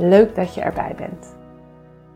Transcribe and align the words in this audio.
Leuk 0.00 0.34
dat 0.34 0.54
je 0.54 0.60
erbij 0.60 0.94
bent. 0.94 1.36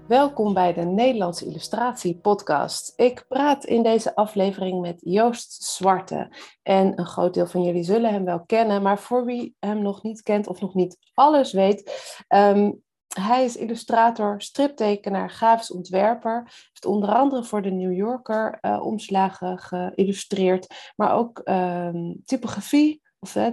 Welkom 0.08 0.54
bij 0.54 0.72
de 0.72 0.84
Nederlandse 0.84 1.46
Illustratie 1.46 2.16
Podcast. 2.16 2.92
Ik 2.96 3.24
praat 3.28 3.64
in 3.64 3.82
deze 3.82 4.14
aflevering 4.14 4.80
met 4.80 5.00
Joost 5.00 5.62
Zwarte. 5.62 6.36
En 6.62 6.98
een 6.98 7.06
groot 7.06 7.34
deel 7.34 7.46
van 7.46 7.62
jullie 7.62 7.82
zullen 7.82 8.12
hem 8.12 8.24
wel 8.24 8.44
kennen, 8.46 8.82
maar 8.82 8.98
voor 8.98 9.24
wie 9.24 9.56
hem 9.60 9.82
nog 9.82 10.02
niet 10.02 10.22
kent 10.22 10.46
of 10.46 10.60
nog 10.60 10.74
niet 10.74 10.96
alles 11.14 11.52
weet, 11.52 12.14
um, 12.28 12.82
hij 13.20 13.44
is 13.44 13.56
illustrator, 13.56 14.42
striptekenaar, 14.42 15.30
grafisch 15.30 15.72
ontwerper. 15.72 16.42
Heeft 16.44 16.84
onder 16.84 17.08
andere 17.08 17.44
voor 17.44 17.62
de 17.62 17.70
New 17.70 17.96
Yorker 17.96 18.58
uh, 18.60 18.80
omslagen 18.84 19.58
geïllustreerd, 19.58 20.92
maar 20.96 21.14
ook 21.14 21.40
um, 21.44 22.22
typografie 22.24 23.02
of 23.18 23.36
uh, 23.36 23.52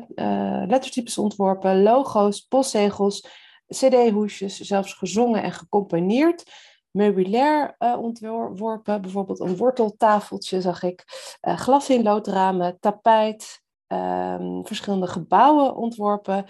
lettertypes 0.67 1.17
ontworpen, 1.17 1.81
logo's, 1.81 2.41
postzegels 2.41 3.27
cd-hoesjes, 3.73 4.59
zelfs 4.59 4.93
gezongen 4.93 5.43
en 5.43 5.51
gecomponeerd. 5.51 6.43
Meubilair 6.91 7.75
uh, 7.79 7.97
ontworpen, 8.01 9.01
bijvoorbeeld 9.01 9.39
een 9.39 9.57
worteltafeltje 9.57 10.61
zag 10.61 10.83
ik, 10.83 11.03
uh, 11.47 11.57
glas 11.57 11.89
in 11.89 12.03
loodramen, 12.03 12.79
tapijt, 12.79 13.61
um, 13.87 14.65
verschillende 14.65 15.07
gebouwen 15.07 15.75
ontworpen 15.75 16.45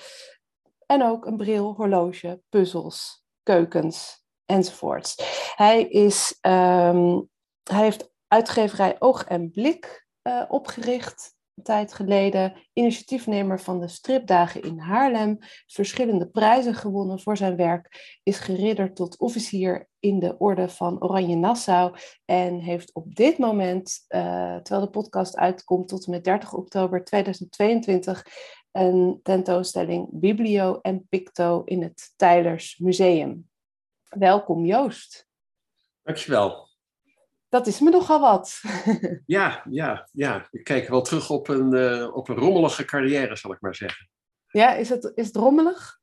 en 0.85 1.03
ook 1.03 1.25
een 1.25 1.37
bril, 1.37 1.73
horloge, 1.73 2.41
puzzels, 2.49 3.23
keukens 3.43 4.23
enzovoorts. 4.45 5.15
Hij, 5.55 5.83
is, 5.83 6.37
um, 6.41 7.29
hij 7.63 7.83
heeft 7.83 8.13
uitgeverij 8.27 8.95
Oog 8.99 9.23
en 9.23 9.51
Blik 9.51 10.07
uh, 10.23 10.43
opgericht 10.47 11.35
tijd 11.61 11.93
geleden 11.93 12.53
initiatiefnemer 12.73 13.59
van 13.59 13.79
de 13.79 13.87
stripdagen 13.87 14.61
in 14.61 14.79
Haarlem, 14.79 15.37
verschillende 15.67 16.27
prijzen 16.27 16.75
gewonnen 16.75 17.19
voor 17.19 17.37
zijn 17.37 17.55
werk, 17.55 18.19
is 18.23 18.39
geridderd 18.39 18.95
tot 18.95 19.19
officier 19.19 19.89
in 19.99 20.19
de 20.19 20.37
orde 20.37 20.69
van 20.69 21.03
Oranje 21.03 21.35
Nassau 21.35 21.95
en 22.25 22.59
heeft 22.59 22.93
op 22.93 23.15
dit 23.15 23.37
moment, 23.37 24.05
uh, 24.09 24.55
terwijl 24.55 24.85
de 24.85 24.89
podcast 24.89 25.37
uitkomt 25.37 25.87
tot 25.87 26.05
en 26.05 26.11
met 26.11 26.23
30 26.23 26.53
oktober 26.53 27.03
2022, 27.03 28.25
een 28.71 29.19
tentoonstelling 29.23 30.07
Biblio 30.11 30.79
en 30.81 31.07
Picto 31.09 31.61
in 31.63 31.81
het 31.81 32.13
Tylers 32.15 32.77
Museum. 32.77 33.49
Welkom 34.09 34.65
Joost. 34.65 35.27
Dankjewel 36.01 36.70
dat 37.51 37.67
is 37.67 37.79
me 37.79 37.89
nogal 37.89 38.19
wat. 38.19 38.61
ja, 39.25 39.65
ja, 39.69 40.09
ja. 40.11 40.47
Ik 40.51 40.63
kijk 40.63 40.89
wel 40.89 41.01
terug 41.01 41.29
op 41.29 41.47
een, 41.47 41.73
uh, 41.73 42.15
op 42.15 42.29
een 42.29 42.35
rommelige 42.35 42.85
carrière, 42.85 43.35
zal 43.35 43.51
ik 43.51 43.61
maar 43.61 43.75
zeggen. 43.75 44.09
Ja, 44.47 44.73
is 44.73 44.89
het, 44.89 45.11
is 45.15 45.27
het 45.27 45.35
rommelig? 45.35 45.99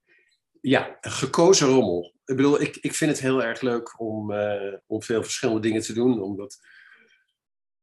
Ja, 0.61 0.99
gekozen 1.01 1.69
rommel. 1.69 2.15
Ik 2.25 2.37
bedoel, 2.37 2.61
ik, 2.61 2.77
ik 2.77 2.95
vind 2.95 3.11
het 3.11 3.21
heel 3.21 3.43
erg 3.43 3.61
leuk 3.61 4.01
om, 4.01 4.33
uh, 4.33 4.75
om 4.87 5.03
veel 5.03 5.23
verschillende 5.23 5.61
dingen 5.61 5.83
te 5.83 5.93
doen, 5.93 6.23
omdat 6.23 6.59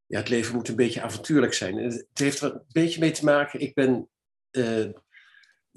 ja, 0.06 0.18
het 0.18 0.30
leven 0.30 0.56
moet 0.56 0.68
een 0.68 0.76
beetje 0.76 1.02
avontuurlijk 1.02 1.54
zijn. 1.54 1.78
het 1.78 2.08
heeft 2.14 2.42
er 2.42 2.54
een 2.54 2.66
beetje 2.72 3.00
mee 3.00 3.12
te 3.12 3.26
maken. 3.26 3.60
Ik 3.60 3.74
ben, 3.74 4.10
uh, 4.52 4.90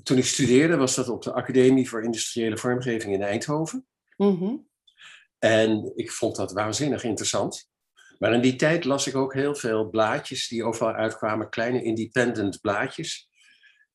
toen 0.03 0.19
ik 0.19 0.25
studeerde, 0.25 0.77
was 0.77 0.95
dat 0.95 1.09
op 1.09 1.23
de 1.23 1.33
Academie 1.33 1.89
voor 1.89 2.05
Industriële 2.05 2.57
Vormgeving 2.57 3.15
in 3.15 3.23
Eindhoven. 3.23 3.87
Mm 4.17 4.37
-hmm. 4.37 4.69
En 5.39 5.93
ik 5.95 6.13
vond 6.13 6.37
dat 6.37 6.53
waanzinnig 6.53 7.05
interessant. 7.05 7.69
Maar 8.19 8.33
in 8.33 8.41
die 8.41 8.57
tijd 8.57 8.85
las 8.85 9.07
ik 9.07 9.17
ook 9.17 9.35
heel 9.35 9.55
veel 9.55 9.91
blaadjes 9.91 10.49
die 10.49 10.65
overal 10.65 10.95
uitkwamen, 10.95 11.49
kleine 11.49 11.83
independent 11.83 12.61
blaadjes. 12.61 13.29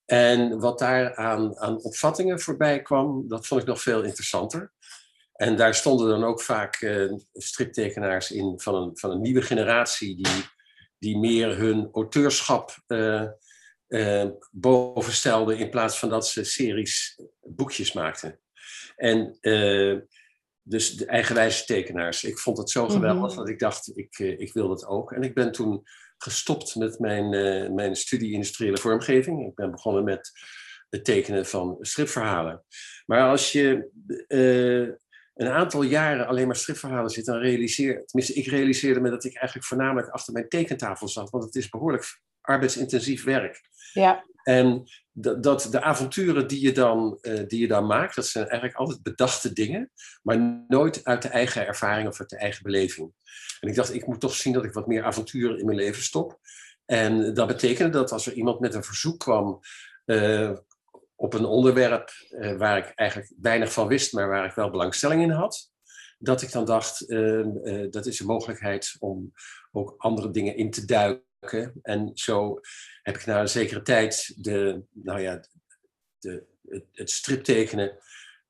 En 0.05 0.59
wat 0.59 0.79
daar 0.79 1.15
aan, 1.15 1.57
aan 1.59 1.83
opvattingen 1.83 2.39
voorbij 2.39 2.81
kwam, 2.81 3.27
dat 3.27 3.47
vond 3.47 3.61
ik 3.61 3.67
nog 3.67 3.81
veel 3.81 4.03
interessanter. 4.03 4.73
En 5.33 5.55
daar 5.55 5.75
stonden 5.75 6.09
dan 6.09 6.23
ook 6.23 6.41
vaak 6.41 6.81
uh, 6.81 7.13
striptekenaars 7.33 8.31
in 8.31 8.59
van 8.59 8.75
een, 8.75 8.97
van 8.97 9.11
een 9.11 9.21
nieuwe 9.21 9.41
generatie 9.41 10.15
die, 10.15 10.45
die 10.99 11.17
meer 11.17 11.57
hun 11.57 11.89
auteurschap 11.91 12.77
uh, 12.87 14.25
bovenstelden 14.51 15.57
in 15.57 15.69
plaats 15.69 15.99
van 15.99 16.09
dat 16.09 16.27
ze 16.27 16.43
series 16.43 17.19
boekjes 17.41 17.93
maakten. 17.93 18.39
En 18.95 19.37
dus 20.63 20.95
de 20.95 21.05
eigenwijze 21.05 21.65
tekenaars. 21.65 22.23
Ik 22.23 22.39
vond 22.39 22.57
het 22.57 22.69
zo 22.69 22.83
mhm. 22.83 22.93
geweldig 22.93 23.33
dat 23.33 23.49
ik 23.49 23.59
dacht, 23.59 23.97
ik, 23.97 24.19
eh, 24.19 24.39
ik 24.39 24.53
wil 24.53 24.67
dat 24.67 24.85
ook. 24.85 25.11
En 25.11 25.23
ik 25.23 25.33
ben 25.33 25.51
toen 25.51 25.83
gestopt 26.17 26.75
met 26.75 26.99
mijn, 26.99 27.33
uh, 27.33 27.69
mijn 27.69 27.95
studie 27.95 28.31
industriële 28.33 28.77
vormgeving. 28.77 29.47
Ik 29.47 29.55
ben 29.55 29.71
begonnen 29.71 30.03
met 30.03 30.31
het 30.89 31.05
tekenen 31.05 31.45
van 31.45 31.77
stripverhalen. 31.79 32.63
Maar 33.05 33.29
als 33.29 33.51
je 33.51 33.89
uh, 34.27 34.95
een 35.33 35.47
aantal 35.47 35.81
jaren 35.81 36.27
alleen 36.27 36.47
maar 36.47 36.55
stripverhalen 36.55 37.09
zit, 37.09 37.25
dan 37.25 37.37
realiseer, 37.37 38.05
tenminste 38.05 38.39
ik 38.39 38.47
realiseerde 38.47 38.99
me 38.99 39.09
dat 39.09 39.23
ik 39.23 39.35
eigenlijk 39.35 39.67
voornamelijk 39.67 40.09
achter 40.09 40.33
mijn 40.33 40.49
tekentafel 40.49 41.07
zat, 41.07 41.29
want 41.29 41.43
het 41.43 41.55
is 41.55 41.69
behoorlijk 41.69 42.21
arbeidsintensief 42.41 43.23
werk. 43.23 43.61
Ja. 43.93 44.25
En 44.43 44.83
dat 45.13 45.67
de 45.71 45.81
avonturen 45.81 46.47
die 46.47 46.61
je, 46.61 46.71
dan, 46.71 47.17
uh, 47.21 47.47
die 47.47 47.59
je 47.59 47.67
dan 47.67 47.85
maakt, 47.85 48.15
dat 48.15 48.27
zijn 48.27 48.47
eigenlijk 48.47 48.79
altijd 48.79 49.03
bedachte 49.03 49.53
dingen, 49.53 49.91
maar 50.21 50.65
nooit 50.67 51.03
uit 51.03 51.21
de 51.21 51.27
eigen 51.27 51.67
ervaring 51.67 52.07
of 52.07 52.19
uit 52.19 52.29
de 52.29 52.37
eigen 52.37 52.63
beleving. 52.63 53.13
En 53.59 53.69
ik 53.69 53.75
dacht, 53.75 53.93
ik 53.93 54.07
moet 54.07 54.19
toch 54.19 54.35
zien 54.35 54.53
dat 54.53 54.63
ik 54.63 54.73
wat 54.73 54.87
meer 54.87 55.03
avonturen 55.03 55.59
in 55.59 55.65
mijn 55.65 55.77
leven 55.77 56.03
stop. 56.03 56.39
En 56.85 57.33
dat 57.33 57.47
betekende 57.47 57.91
dat 57.91 58.11
als 58.11 58.25
er 58.25 58.33
iemand 58.33 58.59
met 58.59 58.73
een 58.73 58.83
verzoek 58.83 59.19
kwam 59.19 59.59
uh, 60.05 60.51
op 61.15 61.33
een 61.33 61.45
onderwerp 61.45 62.11
uh, 62.29 62.57
waar 62.57 62.77
ik 62.77 62.91
eigenlijk 62.95 63.33
weinig 63.41 63.73
van 63.73 63.87
wist, 63.87 64.13
maar 64.13 64.27
waar 64.27 64.45
ik 64.45 64.53
wel 64.53 64.69
belangstelling 64.69 65.21
in 65.21 65.31
had, 65.31 65.71
dat 66.17 66.41
ik 66.41 66.51
dan 66.51 66.65
dacht, 66.65 67.07
dat 67.89 68.05
is 68.05 68.19
een 68.19 68.25
mogelijkheid 68.25 68.95
om 68.99 69.33
ook 69.71 69.93
andere 69.97 70.31
dingen 70.31 70.57
in 70.57 70.71
te 70.71 70.85
duiken 70.85 71.31
en 71.81 72.11
zo 72.13 72.59
heb 73.01 73.15
ik 73.15 73.25
na 73.25 73.39
een 73.39 73.49
zekere 73.49 73.81
tijd 73.81 74.33
de, 74.43 74.83
nou 74.89 75.21
ja, 75.21 75.43
de, 76.19 76.45
het, 76.67 76.85
het 76.91 77.09
striptekenen 77.09 77.97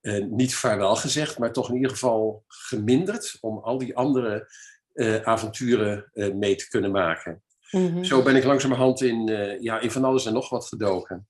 uh, 0.02 0.26
niet 0.26 0.56
vaarwel 0.56 0.96
gezegd, 0.96 1.38
maar 1.38 1.54
toch 1.54 1.70
in 1.70 1.76
ieder 1.76 1.92
geval 1.92 2.44
geminderd 2.48 3.38
om 3.42 3.58
al 3.58 3.78
die 3.78 3.96
andere 3.96 4.48
uh, 4.94 5.22
avonturen 5.22 6.10
uh, 6.14 6.34
mee 6.34 6.56
te 6.56 6.68
kunnen 6.68 6.92
maken. 6.92 7.44
Mm 7.72 7.88
-hmm. 7.88 8.04
Zo 8.04 8.24
ben 8.24 8.36
ik 8.36 8.44
langzamerhand 8.44 9.02
in, 9.02 9.28
ja, 9.62 9.80
in 9.80 9.92
van 9.92 10.04
alles 10.04 10.26
en 10.26 10.34
nog 10.34 10.50
wat 10.50 10.68
gedoken. 10.68 11.28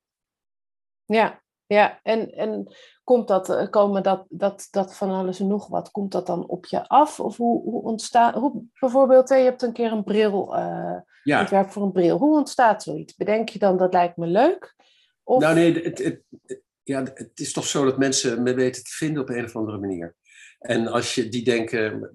Ja, 1.06 1.43
ja, 1.74 2.00
en, 2.04 2.32
en 2.32 2.74
komt 3.04 3.28
dat, 3.28 3.50
eh, 3.50 3.70
komen 3.70 4.04
dat, 4.04 4.26
dat, 4.30 4.68
dat 4.72 4.96
van 4.96 5.10
alles 5.10 5.40
en 5.40 5.48
nog 5.48 5.68
wat, 5.68 5.92
komt 5.92 6.12
dat 6.12 6.28
dan 6.28 6.48
op 6.48 6.66
je 6.66 6.88
af? 6.88 7.20
Of 7.20 7.38
hoe, 7.38 7.64
hoe 7.64 7.82
ontstaat, 7.82 8.36
hoe, 8.36 8.64
bijvoorbeeld, 8.80 9.30
je 9.30 9.36
hebt 9.36 9.62
een 9.62 9.74
keer 9.74 9.92
een 9.92 10.04
bril, 10.04 10.58
uh, 10.58 10.98
ja. 11.24 11.40
ontwerp 11.40 11.70
voor 11.70 11.84
een 11.84 11.92
bril. 11.92 12.18
Hoe 12.18 12.38
ontstaat 12.38 12.84
zoiets? 12.84 13.16
Bedenk 13.16 13.50
je 13.50 13.60
dan, 13.60 13.78
dat 13.78 13.94
lijkt 13.94 14.18
me 14.18 14.28
leuk? 14.28 14.76
Of... 15.24 15.42
Nou 15.42 15.56
nee, 15.56 15.84
het, 15.84 15.98
het, 15.98 16.22
ja, 16.84 17.04
het 17.14 17.40
is 17.40 17.54
toch 17.54 17.66
zo 17.66 17.86
dat 17.86 17.98
mensen 17.98 18.44
me 18.44 18.54
weten 18.54 18.84
te 18.84 18.92
vinden 18.92 19.22
op 19.22 19.30
een 19.30 19.46
of 19.46 19.56
andere 19.56 19.78
manier. 19.78 20.16
En 20.60 20.88
als 20.88 21.16
je 21.16 21.30
die 21.30 21.44
denken, 21.44 22.12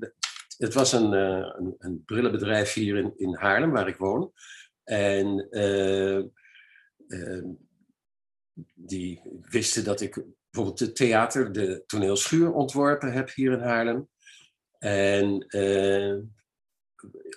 het 0.59 0.75
was 0.75 0.93
een, 0.93 1.13
uh, 1.13 1.53
een, 1.59 1.75
een, 1.79 2.03
brillenbedrijf 2.05 2.73
hier 2.73 2.97
in, 2.97 3.13
in 3.17 3.35
Haarlem, 3.35 3.71
waar 3.71 3.89
ik 3.89 3.97
woon. 3.97 4.33
En 4.85 5.47
uh, 5.51 6.25
die 8.75 9.23
wisten 9.43 9.85
dat 9.85 10.01
ik 10.01 10.25
bijvoorbeeld 10.51 10.81
het 10.81 10.97
theater, 10.97 11.53
de 11.53 11.83
toneelschuur 11.87 12.53
ontworpen 12.53 13.13
heb 13.13 13.35
hier 13.35 13.53
in 13.53 13.61
Haarlem. 13.61 14.09
En 14.79 15.47
uh, 15.49 16.17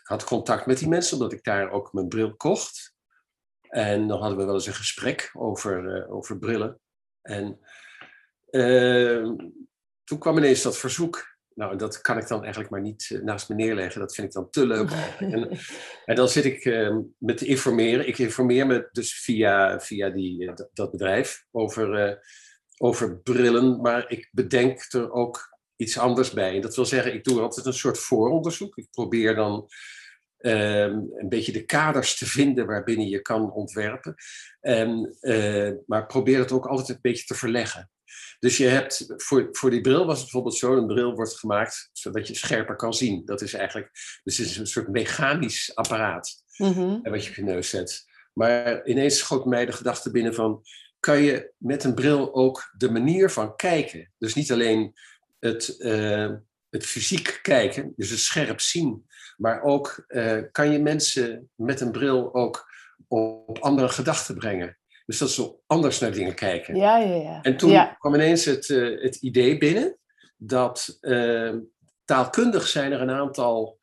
had 0.03 0.23
contact 0.23 0.65
met 0.65 0.77
die 0.77 0.87
mensen, 0.87 1.17
omdat 1.17 1.33
ik 1.33 1.43
daar 1.43 1.71
ook 1.71 1.93
mijn 1.93 2.07
bril 2.07 2.35
kocht. 2.35 2.95
En 3.61 4.07
dan 4.07 4.19
hadden 4.19 4.37
we 4.37 4.45
wel 4.45 4.53
eens 4.53 4.67
een 4.67 4.73
gesprek 4.73 5.29
over, 5.33 5.97
uh, 5.97 6.13
over 6.13 6.37
brillen. 6.37 6.79
En 7.21 7.59
ehm, 8.49 9.35
toen 10.03 10.19
kwam 10.19 10.37
ineens 10.37 10.61
dat 10.61 10.77
verzoek. 10.77 11.30
Nou, 11.55 11.77
dat 11.77 12.01
kan 12.01 12.17
ik 12.17 12.27
dan 12.27 12.41
eigenlijk 12.41 12.71
maar 12.71 12.81
niet 12.81 13.09
eh, 13.13 13.21
naast 13.21 13.49
me 13.49 13.55
neerleggen. 13.55 13.99
Dat 13.99 14.15
vind 14.15 14.27
ik 14.27 14.33
dan 14.33 14.49
te 14.49 14.67
leuk. 14.67 14.89
en, 15.19 15.49
en 16.05 16.15
dan 16.15 16.29
zit 16.29 16.45
ik 16.45 16.65
ehm, 16.65 16.99
met 17.17 17.37
te 17.37 17.45
informeren. 17.45 18.07
Ik 18.07 18.17
informeer 18.17 18.67
me 18.67 18.89
dus 18.91 19.19
via, 19.19 19.79
via 19.79 20.09
die, 20.09 20.47
eh, 20.47 20.55
dat, 20.73 20.91
bedrijf 20.91 21.45
over, 21.51 22.09
uh, 22.09 22.15
over 22.77 23.17
brillen. 23.17 23.81
Maar 23.81 24.11
ik 24.11 24.29
bedenk 24.31 24.85
er 24.89 25.11
ook 25.11 25.57
iets 25.75 25.97
anders 25.97 26.31
bij. 26.31 26.55
En 26.55 26.61
dat 26.61 26.75
wil 26.75 26.85
zeggen, 26.85 27.13
ik 27.13 27.23
doe 27.23 27.41
altijd 27.41 27.65
een 27.65 27.73
soort 27.73 27.97
vooronderzoek. 27.97 28.77
Ik 28.77 28.87
probeer 28.91 29.35
dan 29.35 29.67
ehm, 30.37 30.99
een 31.13 31.29
beetje 31.29 31.51
de 31.51 31.65
kaders 31.65 32.17
te 32.17 32.25
vinden 32.25 32.65
waarbinnen 32.65 33.07
je 33.07 33.21
kan 33.21 33.51
ontwerpen. 33.51 34.15
En, 34.59 35.15
maar 35.85 36.05
probeer 36.05 36.39
het 36.39 36.51
ook 36.51 36.67
altijd 36.67 36.89
een 36.89 37.01
beetje 37.01 37.25
te 37.25 37.35
verleggen. 37.35 37.89
Dus 38.39 38.57
je 38.57 38.65
hebt, 38.65 39.13
voor, 39.17 39.49
voor 39.51 39.69
die 39.69 39.81
bril 39.81 40.05
was 40.05 40.15
het 40.15 40.23
bijvoorbeeld 40.23 40.57
zo, 40.57 40.77
een 40.77 40.87
bril 40.87 41.13
wordt 41.13 41.39
gemaakt 41.39 41.89
zodat 41.91 42.27
je 42.27 42.35
scherper 42.35 42.75
kan 42.75 42.93
zien. 42.93 43.25
Dat 43.25 43.41
is 43.41 43.53
eigenlijk, 43.53 43.89
dus 44.23 44.37
het 44.37 44.47
is 44.47 44.57
een 44.57 44.67
soort 44.67 44.87
mechanisch 44.87 45.75
apparaat 45.75 46.43
mm 46.57 47.01
wat 47.03 47.23
je 47.23 47.29
op 47.29 47.35
je 47.35 47.43
neus 47.43 47.69
zet. 47.69 48.05
Maar 48.33 48.85
ineens 48.87 49.17
schoot 49.17 49.45
mij 49.45 49.65
de 49.65 49.71
gedachte 49.71 50.11
binnen 50.11 50.33
van, 50.33 50.63
kan 50.99 51.21
je 51.21 51.53
met 51.57 51.83
een 51.83 51.93
bril 51.93 52.33
ook 52.33 52.73
de 52.77 52.91
manier 52.91 53.29
van 53.29 53.55
kijken, 53.55 54.11
dus 54.17 54.33
niet 54.33 54.51
alleen 54.51 54.93
het, 55.39 55.75
uh, 55.77 56.31
het 56.69 56.85
fysiek 56.85 57.39
kijken, 57.41 57.93
dus 57.95 58.09
het 58.09 58.19
scherp 58.19 58.59
zien, 58.59 59.05
maar 59.37 59.61
ook 59.61 60.03
uh, 60.07 60.41
kan 60.51 60.71
je 60.71 60.79
mensen 60.79 61.49
met 61.55 61.81
een 61.81 61.91
bril 61.91 62.33
ook 62.33 62.69
op 63.07 63.59
andere 63.59 63.89
gedachten 63.89 64.35
brengen. 64.35 64.77
Dus 65.11 65.19
dat 65.19 65.31
ze 65.31 65.55
anders 65.67 65.99
naar 65.99 66.11
dingen 66.11 66.35
kijken. 66.35 66.75
Ja, 66.75 66.97
ja, 66.97 67.15
ja. 67.15 67.41
En 67.41 67.57
toen 67.57 67.95
kwam 67.97 68.13
ineens 68.13 68.45
het, 68.45 68.69
uh, 68.69 69.01
het 69.01 69.15
idee 69.15 69.57
binnen 69.57 69.97
dat 70.37 70.97
uh, 71.01 71.53
taalkundig 72.05 72.67
zijn 72.67 72.91
er 72.91 73.01
een 73.01 73.11
aantal, 73.11 73.79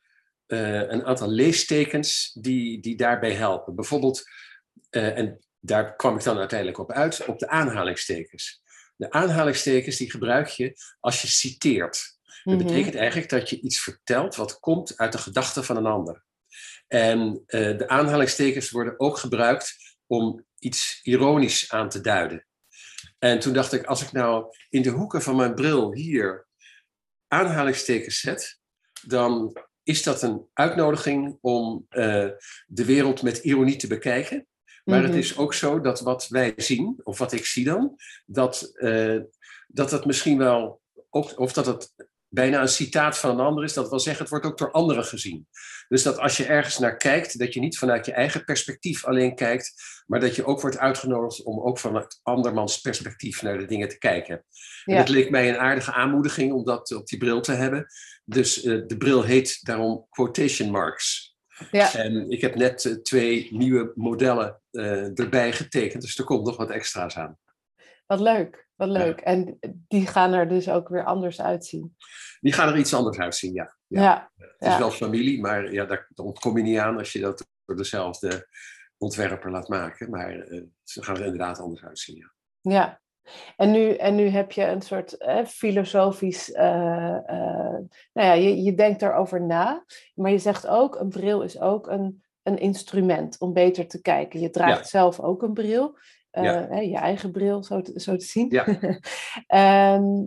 uh, 0.46 0.90
een 0.90 1.04
aantal 1.04 1.28
leestekens 1.28 2.32
die, 2.40 2.80
die 2.80 2.96
daarbij 2.96 3.32
helpen. 3.32 3.74
Bijvoorbeeld, 3.74 4.22
en 4.90 5.38
daar 5.60 5.96
kwam 5.96 6.16
ik 6.16 6.22
dan 6.22 6.38
uiteindelijk 6.38 6.78
op 6.78 6.92
uit, 6.92 7.24
op 7.26 7.38
de 7.38 7.48
aanhalingstekens. 7.48 8.62
De 8.96 9.10
aanhalingstekens 9.10 9.96
die 9.96 10.10
gebruik 10.10 10.48
je 10.48 10.76
als 11.00 11.22
je 11.22 11.28
citeert. 11.28 12.18
Dat 12.44 12.54
mhm. 12.54 12.66
betekent 12.66 12.94
eigenlijk 12.94 13.30
dat 13.30 13.50
je 13.50 13.60
iets 13.60 13.82
vertelt 13.82 14.36
wat 14.36 14.60
komt 14.60 14.96
uit 14.96 15.12
de 15.12 15.18
gedachten 15.18 15.64
van 15.64 15.76
een 15.76 15.86
ander. 15.86 16.24
En 16.86 17.42
de 17.46 17.88
aanhalingstekens 17.88 18.70
worden 18.70 19.00
ook 19.00 19.18
gebruikt 19.18 19.76
om 20.06 20.46
iets 20.58 21.00
ironisch 21.02 21.70
aan 21.70 21.88
te 21.88 22.00
duiden. 22.00 22.46
En 23.18 23.38
toen 23.38 23.52
dacht 23.52 23.72
ik, 23.72 23.84
als 23.84 24.02
ik 24.02 24.12
nou 24.12 24.54
in 24.68 24.82
de 24.82 24.90
hoeken 24.90 25.22
van 25.22 25.36
mijn 25.36 25.54
bril 25.54 25.94
hier 25.94 26.46
aanhalingstekens 27.28 28.20
zet, 28.20 28.60
dan 29.06 29.56
is 29.82 30.02
dat 30.02 30.22
een 30.22 30.46
uitnodiging 30.52 31.38
om 31.40 31.86
uh, 31.90 32.28
de 32.66 32.84
wereld 32.84 33.22
met 33.22 33.38
ironie 33.38 33.76
te 33.76 33.86
bekijken. 33.86 34.46
Maar 34.84 35.02
het 35.02 35.10
mhm. 35.10 35.18
is 35.18 35.36
ook 35.36 35.54
zo 35.54 35.80
dat 35.80 36.00
wat 36.00 36.28
wij 36.28 36.52
zien, 36.56 37.00
of 37.02 37.18
wat 37.18 37.32
ik 37.32 37.46
zie 37.46 37.64
dan, 37.64 37.96
dat, 38.26 38.70
uh, 38.74 39.20
dat 39.66 39.90
het 39.90 40.04
misschien 40.04 40.38
wel, 40.38 40.80
ook, 41.10 41.38
of 41.38 41.52
dat 41.52 41.66
het 41.66 42.07
bijna 42.28 42.60
een 42.60 42.68
citaat 42.68 43.18
van 43.18 43.30
een 43.30 43.46
ander 43.46 43.64
is. 43.64 43.72
Dat 43.72 43.88
wil 43.88 44.00
zeggen, 44.00 44.22
het 44.22 44.30
wordt 44.30 44.46
ook 44.46 44.58
door 44.58 44.70
anderen 44.70 45.04
gezien. 45.04 45.46
Dus 45.88 46.02
dat 46.02 46.18
als 46.18 46.36
je 46.36 46.44
ergens 46.44 46.78
naar 46.78 46.96
kijkt, 46.96 47.38
dat 47.38 47.54
je 47.54 47.60
niet 47.60 47.78
vanuit 47.78 48.06
je 48.06 48.12
eigen 48.12 48.44
perspectief 48.44 49.04
alleen 49.04 49.34
kijkt, 49.34 49.74
maar 50.06 50.20
dat 50.20 50.36
je 50.36 50.44
ook 50.44 50.60
wordt 50.60 50.78
uitgenodigd 50.78 51.42
om 51.42 51.60
ook 51.60 51.78
vanuit 51.78 52.20
andermans 52.22 52.80
perspectief 52.80 53.42
naar 53.42 53.58
de 53.58 53.66
dingen 53.66 53.88
te 53.88 53.98
kijken. 53.98 54.44
En 54.84 54.96
het 54.96 55.08
leek 55.08 55.30
mij 55.30 55.48
een 55.48 55.58
aardige 55.58 55.92
aanmoediging 55.92 56.52
om 56.52 56.64
dat 56.64 56.94
op 56.94 57.06
die 57.06 57.18
bril 57.18 57.40
te 57.40 57.52
hebben. 57.52 57.86
Dus 58.24 58.64
uh, 58.64 58.86
de 58.86 58.96
bril 58.96 59.22
heet 59.22 59.58
daarom 59.62 60.06
quotation 60.10 60.70
marks. 60.70 61.36
Ja. 61.70 61.94
En 61.94 62.30
ik 62.30 62.40
heb 62.40 62.54
net 62.54 62.84
uh, 62.84 62.94
twee 62.94 63.48
nieuwe 63.50 63.92
modellen 63.94 64.62
uh, 64.70 65.18
erbij 65.18 65.52
getekend, 65.52 66.02
dus 66.02 66.18
er 66.18 66.24
komt 66.24 66.46
nog 66.46 66.56
wat 66.56 66.70
extra's 66.70 67.16
aan. 67.16 67.38
Wat 68.06 68.20
leuk. 68.20 68.67
Wat 68.78 68.88
leuk. 68.88 69.20
En 69.20 69.58
die 69.88 70.06
gaan 70.06 70.32
er 70.32 70.48
dus 70.48 70.68
ook 70.68 70.88
weer 70.88 71.04
anders 71.04 71.40
uitzien. 71.40 71.96
Die 72.40 72.52
gaan 72.52 72.68
er 72.68 72.78
iets 72.78 72.94
anders 72.94 73.18
uitzien, 73.18 73.52
ja. 73.52 73.76
ja. 73.86 74.30
Het 74.36 74.72
is 74.72 74.78
wel 74.78 74.90
familie, 74.90 75.40
maar 75.40 75.72
ja, 75.72 75.84
daar, 75.84 76.08
ontkom 76.14 76.56
je 76.56 76.62
niet 76.62 76.78
aan 76.78 76.98
als 76.98 77.12
je 77.12 77.20
dat 77.20 77.46
door 77.64 77.76
dezelfde 77.76 78.48
ontwerper 78.98 79.50
laat 79.50 79.68
maken. 79.68 80.10
Maar 80.10 80.48
uh, 80.48 80.62
ze 80.82 81.02
gaan 81.02 81.16
er 81.16 81.24
inderdaad 81.24 81.58
anders 81.58 81.84
uitzien, 81.84 82.16
ja. 82.16 82.32
Ja. 82.60 83.00
En 83.56 83.70
nu, 83.70 83.94
en 83.94 84.14
nu 84.14 84.28
heb 84.28 84.52
je 84.52 84.64
een 84.64 84.82
soort 84.82 85.16
eh, 85.16 85.44
filosofisch, 85.44 86.48
uh, 86.48 86.58
nou 86.58 87.88
ja, 88.12 88.32
je, 88.32 88.62
je 88.62 88.74
denkt 88.74 89.02
erover 89.02 89.42
na, 89.42 89.84
maar 90.14 90.30
je 90.30 90.38
zegt 90.38 90.66
ook, 90.66 91.00
een 91.00 91.08
bril 91.08 91.42
is 91.42 91.60
ook 91.60 91.86
een, 91.86 92.22
een 92.42 92.58
instrument 92.58 93.38
om 93.38 93.52
beter 93.52 93.88
te 93.88 94.00
kijken. 94.00 94.40
Je 94.40 94.50
draagt 94.50 94.88
zelf 94.88 95.20
ook 95.20 95.42
een 95.42 95.52
bril. 95.52 95.98
Uh, 96.44 96.90
je 96.90 96.96
eigen 96.96 97.30
bril, 97.30 97.64
zo 97.64 97.80
te, 97.80 98.00
zo 98.00 98.16
te 98.16 98.24
zien. 98.24 98.50
Ja. 98.50 98.66
Ehm, 99.46 100.26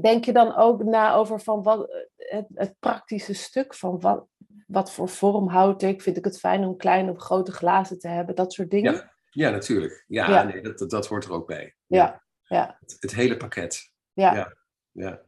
denk 0.00 0.24
je 0.24 0.32
dan 0.32 0.56
ook 0.56 0.82
na 0.82 1.14
over 1.14 1.40
van 1.40 1.62
wat, 1.62 2.06
het, 2.16 2.46
het, 2.54 2.74
praktische 2.78 3.34
stuk 3.34 3.74
van 3.74 4.00
wat, 4.00 4.26
wat 4.66 4.92
voor 4.92 5.08
vorm 5.08 5.48
houd 5.48 5.82
ik? 5.82 6.02
Vind 6.02 6.16
ik 6.16 6.24
het 6.24 6.38
fijn 6.38 6.64
om 6.64 6.76
kleine 6.76 7.10
of 7.10 7.18
grote 7.18 7.52
glazen 7.52 7.98
te 7.98 8.08
hebben? 8.08 8.34
Dat 8.34 8.52
soort 8.52 8.70
dingen? 8.70 8.92
Ja, 8.92 9.12
ja 9.30 9.50
natuurlijk. 9.50 10.04
Ja, 10.06 10.42
Nee, 10.42 10.62
dat, 10.62 10.90
dat, 10.90 11.06
hoort 11.06 11.24
er 11.24 11.32
ook 11.32 11.46
bij. 11.46 11.76
Ja. 11.86 12.22
ja. 12.42 12.76
Het, 12.80 12.96
het, 13.00 13.14
hele 13.14 13.36
pakket. 13.36 13.90
Ja. 14.12 14.54
ja. 14.90 15.22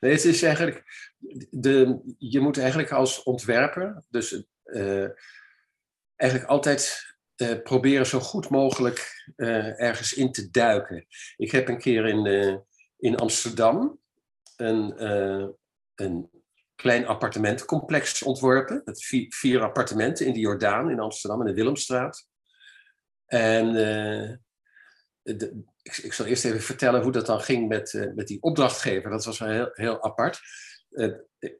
Nee, 0.00 0.12
het 0.12 0.24
is 0.24 0.42
eigenlijk, 0.42 0.84
de, 1.50 2.00
je 2.18 2.40
moet 2.40 2.58
eigenlijk 2.58 2.92
als 2.92 3.22
ontwerper, 3.22 4.04
dus 4.08 4.44
uh, 4.64 5.08
eigenlijk 6.16 6.50
altijd 6.50 7.16
uh, 7.38 7.62
proberen 7.62 8.06
zo 8.06 8.20
goed 8.20 8.48
mogelijk 8.48 9.24
uh, 9.36 9.80
ergens 9.80 10.12
in 10.12 10.32
te 10.32 10.50
duiken. 10.50 11.06
Ik 11.36 11.50
heb 11.50 11.68
een 11.68 11.78
keer 11.78 12.06
in, 12.06 12.26
uh, 12.26 12.56
in 12.98 13.16
Amsterdam 13.16 14.00
een, 14.56 15.04
een 15.94 16.30
klein 16.74 17.06
appartementencomplex 17.06 18.22
ontworpen. 18.22 18.82
Met 18.84 19.04
vier, 19.28 19.62
appartementen 19.62 20.26
in 20.26 20.32
de 20.32 20.38
Jordaan 20.38 20.90
in 20.90 21.00
Amsterdam, 21.00 21.40
in 21.40 21.46
de 21.46 21.54
Willemstraat. 21.54 22.28
En 23.26 23.76
ik, 25.82 25.96
ik, 25.96 26.12
zal 26.12 26.26
eerst 26.26 26.44
even 26.44 26.60
vertellen 26.60 27.02
hoe 27.02 27.12
dat 27.12 27.26
dan 27.26 27.40
ging 27.40 27.68
met, 27.68 28.10
met 28.14 28.26
die 28.26 28.42
opdrachtgever. 28.42 29.10
Dat 29.10 29.24
was 29.24 29.38
heel, 29.38 29.70
heel 29.72 30.02
apart. 30.02 30.40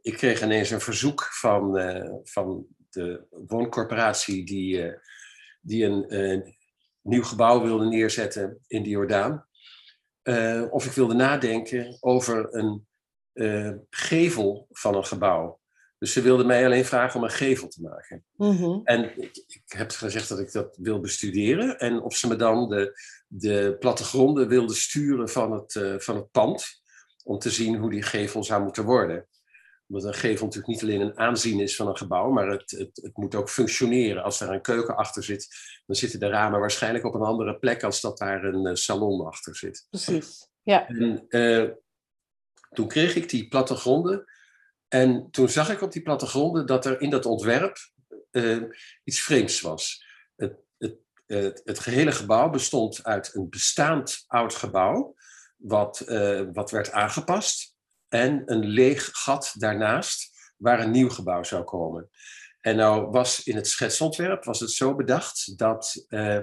ik 0.02 0.16
kreeg 0.16 0.42
ineens 0.42 0.70
een 0.70 0.80
verzoek 0.80 1.24
van, 1.24 1.80
van 2.24 2.66
de 2.90 3.26
wooncorporatie 3.30 4.44
die 4.44 4.98
die 5.60 5.84
een 5.84 6.56
nieuw 7.02 7.22
gebouw 7.22 7.62
wilde 7.62 7.84
neerzetten 7.84 8.58
in 8.66 8.82
de 8.82 8.88
Jordaan. 8.88 9.46
Uh, 10.22 10.64
of 10.70 10.86
ik 10.86 10.92
wilde 10.92 11.14
nadenken 11.14 11.96
over 12.00 12.54
een 12.54 12.86
uh, 13.34 13.72
gevel 13.90 14.66
van 14.70 14.94
een 14.94 15.04
gebouw. 15.04 15.60
Dus 15.98 16.12
ze 16.12 16.22
wilden 16.22 16.46
mij 16.46 16.64
alleen 16.64 16.84
vragen 16.84 17.20
om 17.20 17.24
een 17.24 17.30
gevel 17.30 17.68
te 17.68 17.82
maken. 17.82 18.24
Mm-hmm. 18.34 18.80
En 18.84 19.04
ik, 19.22 19.36
ik, 19.46 19.62
heb 19.66 19.90
gezegd 19.90 20.28
dat 20.28 20.38
ik 20.38 20.52
dat 20.52 20.76
wil 20.80 21.00
bestuderen. 21.00 21.78
En 21.78 22.02
of 22.02 22.16
ze 22.16 22.28
me 22.28 22.36
dan 22.36 22.68
de, 22.68 23.00
de 23.26 23.76
plattegronden 23.78 24.48
wilden 24.48 24.76
sturen 24.76 25.28
van 25.28 25.52
het, 25.52 25.74
uh, 25.74 25.98
van 25.98 26.16
het 26.16 26.30
pand. 26.30 26.66
Om 27.24 27.38
te 27.38 27.50
zien 27.50 27.76
hoe 27.76 27.90
die 27.90 28.02
gevel 28.02 28.44
zou 28.44 28.62
moeten 28.62 28.84
worden 28.84 29.28
omdat 29.88 30.04
een 30.04 30.18
gevel 30.18 30.44
natuurlijk 30.44 30.72
niet 30.72 30.82
alleen 30.82 31.00
een 31.00 31.18
aanzien 31.18 31.60
is 31.60 31.76
van 31.76 31.88
een 31.88 31.96
gebouw, 31.96 32.30
maar 32.30 32.48
het, 32.48 32.70
het, 32.70 33.00
het, 33.02 33.16
moet 33.16 33.34
ook 33.34 33.50
functioneren. 33.50 34.22
Als 34.22 34.40
er 34.40 34.50
een 34.50 34.62
keuken 34.62 34.96
achter 34.96 35.24
zit, 35.24 35.48
dan 35.86 35.96
zitten 35.96 36.20
de 36.20 36.28
ramen 36.28 36.60
waarschijnlijk 36.60 37.04
op 37.04 37.14
een 37.14 37.20
andere 37.20 37.58
plek 37.58 37.82
als 37.82 38.00
dat 38.00 38.18
daar 38.18 38.44
een 38.44 38.66
uh, 38.66 38.74
salon 38.74 39.26
achter 39.26 39.56
zit. 39.56 39.86
Precies, 39.90 40.48
ja. 40.62 40.88
En 40.88 41.24
uh, 41.28 41.70
toen 42.70 42.88
kreeg 42.88 43.16
ik 43.16 43.28
die 43.28 43.48
plattegronden 43.48 44.24
en 44.88 45.30
toen 45.30 45.48
zag 45.48 45.70
ik 45.70 45.82
op 45.82 45.92
die 45.92 46.02
plattegronden 46.02 46.66
dat 46.66 46.86
er 46.86 47.00
in 47.00 47.10
dat 47.10 47.26
ontwerp 47.26 47.76
uh, 48.30 48.62
iets 49.04 49.20
vreemds 49.20 49.60
was. 49.60 50.04
Het, 50.36 50.56
het, 51.26 51.60
het, 51.64 51.78
gehele 51.78 52.12
gebouw 52.12 52.50
bestond 52.50 53.04
uit 53.04 53.34
een 53.34 53.48
bestaand 53.48 54.24
oud 54.26 54.54
gebouw, 54.54 55.14
wat, 55.56 56.04
wat 56.52 56.70
werd 56.70 56.90
aangepast 56.90 57.76
en 58.08 58.42
een 58.46 58.66
leeg 58.66 59.08
gat 59.12 59.54
daarnaast 59.56 60.36
waar 60.56 60.80
een 60.80 60.90
nieuw 60.90 61.08
gebouw 61.08 61.42
zou 61.42 61.64
komen. 61.64 62.10
En 62.60 62.76
nou 62.76 63.10
was 63.10 63.42
in 63.44 63.56
het 63.56 63.68
schetsontwerp 63.68 64.44
was 64.44 64.60
het 64.60 64.70
zo 64.70 64.94
bedacht 64.94 65.58
dat 65.58 66.06
uh, 66.08 66.38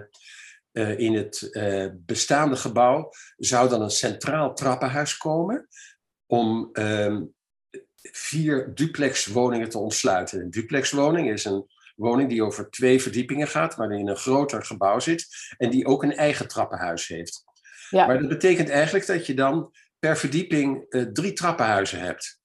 uh, 0.72 1.00
in 1.00 1.13
het 1.13 1.48
uh, 1.51 1.88
bestaande 1.93 2.55
gebouw 2.55 3.10
zou 3.38 3.69
dan 3.69 3.81
een 3.81 3.89
centraal 3.89 4.53
trappenhuis 4.53 5.17
komen 5.17 5.67
om 6.25 6.69
ehm, 6.74 7.24
vier 8.12 8.74
duplexwoningen 8.74 9.69
te 9.69 9.77
ontsluiten. 9.77 10.39
Een 10.39 10.50
duplexwoning 10.50 11.31
is 11.31 11.45
een 11.45 11.65
woning 11.95 12.29
die 12.29 12.43
over 12.43 12.69
twee 12.69 13.01
verdiepingen 13.01 13.48
gaat, 13.48 13.75
waarin 13.75 14.07
een 14.07 14.15
groter 14.15 14.65
gebouw 14.65 15.00
zit 15.00 15.27
en 15.57 15.69
die 15.69 15.86
ook 15.86 16.03
een 16.03 16.15
eigen 16.15 16.48
trappenhuis 16.48 17.07
heeft. 17.07 17.43
Ja. 17.89 18.05
Maar 18.07 18.19
dat 18.19 18.29
betekent 18.29 18.69
eigenlijk 18.69 19.05
dat 19.05 19.25
je 19.25 19.34
dan 19.34 19.74
per 20.05 20.17
verdieping 20.17 20.85
uh, 20.89 21.03
drie 21.03 21.33
trappenhuizen 21.33 22.00
hebt. 22.00 22.39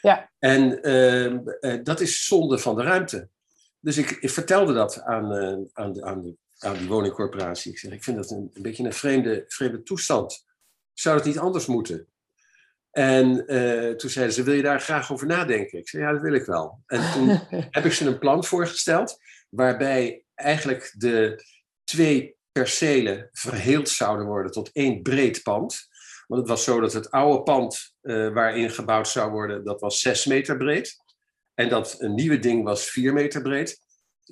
Ja. 0.00 0.30
En 0.38 0.82
ehm, 0.82 1.48
eh, 1.60 1.80
dat 1.82 2.00
is 2.00 2.26
zonde 2.26 2.58
van 2.58 2.76
de 2.76 2.82
ruimte. 2.82 3.28
Dus 3.80 3.96
ik, 3.96 4.10
ik 4.10 4.30
vertelde 4.30 4.72
dat 4.72 5.02
aan, 5.02 5.32
aan, 5.72 5.92
de, 5.92 6.02
aan, 6.04 6.22
de, 6.22 6.36
aan 6.58 6.76
die 6.76 6.88
woningcorporatie. 6.88 7.72
Ik 7.72 7.78
zeg, 7.78 7.92
ik 7.92 8.04
vind 8.04 8.16
dat 8.16 8.30
een, 8.30 8.50
een 8.52 8.62
beetje 8.62 8.84
een 8.84 8.92
vreemde, 8.92 9.44
vreemde 9.48 9.82
toestand. 9.82 10.44
Zou 10.92 11.16
het 11.16 11.24
niet 11.24 11.38
anders 11.38 11.66
moeten? 11.66 12.08
En 12.90 13.46
toen 13.96 14.10
zeiden 14.10 14.34
ze, 14.34 14.42
wil 14.42 14.54
je 14.54 14.62
daar 14.62 14.80
graag 14.80 15.12
over 15.12 15.26
nadenken? 15.26 15.78
Ik 15.78 15.88
zei, 15.88 16.02
ja, 16.02 16.12
dat 16.12 16.22
wil 16.22 16.34
ik 16.34 16.44
wel. 16.44 16.82
En 16.86 17.12
toen 17.12 17.28
heb 17.76 17.84
ik 17.84 17.92
ze 17.92 18.06
een 18.06 18.18
plan 18.18 18.44
voorgesteld, 18.44 19.18
waarbij 19.48 20.24
eigenlijk 20.34 20.94
de 20.96 21.44
twee 21.84 22.36
percelen 22.52 23.28
verheeld 23.32 23.88
zouden 23.88 24.26
worden 24.26 24.52
tot 24.52 24.72
één 24.72 25.02
breed 25.02 25.42
pand. 25.42 25.88
Want 26.26 26.40
het 26.40 26.50
was 26.50 26.64
zo 26.64 26.80
dat 26.80 26.92
het 26.92 27.10
oude 27.10 27.42
pand 27.42 27.94
uh, 28.02 28.32
waarin 28.32 28.70
gebouwd 28.70 29.08
zou 29.08 29.30
worden, 29.30 29.64
dat 29.64 29.80
was 29.80 30.00
6 30.00 30.26
meter 30.26 30.56
breed. 30.56 30.96
En 31.54 31.68
dat 31.68 31.96
een 31.98 32.14
nieuwe 32.14 32.38
ding 32.38 32.64
was 32.64 32.90
4 32.90 33.12
meter 33.12 33.42
breed. 33.42 33.78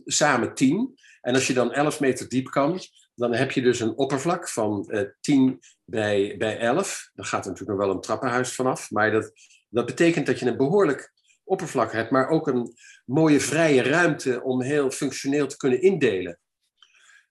Samen 0.04 0.54
10. 0.54 0.98
En 1.20 1.34
als 1.34 1.46
je 1.46 1.52
dan 1.52 1.72
11 1.72 2.00
meter 2.00 2.28
diep 2.28 2.50
kan, 2.50 2.80
dan 3.14 3.34
heb 3.34 3.50
je 3.50 3.62
dus 3.62 3.80
een 3.80 3.96
oppervlak 3.96 4.48
van 4.48 4.84
uh, 4.88 5.02
10 5.20 5.60
bij, 5.84 6.34
bij 6.38 6.58
11. 6.58 7.10
Daar 7.14 7.26
gaat 7.26 7.44
natuurlijk 7.44 7.78
nog 7.78 7.86
wel 7.86 7.94
een 7.94 8.00
trappenhuis 8.00 8.54
vanaf. 8.54 8.90
Maar 8.90 9.10
dat, 9.10 9.32
dat 9.68 9.86
betekent 9.86 10.26
dat 10.26 10.38
je 10.38 10.46
een 10.46 10.56
behoorlijk 10.56 11.12
oppervlak 11.44 11.92
hebt, 11.92 12.10
maar 12.10 12.28
ook 12.28 12.46
een 12.46 12.74
mooie 13.04 13.40
vrije 13.40 13.82
ruimte 13.82 14.42
om 14.42 14.62
heel 14.62 14.90
functioneel 14.90 15.46
te 15.46 15.56
kunnen 15.56 15.82
indelen. 15.82 16.38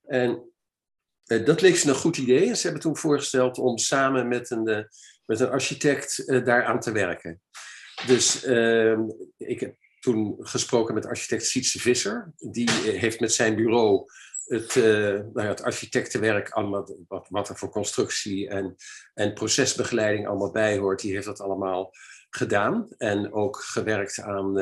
En 0.04 0.51
dat 1.40 1.62
leek 1.62 1.76
ze 1.76 1.90
een 1.90 1.96
goed 1.96 2.18
idee. 2.18 2.48
En 2.48 2.56
ze 2.56 2.64
hebben 2.64 2.82
toen 2.82 2.98
voorgesteld 2.98 3.58
om 3.58 3.78
samen 3.78 4.28
met 4.28 4.50
een, 4.50 4.70
uh, 4.70 4.84
met 5.26 5.40
een 5.40 5.50
architect 5.50 6.24
uh, 6.26 6.46
daaraan 6.46 6.80
te 6.80 6.92
werken. 6.92 7.42
Dus 8.08 8.44
ehm, 8.44 9.02
ik 9.38 9.60
heb 9.60 9.76
toen 10.00 10.36
gesproken 10.40 10.94
met 10.94 11.06
architect 11.06 11.46
Sietse 11.46 11.80
Visser. 11.80 12.34
Die 12.38 12.70
heeft 12.72 13.20
met 13.20 13.34
zijn 13.34 13.56
bureau 13.56 14.06
het, 14.46 14.76
nou 14.76 15.32
ja, 15.34 15.48
het 15.48 15.64
architectenwerk, 15.64 16.50
allemaal, 16.50 16.98
wat, 17.08 17.28
wat 17.30 17.50
er 17.50 17.58
voor 17.58 17.70
constructie 17.70 18.50
en, 18.50 18.76
en 19.14 19.34
procesbegeleiding 19.34 20.28
allemaal 20.28 20.52
bij 20.52 20.78
hoort, 20.78 21.02
die 21.02 21.14
heeft 21.14 21.26
dat 21.26 21.42
allemaal 21.42 21.92
gedaan. 22.30 22.88
En 22.98 23.34
ook 23.34 23.58
gewerkt 23.58 24.22
aan 24.22 24.54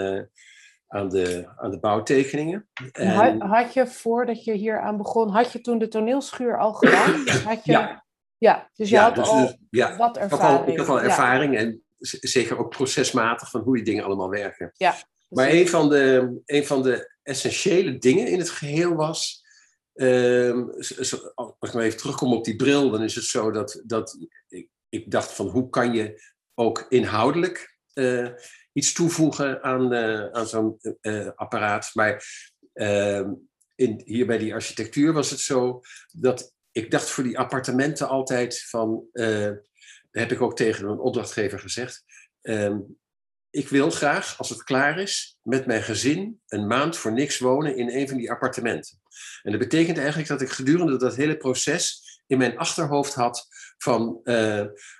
aan 0.89 1.09
de, 1.09 1.49
aan 1.57 1.71
de 1.71 1.79
bouwtekeningen. 1.79 2.69
En... 2.91 3.41
Had, 3.41 3.73
je 3.73 3.87
voordat 3.87 4.43
je 4.43 4.53
hier 4.53 4.81
aan 4.81 4.97
begon, 4.97 5.29
had 5.29 5.51
je 5.51 5.61
toen 5.61 5.79
de 5.79 5.87
toneelschuur 5.87 6.59
al 6.59 6.73
gedaan? 6.73 7.27
Had 7.45 7.65
je... 7.65 7.71
Ja. 7.71 8.07
Ja, 8.37 8.69
dus 8.73 8.89
je 8.89 8.95
ja, 8.95 9.03
had 9.03 9.15
dus, 9.15 9.27
al 9.27 9.57
ja. 9.69 9.97
wat 9.97 10.17
ervaring. 10.17 10.67
Ik 10.67 10.77
had 10.77 10.87
al, 10.87 11.01
ervaring 11.01 11.57
en 11.57 11.83
zeker 12.19 12.57
ook 12.57 12.69
procesmatig 12.69 13.49
van 13.49 13.61
hoe 13.61 13.75
die 13.75 13.85
dingen 13.85 14.03
allemaal 14.03 14.29
werken. 14.29 14.71
Ja, 14.73 14.95
maar 15.29 15.49
een 15.49 15.67
van, 15.67 15.89
de, 15.89 16.39
een 16.45 16.65
van 16.65 16.83
de 16.83 17.15
essentiële 17.23 17.97
dingen 17.97 18.27
in 18.27 18.39
het 18.39 18.49
geheel 18.49 18.93
was. 18.95 19.43
Uh, 19.93 20.67
als 21.35 21.55
ik 21.59 21.73
maar 21.73 21.83
even 21.83 21.97
terugkom 21.97 22.33
op 22.33 22.43
die 22.43 22.55
bril, 22.55 22.89
dan 22.89 23.03
is 23.03 23.15
het 23.15 23.23
zo 23.23 23.51
dat, 23.51 23.81
dat 23.85 24.17
ik, 24.47 24.67
ik 24.89 25.11
dacht 25.11 25.31
van 25.31 25.47
hoe 25.47 25.69
kan 25.69 25.93
je 25.93 26.21
ook 26.53 26.85
inhoudelijk 26.89 27.77
uh, 27.93 28.29
iets 28.73 28.93
toevoegen 28.93 29.63
aan, 29.63 29.93
uh, 29.93 30.25
aan 30.25 30.47
zo'n 30.47 30.77
uh, 31.01 31.29
apparaat. 31.35 31.89
Maar 31.93 32.25
ehm, 32.73 33.33
in, 33.75 34.01
hier 34.05 34.25
bij 34.25 34.37
die 34.37 34.53
architectuur 34.53 35.13
was 35.13 35.29
het 35.29 35.39
zo 35.39 35.81
dat 36.11 36.53
ik 36.71 36.91
dacht 36.91 37.09
voor 37.09 37.23
die 37.23 37.39
appartementen 37.39 38.07
altijd 38.07 38.61
van, 38.61 39.03
heb 40.11 40.31
ik 40.31 40.41
ook 40.41 40.55
tegen 40.55 40.87
een 40.87 40.99
opdrachtgever 40.99 41.59
gezegd, 41.59 42.03
ehm, 42.41 42.79
ik 43.49 43.69
wil 43.69 43.89
graag, 43.89 44.37
als 44.37 44.49
het 44.49 44.63
klaar 44.63 44.99
is, 44.99 45.37
met 45.41 45.65
mijn 45.65 45.83
gezin 45.83 46.41
een 46.47 46.67
maand 46.67 46.97
voor 46.97 47.11
niks 47.11 47.39
wonen 47.39 47.75
in 47.75 47.89
een 47.89 48.07
van 48.07 48.17
die 48.17 48.31
appartementen. 48.31 48.99
En 49.43 49.51
dat 49.51 49.59
betekent 49.59 49.97
eigenlijk 49.97 50.27
dat 50.27 50.41
ik 50.41 50.49
gedurende 50.49 50.97
dat 50.97 51.15
hele 51.15 51.37
proces 51.37 52.03
in 52.27 52.37
mijn 52.37 52.57
achterhoofd 52.57 53.13
had 53.13 53.47
van 53.77 54.21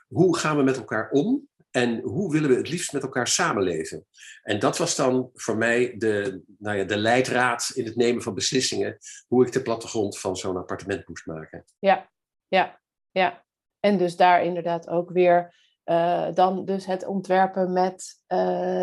hoe 0.08 0.38
gaan 0.38 0.58
we 0.58 0.64
met 0.64 0.78
elkaar 0.78 1.10
om 1.10 1.49
en 1.72 2.00
hoe 2.00 2.32
willen 2.32 2.50
we 2.50 2.56
het 2.56 2.70
liefst 2.70 2.94
met 2.94 3.04
elkaar 3.04 3.28
samenleven? 3.28 4.06
En 4.44 4.60
dat 4.60 4.78
was 4.78 4.96
dan 4.96 5.30
voor 5.34 5.58
mij 5.58 5.98
de, 5.98 6.42
nou 6.58 6.78
ja, 6.78 6.84
de 6.84 6.98
leidraad 6.98 7.72
in 7.74 7.86
het 7.86 7.96
nemen 7.96 8.22
van 8.22 8.34
beslissingen, 8.34 8.98
hoe 9.28 9.46
ik 9.46 9.52
de 9.52 9.62
plattegrond 9.62 10.20
van 10.20 10.36
zo'n 10.36 10.58
appartement 10.58 11.08
moest 11.08 11.26
maken. 11.26 11.66
Ja, 11.80 12.10
ja, 12.48 12.80
ja. 13.12 13.46
En 13.80 13.98
dus 13.98 14.16
daar 14.16 14.44
inderdaad 14.44 14.88
ook 14.88 15.10
weer 15.12 15.56
uh, 15.86 16.28
dan 16.34 16.66
dus 16.66 16.86
het 16.86 17.06
ontwerpen 17.06 17.74
met 17.74 18.22
uh, 18.28 18.38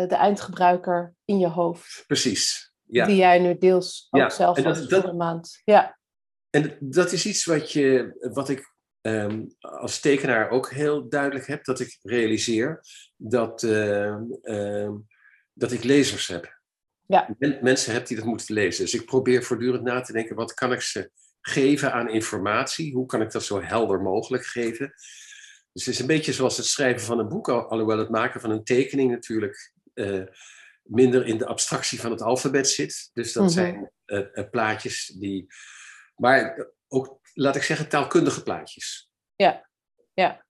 de 0.07 0.15
eindgebruiker 0.15 1.15
in 1.25 1.39
je 1.39 1.47
hoofd. 1.47 2.03
Precies. 2.07 2.73
Ja. 2.83 3.05
Die 3.05 3.15
jij 3.15 3.39
nu 3.39 3.57
deels 3.57 4.07
ook 4.09 4.21
ja. 4.21 4.29
zelf 4.29 4.57
en 4.57 4.63
dat, 4.63 4.89
dat, 4.89 5.13
maand. 5.13 5.61
Ja. 5.63 5.99
En 6.49 6.77
dat 6.79 7.11
is 7.11 7.25
iets 7.25 7.45
wat, 7.45 7.71
je, 7.71 8.17
wat 8.33 8.49
ik 8.49 8.75
um, 9.01 9.55
als 9.59 9.99
tekenaar 9.99 10.49
ook 10.49 10.71
heel 10.71 11.09
duidelijk 11.09 11.47
heb 11.47 11.65
dat 11.65 11.79
ik 11.79 11.97
realiseer 12.01 12.81
dat, 13.15 13.63
uh, 13.63 14.15
uh, 14.41 14.91
dat 15.53 15.71
ik 15.71 15.83
lezers 15.83 16.27
heb. 16.27 16.55
Ja. 17.05 17.35
Men, 17.39 17.57
mensen 17.61 17.93
heb 17.93 18.07
die 18.07 18.17
dat 18.17 18.25
moeten 18.25 18.53
lezen. 18.53 18.83
Dus 18.83 18.93
ik 18.93 19.05
probeer 19.05 19.43
voortdurend 19.43 19.83
na 19.83 20.01
te 20.01 20.13
denken, 20.13 20.35
wat 20.35 20.53
kan 20.53 20.73
ik 20.73 20.81
ze 20.81 21.11
geven 21.41 21.93
aan 21.93 22.09
informatie? 22.09 22.93
Hoe 22.93 23.05
kan 23.05 23.21
ik 23.21 23.31
dat 23.31 23.43
zo 23.43 23.61
helder 23.61 24.01
mogelijk 24.01 24.45
geven? 24.45 24.93
Dus 25.73 25.85
het 25.85 25.93
is 25.93 25.99
een 25.99 26.07
beetje 26.07 26.33
zoals 26.33 26.57
het 26.57 26.65
schrijven 26.65 27.05
van 27.05 27.19
een 27.19 27.27
boek, 27.27 27.49
alhoewel 27.49 27.97
het 27.97 28.09
maken 28.09 28.41
van 28.41 28.49
een 28.49 28.63
tekening 28.63 29.11
natuurlijk 29.11 29.73
uh, 29.93 30.25
minder 30.83 31.25
in 31.25 31.37
de 31.37 31.45
abstractie 31.45 31.99
van 31.99 32.11
het 32.11 32.21
alfabet 32.21 32.69
zit. 32.69 33.09
Dus 33.13 33.33
dat 33.33 33.43
mm 33.43 33.49
-hmm. 33.49 33.57
zijn 33.57 33.91
uh, 34.05 34.49
plaatjes 34.49 35.05
die. 35.05 35.47
Maar 36.15 36.67
ook 36.87 37.16
laat 37.37 37.55
ik 37.55 37.61
zeggen, 37.61 37.89
taalkundige 37.89 38.43
plaatjes. 38.43 39.09
Ja, 39.35 39.69
ja, 40.13 40.45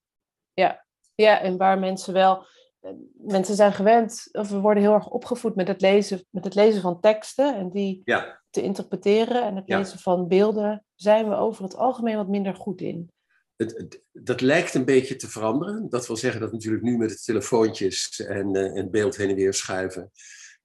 ja. 0.54 0.86
Ja, 1.16 1.42
en 1.42 1.58
waar 1.58 1.80
mensen 1.80 2.14
wel, 2.14 2.46
eh, 2.80 2.92
mensen 3.14 3.56
zijn 3.56 3.74
gewend, 3.74 4.30
of 4.32 4.50
we 4.50 4.60
worden 4.60 4.84
heel 4.84 4.94
erg 4.94 5.08
opgevoed 5.08 5.56
met 5.56 5.68
het 5.68 5.82
lezen, 5.82 6.26
met 6.30 6.44
het 6.44 6.56
lezen 6.56 6.82
van 6.82 7.00
teksten 7.00 7.56
en 7.56 7.70
die 7.70 8.02
ja. 8.04 8.42
te 8.50 8.62
interpreteren. 8.62 9.44
En 9.44 9.56
het 9.56 9.70
lezen 9.70 9.94
ja. 9.94 10.02
van 10.02 10.28
beelden 10.28 10.86
zijn 10.96 11.30
we 11.30 11.36
over 11.36 11.64
het 11.64 11.76
algemeen 11.76 12.16
wat 12.16 12.28
minder 12.28 12.56
goed 12.56 12.82
in. 12.82 13.12
Het, 13.56 13.78
het, 13.78 14.04
dat 14.12 14.42
lijkt 14.42 14.74
een 14.74 14.86
beetje 14.86 15.16
te 15.16 15.28
veranderen. 15.28 15.90
Dat 15.90 16.08
wil 16.08 16.16
zeggen 16.16 16.42
dat 16.42 16.52
natuurlijk 16.52 16.84
nu 16.84 16.98
met 16.98 17.10
de 17.10 17.20
telefoontjes 17.20 18.20
en, 18.20 18.56
uh, 18.56 18.78
en 18.78 18.92
beeld 18.92 19.18
heen 19.18 19.30
en 19.30 19.36
weer 19.36 19.54
schuiven, 19.54 20.12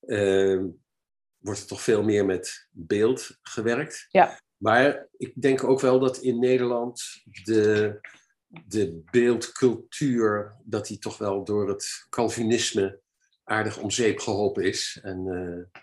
uh, 0.01 0.63
wordt 1.39 1.61
er 1.61 1.67
toch 1.67 1.81
veel 1.81 2.03
meer 2.03 2.25
met 2.25 2.69
beeld 2.71 3.39
gewerkt. 3.43 4.07
Ja. 4.09 4.41
Maar 4.63 5.07
ik 5.17 5.33
denk 5.43 5.65
ook 5.65 5.81
wel 5.81 5.99
dat 5.99 6.19
in 6.19 6.39
Nederland 6.39 7.23
de, 7.45 7.99
de 8.49 9.03
beeldcultuur, 9.11 10.57
dat 10.65 10.87
die 10.87 10.99
toch 10.99 11.19
wel 11.19 11.45
door 11.45 11.69
het 11.69 12.07
Calvinisme 12.09 13.01
aardig 13.45 13.79
om 13.79 13.91
zeep 13.91 14.19
geholpen 14.19 14.65
is. 14.65 14.99
En 15.03 15.27
uh, 15.27 15.81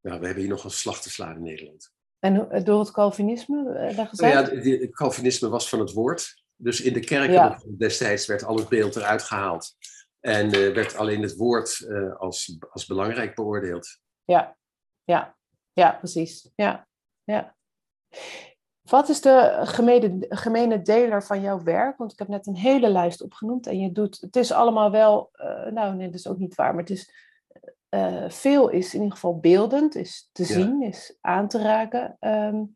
ja, 0.00 0.18
we 0.18 0.24
hebben 0.26 0.42
hier 0.42 0.48
nog 0.48 0.64
een 0.64 0.70
slag 0.70 1.02
te 1.02 1.10
slaan 1.10 1.36
in 1.36 1.42
Nederland. 1.42 1.92
En 2.18 2.64
door 2.64 2.80
het 2.80 2.90
Calvinisme? 2.90 3.90
Uh, 3.90 3.96
nou 3.96 4.32
ja, 4.32 4.70
het 4.78 4.94
Calvinisme 4.94 5.48
was 5.48 5.68
van 5.68 5.80
het 5.80 5.92
woord. 5.92 6.44
Dus 6.56 6.80
in 6.80 6.92
de 6.92 7.00
kerken 7.00 7.32
ja. 7.32 7.62
destijds 7.78 8.26
werd 8.26 8.44
al 8.44 8.56
het 8.56 8.68
beeld 8.68 8.96
eruit 8.96 9.22
gehaald. 9.22 9.76
En 10.20 10.46
uh, 10.46 10.74
werd 10.74 10.96
alleen 10.96 11.22
het 11.22 11.36
woord 11.36 11.86
als, 12.18 12.58
als 12.70 12.86
belangrijk 12.86 13.34
beoordeeld. 13.34 13.98
Ja, 14.24 14.56
ja, 15.04 15.36
ja, 15.72 15.92
precies. 15.92 16.50
Ja, 16.54 16.88
ja. 17.24 17.58
Wat 18.82 19.08
is 19.08 19.20
de 19.20 19.60
gemene, 19.62 20.26
gemene 20.28 20.82
deler 20.82 21.22
van 21.22 21.40
jouw 21.40 21.62
werk? 21.62 21.98
Want 21.98 22.12
ik 22.12 22.18
heb 22.18 22.28
net 22.28 22.46
een 22.46 22.56
hele 22.56 22.90
lijst 22.90 23.22
opgenoemd 23.22 23.66
en 23.66 23.80
je 23.80 23.92
doet, 23.92 24.20
het 24.20 24.36
is 24.36 24.52
allemaal 24.52 24.90
wel, 24.90 25.30
uh, 25.34 25.66
nou 25.66 25.94
nee, 25.94 26.06
dat 26.06 26.18
is 26.18 26.26
ook 26.26 26.38
niet 26.38 26.54
waar, 26.54 26.70
maar 26.74 26.82
het 26.82 26.90
is, 26.90 27.12
uh, 27.90 28.28
veel 28.28 28.68
is 28.68 28.94
in 28.94 29.00
ieder 29.00 29.14
geval 29.14 29.38
beeldend, 29.38 29.94
is 29.94 30.28
te 30.32 30.44
zien, 30.44 30.82
is 30.82 31.16
aan 31.20 31.48
te 31.48 31.58
raken. 31.58 32.16
Um, 32.20 32.74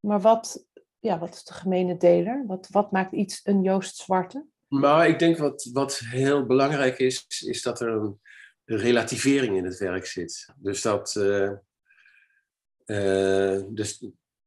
maar 0.00 0.20
wat, 0.20 0.66
ja, 0.98 1.18
wat 1.18 1.34
is 1.34 1.44
de 1.44 1.52
gemene 1.52 1.96
deler? 1.96 2.44
Wat, 2.46 2.68
wat 2.70 2.90
maakt 2.90 3.12
iets 3.12 3.40
een 3.44 3.62
Joost 3.62 3.96
Zwarte? 3.96 4.44
Maar 4.66 5.08
ik 5.08 5.18
denk 5.18 5.38
wat, 5.38 5.68
wat 5.72 5.98
heel 5.98 6.46
belangrijk 6.46 6.98
is, 6.98 7.24
is 7.46 7.62
dat 7.62 7.80
er 7.80 7.88
een 7.88 8.20
relativering 8.64 9.56
in 9.56 9.64
het 9.64 9.78
werk 9.78 10.06
zit. 10.06 10.48
Dus 10.56 10.82
dat, 10.82 11.14
uh, 11.14 11.52
dus 13.68 14.06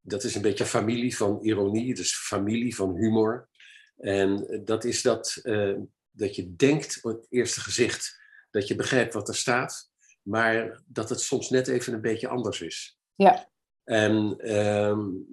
dat 0.10 0.24
is 0.24 0.36
een 0.36 0.42
beetje 0.42 0.66
familie 0.66 1.18
van 1.18 1.40
ironie, 1.42 1.96
dus 1.96 2.16
familie 2.16 2.76
van 2.76 2.96
humor. 2.96 3.50
En 3.98 4.62
dat 4.66 4.84
is 4.84 5.02
dat, 5.02 5.40
uh, 5.44 5.78
dat 6.12 6.36
je 6.36 6.56
denkt 6.56 7.00
op 7.02 7.12
het 7.12 7.26
eerste 7.30 7.60
gezicht 7.60 8.22
dat 8.52 8.68
je 8.68 8.76
begrijpt 8.76 9.14
wat 9.14 9.28
er 9.28 9.36
staat, 9.36 9.92
maar 10.22 10.82
dat 10.86 11.10
het 11.10 11.22
soms 11.22 11.50
net 11.50 11.68
even 11.68 11.94
een 11.94 12.02
beetje 12.02 12.28
anders 12.28 12.62
is. 12.62 12.98
Ja. 13.16 13.50
En 13.84 14.50
um, 14.58 15.28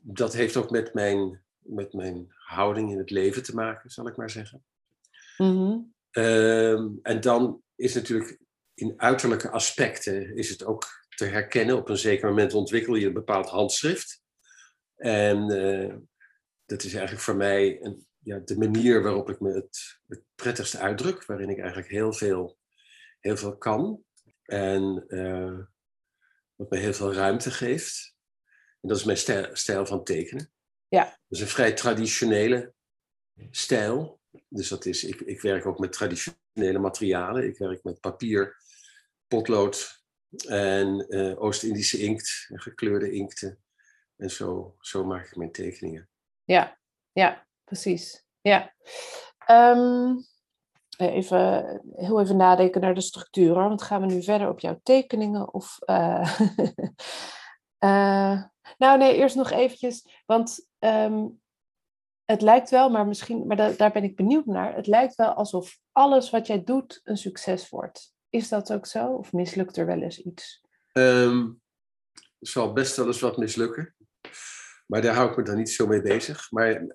dat 0.00 0.32
heeft 0.32 0.56
ook 0.56 0.70
met 0.70 0.94
mijn 0.94 1.42
met 1.60 1.92
mijn 1.92 2.26
houding 2.28 2.90
in 2.90 2.98
het 2.98 3.10
leven 3.10 3.42
te 3.42 3.54
maken, 3.54 3.90
zal 3.90 4.06
ik 4.06 4.16
maar 4.16 4.30
zeggen. 4.30 4.64
Mhm. 5.36 5.78
Ehm, 6.10 6.88
en 7.02 7.20
dan 7.20 7.62
is 7.74 7.94
natuurlijk 7.94 8.38
in 8.74 8.94
uiterlijke 8.96 9.50
aspecten 9.50 10.36
is 10.36 10.48
het 10.48 10.64
ook 10.64 10.99
te 11.20 11.26
herkennen. 11.26 11.76
Op 11.76 11.88
een 11.88 11.96
zeker 11.96 12.28
moment 12.28 12.54
ontwikkel 12.54 12.94
je 12.94 13.06
een 13.06 13.12
bepaald 13.12 13.48
handschrift. 13.48 14.22
En 14.96 15.50
eh, 15.50 15.96
dat 16.64 16.82
is 16.82 16.92
eigenlijk 16.92 17.22
voor 17.22 17.36
mij 17.36 17.82
een, 17.82 18.06
ja, 18.18 18.38
de 18.38 18.58
manier 18.58 19.02
waarop 19.02 19.30
ik 19.30 19.40
me 19.40 19.52
het, 19.52 20.00
het 20.06 20.22
prettigst 20.34 20.76
uitdruk, 20.76 21.24
waarin 21.24 21.48
ik 21.48 21.58
eigenlijk 21.58 21.88
heel 21.88 22.12
veel, 22.12 22.58
heel 23.20 23.36
veel 23.36 23.56
kan. 23.56 24.04
En 24.42 25.04
uh, 25.08 25.58
wat 26.54 26.70
me 26.70 26.78
heel 26.78 26.92
veel 26.92 27.12
ruimte 27.12 27.50
geeft. 27.50 28.14
En 28.80 28.88
dat 28.88 28.98
is 28.98 29.04
mijn 29.04 29.18
stijl, 29.18 29.48
stijl 29.52 29.86
van 29.86 30.04
tekenen. 30.04 30.52
Ja. 30.88 31.04
Dat 31.04 31.14
is 31.28 31.40
een 31.40 31.46
vrij 31.46 31.72
traditionele 31.72 32.72
stijl. 33.50 34.20
Dus 34.48 34.68
dat 34.68 34.86
is, 34.86 35.04
ik, 35.04 35.20
ik 35.20 35.40
werk 35.40 35.66
ook 35.66 35.78
met 35.78 35.92
traditionele 35.92 36.78
materialen. 36.78 37.44
Ik 37.44 37.58
werk 37.58 37.82
met 37.82 38.00
papier, 38.00 38.56
potlood 39.28 39.99
en 40.48 41.06
uh, 41.08 41.42
Oost-Indische 41.42 41.98
inkt 41.98 42.46
gekleurde 42.52 43.12
inkten. 43.12 43.58
En 44.16 44.30
zo, 44.30 44.76
zo 44.80 45.04
maak 45.04 45.26
ik 45.26 45.36
mijn 45.36 45.52
tekeningen. 45.52 46.08
Ja, 46.44 46.78
ja, 47.12 47.46
precies. 47.64 48.24
Ja. 48.40 48.74
Um, 49.50 50.24
even, 50.96 51.80
heel 51.92 52.20
even 52.20 52.36
nadenken 52.36 52.80
naar 52.80 52.94
de 52.94 53.00
structuur. 53.00 53.54
Want 53.54 53.82
gaan 53.82 54.00
we 54.00 54.06
nu 54.06 54.22
verder 54.22 54.48
op 54.48 54.60
jouw 54.60 54.80
tekeningen? 54.82 55.54
Of, 55.54 55.78
nou 58.78 58.98
nee, 58.98 59.14
eerst 59.14 59.36
nog 59.36 59.50
eventjes. 59.50 60.22
Want 60.26 60.66
um, 60.78 61.40
het 62.24 62.42
lijkt 62.42 62.70
wel, 62.70 62.90
maar 62.90 63.06
misschien, 63.06 63.46
maar 63.46 63.56
da 63.56 63.70
daar 63.70 63.92
ben 63.92 64.04
ik 64.04 64.16
benieuwd 64.16 64.46
naar. 64.46 64.74
Het 64.74 64.86
lijkt 64.86 65.14
wel 65.14 65.32
alsof 65.32 65.78
alles 65.92 66.30
wat 66.30 66.46
jij 66.46 66.64
doet 66.64 67.00
een 67.04 67.16
succes 67.16 67.68
wordt. 67.68 68.14
Is 68.30 68.48
dat 68.48 68.72
ook 68.72 68.86
zo? 68.86 69.06
Of 69.06 69.32
mislukt 69.32 69.76
er 69.76 69.86
wel 69.86 70.02
eens 70.02 70.22
iets? 70.22 70.60
Um, 70.92 71.60
zal 72.38 72.72
best 72.72 72.96
wel 72.96 73.06
eens 73.06 73.20
wat 73.20 73.36
mislukken. 73.36 73.94
Maar 74.86 75.02
daar 75.02 75.14
hou 75.14 75.30
ik 75.30 75.36
me 75.36 75.42
dan 75.42 75.56
niet 75.56 75.70
zo 75.70 75.86
mee 75.86 76.02
bezig. 76.02 76.50
Maar 76.50 76.86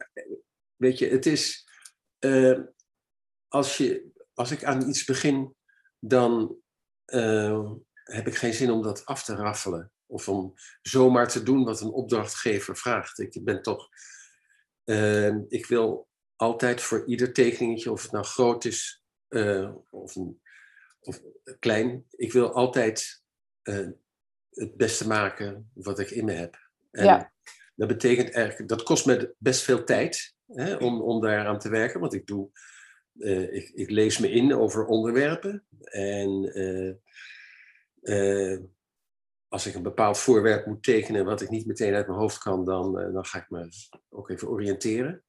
weet 0.76 0.98
je, 0.98 1.08
het 1.08 1.26
is. 1.26 1.68
Uh, 2.20 2.60
als, 3.48 3.78
je, 3.78 4.12
als 4.34 4.52
ik 4.52 4.64
aan 4.64 4.90
iets 4.90 5.04
begin, 5.04 5.56
dan 6.00 6.58
uh, 7.06 7.72
heb 8.04 8.28
ik 8.28 8.36
geen 8.36 8.54
zin 8.54 8.72
om 8.72 8.82
dat 8.82 9.06
af 9.06 9.24
te 9.24 9.36
raffelen. 9.36 9.92
Of 10.06 10.30
om 10.30 10.54
zomaar 10.82 11.28
te 11.28 11.44
doen 11.44 11.64
wat 11.64 11.82
een 11.82 11.92
opdrachtgever 11.92 12.78
vraagt. 12.78 13.20
Ik 13.20 13.44
ben 13.44 13.62
toch. 13.62 13.90
Ik 15.48 15.66
wil 15.66 16.10
altijd 16.36 16.82
voor 16.82 17.06
ieder 17.06 17.34
tekeningetje, 17.34 17.92
of 17.92 18.02
het 18.02 18.12
nou 18.12 18.26
groot 18.26 18.66
is 18.66 19.04
of, 19.90 20.16
een, 20.16 20.42
of 21.06 21.22
klein, 21.60 22.06
ik 22.10 22.32
wil 22.32 22.54
altijd 22.54 23.24
het 24.50 24.78
beste 24.78 25.08
maken 25.08 25.72
wat 25.74 26.00
ik 26.00 26.10
in 26.10 26.26
me 26.26 26.32
heb. 26.32 26.70
En 26.92 27.06
ja. 27.06 27.32
dat 27.76 27.88
betekent 27.88 28.32
eigenlijk, 28.32 28.70
dat 28.70 28.84
kost 28.84 29.06
me 29.06 29.36
best 29.38 29.62
veel 29.62 29.84
tijd 29.84 30.36
hè, 30.48 30.76
om, 30.76 31.02
om 31.02 31.22
daaraan 31.22 31.60
te 31.60 31.70
werken, 31.70 32.00
want 32.00 32.14
ik 32.14 32.28
doe, 32.28 32.50
uh, 33.14 33.54
ik, 33.54 33.70
ik, 33.70 33.90
lees 33.90 34.18
me 34.18 34.32
in 34.32 34.56
over 34.56 34.86
onderwerpen 34.86 35.66
en 35.82 36.60
uh, 38.04 38.60
als 39.48 39.66
ik 39.66 39.76
een 39.76 39.84
bepaald 39.84 40.18
voorwerp 40.18 40.66
moet 40.66 40.84
tekenen 40.84 41.26
wat 41.26 41.42
ik 41.42 41.50
niet 41.50 41.66
meteen 41.66 41.94
uit 41.94 42.08
mijn 42.08 42.20
hoofd 42.20 42.38
kan, 42.38 42.66
dan, 42.66 42.94
dan 42.94 43.26
ga 43.26 43.38
ik 43.40 43.50
me 43.50 43.70
ook 44.10 44.30
even 44.30 44.50
oriënteren. 44.50 45.25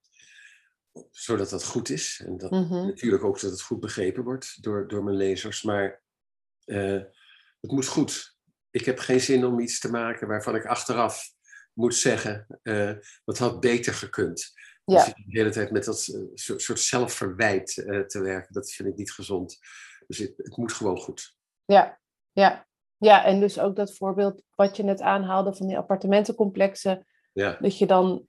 Zodat 1.11 1.51
dat 1.51 1.65
goed 1.65 1.89
is. 1.89 2.23
En 2.27 2.37
dat, 2.37 2.51
Mhm. 2.51 2.87
natuurlijk 2.87 3.25
ook 3.25 3.41
dat 3.41 3.51
het 3.51 3.63
goed 3.63 3.81
begrepen 3.81 4.25
wordt 4.25 4.63
door, 4.63 4.89
door 4.89 5.05
mijn 5.05 5.17
lezers. 5.17 5.63
Maar 5.63 6.03
het 7.61 7.71
moet 7.71 7.87
goed 7.87 8.37
ik 8.77 8.85
heb 8.85 8.99
geen 8.99 9.21
zin 9.21 9.45
om 9.45 9.61
iets 9.61 9.81
te 9.81 9.91
maken 9.91 10.29
waarvan 10.29 10.55
ik 10.55 10.67
achteraf 10.67 11.35
moet 11.73 11.95
zeggen, 11.95 12.47
uh, 12.63 12.93
wat 13.25 13.39
had 13.39 13.61
beter 13.61 13.95
gekund. 13.95 14.53
Ja. 14.85 15.05
Dus 15.05 15.15
de 15.15 15.23
hele 15.27 15.51
tijd 15.51 15.71
met 15.71 15.85
dat 15.85 16.07
uh, 16.07 16.57
soort 16.57 16.81
zelfverwijt 16.81 17.75
te 18.07 18.21
werken, 18.23 18.55
dat 18.55 18.73
vind 18.73 18.89
ik 18.89 18.97
niet 18.97 19.13
gezond. 19.13 19.59
Dus 20.07 20.19
het, 20.19 20.33
het, 20.37 20.57
moet 20.57 20.73
gewoon 20.73 20.99
goed. 20.99 21.37
Ja, 21.65 22.01
ja. 22.33 22.67
ja, 22.97 23.25
en 23.25 23.41
dus 23.41 23.59
ook 23.59 23.77
dat 23.77 23.97
voorbeeld 23.97 24.43
wat 24.55 24.77
je 24.77 24.83
net 24.83 25.01
aanhaalde 25.01 25.55
van 25.55 25.67
die 25.67 25.77
appartementencomplexen, 25.77 27.07
ja. 27.33 27.57
dat 27.61 27.79
je 27.79 27.87
dan, 27.87 28.29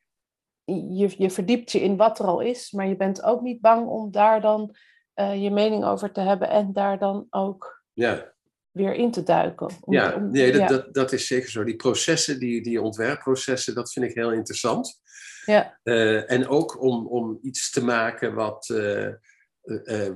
je, 0.73 1.15
je 1.17 1.29
verdiept 1.29 1.71
je 1.71 1.79
in 1.79 1.97
wat 1.97 2.19
er 2.19 2.25
al 2.25 2.39
is, 2.39 2.71
maar 2.71 2.87
je 2.87 2.95
bent 2.95 3.23
ook 3.23 3.41
niet 3.41 3.61
bang 3.61 3.87
om 3.87 4.11
daar 4.11 4.41
dan 4.41 4.75
je 5.15 5.51
mening 5.51 5.85
over 5.85 6.11
te 6.11 6.19
hebben 6.19 6.49
en 6.49 6.73
daar 6.73 6.99
dan 6.99 7.27
ook 7.29 7.83
ja 7.93 8.35
weer 8.77 8.93
in 8.93 9.11
te 9.11 9.23
duiken. 9.23 9.69
Om, 9.81 9.93
ja, 9.93 10.15
om, 10.15 10.31
nee, 10.31 10.51
dat, 10.51 10.61
ja. 10.61 10.67
Dat, 10.67 10.93
dat 10.93 11.11
is 11.11 11.27
zeker 11.27 11.49
zo. 11.49 11.63
Die 11.63 11.75
processen, 11.75 12.39
die, 12.39 12.61
die 12.61 12.81
ontwerpprocessen, 12.81 13.75
dat 13.75 13.91
vind 13.91 14.05
ik 14.05 14.15
heel 14.15 14.31
interessant. 14.31 15.01
Ja. 15.45 15.79
Uh, 15.83 16.31
en 16.31 16.47
ook 16.47 16.81
om, 16.81 17.07
om 17.07 17.39
iets 17.41 17.71
te 17.71 17.83
maken 17.83 18.33
wat, 18.33 18.69
uh, 18.69 19.13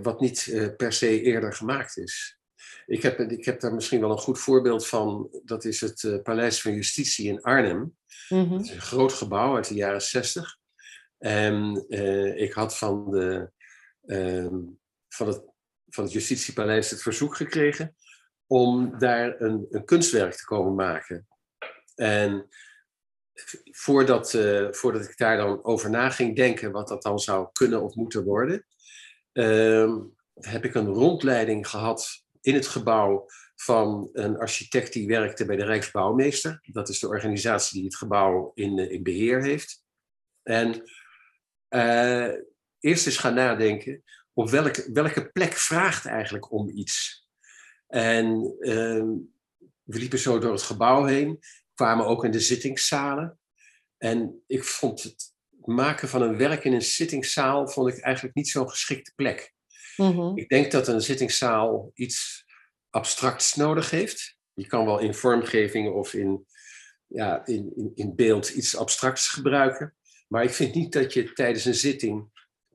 wat 0.02 0.20
niet 0.20 0.74
per 0.78 0.94
se 0.94 1.22
eerder 1.22 1.54
gemaakt 1.54 1.98
is. 1.98 2.41
Ik 2.86 3.02
heb, 3.02 3.20
ik 3.20 3.46
heb 3.46 3.60
daar 3.60 3.74
misschien 3.74 4.00
wel 4.00 4.12
een 4.12 4.18
goed 4.18 4.40
voorbeeld 4.40 4.88
van. 4.88 5.30
Dat 5.44 5.66
is 5.66 5.82
het 5.82 6.24
Paleis 6.24 6.62
van 6.62 6.74
Justitie 6.74 7.28
in 7.28 7.42
Arnhem. 7.42 7.98
Mm 8.30 8.44
-hmm. 8.44 8.58
Het 8.58 8.66
is 8.66 8.72
een 8.72 8.82
groot 8.82 9.14
gebouw 9.14 9.56
uit 9.56 9.68
de 9.68 9.74
jaren 9.74 10.02
zestig. 10.02 10.58
En 11.18 11.86
ik 12.38 12.54
had 12.54 12.78
van, 12.78 13.12
de, 13.12 13.52
ehm, 14.06 14.60
van, 15.10 15.28
het, 15.28 15.44
van 15.90 16.04
het 16.04 16.14
Justitiepaleis 16.14 16.90
het 16.90 17.02
verzoek 17.02 17.36
gekregen 17.36 17.96
om 18.48 19.00
daar 19.00 19.42
een, 19.42 19.66
een 19.70 19.86
kunstwerk 19.86 20.34
te 20.34 20.46
komen 20.46 20.76
maken. 20.76 21.28
En 21.96 22.48
voordat, 23.72 24.34
uh, 24.34 24.72
voordat 24.72 25.04
ik 25.04 25.18
daar 25.18 25.38
dan 25.38 25.64
over 25.64 25.90
na 25.90 26.10
ging 26.10 26.36
denken 26.36 26.72
wat 26.72 26.88
dat 26.88 27.02
dan 27.02 27.20
zou 27.20 27.50
kunnen 27.52 27.82
of 27.82 27.96
moeten 27.96 28.24
worden, 28.24 28.66
uh, 29.34 29.96
heb 30.34 30.66
ik 30.66 30.76
een 30.76 30.88
rondleiding 30.88 31.68
gehad 31.68 32.21
in 32.42 32.54
het 32.54 32.68
gebouw 32.68 33.26
van 33.56 34.10
een 34.14 34.38
architect 34.38 34.94
die 34.94 35.08
werkte 35.08 35.46
bij 35.46 35.56
de 35.56 35.66
Rijksbouwmeester. 35.66 36.60
Dat 36.62 36.90
is 36.90 37.00
de 37.00 37.08
organisatie 37.08 37.76
die 37.76 37.86
het 37.86 37.98
gebouw 37.98 38.52
in, 38.54 38.78
in 38.92 39.04
beheer 39.04 39.44
heeft. 39.44 39.84
En 40.44 40.84
uh, 41.70 42.32
eerst 42.80 43.06
eens 43.06 43.18
gaan 43.18 43.34
nadenken 43.34 44.04
op 44.34 44.50
welke, 44.50 44.92
welke 44.92 45.32
plek 45.32 45.54
vraagt 45.54 46.06
eigenlijk 46.06 46.52
om 46.52 46.70
iets. 46.70 47.28
En 47.88 48.56
uh, 48.60 49.04
we 49.84 49.98
liepen 49.98 50.20
zo 50.20 50.40
door 50.40 50.52
het 50.52 50.62
gebouw 50.62 51.06
heen, 51.06 51.40
kwamen 51.74 52.06
ook 52.06 52.26
in 52.26 52.32
de 52.32 52.40
zittingszalen. 52.40 53.40
En 53.98 54.44
ik 54.48 54.64
vond 54.64 55.04
het 55.04 55.34
maken 55.66 56.10
van 56.10 56.22
een 56.22 56.38
werk 56.38 56.64
in 56.64 56.74
een 56.74 56.82
zittingszaal 56.82 57.68
vond 57.68 57.88
ik 57.90 58.00
eigenlijk 58.00 58.36
niet 58.36 58.50
zo'n 58.50 58.70
geschikte 58.70 59.12
plek. 59.16 59.54
Mm 60.02 60.12
-hmm. 60.12 60.38
Ik 60.38 60.50
denk 60.50 60.72
dat 60.72 60.88
een 60.88 61.02
zittingszaal 61.02 61.92
iets 61.94 62.46
abstracts 62.90 63.56
nodig 63.56 63.90
heeft. 63.90 64.38
Je 64.54 64.68
kan 64.68 64.86
wel 64.86 65.00
in 65.00 65.14
vormgeving 65.14 65.94
of 65.94 66.14
in, 66.14 66.46
ja, 67.08 67.46
in, 67.46 67.74
in, 67.76 67.92
in 67.96 68.16
beeld 68.16 68.50
iets 68.50 68.78
abstracts 68.78 69.28
gebruiken. 69.28 69.96
Maar 70.28 70.44
ik 70.44 70.50
vind 70.50 70.76
niet 70.76 70.94
dat 70.94 71.14
je 71.14 71.34
tijdens 71.34 71.66
een 71.66 71.76
zitting 71.76 72.30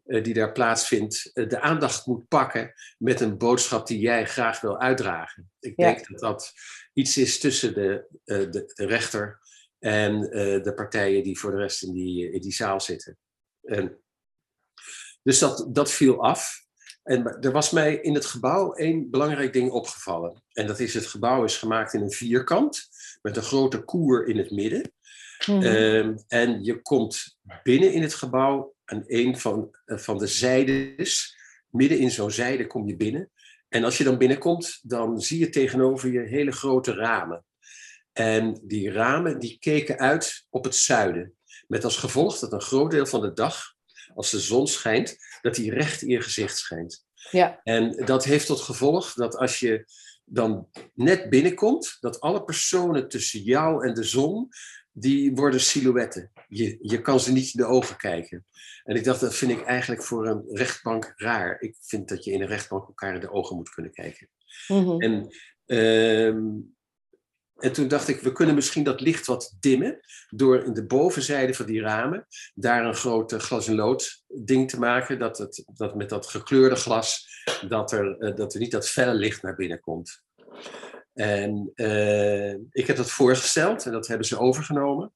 uh, 0.07 0.25
die 0.25 0.35
daar 0.35 0.53
plaatsvindt, 0.53 1.31
uh, 1.35 1.49
de 1.49 1.61
aandacht 1.61 2.07
moet 2.07 2.29
pakken 2.29 2.73
met 2.99 3.21
een 3.21 3.39
boodschap 3.39 3.87
die 3.87 3.99
jij 3.99 4.27
graag 4.27 4.61
wil 4.61 4.81
uitdragen. 4.81 5.51
Ik 5.61 5.73
Ja. 5.77 5.87
denk 5.87 6.09
dat 6.09 6.21
dat 6.21 6.53
iets 6.93 7.17
is 7.17 7.39
tussen 7.39 7.75
de, 7.75 8.07
uh, 8.25 8.51
de, 8.51 8.73
de 8.75 8.87
rechter 8.87 9.39
en 9.79 10.21
de 10.63 10.73
partijen 10.75 11.23
die 11.23 11.39
voor 11.39 11.51
de 11.51 11.57
rest 11.57 11.83
in 11.83 11.93
die, 11.93 12.31
in 12.31 12.41
die 12.41 12.53
zaal 12.53 12.81
zitten. 12.81 13.19
En, 13.63 14.01
dus 15.23 15.39
dat, 15.39 15.69
dat 15.73 15.93
viel 15.93 16.23
af. 16.23 16.66
En 17.07 17.39
er 17.41 17.53
was 17.53 17.71
mij 17.71 17.95
in 17.95 18.15
het 18.15 18.27
gebouw 18.27 18.73
één 18.73 19.11
belangrijk 19.11 19.53
ding 19.53 19.71
opgevallen. 19.71 20.43
En 20.53 20.67
dat 20.67 20.81
is 20.81 20.95
het 20.95 21.07
gebouw 21.07 21.45
is 21.45 21.57
gemaakt 21.57 21.95
in 21.95 22.03
een 22.03 22.11
vierkant 22.11 22.89
met 23.23 23.37
een 23.37 23.43
grote 23.43 23.83
koer 23.85 24.27
in 24.27 24.39
het 24.39 24.51
midden. 24.51 24.93
Mhm. 25.47 25.63
Um, 25.63 26.25
en 26.29 26.65
je 26.65 26.83
komt 26.83 27.39
binnen 27.63 27.93
in 27.93 28.03
het 28.03 28.15
gebouw 28.15 28.75
aan 28.85 29.05
een 29.07 29.39
van, 29.39 29.77
uh, 29.87 29.99
van 29.99 30.19
de 30.19 30.27
zijdes. 30.27 31.37
Midden 31.71 31.99
in 31.99 32.11
zo'n 32.11 32.31
zijde 32.31 32.67
kom 32.67 32.87
je 32.87 32.97
binnen. 32.97 33.31
En 33.69 33.85
als 33.85 33.99
je 33.99 34.05
dan 34.05 34.19
binnenkomt, 34.19 34.81
dan 34.83 35.21
zie 35.21 35.39
je 35.39 35.49
tegenover 35.49 36.13
je 36.13 36.21
hele 36.21 36.53
grote 36.53 36.95
ramen. 36.95 37.45
En 38.13 38.61
die 38.63 38.91
ramen 38.91 39.39
die 39.39 39.57
keken 39.61 39.99
uit 39.99 40.47
op 40.51 40.65
het 40.65 40.75
zuiden. 40.75 41.35
Met 41.67 41.85
als 41.85 41.97
gevolg 41.97 42.39
dat 42.39 42.53
een 42.53 42.61
groot 42.61 42.91
deel 42.91 43.07
van 43.07 43.21
de 43.21 43.33
dag, 43.33 43.75
als 44.15 44.31
de 44.31 44.41
zon 44.41 44.67
schijnt, 44.67 45.17
dat 45.47 45.55
die 45.55 45.75
recht 45.75 46.03
in 46.03 46.09
je 46.09 46.21
gezicht 46.21 46.57
schijnt. 46.59 47.05
Ja. 47.31 47.61
En 47.63 48.05
dat 48.05 48.25
heeft 48.25 48.47
tot 48.47 48.61
gevolg 48.61 49.13
dat 49.13 49.37
als 49.37 49.61
je 49.61 49.85
dan 50.25 50.69
net 50.95 51.31
binnenkomt, 51.31 51.97
dat 52.01 52.21
alle 52.21 52.45
personen 52.45 53.09
tussen 53.09 53.41
jou 53.41 53.87
en 53.87 53.95
de 53.95 54.03
zon, 54.03 54.49
die 54.93 55.35
worden 55.35 55.61
silhouetten. 55.61 56.33
Je, 56.49 56.79
je 56.81 57.01
kan 57.01 57.21
ze 57.21 57.33
niet 57.33 57.55
in 57.55 57.61
de 57.61 57.67
ogen 57.67 57.97
kijken. 57.97 58.47
En 58.85 58.97
ik 58.97 59.05
dacht, 59.05 59.21
dat 59.21 59.35
vind 59.35 59.51
ik 59.51 59.63
eigenlijk 59.63 60.03
voor 60.03 60.27
een 60.27 60.45
rechtbank 60.49 61.13
raar. 61.17 61.61
Ik 61.61 61.77
vind 61.81 62.09
dat 62.09 62.25
je 62.25 62.33
in 62.33 62.41
een 62.41 62.47
rechtbank 62.47 62.87
elkaar 62.87 63.15
in 63.15 63.21
de 63.21 63.31
ogen 63.31 63.57
moet 63.57 63.71
kunnen 63.71 63.93
kijken. 63.93 64.29
Mhm. 64.69 65.01
En, 65.01 65.29
ehm, 65.67 66.45
en 67.57 67.73
toen 67.73 67.89
dacht 67.89 68.09
ik, 68.09 68.21
we 68.21 68.33
kunnen 68.33 68.55
misschien 68.55 68.85
dat 68.85 69.01
licht 69.01 69.27
wat 69.27 69.57
dimmen 69.61 70.01
door 70.29 70.65
in 70.65 70.73
de 70.73 70.87
bovenzijde 70.87 71.55
van 71.55 71.67
die 71.67 71.81
ramen 71.81 72.27
daar 72.55 72.85
een 72.85 72.95
groot 72.95 73.33
eh, 73.33 73.39
glas 73.39 73.69
en 73.69 73.75
lood 73.75 74.23
ding 74.27 74.71
te 74.71 74.79
maken, 74.79 75.19
dat, 75.19 75.39
het, 75.39 75.65
dat 75.67 75.95
met 75.95 76.09
dat 76.09 76.27
gekleurde 76.27 76.77
glas, 76.77 77.29
dat 77.69 77.93
er, 77.93 78.19
eh, 78.19 78.37
dat 78.37 78.55
er 78.55 78.61
niet 78.61 78.71
dat 78.71 78.89
felle 78.89 79.15
licht 79.15 79.43
naar 79.43 79.55
binnen 79.55 79.81
komt. 79.81 80.25
En 81.15 81.71
eh, 81.75 82.53
ik 82.53 82.87
heb 82.87 82.97
dat 82.97 83.11
voorgesteld 83.11 83.87
en 83.87 83.93
dat 83.93 84.07
hebben 84.07 84.27
ze 84.27 84.39
overgenomen. 84.39 85.13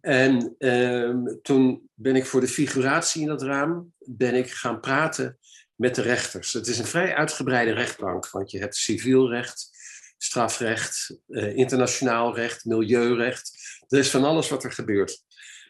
En 0.00 0.54
ehm, 0.58 1.24
toen 1.42 1.90
ben 1.94 2.16
ik 2.16 2.26
voor 2.26 2.40
de 2.40 2.48
figuratie 2.48 3.20
in 3.20 3.28
dat 3.28 3.42
raam 3.42 3.92
ben 3.98 4.34
ik 4.34 4.50
gaan 4.50 4.80
praten 4.80 5.38
met 5.74 5.94
de 5.94 6.02
rechters. 6.02 6.52
Het 6.52 6.66
is 6.66 6.78
een 6.78 6.84
vrij 6.84 7.14
uitgebreide 7.14 7.72
rechtbank, 7.72 8.30
want 8.30 8.50
je 8.50 8.58
hebt 8.58 8.76
civiel 8.76 9.30
recht, 9.30 9.71
strafrecht, 10.22 11.16
eh, 11.28 11.56
internationaal 11.56 12.34
recht, 12.34 12.64
milieurecht. 12.64 13.52
Er 13.88 13.98
is 13.98 14.10
van 14.10 14.24
alles 14.24 14.48
wat 14.48 14.64
er 14.64 14.72
gebeurt. 14.72 15.24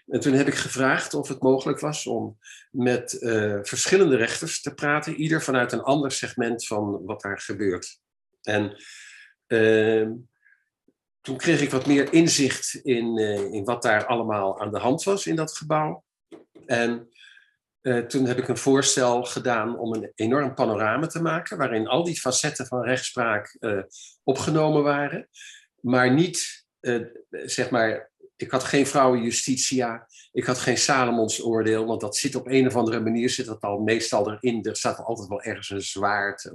En 0.07 0.21
toen 0.21 0.33
heb 0.33 0.47
ik 0.47 0.55
gevraagd 0.55 1.15
of 1.15 1.29
het 1.29 1.43
mogelijk 1.43 1.81
was 1.81 2.07
om 2.07 2.39
met 2.71 3.19
eh, 3.19 3.59
verschillende 3.63 4.17
rechters 4.17 4.61
te 4.61 4.75
praten, 4.75 5.15
ieder 5.15 5.43
vanuit 5.43 5.73
een 5.73 5.83
ander 5.83 6.13
segment 6.13 6.67
van 6.67 7.05
wat 7.05 7.21
daar 7.21 7.41
gebeurt. 7.41 8.01
En 8.43 8.77
ehm, 9.47 10.13
toen 11.21 11.37
kreeg 11.37 11.61
ik 11.61 11.71
wat 11.71 11.87
meer 11.87 12.13
inzicht 12.13 12.75
in, 12.75 13.19
eh, 13.19 13.53
in 13.53 13.65
wat 13.65 13.83
daar 13.83 14.07
allemaal 14.07 14.61
aan 14.61 14.73
de 14.73 14.79
hand 14.79 15.03
was 15.03 15.27
in 15.27 15.37
dat 15.37 15.57
gebouw. 15.57 16.05
En 16.67 17.12
eh, 17.83 17.99
toen 17.99 18.27
heb 18.27 18.39
ik 18.39 18.49
een 18.49 18.57
voorstel 18.57 19.25
gedaan 19.25 19.79
om 19.79 19.95
een 19.95 20.13
enorm 20.15 20.55
panorama 20.55 21.07
te 21.07 21.23
maken, 21.23 21.59
waarin 21.59 21.87
al 21.87 22.05
die 22.05 22.21
facetten 22.21 22.67
van 22.67 22.85
rechtspraak 22.85 23.57
eh, 23.61 23.83
opgenomen 24.23 24.83
waren, 24.83 25.29
maar 25.81 26.13
niet, 26.13 26.67
eh, 26.81 27.01
zeg 27.31 27.71
maar, 27.71 28.11
ik 28.37 28.51
had 28.51 28.65
geen 28.65 28.87
vrouwenjustitia, 28.87 30.07
ik 30.33 30.45
had 30.45 30.59
geen 30.59 30.79
Salomons 30.79 31.45
oordeel, 31.45 31.87
want 31.87 32.01
dat 32.01 32.17
zit 32.17 32.35
op 32.35 32.47
een 32.47 32.67
of 32.67 32.77
andere 32.77 33.01
manier, 33.01 33.31
zit 33.31 33.47
dat 33.47 33.61
al 33.61 33.79
meestal 33.79 34.33
erin, 34.33 34.65
er 34.65 34.77
staat 34.77 34.99
altijd 34.99 35.29
wel 35.29 35.43
ergens 35.43 35.71
een 35.71 35.83
zwaard, 35.83 36.51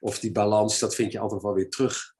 of 0.00 0.18
die 0.18 0.32
balans, 0.32 0.78
dat 0.78 0.94
vind 0.94 1.12
je 1.12 1.18
altijd 1.18 1.42
wel 1.42 1.54
weer 1.54 1.70
terug. 1.70 2.14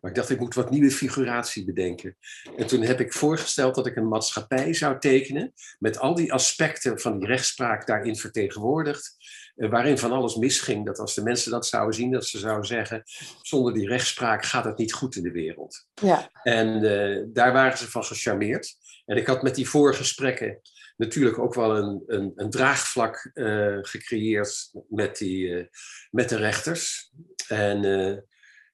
Maar 0.00 0.10
ik 0.10 0.16
dacht, 0.16 0.30
ik 0.30 0.40
moet 0.40 0.54
wat 0.54 0.70
nieuwe 0.70 0.90
figuratie 0.90 1.64
bedenken. 1.64 2.16
En 2.56 2.66
toen 2.66 2.82
heb 2.82 3.00
ik 3.00 3.12
voorgesteld 3.12 3.74
dat 3.74 3.86
ik 3.86 3.96
een 3.96 4.08
maatschappij 4.08 4.74
zou 4.74 4.98
tekenen. 4.98 5.52
met 5.78 5.98
al 5.98 6.14
die 6.14 6.32
aspecten 6.32 7.00
van 7.00 7.18
die 7.18 7.28
rechtspraak 7.28 7.86
daarin 7.86 8.16
vertegenwoordigd. 8.16 9.16
eh, 9.56 9.70
waarin 9.70 9.98
van 9.98 10.12
alles 10.12 10.36
misging. 10.36 10.86
Dat 10.86 10.98
als 10.98 11.14
de 11.14 11.22
mensen 11.22 11.50
dat 11.50 11.66
zouden 11.66 11.94
zien, 11.94 12.10
dat 12.10 12.26
ze 12.26 12.38
zouden 12.38 12.66
zeggen. 12.66 13.02
zonder 13.42 13.74
die 13.74 13.88
rechtspraak 13.88 14.44
gaat 14.44 14.64
het 14.64 14.78
niet 14.78 14.92
goed 14.92 15.16
in 15.16 15.22
de 15.22 15.32
wereld. 15.32 15.86
Ja, 15.94 16.30
En 16.42 16.84
eh, 16.84 17.24
daar 17.26 17.52
waren 17.52 17.78
ze 17.78 17.90
van 17.90 18.04
gecharmeerd. 18.04 18.76
En 19.06 19.16
ik 19.16 19.26
had 19.26 19.42
met 19.42 19.54
die 19.54 19.68
voorgesprekken 19.68 20.60
natuurlijk 20.96 21.38
ook 21.38 21.54
wel 21.54 21.76
een, 21.76 22.02
een, 22.06 22.32
een 22.34 22.50
draagvlak 22.50 23.30
eh, 23.34 23.78
gecreëerd 23.82 24.70
met, 24.88 25.18
die, 25.18 25.68
met 26.10 26.28
de 26.28 26.36
rechters. 26.36 27.12
En 27.48 27.82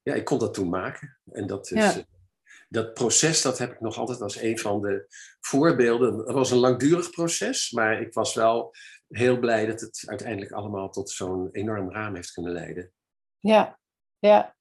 ja, 0.04 0.14
ik 0.14 0.24
kon 0.24 0.38
dat 0.38 0.54
toen 0.54 0.68
maken. 0.68 1.18
En 1.32 1.46
dat, 1.46 1.70
is, 1.70 1.94
Ja. 1.94 2.00
eh, 2.00 2.04
dat 2.68 2.94
proces, 2.94 3.42
dat 3.42 3.58
heb 3.58 3.72
ik 3.72 3.80
nog 3.80 3.96
altijd 3.98 4.20
als 4.20 4.40
een 4.40 4.58
van 4.58 4.80
de 4.80 5.06
voorbeelden. 5.40 6.16
Het 6.16 6.32
was 6.32 6.50
een 6.50 6.58
langdurig 6.58 7.10
proces, 7.10 7.70
maar 7.70 8.00
ik 8.00 8.12
was 8.12 8.34
wel 8.34 8.72
heel 9.08 9.38
blij 9.38 9.66
dat 9.66 9.80
het 9.80 10.02
uiteindelijk 10.06 10.52
allemaal 10.52 10.90
tot 10.90 11.10
zo'n 11.10 11.48
enorm 11.52 11.90
raam 11.92 12.14
heeft 12.14 12.32
kunnen 12.32 12.52
leiden. 12.52 12.92
ja, 13.38 13.78
ja. 14.18 14.52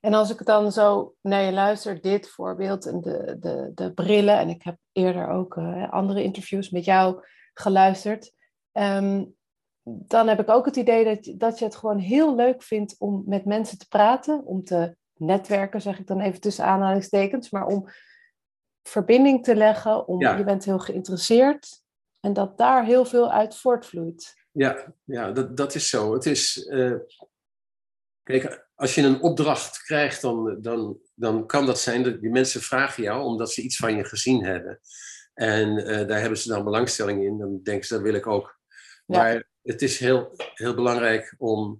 En 0.00 0.14
als 0.14 0.30
ik 0.30 0.44
dan 0.44 0.72
zo 0.72 1.14
naar 1.20 1.42
je 1.42 1.52
luister, 1.52 2.00
dit 2.00 2.28
voorbeeld 2.30 2.86
en 2.86 3.00
de, 3.00 3.36
de, 3.40 3.70
de 3.74 3.92
brillen, 3.92 4.38
en 4.38 4.48
ik 4.48 4.62
heb 4.62 4.76
eerder 4.92 5.28
ook 5.28 5.56
eh, 5.56 5.92
andere 5.92 6.22
interviews 6.22 6.70
met 6.70 6.84
jou 6.84 7.24
geluisterd, 7.54 8.32
ehm, 8.72 9.24
dan 9.88 10.28
heb 10.28 10.40
ik 10.40 10.48
ook 10.50 10.64
het 10.66 10.76
idee 10.76 11.04
dat, 11.04 11.24
je- 11.24 11.36
dat 11.36 11.58
je 11.58 11.64
het 11.64 11.76
gewoon 11.76 11.98
heel 11.98 12.34
leuk 12.34 12.62
vindt 12.62 12.94
om 12.98 13.22
met 13.26 13.44
mensen 13.44 13.78
te 13.78 13.88
praten, 13.88 14.44
om 14.44 14.64
te 14.64 14.96
netwerken, 15.16 15.80
zeg 15.82 15.98
ik 15.98 16.06
dan 16.06 16.20
even 16.20 16.40
tussen 16.40 16.64
aanhalingstekens, 16.64 17.50
maar 17.50 17.66
om 17.66 17.88
verbinding 18.82 19.44
te 19.44 19.54
leggen, 19.56 20.08
om, 20.08 20.20
Ja. 20.20 20.36
je 20.36 20.44
bent 20.44 20.64
heel 20.64 20.78
geïnteresseerd 20.78 21.82
en 22.20 22.32
dat 22.32 22.58
daar 22.58 22.84
heel 22.84 23.04
veel 23.04 23.32
uit 23.32 23.56
voortvloeit. 23.56 24.34
Ja, 24.52 24.92
ja 25.04 25.32
dat, 25.32 25.56
dat 25.56 25.74
is 25.74 25.88
zo. 25.88 26.12
Het 26.14 26.26
is. 26.26 26.66
eh, 26.66 26.92
kijk, 28.22 28.68
als 28.74 28.94
je 28.94 29.02
een 29.02 29.20
opdracht 29.22 29.82
krijgt, 29.82 30.22
dan, 30.22 30.56
dan, 30.60 30.98
dan 31.14 31.46
kan 31.46 31.66
dat 31.66 31.80
zijn 31.80 32.02
dat 32.02 32.20
die 32.20 32.30
mensen 32.30 32.60
vragen 32.60 33.02
jou 33.02 33.22
omdat 33.24 33.52
ze 33.52 33.62
iets 33.62 33.76
van 33.76 33.96
je 33.96 34.04
gezien 34.04 34.44
hebben. 34.44 34.80
En 35.34 35.76
eh, 35.86 36.08
daar 36.08 36.20
hebben 36.20 36.38
ze 36.38 36.48
dan 36.48 36.64
belangstelling 36.64 37.24
in. 37.24 37.38
Dan 37.38 37.60
denken 37.62 37.86
ze, 37.86 37.94
dat 37.94 38.02
wil 38.02 38.14
ik 38.14 38.26
ook. 38.26 38.58
Ja. 39.06 39.18
Maar 39.18 39.48
het 39.66 39.82
is 39.82 39.98
heel, 39.98 40.32
heel 40.54 40.74
belangrijk 40.74 41.34
om, 41.38 41.78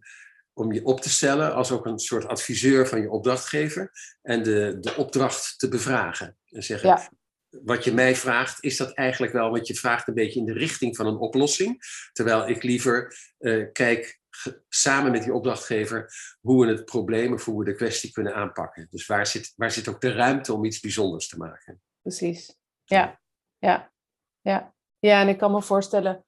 om 0.53 0.73
je 0.73 0.85
op 0.85 1.01
te 1.01 1.11
stellen 1.11 1.55
als 1.55 1.71
ook 1.71 1.87
een 1.87 1.99
soort 1.99 2.27
adviseur 2.27 2.87
van 2.89 3.01
je 3.01 3.11
opdrachtgever. 3.11 3.91
En 4.23 4.43
de, 4.43 4.77
de 4.81 4.95
opdracht 4.97 5.59
te 5.59 5.69
bevragen. 5.69 6.37
En 6.49 6.63
zeggen, 6.63 6.89
Ja. 6.89 7.11
wat 7.49 7.85
je 7.85 7.93
mij 7.93 8.17
vraagt, 8.17 8.65
is 8.65 8.77
dat 8.77 8.93
eigenlijk 8.93 9.33
wel, 9.33 9.51
want 9.51 9.67
je 9.67 9.75
vraagt 9.75 10.09
een 10.09 10.15
beetje 10.15 10.41
in 10.41 10.47
de 10.47 10.53
richting 10.53 10.97
van 10.97 11.07
een 11.07 11.17
oplossing. 11.19 11.79
Terwijl 12.13 12.49
ik 12.49 12.63
liever 12.63 13.17
eh, 13.39 13.65
kijk 13.73 14.21
samen 14.69 15.13
met 15.13 15.23
die 15.23 15.33
opdrachtgever 15.35 16.13
hoe 16.41 16.67
we 16.67 16.73
het 16.73 16.85
probleem 16.85 17.33
of 17.33 17.45
hoe 17.45 17.59
we 17.59 17.65
de 17.65 17.75
kwestie 17.75 18.13
kunnen 18.13 18.35
aanpakken. 18.35 18.87
Dus 18.91 19.07
waar 19.07 19.27
zit, 19.27 19.53
waar 19.57 19.71
zit 19.71 19.89
ook 19.89 20.01
de 20.01 20.13
ruimte 20.13 20.53
om 20.53 20.65
iets 20.65 20.81
bijzonders 20.81 21.29
te 21.29 21.37
maken? 21.37 21.83
Precies. 22.03 22.57
Ja, 22.85 23.21
ja, 23.59 23.93
ja. 24.41 24.75
Ja, 24.99 25.21
en 25.21 25.29
ik 25.29 25.39
kan 25.39 25.53
me 25.53 25.63
voorstellen, 25.63 26.25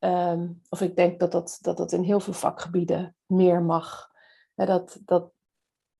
ehm, 0.00 0.48
of 0.68 0.80
ik 0.80 0.96
denk 0.96 1.20
dat 1.20 1.32
dat, 1.32 1.58
dat 1.60 1.76
dat 1.76 1.92
in 1.92 2.02
heel 2.02 2.20
veel 2.20 2.32
vakgebieden 2.32 3.16
meer 3.26 3.62
mag. 3.62 4.08
Dat, 4.54 4.98
dat 5.04 5.32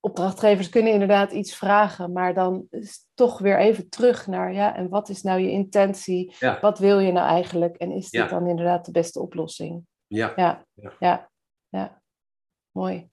opdrachtgevers 0.00 0.68
kunnen 0.68 0.92
inderdaad 0.92 1.32
iets 1.32 1.54
vragen, 1.54 2.12
maar 2.12 2.34
dan 2.34 2.66
is 2.70 3.06
toch 3.14 3.38
weer 3.38 3.58
even 3.58 3.88
terug 3.88 4.26
naar, 4.26 4.52
ja, 4.52 4.76
en 4.76 4.88
wat 4.88 5.08
is 5.08 5.22
nou 5.22 5.40
je 5.40 5.50
intentie? 5.50 6.34
Ja. 6.38 6.58
Wat 6.60 6.78
wil 6.78 6.98
je 6.98 7.12
nou 7.12 7.28
eigenlijk? 7.28 7.76
En 7.76 7.90
is 7.90 8.10
dit 8.10 8.20
Ja. 8.22 8.26
dan 8.28 8.46
inderdaad 8.46 8.84
de 8.84 8.90
beste 8.90 9.20
oplossing? 9.20 9.86
Ja, 10.06 10.32
Ja, 10.36 10.64
Ja. 10.74 10.92
ja, 10.98 11.30
ja. 11.68 12.02
Mooi. 12.70 13.10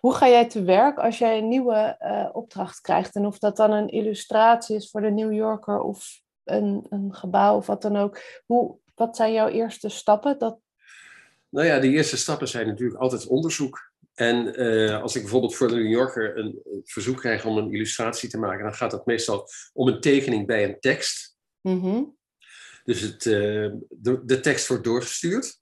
Hoe 0.00 0.14
ga 0.14 0.28
jij 0.28 0.48
te 0.48 0.62
werk 0.62 0.98
als 0.98 1.18
jij 1.18 1.38
een 1.38 1.48
nieuwe 1.48 1.96
eh, 1.98 2.28
opdracht 2.32 2.80
krijgt? 2.80 3.14
En 3.14 3.26
of 3.26 3.38
dat 3.38 3.56
dan 3.56 3.70
een 3.70 3.88
illustratie 3.88 4.76
is 4.76 4.90
voor 4.90 5.00
de 5.00 5.10
New 5.10 5.32
Yorker 5.32 5.80
of 5.80 6.20
een, 6.44 6.86
een 6.88 7.14
gebouw 7.14 7.56
of 7.56 7.66
wat 7.66 7.82
dan 7.82 7.96
ook. 7.96 8.20
Hoe, 8.46 8.78
wat 9.06 9.16
zijn 9.16 9.32
jouw 9.32 9.48
eerste 9.48 9.88
stappen? 9.88 10.38
Dat, 10.38 10.58
Nou 11.48 11.66
ja, 11.66 11.78
de 11.78 11.88
eerste 11.88 12.16
stappen 12.16 12.48
zijn 12.48 12.66
natuurlijk 12.66 13.00
altijd 13.00 13.26
onderzoek. 13.26 13.90
En 14.14 14.54
eh, 14.54 15.02
als 15.02 15.14
ik 15.14 15.22
bijvoorbeeld 15.22 15.54
voor 15.54 15.68
de 15.68 15.74
New 15.74 15.90
Yorker 15.90 16.38
een, 16.38 16.60
een 16.64 16.80
verzoek 16.84 17.16
krijg 17.16 17.44
om 17.44 17.56
een 17.56 17.72
illustratie 17.72 18.28
te 18.28 18.38
maken, 18.38 18.64
dan 18.64 18.74
gaat 18.74 18.90
dat 18.90 19.06
meestal 19.06 19.48
om 19.72 19.88
een 19.88 20.00
tekening 20.00 20.46
bij 20.46 20.64
een 20.64 20.80
tekst. 20.80 21.36
Mhm, 21.60 22.02
Dus 22.84 23.00
het, 23.00 23.26
eh, 23.26 23.70
de, 23.88 24.20
de 24.24 24.40
tekst 24.40 24.66
wordt 24.68 24.84
doorgestuurd. 24.84 25.60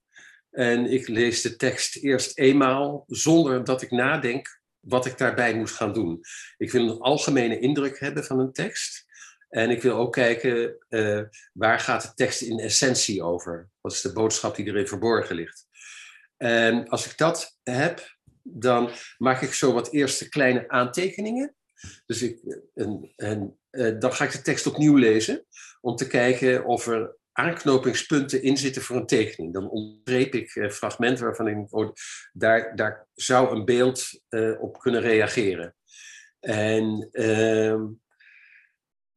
En 0.51 0.87
ik 0.87 1.09
lees 1.09 1.43
de 1.43 1.57
tekst 1.57 1.97
eerst 1.97 2.39
eenmaal 2.39 3.05
zonder 3.07 3.65
dat 3.65 3.83
ik 3.83 3.91
nadenk 3.91 4.61
wat 4.81 5.07
ik 5.07 5.19
daarbij 5.19 5.55
moet 5.55 5.71
gaan 5.71 5.93
doen. 5.93 6.21
Ik 6.57 6.71
wil 6.71 6.89
een 6.89 7.01
algemene 7.01 7.59
indruk 7.59 8.01
hebben 8.01 8.25
van 8.25 8.39
een 8.39 8.53
tekst. 8.53 9.05
En 9.51 9.71
ik 9.71 9.83
wil 9.83 9.97
ook 9.97 10.13
kijken 10.13 10.77
eh, 10.89 11.21
waar 11.53 11.81
gaat 11.81 12.03
de 12.03 12.15
tekst 12.15 12.41
in 12.43 12.59
essentie 12.59 13.23
over? 13.23 13.71
Wat 13.81 13.93
is 13.93 14.01
de 14.01 14.13
boodschap 14.13 14.57
die 14.57 14.67
erin 14.67 14.87
verborgen 14.87 15.37
ligt? 15.37 15.67
En 16.37 16.89
als 16.89 17.07
ik 17.11 17.17
dat 17.17 17.59
heb, 17.63 18.19
dan 18.43 18.91
maak 19.19 19.43
ik 19.43 19.53
zo 19.53 19.73
wat 19.73 19.93
eerste 19.93 20.29
kleine 20.29 20.69
aantekeningen. 20.69 21.55
Dus 22.07 22.23
ik, 22.23 22.41
en, 22.75 23.13
en, 23.17 23.59
eh, 23.71 23.99
dan 23.99 24.13
ga 24.13 24.25
ik 24.25 24.33
de 24.33 24.43
tekst 24.43 24.67
opnieuw 24.67 24.97
lezen 24.97 25.47
om 25.81 25.97
te 25.97 26.07
kijken 26.07 26.65
of 26.65 26.87
er 26.87 27.19
aanknopingspunten 27.33 28.43
in 28.43 28.57
zitten 28.57 28.83
voor 28.83 28.97
een 28.97 29.07
tekening. 29.07 29.53
Dan 29.53 29.71
ontgreep 29.71 30.35
ik 30.35 30.55
eh, 30.55 30.71
fragmenten 30.71 31.25
waarvan 31.25 31.49
ik 31.49 31.67
oh, 31.75 31.93
daar, 32.33 32.77
daar 32.77 33.09
zou 33.15 33.57
een 33.57 33.65
beeld 33.65 34.21
eh, 34.29 34.63
op 34.63 34.79
kunnen 34.79 35.01
reageren. 35.01 35.75
En 36.41 37.09
ehm, 37.13 37.83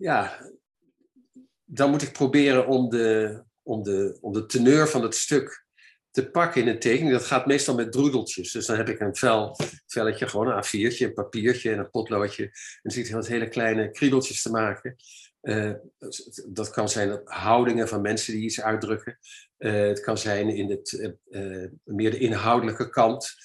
ja, 0.03 0.39
dan 1.63 1.89
moet 1.89 2.01
ik 2.01 2.11
proberen 2.11 2.67
om 2.67 2.89
de, 2.89 3.43
om, 3.61 3.83
de, 3.83 4.17
om 4.21 4.33
de 4.33 4.45
teneur 4.45 4.87
van 4.87 5.03
het 5.03 5.15
stuk 5.15 5.65
te 6.11 6.29
pakken 6.29 6.61
in 6.61 6.67
een 6.67 6.79
tekening. 6.79 7.13
Dat 7.13 7.25
gaat 7.25 7.45
meestal 7.45 7.75
met 7.75 7.91
droedeltjes. 7.91 8.51
Dus 8.51 8.65
dan 8.65 8.77
heb 8.77 8.89
ik 8.89 8.99
een 8.99 9.15
vel, 9.15 9.55
velletje, 9.87 10.27
gewoon 10.27 10.47
een 10.47 10.63
A4'tje, 10.63 10.97
een 10.97 11.13
papiertje 11.13 11.71
en 11.71 11.79
een 11.79 11.89
potloodje. 11.89 12.43
En 12.43 12.51
dan 12.81 12.91
zit 12.91 13.09
ik 13.09 13.27
hele 13.27 13.47
kleine 13.47 13.91
kriebeltjes 13.91 14.41
te 14.41 14.49
maken. 14.49 14.95
Uh, 15.43 15.73
dat 16.47 16.69
kan 16.69 16.89
zijn 16.89 17.21
houdingen 17.23 17.87
van 17.87 18.01
mensen 18.01 18.33
die 18.33 18.43
iets 18.43 18.61
uitdrukken. 18.61 19.17
Uh, 19.57 19.71
het 19.71 19.99
kan 19.99 20.17
zijn 20.17 20.49
in 20.49 20.69
het, 20.69 21.15
uh, 21.29 21.67
meer 21.83 22.11
de 22.11 22.17
inhoudelijke 22.17 22.89
kant. 22.89 23.35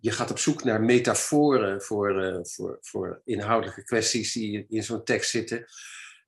Je 0.00 0.10
gaat 0.10 0.30
op 0.30 0.38
zoek 0.38 0.64
naar 0.64 0.80
metaforen 0.80 1.82
voor, 1.82 2.40
voor, 2.42 2.78
voor 2.80 3.20
inhoudelijke 3.24 3.84
kwesties 3.84 4.32
die 4.32 4.66
in 4.68 4.84
zo'n 4.84 5.04
tekst 5.04 5.30
zitten. 5.30 5.66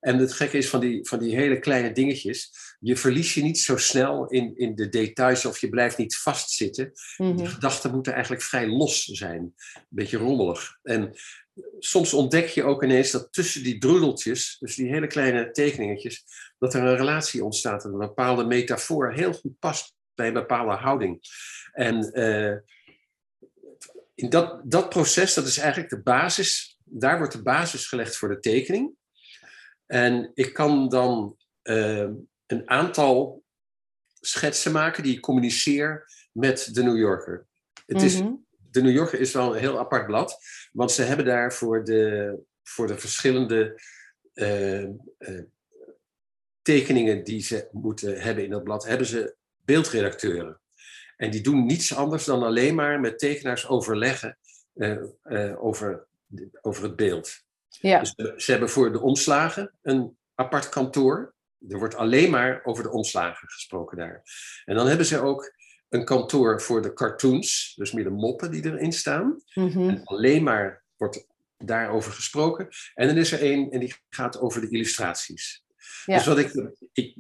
En 0.01 0.19
het 0.19 0.33
gekke 0.33 0.57
is 0.57 0.69
van 0.69 0.81
die, 0.81 1.09
van 1.09 1.19
die 1.19 1.35
hele 1.35 1.59
kleine 1.59 1.93
dingetjes, 1.93 2.53
je 2.81 2.97
verlies 2.97 3.35
je 3.35 3.43
niet 3.43 3.59
zo 3.59 3.77
snel 3.77 4.27
in, 4.27 4.57
in 4.57 4.75
de 4.75 4.89
details 4.89 5.45
of 5.45 5.59
je 5.59 5.69
blijft 5.69 5.97
niet 5.97 6.17
vastzitten. 6.17 6.93
Mm 7.17 7.37
Die 7.37 7.47
gedachten 7.47 7.91
moeten 7.91 8.13
eigenlijk 8.13 8.43
vrij 8.43 8.69
los 8.69 9.05
zijn, 9.05 9.55
een 9.75 9.85
beetje 9.89 10.17
rommelig. 10.17 10.79
En 10.83 11.15
soms 11.79 12.15
ontdek 12.15 12.49
je 12.49 12.65
ook 12.65 12.83
ineens 12.83 13.11
dat 13.11 13.33
tussen 13.33 13.63
die 13.63 13.79
drudeltjes, 13.79 14.57
dus 14.59 14.75
die 14.75 14.91
hele 14.91 15.07
kleine 15.07 15.51
tekeningetjes, 15.51 16.25
dat 16.59 16.75
er 16.75 16.83
een 16.83 16.97
relatie 16.97 17.45
ontstaat, 17.45 17.85
een 17.85 17.99
bepaalde 17.99 18.45
metafoor 18.45 19.13
heel 19.13 19.33
goed 19.33 19.59
past 19.59 19.95
bij 20.15 20.27
een 20.27 20.33
bepaalde 20.33 20.75
houding. 20.75 21.21
En 21.73 22.11
uh, 22.13 22.57
in 24.15 24.29
dat, 24.29 24.61
dat 24.65 24.89
proces, 24.89 25.35
dat 25.35 25.47
is 25.47 25.59
eigenlijk 25.59 25.91
de 25.91 26.03
basis, 26.03 26.79
daar 26.85 27.19
wordt 27.19 27.33
de 27.33 27.43
basis 27.43 27.87
gelegd 27.87 28.17
voor 28.17 28.29
de 28.29 28.41
tekening. 28.41 28.99
En 29.91 30.31
ik 30.35 30.53
kan 30.53 30.89
dan 30.89 31.37
uh, 31.63 32.09
een 32.47 32.71
aantal 32.71 33.43
schetsen 34.21 34.73
maken 34.73 35.03
die 35.03 35.15
ik 35.15 35.21
communiceer 35.21 36.13
met 36.33 36.69
de 36.75 36.83
New 36.83 36.99
Yorker. 36.99 37.47
Het 37.87 38.03
is, 38.03 38.21
mhm. 38.21 38.33
de 38.71 38.83
New 38.83 38.93
Yorker 38.93 39.21
is 39.21 39.33
wel 39.33 39.55
een 39.55 39.61
heel 39.61 39.79
apart 39.79 40.07
blad, 40.07 40.39
want 40.73 40.93
ze 40.93 41.03
hebben 41.03 41.27
daar 41.27 41.53
voor 41.53 41.85
de, 41.85 42.37
voor 42.63 42.87
de 42.87 42.99
verschillende 42.99 43.81
uh, 44.35 44.83
uh, 44.83 45.43
tekeningen 46.63 47.25
die 47.25 47.43
ze 47.43 47.69
moeten 47.73 48.21
hebben 48.21 48.45
in 48.45 48.51
dat 48.51 48.65
blad, 48.65 48.87
hebben 48.87 49.07
ze 49.07 49.37
beeldredacteuren. 49.65 50.61
En 51.17 51.31
die 51.31 51.41
doen 51.41 51.67
niets 51.67 51.95
anders 51.95 52.25
dan 52.25 52.43
alleen 52.43 52.75
maar 52.75 53.01
met 53.01 53.19
tekenaars 53.19 53.69
overleggen 53.69 54.39
over, 55.57 56.07
over 56.61 56.83
het 56.83 56.97
beeld. 56.97 57.49
Ja. 57.81 57.99
Dus 57.99 58.45
ze 58.45 58.51
hebben 58.51 58.71
voor 58.71 58.93
de 58.93 59.01
omslagen 59.01 59.73
een 59.83 60.17
apart 60.35 60.69
kantoor. 60.69 61.35
Er 61.69 61.79
wordt 61.79 61.95
alleen 61.95 62.31
maar 62.31 62.61
over 62.65 62.83
de 62.83 62.91
omslagen 62.91 63.49
gesproken 63.49 63.97
daar. 63.97 64.23
En 64.65 64.75
dan 64.75 64.87
hebben 64.87 65.07
ze 65.07 65.21
ook 65.21 65.55
een 65.89 66.05
kantoor 66.05 66.61
voor 66.61 66.83
de 66.83 66.93
cartoons, 66.93 67.73
dus 67.77 67.93
meer 67.93 68.05
de 68.05 68.11
moppen 68.11 68.51
die 68.51 68.65
erin 68.65 68.93
staan. 68.93 69.43
Mhm. 69.55 69.89
En 69.89 70.05
alleen 70.05 70.43
maar 70.43 70.85
wordt 70.97 71.27
daarover 71.57 72.13
gesproken. 72.13 72.69
En 72.95 73.07
dan 73.07 73.17
is 73.17 73.33
er 73.33 73.41
één 73.41 73.71
en 73.71 73.81
die 73.81 73.95
gaat 74.09 74.41
over 74.41 74.61
de 74.61 74.69
illustraties. 74.69 75.65
Ja. 76.05 76.17
Dus 76.17 76.27
wat 76.27 76.39
ik, 76.39 76.73
ik, 76.93 77.17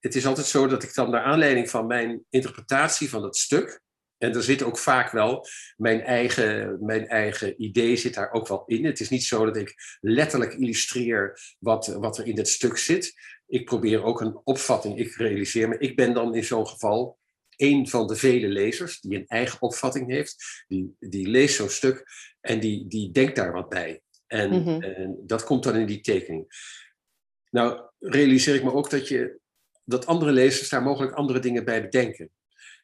het 0.00 0.14
is 0.14 0.26
altijd 0.26 0.46
zo 0.46 0.66
dat 0.66 0.82
ik 0.82 0.94
dan 0.94 1.10
naar 1.10 1.22
aanleiding 1.22 1.70
van 1.70 1.86
mijn 1.86 2.24
interpretatie 2.30 3.08
van 3.08 3.22
het 3.22 3.36
stuk, 3.36 3.80
en 4.22 4.34
er 4.34 4.42
zit 4.42 4.62
ook 4.62 4.78
vaak 4.78 5.10
wel 5.10 5.46
mijn 5.76 6.00
eigen, 6.00 6.78
mijn 6.84 7.08
eigen 7.08 7.62
idee 7.62 7.96
zit 7.96 8.14
daar 8.14 8.32
ook 8.32 8.48
wel 8.48 8.62
in. 8.66 8.84
Het 8.84 9.00
is 9.00 9.08
niet 9.08 9.24
zo 9.24 9.44
dat 9.44 9.56
ik 9.56 9.74
letterlijk 10.00 10.54
illustreer 10.54 11.40
wat, 11.58 11.86
wat 11.86 12.18
er 12.18 12.26
in 12.26 12.36
het 12.36 12.48
stuk 12.48 12.76
zit. 12.76 13.14
Ik 13.46 13.64
probeer 13.64 14.02
ook 14.02 14.20
een 14.20 14.40
opvatting, 14.44 14.98
ik 14.98 15.14
realiseer 15.14 15.68
me. 15.68 15.78
Ik 15.78 15.96
ben 15.96 16.14
dan 16.14 16.34
in 16.34 16.44
zo'n 16.44 16.66
geval 16.66 17.18
een 17.56 17.88
van 17.88 18.06
de 18.06 18.16
vele 18.16 18.48
lezers 18.48 19.00
die 19.00 19.18
een 19.18 19.26
eigen 19.26 19.62
opvatting 19.62 20.10
heeft. 20.10 20.64
Die, 20.68 20.96
die 20.98 21.28
leest 21.28 21.56
zo'n 21.56 21.68
stuk 21.68 22.04
en 22.40 22.60
die, 22.60 22.88
die 22.88 23.10
denkt 23.10 23.36
daar 23.36 23.52
wat 23.52 23.68
bij. 23.68 24.00
En, 24.26 24.50
mhm. 24.50 24.82
en 24.82 25.18
dat 25.26 25.44
komt 25.44 25.62
dan 25.62 25.76
in 25.76 25.86
die 25.86 26.00
tekening. 26.00 26.46
Nou, 27.50 27.80
realiseer 27.98 28.54
ik 28.54 28.64
me 28.64 28.72
ook 28.72 28.90
dat, 28.90 29.08
je, 29.08 29.38
dat 29.84 30.06
andere 30.06 30.32
lezers 30.32 30.68
daar 30.68 30.82
mogelijk 30.82 31.14
andere 31.14 31.38
dingen 31.38 31.64
bij 31.64 31.82
bedenken. 31.82 32.30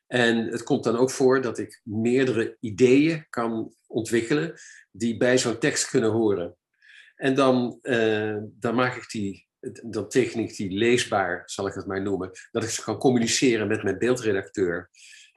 En 0.09 0.47
het 0.47 0.62
komt 0.62 0.85
dan 0.85 0.97
ook 0.97 1.11
voor 1.11 1.42
dat 1.42 1.59
ik 1.59 1.81
meerdere 1.85 2.57
ideeën 2.61 3.27
kan 3.31 3.75
ontwikkelen 3.87 4.55
die 4.90 5.16
bij 5.16 5.38
zo'n 5.38 5.59
tekst 5.59 5.88
kunnen 5.88 6.11
horen. 6.11 6.57
En 7.14 7.35
dan, 7.35 7.79
uh, 7.83 8.37
dan 8.42 8.75
maak 8.75 8.97
ik 8.97 9.11
die, 9.11 9.49
dan 9.85 10.09
teken 10.09 10.40
ik 10.40 10.57
die 10.57 10.71
leesbaar, 10.71 11.42
zal 11.44 11.66
ik 11.66 11.75
het 11.75 11.87
maar 11.87 12.03
noemen, 12.03 12.31
dat 12.51 12.62
ik 12.62 12.68
ze 12.68 12.83
kan 12.83 12.99
communiceren 12.99 13.68
met 13.68 13.83
mijn 13.83 13.99
beeldredacteur. 13.99 14.90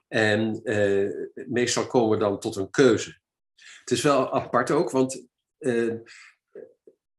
En 0.08 0.60
uh, 0.62 1.10
meestal 1.48 1.86
komen 1.86 2.10
we 2.10 2.24
dan 2.24 2.38
tot 2.38 2.56
een 2.56 2.70
keuze. 2.70 3.20
Het 3.80 3.90
is 3.90 4.02
wel 4.02 4.32
apart 4.32 4.70
ook, 4.70 4.90
want 4.90 5.26
uh, 5.58 5.94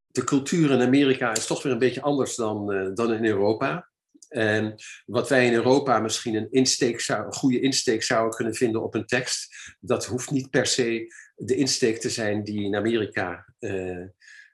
de 0.08 0.24
cultuur 0.24 0.72
in 0.72 0.82
Amerika 0.82 1.36
is 1.36 1.48
toch 1.48 1.64
weer 1.64 1.72
een 1.72 1.80
beetje 1.80 2.02
anders 2.02 2.36
dan, 2.36 2.66
dan 2.94 3.14
in 3.14 3.26
Europa. 3.26 3.92
En 4.34 4.76
wat 5.06 5.30
wij 5.30 5.46
in 5.46 5.54
Europa 5.54 6.00
misschien 6.00 6.36
een, 6.36 6.52
insteek 6.52 7.00
zou, 7.00 7.26
een 7.26 7.34
goede 7.34 7.60
insteek 7.60 8.04
zouden 8.04 8.36
kunnen 8.36 8.56
vinden 8.56 8.84
op 8.84 8.94
een 8.96 9.06
tekst, 9.06 9.56
dat 9.80 10.06
hoeft 10.06 10.32
niet 10.32 10.50
per 10.50 10.66
se 10.66 11.14
de 11.36 11.56
insteek 11.56 12.00
te 12.00 12.10
zijn 12.10 12.44
die 12.44 12.64
in 12.64 12.76
Amerika 12.76 13.54
uh, 13.60 14.06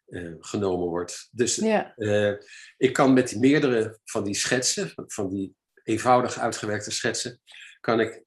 uh, 0.08 0.34
genomen 0.40 0.88
wordt. 0.88 1.30
Dus 1.32 1.56
ja. 1.56 1.94
uh, 1.96 2.34
ik 2.78 2.94
kan 2.94 3.14
met 3.14 3.36
meerdere 3.36 4.00
van 4.04 4.24
die 4.24 4.36
schetsen, 4.36 4.94
van 4.96 5.30
die 5.30 5.56
eenvoudig 5.84 6.40
uitgewerkte 6.40 6.92
schetsen, 6.92 7.42
kan 7.80 8.00
ik 8.00 8.24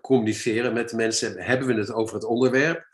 communiceren 0.00 0.72
met 0.72 0.88
de 0.88 0.96
mensen. 0.96 1.42
Hebben 1.42 1.68
we 1.68 1.74
het 1.74 1.92
over 1.92 2.14
het 2.14 2.24
onderwerp? 2.24 2.92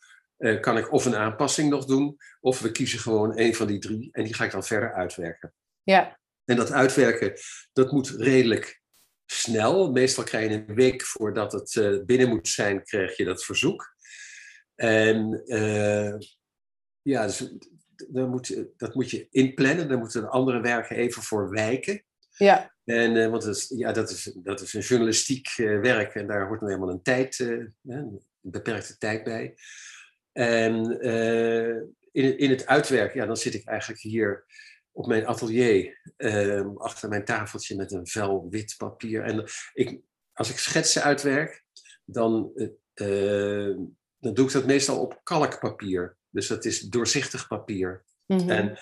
kan 0.61 0.79
ik 0.79 0.93
of 0.93 1.05
een 1.05 1.17
aanpassing 1.17 1.71
nog 1.71 1.85
doen, 1.85 2.17
of 2.41 2.61
we 2.61 2.71
kiezen 2.71 2.99
gewoon 2.99 3.39
een 3.39 3.55
van 3.55 3.67
die 3.67 3.79
drie 3.79 4.09
en 4.13 4.25
die 4.25 4.35
ga 4.35 4.45
ik 4.45 4.51
dan 4.51 4.65
verder 4.65 4.95
uitwerken. 4.95 5.55
Ja, 5.83 6.20
en 6.51 6.57
dat 6.57 6.73
uitwerken, 6.73 7.33
dat 7.73 7.93
moet 7.93 8.09
redelijk 8.09 8.83
snel. 9.27 9.93
Meestal 9.93 10.25
krijg 10.25 10.51
je 10.51 10.57
een 10.57 10.75
week 10.75 11.03
voordat 11.03 11.53
het 11.53 11.75
uh, 11.75 12.05
binnen 12.05 12.29
moet 12.29 12.49
zijn, 12.49 12.85
krijg 12.85 13.17
je 13.17 13.25
dat 13.25 13.45
verzoek. 13.45 13.95
En 14.75 15.43
uh, 15.47 16.15
ja, 17.03 17.27
dus, 17.27 17.53
dan 18.09 18.31
moet, 18.31 18.65
dat 18.77 18.95
moet 18.95 19.11
je 19.11 19.27
inplannen. 19.31 19.89
Daar 19.89 19.99
moeten 19.99 20.31
andere 20.31 20.61
werken 20.61 20.97
even 20.97 21.23
voor 21.23 21.51
wijken. 21.51 22.05
Ja. 22.37 22.75
En, 22.85 23.15
uh, 23.15 23.29
want 23.29 23.43
dat 23.43 23.57
is, 23.57 23.69
ja, 23.77 23.93
dat, 23.93 24.11
is, 24.11 24.37
dat 24.43 24.61
is 24.61 24.75
een 24.75 24.81
journalistiek 24.81 25.55
werk 25.57 26.15
en 26.15 26.27
daar 26.27 26.47
hoort 26.47 26.61
nou 26.61 26.73
helemaal 26.73 26.95
een 26.95 27.03
tijd, 27.03 27.39
een 27.39 28.23
beperkte 28.41 28.97
tijd 28.99 29.25
bij. 29.25 29.55
En 30.33 31.01
in, 32.13 32.39
in 32.39 32.51
het 32.51 32.67
uitwerken, 32.67 33.21
ja, 33.21 33.27
dan 33.27 33.37
zit 33.37 33.55
ik 33.55 33.67
eigenlijk 33.67 34.01
hier 34.01 34.45
op 35.01 35.07
mijn 35.07 35.27
atelier, 35.27 36.01
ehm, 36.17 36.77
achter 36.77 37.09
mijn 37.09 37.25
tafeltje 37.25 37.77
met 37.77 37.93
een 37.93 38.07
vel 38.07 38.47
wit 38.51 38.75
papier. 38.77 39.25
En 39.25 39.45
ik, 39.73 40.01
als 40.33 40.51
ik 40.51 40.59
schetsen 40.59 41.03
uitwerk, 41.03 41.65
dan, 42.05 42.51
uh, 42.95 43.77
dan 44.19 44.35
doe 44.35 44.47
ik 44.47 44.53
dat 44.53 44.67
meestal 44.67 45.01
op 45.01 45.21
kalkpapier. 45.23 46.17
Dus 46.31 46.47
dat 46.47 46.65
is 46.65 46.81
doorzichtig 46.81 47.49
papier. 47.49 48.05
Mhm. 48.27 48.51
En 48.51 48.79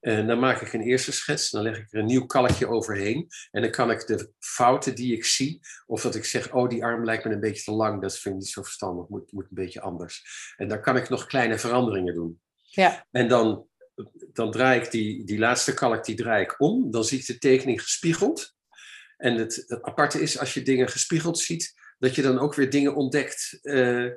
en 0.00 0.26
dan 0.26 0.38
maak 0.38 0.60
ik 0.60 0.72
een 0.72 0.80
eerste 0.80 1.12
schets, 1.12 1.50
dan 1.50 1.62
leg 1.62 1.78
ik 1.78 1.92
er 1.92 1.98
een 1.98 2.06
nieuw 2.06 2.26
kalkje 2.26 2.68
overheen. 2.68 3.28
En 3.50 3.62
dan 3.62 3.70
kan 3.70 3.90
ik 3.90 4.06
de 4.06 4.32
fouten 4.38 4.94
die 4.94 5.16
ik 5.16 5.24
zie, 5.24 5.60
of 5.86 6.02
dat 6.02 6.14
ik 6.14 6.24
zeg, 6.24 6.52
oh 6.52 6.68
die 6.68 6.84
arm 6.84 7.04
lijkt 7.04 7.24
me 7.24 7.32
een 7.32 7.40
beetje 7.40 7.62
te 7.62 7.72
lang, 7.72 8.02
dat 8.02 8.18
vind 8.18 8.34
ik 8.34 8.40
niet 8.40 8.50
zo 8.50 8.62
verstandig, 8.62 9.08
moet, 9.08 9.32
moet 9.32 9.44
een 9.44 9.48
beetje 9.54 9.80
anders. 9.80 10.24
En 10.56 10.68
dan 10.68 10.80
kan 10.80 10.96
ik 10.96 11.08
nog 11.08 11.26
kleine 11.26 11.58
veranderingen 11.58 12.14
doen. 12.14 12.40
Ja. 12.56 13.06
En 13.10 13.28
dan 13.28 13.69
dan 14.32 14.50
draai 14.50 14.80
ik 14.80 14.90
die, 14.90 15.24
die 15.24 15.38
laatste 15.38 15.74
kalk 15.74 16.04
die 16.04 16.16
draai 16.16 16.42
ik 16.42 16.60
om. 16.60 16.90
Dan 16.90 17.04
zie 17.04 17.18
ik 17.18 17.26
de 17.26 17.38
tekening 17.38 17.82
gespiegeld. 17.82 18.54
En 19.16 19.34
het, 19.34 19.80
aparte 19.80 20.20
is, 20.20 20.38
als 20.38 20.54
je 20.54 20.62
dingen 20.62 20.88
gespiegeld 20.88 21.38
ziet, 21.38 21.74
dat 21.98 22.14
je 22.14 22.22
dan 22.22 22.38
ook 22.38 22.54
weer 22.54 22.70
dingen 22.70 22.94
ontdekt 22.94 23.58
uh, 23.62 24.12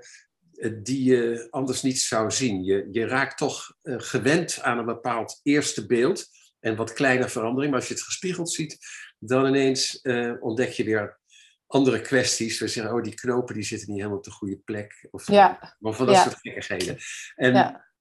die 0.74 1.04
je 1.04 1.48
anders 1.50 1.82
niet 1.82 2.00
zou 2.00 2.32
zien. 2.32 2.64
Je, 2.64 2.88
je 2.92 3.08
raakt 3.08 3.38
toch 3.38 3.76
uh, 3.84 3.96
gewend 3.98 4.62
aan 4.62 4.78
een 4.78 4.86
bepaald 4.86 5.40
eerste 5.44 5.86
beeld 5.86 6.26
en 6.60 6.76
wat 6.76 6.94
kleine 6.94 7.30
verandering. 7.30 7.72
Maar 7.72 7.80
als 7.80 7.90
je 7.90 7.96
het 7.96 8.04
gespiegeld 8.04 8.52
ziet, 8.52 8.78
dan 9.20 9.46
ineens 9.46 10.00
uh, 10.04 10.34
ontdek 10.40 10.72
je 10.72 10.84
weer 10.84 11.20
andere 11.68 12.02
kwesties. 12.02 12.60
We 12.60 12.68
zeggen, 12.68 12.94
oh, 12.94 13.04
die 13.04 13.14
knopen 13.14 13.56
die 13.56 13.64
zitten 13.64 13.88
niet 13.88 13.98
helemaal 13.98 14.18
op 14.18 14.24
de 14.24 14.32
goede 14.32 14.58
plek. 14.58 15.08
Of, 15.12 15.28
ja. 15.28 15.78
of 15.80 15.96
van 15.96 16.06
dat 16.06 16.16
soort 16.16 16.38
gekkigheden. 16.42 16.98
En 17.36 17.54
ja 17.54 17.92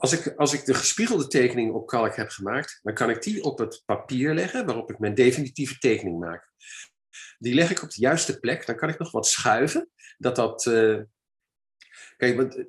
als 0.00 0.12
ik, 0.12 0.34
als 0.36 0.52
ik 0.52 0.64
de 0.64 0.74
gespiegelde 0.74 1.26
tekening 1.26 1.72
op 1.72 1.86
kalk 1.86 2.16
heb 2.16 2.28
gemaakt, 2.28 2.80
dan 2.82 2.94
kan 2.94 3.10
ik 3.10 3.22
die 3.22 3.42
op 3.42 3.58
het 3.58 3.82
papier 3.84 4.34
leggen 4.34 4.66
waarop 4.66 4.90
ik 4.90 4.98
mijn 4.98 5.14
definitieve 5.14 5.78
tekening 5.78 6.18
maak. 6.18 6.48
Die 7.38 7.54
leg 7.54 7.70
ik 7.70 7.82
op 7.82 7.90
de 7.90 8.00
juiste 8.00 8.38
plek, 8.38 8.66
dan 8.66 8.76
kan 8.76 8.88
ik 8.88 8.98
nog 8.98 9.10
wat 9.10 9.26
schuiven. 9.26 9.90
Dat 10.18 10.36
dat. 10.36 10.66
Uh... 10.66 11.00
Kijk, 12.16 12.36
want 12.36 12.64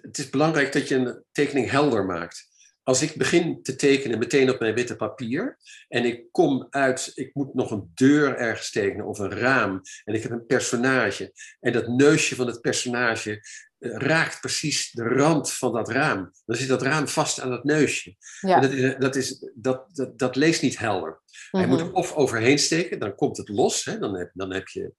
het 0.00 0.18
is 0.18 0.30
belangrijk 0.30 0.72
dat 0.72 0.88
je 0.88 0.94
een 0.94 1.24
tekening 1.32 1.70
helder 1.70 2.04
maakt. 2.04 2.49
Als 2.82 3.02
ik 3.02 3.16
begin 3.16 3.62
te 3.62 3.76
tekenen 3.76 4.18
meteen 4.18 4.50
op 4.50 4.60
mijn 4.60 4.74
witte 4.74 4.96
papier 4.96 5.58
en 5.88 6.04
ik 6.04 6.24
kom 6.30 6.66
uit, 6.70 7.12
ik 7.14 7.34
moet 7.34 7.54
nog 7.54 7.70
een 7.70 7.90
deur 7.94 8.36
ergens 8.36 8.70
tekenen 8.70 9.06
of 9.06 9.18
een 9.18 9.38
raam 9.38 9.80
en 10.04 10.14
ik 10.14 10.22
heb 10.22 10.30
een 10.30 10.46
personage 10.46 11.32
en 11.60 11.72
dat 11.72 11.88
neusje 11.88 12.34
van 12.34 12.46
het 12.46 12.60
personage 12.60 13.40
eh, 13.78 13.90
raakt 13.92 14.40
precies 14.40 14.90
de 14.90 15.02
rand 15.02 15.52
van 15.52 15.72
dat 15.72 15.90
raam. 15.90 16.32
Dan 16.44 16.56
zit 16.56 16.68
dat 16.68 16.82
raam 16.82 17.08
vast 17.08 17.40
aan 17.40 17.50
dat 17.50 17.64
neusje. 17.64 18.16
Ja. 18.40 18.60
dat, 18.60 18.72
is, 18.72 18.94
dat, 18.98 19.16
is, 19.16 19.50
dat, 19.54 19.86
dat, 19.92 20.18
dat 20.18 20.36
leest 20.36 20.62
niet 20.62 20.78
helder. 20.78 21.20
Hij 21.50 21.66
moet 21.66 21.78
mhm. 21.78 21.86
er 21.86 21.92
of 21.92 22.14
overheen 22.14 22.58
steken, 22.58 22.98
dan 22.98 23.14
komt 23.14 23.36
het 23.36 23.48
los. 23.48 23.84
Hè? 23.84 23.98
Dan, 23.98 24.16
heb, 24.16 24.30
dan 24.34 24.52
heb 24.52 24.68
je 24.68 24.92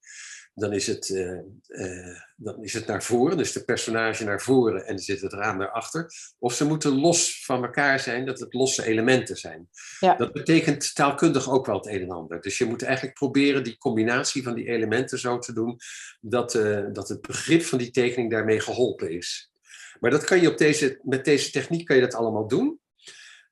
dan 0.54 0.74
is, 0.74 0.88
het, 0.88 1.10
uh, 1.10 1.40
uh, 1.68 2.20
dan 2.36 2.64
is 2.64 2.74
het 2.74 2.88
naar 2.88 3.04
voren, 3.04 3.38
dus 3.38 3.52
de 3.52 3.64
personage 3.64 4.24
naar 4.24 4.42
voren 4.42 4.86
en 4.86 5.00
zit 5.00 5.22
het 5.22 5.34
raam 5.34 5.60
daarachter. 5.60 6.12
Of 6.40 6.54
ze 6.54 6.66
moeten 6.66 7.00
los 7.00 7.46
van 7.46 7.64
elkaar 7.64 8.00
zijn, 8.00 8.26
dat 8.26 8.40
het 8.40 8.54
losse 8.54 8.86
elementen 8.86 9.38
zijn. 9.38 9.70
Ja. 10.00 10.16
Dat 10.16 10.32
betekent 10.32 10.96
taalkundig 10.96 11.50
ook 11.50 11.66
wel 11.66 11.76
het 11.76 11.88
een 11.88 12.02
en 12.02 12.12
ander. 12.12 12.42
Dus 12.42 12.58
je 12.58 12.66
moet 12.66 12.84
eigenlijk 12.84 13.16
proberen 13.16 13.64
die 13.64 13.78
combinatie 13.78 14.44
van 14.44 14.56
die 14.56 14.68
elementen 14.68 15.20
zo 15.20 15.40
te 15.40 15.54
doen 15.54 15.78
dat, 16.20 16.54
uh, 16.54 16.86
dat 16.94 17.10
het 17.10 17.22
begrip 17.22 17.64
van 17.64 17.78
die 17.78 17.92
tekening 17.92 18.32
daarmee 18.32 18.60
geholpen 18.60 19.12
is. 19.12 19.52
Maar 20.00 20.12
dat 20.12 20.24
kan 20.24 20.42
je 20.42 20.52
op 20.52 20.58
deze, 20.58 21.00
met 21.04 21.26
deze 21.26 21.52
techniek 21.52 21.86
kan 21.86 21.96
je 21.96 22.02
dat 22.02 22.16
allemaal 22.16 22.48
doen. 22.48 22.80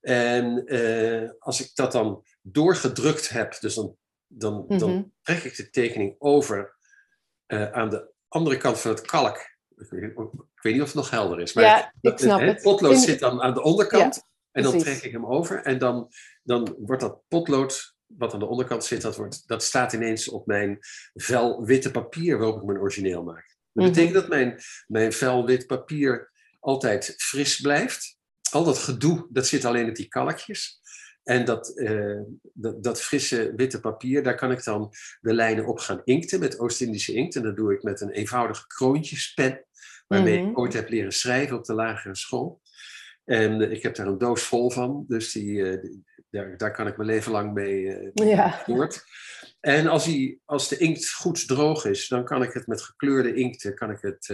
En 0.01 0.65
als 1.39 1.61
ik 1.61 1.71
dat 1.73 1.91
dan 1.91 2.23
doorgedrukt 2.41 3.29
heb, 3.29 3.57
dus 3.59 3.75
dan, 3.75 3.95
dan, 4.27 4.65
dan 4.67 4.91
mhm. 4.91 5.03
trek 5.21 5.43
ik 5.43 5.55
de 5.55 5.69
tekening 5.69 6.15
over 6.19 6.77
uh, 7.53 7.71
aan 7.71 7.89
de 7.89 8.11
andere 8.27 8.57
kant 8.57 8.79
van 8.79 8.91
het 8.91 9.01
kalk. 9.01 9.37
Ik 9.77 9.89
weet, 10.61 10.73
niet 10.73 10.81
of 10.81 10.87
het 10.87 10.95
nog 10.95 11.09
helder 11.09 11.39
is. 11.39 11.53
Maar 11.53 11.63
ja. 11.63 11.93
Het 12.01 12.61
potlood 12.61 12.97
zit 12.97 13.19
dan 13.19 13.41
aan 13.41 13.53
de 13.53 13.61
onderkant. 13.61 14.21
en 14.51 14.63
dan 14.63 14.77
trek 14.77 15.01
ik 15.01 15.11
hem 15.11 15.25
over. 15.25 15.63
En 15.63 15.77
dan, 15.77 16.11
dan 16.43 16.75
wordt 16.79 17.01
dat 17.01 17.21
potlood 17.27 17.95
wat 18.05 18.33
aan 18.33 18.39
de 18.39 18.45
onderkant 18.45 18.85
zit, 18.85 19.01
dat, 19.01 19.15
wordt, 19.15 19.47
dat 19.47 19.63
staat 19.63 19.93
ineens 19.93 20.29
op 20.29 20.45
mijn 20.45 20.77
vel 21.13 21.65
witte 21.65 21.91
papier 21.91 22.37
waarop 22.37 22.57
ik 22.57 22.63
mijn 22.63 22.79
origineel 22.79 23.23
maak. 23.23 23.57
Dat 23.73 23.83
mhm. 23.83 23.93
betekent 23.93 24.13
dat 24.13 24.27
mijn, 24.27 24.59
mijn 24.87 25.13
vel 25.13 25.45
wit 25.45 25.67
papier 25.67 26.31
altijd 26.59 27.13
fris 27.17 27.59
blijft. 27.59 28.17
Al 28.51 28.63
dat 28.63 28.77
gedoe, 28.77 29.27
dat 29.29 29.47
zit 29.47 29.65
alleen 29.65 29.89
op 29.89 29.95
die 29.95 30.07
kalkjes. 30.07 30.79
En 31.23 31.45
dat, 31.45 31.71
uh, 31.75 32.21
dat, 32.53 32.83
dat, 32.83 33.01
frisse 33.01 33.53
witte 33.55 33.79
papier, 33.79 34.23
daar 34.23 34.35
kan 34.35 34.51
ik 34.51 34.63
dan 34.63 34.93
de 35.21 35.33
lijnen 35.33 35.65
op 35.65 35.79
gaan 35.79 36.01
inkten 36.03 36.39
met 36.39 36.59
Oost-Indische 36.59 37.13
inkt. 37.13 37.35
En 37.35 37.43
dat 37.43 37.55
doe 37.55 37.73
ik 37.73 37.83
met 37.83 38.01
een 38.01 38.11
eenvoudige 38.11 38.67
kroontjespen, 38.67 39.65
waarmee 40.07 40.37
ik 40.37 40.43
mhm. 40.43 40.59
ooit 40.59 40.73
heb 40.73 40.89
leren 40.89 41.11
schrijven 41.11 41.57
op 41.57 41.65
de 41.65 41.73
lagere 41.73 42.15
school. 42.15 42.61
En 43.25 43.61
uh, 43.61 43.71
ik 43.71 43.83
heb 43.83 43.95
daar 43.95 44.07
een 44.07 44.17
doos 44.17 44.43
vol 44.43 44.69
van, 44.69 45.05
dus 45.07 45.31
die, 45.31 45.45
uh, 45.45 45.91
daar, 46.29 46.57
daar 46.57 46.71
kan 46.71 46.87
ik 46.87 46.97
mijn 46.97 47.09
leven 47.09 47.31
lang 47.31 47.53
mee 47.53 48.11
ja. 48.13 48.61
voort. 48.65 49.03
En 49.59 49.87
als, 49.87 50.05
die, 50.05 50.41
als 50.45 50.69
de 50.69 50.77
inkt 50.77 51.11
goed 51.11 51.47
droog 51.47 51.85
is, 51.85 52.07
dan 52.07 52.23
kan 52.23 52.43
ik 52.43 52.53
het 52.53 52.67
met 52.67 52.81
gekleurde 52.81 53.33
inkten 53.33 53.75
kan 53.75 53.91
ik 53.91 54.01
het, 54.01 54.33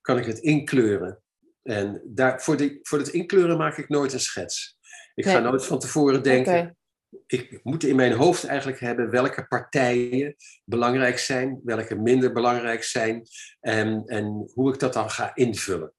kan 0.00 0.18
ik 0.18 0.26
het 0.26 0.38
inkleuren. 0.38 1.22
En 1.62 2.02
daar, 2.04 2.42
voor, 2.42 2.56
die, 2.56 2.78
voor 2.82 2.98
het 2.98 3.08
inkleuren 3.08 3.56
maak 3.56 3.78
ik 3.78 3.88
nooit 3.88 4.12
een 4.12 4.20
schets. 4.20 4.78
Ik 5.14 5.24
ga 5.24 5.38
nooit 5.38 5.64
van 5.64 5.78
tevoren 5.78 6.22
denken. 6.22 6.76
Ik 7.26 7.60
moet 7.62 7.84
in 7.84 7.96
mijn 7.96 8.12
hoofd 8.12 8.44
eigenlijk 8.44 8.80
hebben 8.80 9.10
welke 9.10 9.46
partijen 9.46 10.34
belangrijk 10.64 11.18
zijn, 11.18 11.60
welke 11.64 11.94
minder 11.94 12.32
belangrijk 12.32 12.82
zijn 12.84 13.26
en, 13.60 14.02
en 14.06 14.50
hoe 14.54 14.72
ik 14.72 14.78
dat 14.78 14.92
dan 14.92 15.10
ga 15.10 15.34
invullen. 15.34 15.92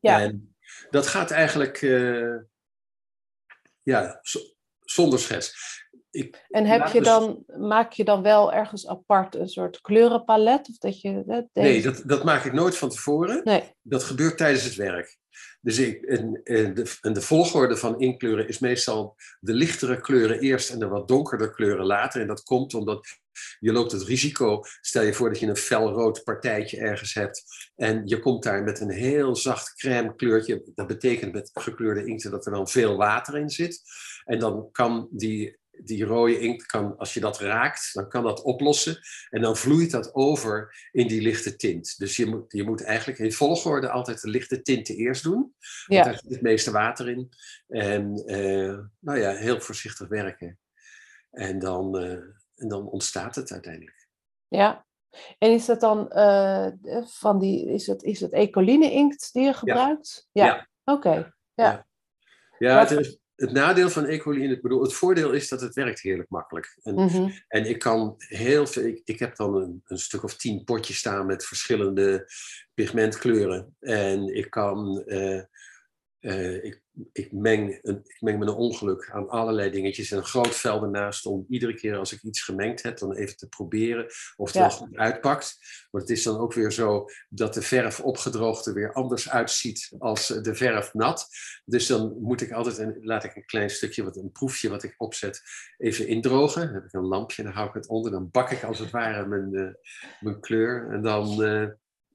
Ja. 0.00 0.20
En 0.20 0.56
dat 0.90 1.06
gaat 1.06 1.30
eigenlijk 1.30 1.80
uh, 1.82 2.36
ja, 3.82 4.20
zonder 4.80 5.18
schets. 5.18 5.54
Ik 6.10 6.46
en 6.48 6.66
heb 6.66 6.86
je 6.86 6.98
dus 6.98 7.08
dan, 7.08 7.44
maak 7.46 7.92
je 7.92 8.04
dan 8.04 8.22
wel 8.22 8.52
ergens 8.52 8.86
apart 8.86 9.34
een 9.34 9.48
soort 9.48 9.80
kleurenpalet? 9.80 10.68
Of 10.68 10.78
dat 10.78 11.00
je, 11.00 11.24
deze... 11.24 11.68
Nee, 11.68 11.82
dat, 11.82 12.02
dat 12.04 12.24
maak 12.24 12.44
ik 12.44 12.52
nooit 12.52 12.76
van 12.76 12.88
tevoren. 12.88 13.40
Nee. 13.44 13.62
Dat 13.82 14.04
gebeurt 14.04 14.36
tijdens 14.36 14.64
het 14.64 14.74
werk. 14.74 15.18
Dus 15.60 15.78
ik, 15.78 16.04
en, 16.04 16.40
en, 16.44 16.74
de, 16.74 16.96
en 17.00 17.12
de 17.12 17.20
volgorde 17.20 17.76
van 17.76 18.00
inkleuren 18.00 18.48
is 18.48 18.58
meestal 18.58 19.16
de 19.40 19.52
lichtere 19.52 20.00
kleuren 20.00 20.40
eerst 20.40 20.70
en 20.70 20.78
de 20.78 20.88
wat 20.88 21.08
donkere 21.08 21.50
kleuren 21.50 21.86
later. 21.86 22.20
En 22.20 22.26
dat 22.26 22.42
komt 22.42 22.74
omdat 22.74 23.08
je 23.58 23.72
loopt 23.72 23.92
het 23.92 24.02
risico, 24.02 24.62
stel 24.80 25.02
je 25.02 25.12
voor 25.12 25.28
dat 25.28 25.38
je 25.38 25.46
een 25.46 25.56
felrood 25.56 26.24
partijtje 26.24 26.78
ergens 26.78 27.14
hebt 27.14 27.44
en 27.76 28.02
je 28.04 28.18
komt 28.18 28.42
daar 28.42 28.62
met 28.62 28.80
een 28.80 28.90
heel 28.90 29.36
zacht 29.36 29.74
crème 29.74 30.14
kleurtje. 30.14 30.62
Dat 30.74 30.86
betekent 30.86 31.32
met 31.32 31.50
gekleurde 31.52 32.04
inkten 32.04 32.30
dat 32.30 32.46
er 32.46 32.52
dan 32.52 32.68
veel 32.68 32.96
water 32.96 33.38
in 33.38 33.50
zit. 33.50 33.82
En 34.24 34.38
dan 34.38 34.68
kan 34.72 35.08
die 35.10 35.58
die 35.84 36.04
rode 36.04 36.38
inkt 36.38 36.66
kan, 36.66 36.96
als 36.98 37.14
je 37.14 37.20
dat 37.20 37.38
raakt, 37.38 37.90
dan 37.92 38.08
kan 38.08 38.22
dat 38.22 38.42
oplossen. 38.42 38.98
En 39.30 39.40
dan 39.40 39.56
vloeit 39.56 39.90
dat 39.90 40.14
over 40.14 40.88
in 40.92 41.08
die 41.08 41.22
lichte 41.22 41.56
tint. 41.56 41.98
Dus 41.98 42.16
je 42.16 42.26
moet, 42.26 42.52
je 42.52 42.62
moet 42.62 42.82
eigenlijk 42.82 43.18
in 43.18 43.32
volgorde 43.32 43.90
altijd 43.90 44.20
de 44.20 44.28
lichte 44.28 44.62
tinten 44.62 44.94
eerst 44.94 45.22
doen. 45.22 45.54
Want 45.86 46.04
daar 46.04 46.18
zit 46.22 46.30
het 46.30 46.42
meeste 46.42 46.70
water 46.70 47.08
in. 47.08 47.32
En 47.68 48.22
uh, 48.26 48.78
nou 48.98 49.18
ja, 49.18 49.32
heel 49.32 49.60
voorzichtig 49.60 50.08
werken. 50.08 50.58
En 51.30 51.58
dan, 51.58 52.02
uh, 52.02 52.12
en 52.56 52.68
dan 52.68 52.88
ontstaat 52.88 53.34
het 53.34 53.52
uiteindelijk. 53.52 54.08
Ja. 54.48 54.86
En 55.38 55.50
is 55.50 55.66
dat 55.66 55.80
dan 55.80 56.10
uh, 56.12 56.66
van 57.04 57.38
die, 57.38 57.72
is 57.72 57.86
het, 57.86 58.02
is 58.02 58.20
het 58.20 58.32
ecoline 58.32 58.90
inkt 58.90 59.32
die 59.32 59.44
je 59.44 59.52
gebruikt? 59.52 60.28
Ja. 60.32 60.44
ja. 60.44 60.68
Oké. 60.84 61.08
Okay. 61.08 61.32
Ja. 61.54 61.86
ja. 62.58 62.78
het 62.78 62.90
is, 62.90 63.18
het 63.40 63.52
nadeel 63.52 63.90
van 63.90 64.06
ecoline, 64.06 64.54
ik 64.54 64.62
bedoel, 64.62 64.82
het 64.82 64.92
voordeel 64.92 65.32
is 65.32 65.48
dat 65.48 65.60
het 65.60 65.74
werkt 65.74 66.00
heerlijk 66.00 66.28
makkelijk. 66.30 66.78
En, 66.82 66.94
mhm. 66.94 67.30
en 67.48 67.68
ik 67.68 67.78
kan 67.78 68.14
heel 68.18 68.66
veel, 68.66 68.84
ik, 68.84 69.00
ik 69.04 69.18
heb 69.18 69.36
dan 69.36 69.54
een, 69.56 69.82
een, 69.84 69.98
stuk 69.98 70.22
of 70.22 70.36
tien 70.36 70.64
potjes 70.64 70.96
staan 70.96 71.26
met 71.26 71.44
verschillende 71.44 72.26
pigmentkleuren. 72.74 73.76
En 73.80 74.36
ik 74.36 74.50
kan, 74.50 75.02
uh, 75.06 75.42
uh, 76.20 76.64
ik 76.64 76.82
ik 77.12 77.32
meng, 77.32 77.78
een, 77.82 78.00
ik 78.04 78.20
meng 78.20 78.38
met 78.38 78.48
een 78.48 78.54
ongeluk 78.54 79.10
aan 79.12 79.28
allerlei 79.28 79.70
dingetjes. 79.70 80.10
En 80.10 80.18
een 80.18 80.24
groot 80.24 80.56
vel 80.56 80.82
ernaast 80.82 81.26
om 81.26 81.46
iedere 81.48 81.74
keer 81.74 81.96
als 81.96 82.12
ik 82.12 82.22
iets 82.22 82.42
gemengd 82.42 82.82
heb, 82.82 82.98
dan 82.98 83.14
even 83.14 83.36
te 83.36 83.48
proberen 83.48 84.06
of 84.36 84.46
het 84.46 84.56
wel 84.56 84.70
goed 84.70 84.96
uitpakt. 84.96 85.58
Want 85.90 86.08
het 86.08 86.16
is 86.16 86.22
dan 86.22 86.38
ook 86.38 86.52
weer 86.52 86.72
zo 86.72 87.04
dat 87.28 87.54
de 87.54 87.62
verf 87.62 88.00
opgedroogd 88.00 88.66
er 88.66 88.74
weer 88.74 88.92
anders 88.92 89.30
uitziet 89.30 89.92
als 89.98 90.26
de 90.26 90.54
verf 90.54 90.94
nat. 90.94 91.28
Dus 91.64 91.86
dan 91.86 92.16
moet 92.20 92.40
ik 92.40 92.52
altijd, 92.52 92.78
en 92.78 92.98
laat 93.00 93.24
ik 93.24 93.36
een 93.36 93.46
klein 93.46 93.70
stukje, 93.70 94.04
wat, 94.04 94.16
een 94.16 94.32
proefje 94.32 94.68
wat 94.68 94.82
ik 94.82 94.94
opzet, 94.96 95.42
even 95.78 96.06
indrogen. 96.06 96.64
Dan 96.64 96.74
heb 96.74 96.84
ik 96.84 96.92
een 96.92 97.06
lampje, 97.06 97.42
dan 97.42 97.52
hou 97.52 97.68
ik 97.68 97.74
het 97.74 97.88
onder. 97.88 98.10
Dan 98.10 98.30
bak 98.30 98.50
ik 98.50 98.62
als 98.62 98.78
het 98.78 98.90
ware 98.90 99.26
mijn, 99.26 99.52
uh, 99.52 99.70
mijn 100.20 100.40
kleur. 100.40 100.90
En 100.92 101.02
dan, 101.02 101.42
uh, 101.42 101.68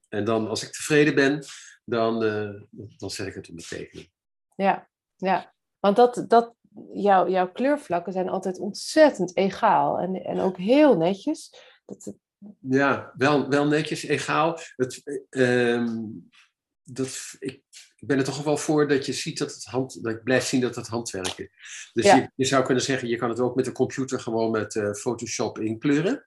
en 0.09 0.25
dan 0.25 0.47
als 0.47 0.63
ik 0.63 0.71
tevreden 0.71 1.15
ben, 1.15 1.45
dan, 1.85 2.23
uh, 2.23 2.61
dan 2.97 3.09
zet 3.09 3.27
ik 3.27 3.33
het 3.33 3.47
op 3.49 3.55
mijn 3.55 3.67
tekening. 3.67 4.13
Ja, 4.55 4.89
ja. 5.15 5.53
Want 5.79 5.95
dat, 5.95 6.25
dat, 6.27 6.55
jouw, 6.93 7.29
jouw 7.29 7.51
kleurvlakken 7.51 8.13
zijn 8.13 8.29
altijd 8.29 8.59
ontzettend 8.59 9.37
egaal 9.37 9.99
en, 9.99 10.15
en 10.15 10.39
ook 10.39 10.57
heel 10.57 10.97
netjes. 10.97 11.55
Dat, 11.85 12.13
Ja, 12.59 13.13
wel, 13.17 13.49
wel 13.49 13.67
netjes, 13.67 14.03
egaal. 14.03 14.59
Het, 14.75 15.23
uh, 15.29 15.87
dat, 16.83 17.35
ik, 17.39 17.63
ik 17.95 18.07
ben 18.07 18.17
er 18.17 18.23
toch 18.23 18.43
wel 18.43 18.57
voor 18.57 18.87
dat 18.87 19.05
je 19.05 19.13
ziet 19.13 19.37
dat 19.37 19.53
het 19.53 19.63
hand, 19.63 20.03
dat 20.03 20.13
je 20.13 20.23
blijft 20.23 20.47
zien 20.47 20.61
dat 20.61 20.75
het 20.75 20.87
handwerk 20.87 21.37
is. 21.37 21.89
Dus 21.93 22.05
je, 22.05 22.31
je, 22.35 22.45
zou 22.45 22.65
kunnen 22.65 22.83
zeggen, 22.83 23.07
je 23.07 23.17
kan 23.17 23.29
het 23.29 23.39
ook 23.39 23.55
met 23.55 23.65
de 23.65 23.71
computer 23.71 24.19
gewoon 24.19 24.51
met 24.51 24.75
uh, 24.75 24.93
Photoshop 24.93 25.59
inkleuren. 25.59 26.25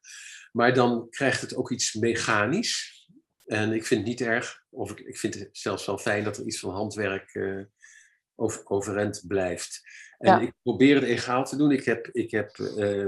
Maar 0.53 0.75
dan 0.75 1.07
krijgt 1.11 1.41
het 1.41 1.55
ook 1.55 1.71
iets 1.71 1.95
mechanisch. 1.95 2.97
En 3.45 3.73
ik 3.73 3.87
vind 3.87 4.01
het 4.01 4.09
niet 4.09 4.21
erg, 4.21 4.63
of 4.71 4.91
ik, 4.91 4.99
ik 5.01 5.19
vind 5.19 5.35
het 5.35 5.49
zelfs 5.53 5.87
wel 5.87 5.99
fijn 5.99 6.25
dat 6.25 6.37
er 6.37 6.47
iets 6.47 6.59
van 6.59 6.71
handwerk 6.71 7.35
uh, 7.35 7.65
over, 8.39 8.61
overeind 8.65 9.25
blijft. 9.27 9.81
En 10.19 10.41
ik 10.41 10.53
probeer 10.63 10.95
het 10.95 11.05
egaal 11.05 11.45
te 11.45 11.57
doen. 11.57 11.71
Ik 11.71 11.85
heb, 11.85 12.07
ik 12.07 12.31
heb 12.31 12.57
uh, 12.57 13.07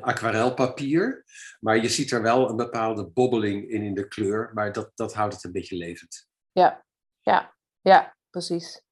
aquarelpapier, 0.00 1.24
maar 1.60 1.76
je 1.76 1.88
ziet 1.88 2.10
er 2.10 2.22
wel 2.22 2.48
een 2.48 2.56
bepaalde 2.56 3.06
bobbeling 3.06 3.70
in 3.70 3.82
in 3.82 3.94
de 3.94 4.08
kleur, 4.08 4.50
maar 4.54 4.72
dat, 4.72 4.90
dat 4.94 5.14
houdt 5.14 5.34
het 5.34 5.44
een 5.44 5.52
beetje 5.52 5.76
levend. 5.76 6.28
Ja, 6.52 6.84
ja, 7.20 7.54
ja, 7.80 8.16
precies. 8.30 8.82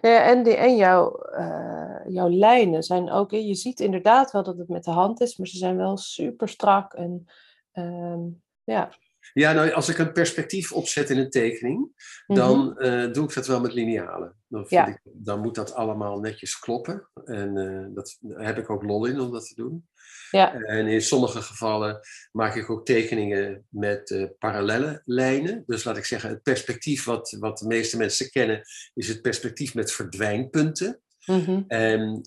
Ja, 0.00 0.24
en 0.24 0.42
die, 0.42 0.54
en 0.54 0.76
jouw, 0.76 1.26
uh, 1.38 2.00
jouw 2.08 2.28
lijnen 2.28 2.82
zijn 2.82 3.10
ook, 3.10 3.30
je 3.30 3.54
ziet 3.54 3.80
inderdaad 3.80 4.30
wel 4.30 4.42
dat 4.42 4.58
het 4.58 4.68
met 4.68 4.84
de 4.84 4.90
hand 4.90 5.20
is, 5.20 5.36
maar 5.36 5.46
ze 5.46 5.56
zijn 5.56 5.76
wel 5.76 5.96
super 5.96 6.48
strak 6.48 6.92
en 6.92 7.26
uh, 7.72 8.26
ja. 8.64 8.92
Ja, 9.32 9.52
nou, 9.52 9.70
als 9.70 9.88
ik 9.88 9.98
een 9.98 10.12
perspectief 10.12 10.72
opzet 10.72 11.10
in 11.10 11.18
een 11.18 11.30
tekening, 11.30 11.88
dan 12.26 12.78
eh, 12.78 13.12
doe 13.12 13.24
ik 13.24 13.34
dat 13.34 13.46
wel 13.46 13.60
met 13.60 13.72
linealen. 13.72 14.36
Dan, 14.48 14.66
ik, 14.68 15.00
dan 15.04 15.40
moet 15.40 15.54
dat 15.54 15.74
allemaal 15.74 16.20
netjes 16.20 16.58
kloppen. 16.58 17.08
En 17.24 17.56
uh, 17.56 17.86
dat, 17.94 18.16
daar 18.20 18.46
heb 18.46 18.58
ik 18.58 18.70
ook 18.70 18.82
lol 18.82 19.06
in 19.06 19.20
om 19.20 19.32
dat 19.32 19.46
te 19.46 19.54
doen. 19.54 19.88
Ja. 20.30 20.54
En 20.54 20.86
in 20.86 21.02
sommige 21.02 21.42
gevallen 21.42 22.00
maak 22.32 22.54
ik 22.54 22.70
ook 22.70 22.86
tekeningen 22.86 23.66
met 23.68 24.10
uh, 24.10 24.26
parallelle 24.38 25.02
lijnen. 25.04 25.62
Dus 25.66 25.84
laat 25.84 25.96
ik 25.96 26.04
zeggen, 26.04 26.30
het 26.30 26.42
perspectief 26.42 27.04
wat, 27.04 27.36
wat 27.40 27.58
de 27.58 27.66
meeste 27.66 27.96
mensen 27.96 28.30
kennen, 28.30 28.62
is 28.94 29.08
het 29.08 29.22
perspectief 29.22 29.74
met 29.74 29.92
verdwijnpunten. 29.92 31.00
Mm 31.26 31.64
En 31.68 32.20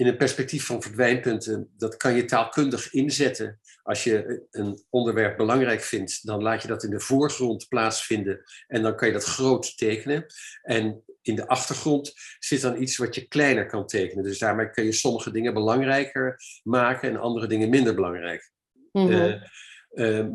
in 0.00 0.06
een 0.06 0.16
perspectief 0.16 0.66
van 0.66 0.82
verdwijnpunten, 0.82 1.70
dat 1.76 1.96
kan 1.96 2.14
je 2.14 2.24
taalkundig 2.24 2.92
inzetten. 2.92 3.60
Als 3.82 4.04
je 4.04 4.46
een 4.50 4.84
onderwerp 4.90 5.36
belangrijk 5.36 5.80
vindt, 5.80 6.26
dan 6.26 6.42
laat 6.42 6.62
je 6.62 6.68
dat 6.68 6.82
in 6.82 6.90
de 6.90 7.00
voorgrond 7.00 7.68
plaatsvinden 7.68 8.42
en 8.66 8.82
dan 8.82 8.96
kan 8.96 9.08
je 9.08 9.14
dat 9.14 9.24
groot 9.24 9.76
tekenen. 9.76 10.26
En 10.62 11.04
in 11.22 11.34
de 11.34 11.48
achtergrond 11.48 12.12
zit 12.38 12.60
dan 12.60 12.82
iets 12.82 12.96
wat 12.96 13.14
je 13.14 13.26
kleiner 13.26 13.66
kan 13.66 13.86
tekenen. 13.86 14.24
Dus 14.24 14.38
daarmee 14.38 14.70
kun 14.70 14.84
je 14.84 14.92
sommige 14.92 15.30
dingen 15.30 15.54
belangrijker 15.54 16.40
maken 16.62 17.08
en 17.08 17.16
andere 17.16 17.46
dingen 17.46 17.68
minder 17.68 17.94
belangrijk. 17.94 18.52
Mm 18.92 19.42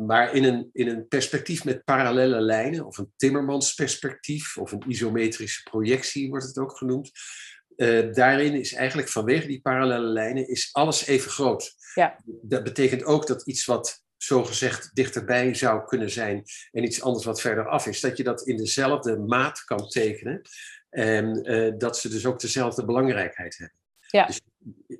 maar 0.06 0.34
in 0.34 0.44
een, 0.44 0.70
in 0.72 0.88
een 0.88 1.08
perspectief 1.08 1.64
met 1.64 1.84
parallele 1.84 2.40
lijnen, 2.40 2.86
of 2.86 2.98
een 2.98 3.12
Timmermans 3.16 3.74
perspectief, 3.74 4.58
of 4.58 4.72
een 4.72 4.82
isometrische 4.86 5.62
projectie 5.62 6.28
wordt 6.28 6.46
het 6.46 6.58
ook 6.58 6.76
genoemd, 6.76 7.10
uh, 7.76 8.12
daarin 8.12 8.54
is 8.54 8.74
eigenlijk 8.74 9.08
vanwege 9.08 9.46
die 9.46 9.60
parallele 9.60 10.06
lijnen 10.06 10.48
is 10.48 10.68
alles 10.72 11.06
even 11.06 11.30
groot. 11.30 11.74
Ja. 11.94 12.18
Dat 12.24 12.64
betekent 12.64 13.04
ook 13.04 13.26
dat 13.26 13.46
iets 13.46 13.64
wat 13.64 14.04
zogezegd 14.16 14.90
dichterbij 14.94 15.54
zou 15.54 15.84
kunnen 15.84 16.10
zijn 16.10 16.42
en 16.72 16.84
iets 16.84 17.02
anders 17.02 17.24
wat 17.24 17.40
verder 17.40 17.68
af 17.68 17.86
is, 17.86 18.00
dat 18.00 18.16
je 18.16 18.24
dat 18.24 18.46
in 18.46 18.56
dezelfde 18.56 19.18
maat 19.18 19.64
kan 19.64 19.88
tekenen 19.88 20.40
en 20.90 21.50
uh, 21.50 21.72
dat 21.78 21.98
ze 21.98 22.08
dus 22.08 22.26
ook 22.26 22.40
dezelfde 22.40 22.84
belangrijkheid 22.84 23.56
hebben. 23.56 23.78
Ja. 24.06 24.26
Dus 24.26 24.40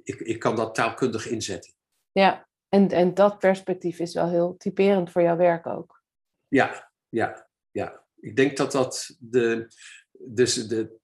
ik, 0.02 0.20
ik 0.20 0.38
kan 0.38 0.56
dat 0.56 0.74
taalkundig 0.74 1.26
inzetten. 1.26 1.72
Ja, 2.12 2.48
en, 2.68 2.88
en 2.88 3.14
dat 3.14 3.38
perspectief 3.38 3.98
is 3.98 4.14
wel 4.14 4.28
heel 4.28 4.56
typerend 4.56 5.10
voor 5.10 5.22
jouw 5.22 5.36
werk 5.36 5.66
ook. 5.66 6.02
Ja, 6.48 6.90
ja, 7.08 7.48
ja. 7.70 8.04
Ik 8.20 8.36
denk 8.36 8.56
dat 8.56 8.72
dat 8.72 9.16
de, 9.18 9.66
dus 10.12 10.54
de 10.68 10.98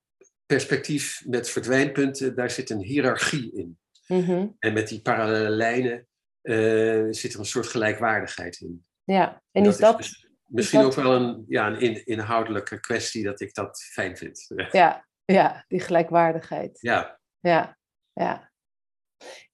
perspectief 0.52 1.22
met 1.26 1.50
verdwijnpunten, 1.50 2.34
daar 2.34 2.50
zit 2.50 2.70
een 2.70 2.82
hiërarchie 2.82 3.52
in. 3.52 3.78
Mhm. 4.06 4.46
En 4.58 4.72
met 4.72 4.88
die 4.88 5.02
parallele 5.02 5.48
lijnen 5.48 6.06
uh, 6.42 7.06
zit 7.10 7.32
er 7.32 7.38
een 7.38 7.44
soort 7.44 7.66
gelijkwaardigheid 7.66 8.60
in. 8.60 8.84
Ja, 9.04 9.42
en, 9.52 9.64
is 9.64 9.76
dat... 9.76 9.96
Dus 9.96 10.28
misschien 10.46 10.80
ook 10.80 10.94
wel 10.94 11.12
een, 11.12 11.44
ja, 11.48 11.66
een 11.66 11.80
in, 11.80 12.04
inhoudelijke 12.04 12.80
kwestie 12.80 13.24
dat 13.24 13.40
ik 13.40 13.54
dat 13.54 13.82
fijn 13.82 14.16
vind. 14.16 14.46
Ja, 14.70 15.06
ja 15.24 15.64
die 15.68 15.80
gelijkwaardigheid. 15.80 16.78
Ja. 16.80 17.18
Ja, 17.40 17.78
ja. 18.12 18.50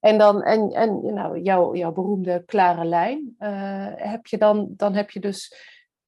En 0.01 0.19
dan, 0.19 0.43
en, 0.43 0.71
en 0.71 1.15
nou, 1.15 1.41
jouw, 1.41 1.75
jouw 1.75 1.93
beroemde 1.93 2.43
klare 2.47 2.85
lijn, 2.85 3.37
uh, 3.39 3.93
heb 3.95 4.27
je 4.27 4.39
dan, 4.39 4.75
dan 4.77 4.95
heb 4.95 5.11
je 5.11 5.21
dus 5.21 5.55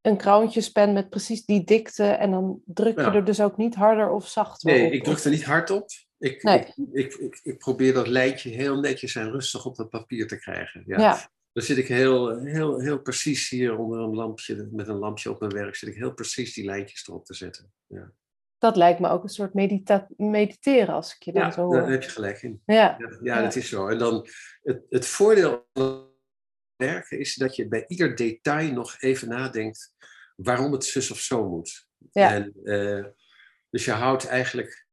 een 0.01 0.17
kroontjespen 0.17 0.93
met 0.93 1.11
precies 1.11 1.45
die 1.45 1.65
dikte 1.65 2.05
en 2.05 2.31
dan 2.31 2.63
druk 2.65 2.99
je 2.99 3.05
er 3.05 3.25
dus 3.25 3.41
ook 3.41 3.57
niet 3.57 3.75
harder 3.75 4.11
of 4.11 4.29
zachter 4.29 4.71
nee, 4.71 4.83
op. 4.83 4.89
Nee, 4.89 4.99
ik 4.99 5.05
druk 5.05 5.19
er 5.19 5.31
niet 5.31 5.45
hard 5.45 5.71
op. 5.71 5.87
Ik, 6.19 6.43
ik, 6.43 6.75
ik, 6.93 7.41
ik, 7.43 7.59
probeer 7.59 7.95
dat 7.95 8.07
lijntje 8.07 8.51
heel 8.51 8.81
netjes 8.81 9.15
en 9.15 9.31
rustig 9.31 9.67
op 9.67 9.77
dat 9.77 9.89
papier 9.89 10.27
te 10.27 10.39
krijgen. 10.39 10.83
Ja. 10.87 10.99
ja. 10.99 11.31
Dan 11.53 11.63
zit 11.63 11.77
ik 11.77 11.89
heel, 11.89 12.39
heel, 12.39 12.81
heel 12.81 13.01
precies 13.01 13.49
hier 13.49 13.79
onder 13.79 14.01
een 14.01 14.15
lampje, 14.15 14.69
met 14.73 14.89
een 14.89 14.99
lampje 14.99 15.31
op 15.31 15.41
mijn 15.41 15.53
werk, 15.53 15.77
zit 15.77 15.89
ik 15.89 15.95
heel 15.95 16.15
precies 16.15 16.55
die 16.55 16.65
lijntjes 16.65 17.09
erop 17.09 17.25
te 17.25 17.35
zetten. 17.35 17.73
Ja. 17.87 18.13
Dat 18.59 18.77
lijkt 18.77 19.01
me 19.01 19.09
ook 19.09 19.23
een 19.23 19.29
soort 19.29 19.55
mediteren 20.17 20.95
als 20.95 21.15
ik 21.15 21.23
je 21.23 21.33
dan 21.33 21.53
zo 21.53 21.63
hoor. 21.63 21.75
daar 21.75 21.91
heb 21.91 22.03
je 22.03 22.11
gelijk 22.11 22.43
in. 22.43 22.63
Ja, 22.65 22.97
ja, 22.99 23.19
ja, 23.23 23.43
dat 23.43 23.57
is 23.57 23.69
zo. 23.69 23.89
En 23.89 23.99
dan 23.99 24.27
het, 24.63 24.83
het 24.89 25.07
voordeel 25.07 25.67
werken 26.81 27.19
is 27.19 27.35
dat 27.35 27.57
je 27.57 27.69
bij 27.69 27.85
ieder 27.87 28.17
detail 28.17 28.73
nog 28.73 28.97
even 29.01 29.29
nadenkt 29.29 29.95
waarom 30.37 30.73
het 30.73 30.85
zus 30.85 31.11
of 31.11 31.19
zo 31.19 31.49
moet. 31.49 31.87
Ja. 32.13 32.35
En, 32.35 32.53
uh, 32.63 33.05
dus 33.71 33.85
je 33.85 33.91
houdt 33.91 34.27
eigenlijk 34.27 34.87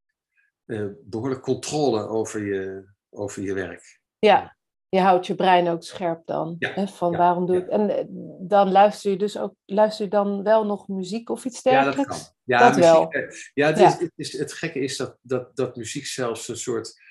uh, 0.65 0.88
behoorlijk 1.01 1.41
controle 1.41 2.07
over 2.07 2.45
je, 2.45 2.88
over 3.09 3.41
je 3.41 3.53
werk. 3.53 3.99
Ja, 4.19 4.57
je 4.89 4.99
houdt 4.99 5.27
je 5.27 5.35
brein 5.35 5.67
ook 5.67 5.83
scherp 5.83 6.25
dan. 6.25 6.55
Ja. 6.59 6.73
Hè, 6.73 6.88
van 6.88 7.17
waarom 7.17 7.45
doe 7.45 7.57
ik. 7.57 7.67
En 7.67 7.89
eh, 7.89 8.05
dan 8.39 8.71
luister 8.71 9.11
je 9.11 9.17
dus 9.17 9.38
ook, 9.38 9.53
luister 9.65 10.05
je 10.05 10.11
dan 10.11 10.43
wel 10.43 10.65
nog 10.65 10.88
muziek 10.88 11.29
of 11.29 11.45
iets 11.45 11.61
dergelijks? 11.61 11.97
Ja, 11.97 12.03
dat 12.03 12.19
kan. 12.19 12.33
Ja, 12.43 12.59
dat 12.59 12.75
muziek, 12.75 13.13
wel. 13.13 13.33
Ja, 13.53 13.67
het, 13.67 13.79
Is, 13.79 13.99
het, 13.99 14.11
is, 14.15 14.38
het 14.38 14.53
gekke 14.53 14.79
is 14.79 14.97
dat, 14.97 15.17
dat, 15.21 15.55
dat 15.55 15.75
muziek 15.75 16.05
zelfs 16.05 16.47
een 16.47 16.57
soort. 16.57 17.01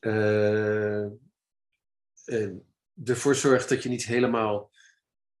Uh, 0.00 1.06
ervoor 3.04 3.34
zorgt 3.34 3.68
dat 3.68 3.82
je 3.82 3.88
niet 3.88 4.04
helemaal 4.04 4.70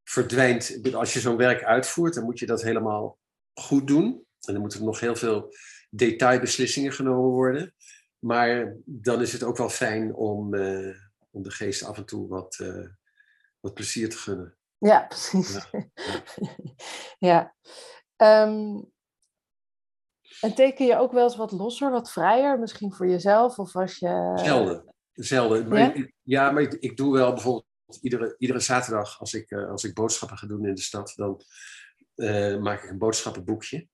verdwijnt. 0.04 0.94
Als 0.94 1.12
je 1.12 1.20
zo'n 1.20 1.36
werk 1.36 1.64
uitvoert, 1.64 2.14
dan 2.14 2.24
moet 2.24 2.38
je 2.38 2.46
dat 2.46 2.62
helemaal 2.62 3.18
goed 3.54 3.86
doen. 3.86 4.26
En 4.40 4.52
dan 4.52 4.60
moeten 4.60 4.78
er 4.78 4.84
nog 4.84 5.00
heel 5.00 5.16
veel 5.16 5.54
detailbeslissingen 5.90 6.92
genomen 6.92 7.30
worden. 7.30 7.74
Maar 8.18 8.76
dan 8.84 9.20
is 9.20 9.32
het 9.32 9.42
ook 9.42 9.56
wel 9.56 9.68
fijn 9.68 10.14
om, 10.14 10.54
uh, 10.54 10.96
om 11.30 11.42
de 11.42 11.50
geest 11.50 11.84
af 11.84 11.96
en 11.96 12.04
toe 12.04 12.28
wat, 12.28 12.58
uh, 12.62 12.88
wat 13.60 13.74
plezier 13.74 14.10
te 14.10 14.16
gunnen. 14.16 14.56
Ja, 14.78 15.00
precies. 15.00 15.66
Ja. 15.70 15.90
ja. 17.28 17.54
Um, 18.46 18.92
en 20.40 20.54
teken 20.54 20.86
je 20.86 20.96
ook 20.96 21.12
wel 21.12 21.24
eens 21.24 21.36
wat 21.36 21.52
losser, 21.52 21.90
wat 21.90 22.12
vrijer, 22.12 22.58
misschien 22.58 22.92
voor 22.92 23.08
jezelf? 23.08 23.58
Of 23.58 23.76
als 23.76 23.98
je... 23.98 24.32
Zelden. 24.34 24.94
Zelden. 25.12 25.68
Maar 25.68 25.78
ja? 25.78 25.94
Ik, 25.94 26.12
ja, 26.22 26.50
maar 26.50 26.62
ik, 26.62 26.72
ik, 26.72 26.96
doe 26.96 27.12
wel 27.12 27.32
bijvoorbeeld 27.32 27.66
iedere, 28.00 28.34
iedere 28.38 28.60
zaterdag 28.60 29.20
als 29.20 29.34
ik, 29.34 29.50
uh, 29.50 29.70
als 29.70 29.84
ik 29.84 29.94
boodschappen 29.94 30.38
ga 30.38 30.46
doen 30.46 30.66
in 30.66 30.74
de 30.74 30.80
stad, 30.80 31.12
dan 31.16 31.42
uh, 32.16 32.58
maak 32.60 32.82
ik 32.82 32.90
een 32.90 32.98
boodschappenboekje. 32.98 33.88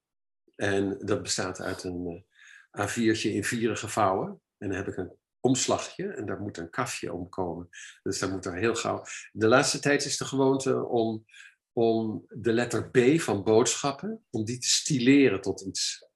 En 0.56 0.98
dat 0.98 1.22
bestaat 1.22 1.60
uit 1.60 1.84
een 1.84 2.24
uh, 2.72 2.88
A4'tje 2.88 3.30
in 3.30 3.44
vieren 3.44 3.76
gevouwen. 3.76 4.40
En 4.58 4.68
dan 4.68 4.76
heb 4.76 4.88
ik 4.88 4.96
een 4.96 5.16
omslagje 5.40 6.06
en 6.06 6.26
daar 6.26 6.40
moet 6.40 6.56
een 6.56 6.70
kafje 6.70 7.12
om 7.12 7.28
komen. 7.28 7.68
Dus 8.02 8.18
daar 8.18 8.30
moet 8.30 8.44
er 8.44 8.56
heel 8.56 8.74
gauw. 8.74 9.04
De 9.32 9.46
laatste 9.46 9.80
tijd 9.80 10.04
is 10.04 10.16
de 10.16 10.24
gewoonte 10.24 10.84
om, 10.84 11.24
om 11.72 12.24
de 12.28 12.52
letter 12.52 12.90
B 12.90 13.20
van 13.20 13.44
boodschappen, 13.44 14.24
om 14.30 14.44
die 14.44 14.58
te 14.58 14.68
stileren 14.68 15.40
tot 15.40 15.60
iets. 15.60 16.06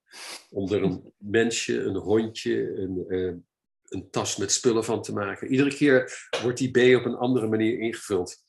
Om 0.49 0.71
er 0.71 0.83
een 0.83 1.13
mensje, 1.17 1.83
een 1.83 1.95
hondje, 1.95 2.77
een, 2.77 3.45
een 3.93 4.09
tas 4.09 4.37
met 4.37 4.51
spullen 4.51 4.83
van 4.83 5.01
te 5.01 5.13
maken. 5.13 5.47
Iedere 5.47 5.75
keer 5.75 6.27
wordt 6.41 6.57
die 6.57 6.71
B 6.71 6.99
op 6.99 7.05
een 7.05 7.15
andere 7.15 7.47
manier 7.47 7.79
ingevuld. 7.79 8.43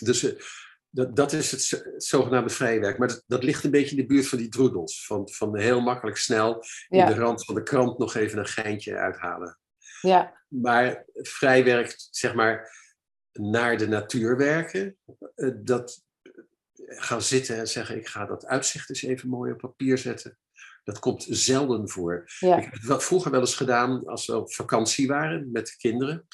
Dus 0.00 0.22
uh, 0.22 0.40
dat, 0.90 1.16
dat 1.16 1.32
is 1.32 1.50
het 1.50 1.94
zogenaamde 1.96 2.50
vrijwerk. 2.50 2.98
Maar 2.98 3.08
dat, 3.08 3.22
dat, 3.26 3.42
ligt 3.42 3.64
een 3.64 3.70
beetje 3.70 3.96
in 3.96 4.02
de 4.02 4.06
buurt 4.06 4.28
van 4.28 4.38
die 4.38 4.48
droedels. 4.48 5.06
Van, 5.06 5.28
van 5.28 5.58
heel 5.58 5.80
makkelijk 5.80 6.16
snel 6.16 6.64
in 6.88 7.06
de 7.06 7.14
rand 7.14 7.44
van 7.44 7.54
de 7.54 7.62
krant 7.62 7.98
nog 7.98 8.14
even 8.14 8.38
een 8.38 8.46
geintje 8.46 8.96
uithalen. 8.96 9.58
Ja. 10.00 10.42
Maar 10.48 11.04
vrijwerk, 11.14 11.94
zeg 12.10 12.34
maar, 12.34 12.76
naar 13.32 13.76
de 13.76 13.88
natuur 13.88 14.36
werken, 14.36 14.96
uh, 15.36 15.54
dat 15.56 16.02
gaan 16.86 17.22
zitten 17.22 17.56
en 17.56 17.68
zeggen: 17.68 17.96
ik 17.96 18.08
ga 18.08 18.26
dat 18.26 18.46
uitzicht 18.46 18.88
eens 18.88 19.02
even 19.02 19.28
mooi 19.28 19.52
op 19.52 19.58
papier 19.58 19.98
zetten. 19.98 20.38
Dat 20.88 20.98
komt 20.98 21.26
zelden 21.28 21.88
voor. 21.88 22.24
Ik 22.40 22.68
heb 22.70 22.82
het 22.82 23.04
vroeger 23.04 23.30
wel 23.30 23.40
eens 23.40 23.54
gedaan 23.54 24.06
als 24.06 24.26
we 24.26 24.36
op 24.36 24.54
vakantie 24.54 25.06
waren 25.06 25.50
met 25.52 25.66
de 25.66 25.76
kinderen. 25.76 26.26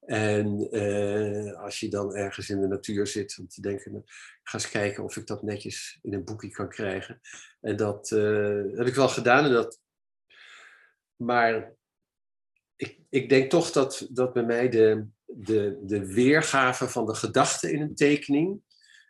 En 0.00 0.76
uh, 0.76 1.62
als 1.62 1.80
je 1.80 1.88
dan 1.88 2.14
ergens 2.14 2.50
in 2.50 2.60
de 2.60 2.66
natuur 2.66 3.06
zit 3.06 3.36
om 3.40 3.48
te 3.48 3.60
denken, 3.60 4.02
ga 4.42 4.58
eens 4.58 4.70
kijken 4.70 5.04
of 5.04 5.16
ik 5.16 5.26
dat 5.26 5.42
netjes 5.42 5.98
in 6.02 6.14
een 6.14 6.24
boekje 6.24 6.50
kan 6.50 6.68
krijgen. 6.68 7.20
En 7.60 7.76
dat 7.76 8.10
uh, 8.10 8.76
heb 8.76 8.86
ik 8.86 8.94
wel 8.94 9.08
gedaan. 9.08 9.44
En 9.44 9.52
dat, 9.52 9.80
maar 11.16 11.74
ik, 12.76 12.98
ik 13.08 13.28
denk 13.28 13.50
toch 13.50 13.70
dat, 13.70 14.08
dat 14.10 14.32
bij 14.32 14.44
mij 14.44 14.68
de, 14.68 15.06
de, 15.26 15.78
de 15.82 16.06
weergave 16.14 16.88
van 16.88 17.06
de 17.06 17.14
gedachte 17.14 17.72
in 17.72 17.80
een 17.80 17.94
tekening 17.94 18.62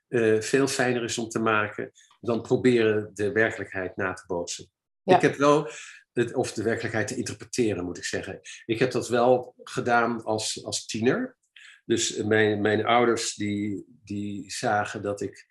uh, 0.08 0.40
veel 0.40 0.66
fijner 0.66 1.04
is 1.04 1.18
om 1.18 1.28
te 1.28 1.38
maken 1.38 1.92
dan 2.20 2.42
proberen 2.42 3.10
de 3.14 3.32
werkelijkheid 3.32 3.96
na 3.96 4.12
te 4.12 4.24
bootsen. 4.26 4.71
Ik 5.04 5.20
heb 5.20 5.36
wel, 5.36 5.70
het, 6.12 6.34
of 6.34 6.52
de 6.52 6.62
werkelijkheid 6.62 7.08
te 7.08 7.16
interpreteren 7.16 7.84
moet 7.84 7.98
ik 7.98 8.04
zeggen. 8.04 8.40
Ik 8.66 8.78
heb 8.78 8.90
dat 8.90 9.08
wel 9.08 9.54
gedaan 9.64 10.24
als, 10.24 10.64
als 10.64 10.86
tiener. 10.86 11.36
Dus 11.84 12.16
mijn, 12.16 12.60
mijn 12.60 12.84
ouders 12.84 13.34
die, 13.34 13.84
die 13.86 14.50
zagen 14.50 15.02
dat 15.02 15.20
ik 15.20 15.46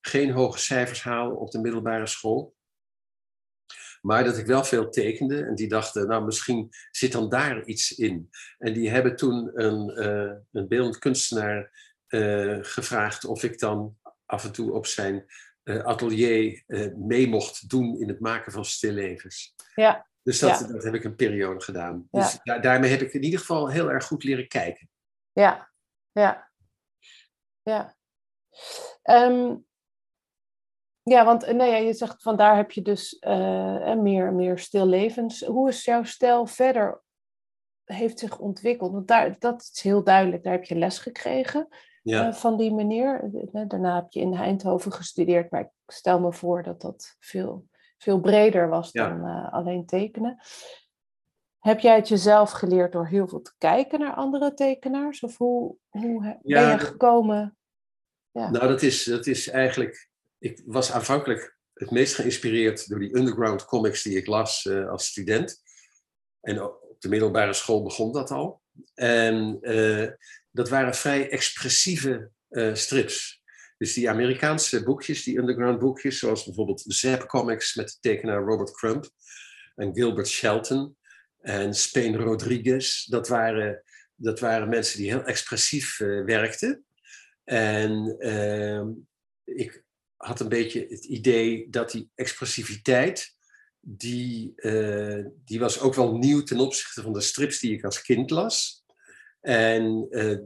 geen 0.00 0.30
hoge 0.30 0.58
cijfers 0.58 1.02
haalde 1.02 1.34
op 1.34 1.50
de 1.50 1.60
middelbare 1.60 2.06
school. 2.06 2.54
Maar 4.00 4.24
dat 4.24 4.38
ik 4.38 4.46
wel 4.46 4.64
veel 4.64 4.90
tekende. 4.90 5.44
En 5.44 5.54
die 5.54 5.68
dachten, 5.68 6.08
nou 6.08 6.24
misschien 6.24 6.68
zit 6.90 7.12
dan 7.12 7.28
daar 7.28 7.64
iets 7.64 7.94
in. 7.94 8.30
En 8.58 8.72
die 8.72 8.90
hebben 8.90 9.16
toen 9.16 9.50
een, 9.54 10.06
uh, 10.06 10.32
een 10.52 10.68
beeldend 10.68 10.98
kunstenaar 10.98 11.70
uh, 12.08 12.58
gevraagd 12.60 13.24
of 13.24 13.42
ik 13.42 13.58
dan 13.58 13.96
af 14.26 14.44
en 14.44 14.52
toe 14.52 14.72
op 14.72 14.86
zijn 14.86 15.26
atelier 15.66 16.64
mee 16.96 17.28
mocht 17.28 17.68
doen 17.68 18.00
in 18.00 18.08
het 18.08 18.20
maken 18.20 18.52
van 18.52 18.64
stillevens. 18.64 19.54
Ja. 19.74 20.08
Dus 20.22 20.38
dat, 20.38 20.68
dat 20.68 20.84
heb 20.84 20.94
ik 20.94 21.04
een 21.04 21.16
periode 21.16 21.60
gedaan. 21.60 22.08
Dus 22.10 22.38
daarmee 22.42 22.90
heb 22.90 23.00
ik 23.00 23.12
in 23.12 23.22
ieder 23.22 23.38
geval 23.38 23.68
heel 23.68 23.90
erg 23.90 24.04
goed 24.04 24.24
leren 24.24 24.48
kijken. 24.48 24.90
Ja, 25.32 25.70
ja, 26.12 26.50
ja. 27.62 27.96
Um, 29.02 29.66
ja, 31.02 31.24
want 31.24 31.52
nee, 31.52 31.70
ja, 31.70 31.76
je 31.76 31.92
zegt 31.92 32.22
vandaar 32.22 32.56
heb 32.56 32.70
je 32.70 32.82
dus 32.82 33.16
uh, 33.20 33.94
meer, 33.94 34.32
meer 34.32 34.58
stillevens. 34.58 35.44
Hoe 35.44 35.68
is 35.68 35.84
jouw 35.84 36.04
stijl 36.04 36.46
verder 36.46 37.02
heeft 37.84 38.18
zich 38.18 38.38
ontwikkeld? 38.38 38.92
Want 38.92 39.08
daar, 39.08 39.38
dat 39.38 39.70
is 39.72 39.82
heel 39.82 40.04
duidelijk. 40.04 40.42
Daar 40.42 40.52
heb 40.52 40.64
je 40.64 40.74
les 40.74 40.98
gekregen 40.98 41.68
ja. 42.10 42.28
uh, 42.28 42.34
van 42.34 42.56
die 42.56 42.74
meneer. 42.74 43.30
Daarna 43.68 43.94
heb 43.94 44.10
je 44.10 44.20
in 44.20 44.34
Eindhoven 44.34 44.92
gestudeerd, 44.92 45.50
maar 45.50 45.60
ik 45.60 45.70
stel 45.86 46.20
me 46.20 46.32
voor 46.32 46.62
dat 46.62 46.80
dat 46.80 47.16
veel, 47.18 47.66
veel 47.98 48.20
breder 48.20 48.68
was 48.68 48.92
dan 48.92 49.26
uh, 49.26 49.52
alleen 49.52 49.86
tekenen. 49.86 50.38
Heb 51.58 51.80
jij 51.80 51.96
het 51.96 52.08
jezelf 52.08 52.50
geleerd 52.50 52.92
door 52.92 53.06
heel 53.06 53.28
veel 53.28 53.42
te 53.42 53.52
kijken 53.58 53.98
naar 53.98 54.14
andere 54.14 54.54
tekenaars? 54.54 55.20
Of 55.20 55.36
hoe, 55.36 55.76
hoe 55.88 56.38
ben 56.42 56.68
je 56.70 56.78
gekomen? 56.78 57.56
Ja. 58.32 58.50
Nou, 58.50 58.68
dat 58.68 58.82
is, 58.82 59.04
dat 59.04 59.26
is 59.26 59.48
eigenlijk. 59.48 60.08
Ik 60.38 60.62
was 60.66 60.92
aanvankelijk 60.92 61.58
het 61.74 61.90
meest 61.90 62.14
geïnspireerd 62.14 62.88
door 62.88 62.98
die 62.98 63.16
underground 63.16 63.64
comics 63.64 64.02
die 64.02 64.16
ik 64.16 64.26
las 64.26 64.64
uh, 64.64 64.88
als 64.88 65.06
student. 65.06 65.62
En 66.40 66.62
op 66.62 66.96
de 66.98 67.08
middelbare 67.08 67.52
school 67.52 67.82
begon 67.82 68.12
dat 68.12 68.30
al. 68.30 68.60
En 68.94 69.58
uh, 69.60 70.10
dat 70.56 70.68
waren 70.68 70.94
vrij 70.94 71.30
expressieve 71.30 72.30
uh, 72.50 72.74
strips. 72.74 73.42
Dus 73.78 73.94
die 73.94 74.10
Amerikaanse 74.10 74.82
boekjes, 74.82 75.22
die 75.22 75.38
underground 75.38 75.78
boekjes, 75.78 76.18
zoals 76.18 76.44
bijvoorbeeld 76.44 76.84
Zap 76.86 77.26
Comics 77.26 77.74
met 77.74 77.88
de 77.88 77.96
tekenaar 78.00 78.42
Robert 78.42 78.70
Crump 78.70 79.10
en 79.74 79.94
Gilbert 79.94 80.28
Shelton 80.28 80.96
en 81.40 81.74
Spain 81.74 82.16
Rodriguez, 82.16 83.04
dat 83.04 83.28
waren, 83.28 83.82
dat 84.14 84.40
waren 84.40 84.68
mensen 84.68 84.98
die 84.98 85.10
heel 85.10 85.24
expressief 85.24 86.00
uh, 86.00 86.24
werkten. 86.24 86.84
En 87.44 88.16
uh, 88.18 88.82
ik 89.44 89.84
had 90.16 90.40
een 90.40 90.48
beetje 90.48 90.86
het 90.88 91.04
idee 91.04 91.70
dat 91.70 91.90
die 91.90 92.10
expressiviteit, 92.14 93.34
die, 93.80 94.52
uh, 94.56 95.24
die 95.44 95.58
was 95.58 95.80
ook 95.80 95.94
wel 95.94 96.16
nieuw 96.16 96.42
ten 96.42 96.58
opzichte 96.58 97.02
van 97.02 97.12
de 97.12 97.20
strips 97.20 97.58
die 97.58 97.72
ik 97.72 97.84
als 97.84 98.02
kind 98.02 98.30
las. 98.30 98.84
En 99.46 100.06
uh, 100.10 100.38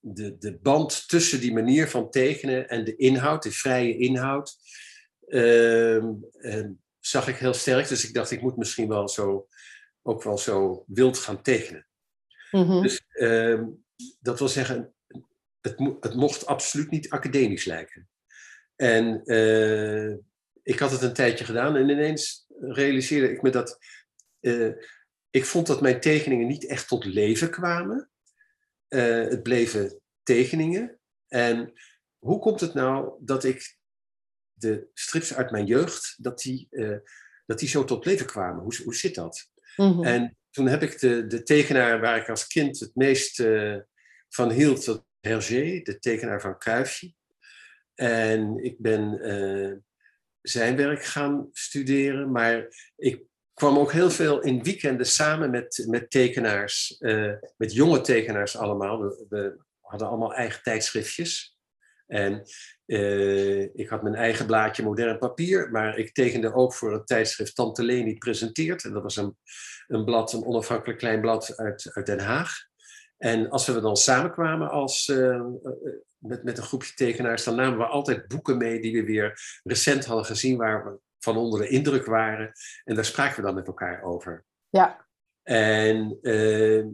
de, 0.00 0.38
de 0.38 0.58
band 0.62 1.08
tussen 1.08 1.40
die 1.40 1.52
manier 1.52 1.88
van 1.88 2.10
tekenen 2.10 2.68
en 2.68 2.84
de 2.84 2.96
inhoud, 2.96 3.42
de 3.42 3.50
vrije 3.50 3.96
inhoud, 3.96 4.56
uh, 5.26 6.04
zag 7.00 7.28
ik 7.28 7.36
heel 7.36 7.54
sterk. 7.54 7.88
Dus 7.88 8.08
ik 8.08 8.14
dacht, 8.14 8.30
ik 8.30 8.40
moet 8.40 8.56
misschien 8.56 8.88
wel 8.88 9.08
zo 9.08 9.48
ook 10.02 10.22
wel 10.22 10.38
zo 10.38 10.84
wild 10.86 11.18
gaan 11.18 11.42
tekenen. 11.42 11.86
Mm 12.50 12.82
Dus 12.82 13.04
uh, 13.12 13.62
dat 14.20 14.38
wil 14.38 14.48
zeggen, 14.48 14.94
het, 15.60 15.78
mo 15.78 15.96
het, 16.00 16.14
mocht 16.14 16.46
absoluut 16.46 16.90
niet 16.90 17.10
academisch 17.10 17.64
lijken. 17.64 18.08
En 18.76 19.22
uh, 19.24 20.16
ik 20.62 20.78
had 20.78 20.90
het 20.90 21.02
een 21.02 21.12
tijdje 21.12 21.44
gedaan 21.44 21.76
en 21.76 21.88
ineens 21.88 22.46
realiseerde 22.60 23.30
ik 23.30 23.42
me 23.42 23.50
dat 23.50 23.78
uh, 24.40 24.72
ik 25.30 25.44
vond 25.44 25.66
dat 25.66 25.80
mijn 25.80 26.00
tekeningen 26.00 26.46
niet 26.46 26.66
echt 26.66 26.88
tot 26.88 27.04
leven 27.04 27.50
kwamen. 27.50 28.10
Eh, 28.88 29.28
het 29.28 29.42
bleven 29.42 30.00
tekeningen. 30.22 30.98
En 31.28 31.72
hoe 32.18 32.38
komt 32.38 32.60
het 32.60 32.74
nou 32.74 33.12
dat 33.20 33.44
ik 33.44 33.76
de 34.52 34.88
strips 34.94 35.34
uit 35.34 35.50
mijn 35.50 35.66
jeugd, 35.66 36.14
dat 36.18 36.38
die, 36.38 36.68
dat 37.46 37.58
die 37.58 37.68
zo 37.68 37.84
tot 37.84 38.04
leven 38.04 38.26
kwamen? 38.26 38.62
Hoe, 38.62 38.82
hoe 38.84 38.94
zit 38.94 39.14
dat? 39.14 39.50
Mhm. 39.76 40.04
En 40.04 40.36
toen 40.50 40.66
heb 40.66 40.82
ik 40.82 40.98
de, 40.98 41.26
de 41.26 41.42
tekenaar 41.42 42.00
waar 42.00 42.16
ik 42.16 42.28
als 42.28 42.46
kind 42.46 42.80
het 42.80 42.94
meest 42.94 43.40
uh, 43.40 43.76
van 44.28 44.50
hield, 44.50 44.84
dat 44.84 45.04
Hergé, 45.20 45.80
de 45.82 45.98
tekenaar 45.98 46.40
van 46.40 46.58
Kruifje. 46.58 47.14
En 47.94 48.64
ik 48.64 48.78
ben 48.78 49.20
zijn 50.42 50.76
werk 50.76 51.04
gaan 51.04 51.48
studeren, 51.52 52.30
maar 52.30 52.68
ik 52.96 53.22
kwam 53.58 53.78
ook 53.78 53.92
heel 53.92 54.10
veel 54.10 54.40
in 54.40 54.62
weekenden 54.62 55.06
samen 55.06 55.50
met, 55.50 55.84
met 55.88 56.10
tekenaars, 56.10 56.96
uh, 56.98 57.32
met 57.56 57.72
jonge 57.72 58.00
tekenaars 58.00 58.56
allemaal. 58.56 58.98
We, 59.28 59.66
hadden 59.80 60.08
allemaal 60.08 60.34
eigen 60.34 60.62
tijdschriftjes. 60.62 61.56
En 62.06 62.42
uh, 62.86 63.60
ik 63.60 63.88
had 63.88 64.02
mijn 64.02 64.14
eigen 64.14 64.46
blaadje 64.46 64.82
modern 64.82 65.18
papier, 65.18 65.70
maar 65.70 65.98
ik 65.98 66.12
tekende 66.12 66.54
ook 66.54 66.74
voor 66.74 66.92
het 66.92 67.06
tijdschrift 67.06 67.54
Tante 67.54 67.82
Leni 67.82 68.18
presenteert. 68.18 68.84
En 68.84 68.92
dat 68.92 69.02
was 69.02 69.16
een, 69.16 69.36
een 69.86 70.04
blad, 70.04 70.32
een 70.32 70.44
onafhankelijk 70.44 70.98
klein 70.98 71.20
blad 71.20 71.56
uit, 71.56 71.90
uit 71.92 72.06
Den 72.06 72.20
Haag. 72.20 72.52
En 73.18 73.50
als 73.50 73.66
we 73.66 73.80
dan 73.80 73.96
samenkwamen 73.96 74.70
als, 74.70 75.08
uh, 75.08 75.46
met, 76.18 76.44
met 76.44 76.58
een 76.58 76.64
groepje 76.64 76.94
tekenaars, 76.94 77.44
dan 77.44 77.54
namen 77.54 77.78
we 77.78 77.86
altijd 77.86 78.28
boeken 78.28 78.56
mee 78.56 78.80
die 78.80 78.92
we 78.92 79.04
weer 79.04 79.60
recent 79.62 80.04
hadden 80.04 80.24
gezien, 80.24 80.56
waar 80.56 80.84
we 80.84 80.98
van 81.18 81.36
onder 81.36 81.60
de 81.60 81.68
indruk 81.68 82.06
waren. 82.06 82.52
En 82.84 82.94
daar 82.94 83.04
spraken 83.04 83.36
we 83.36 83.42
dan 83.42 83.54
met 83.54 83.66
elkaar 83.66 84.02
over. 84.02 84.44
Ja. 84.68 85.06
En 85.42 86.18
uh, 86.22 86.86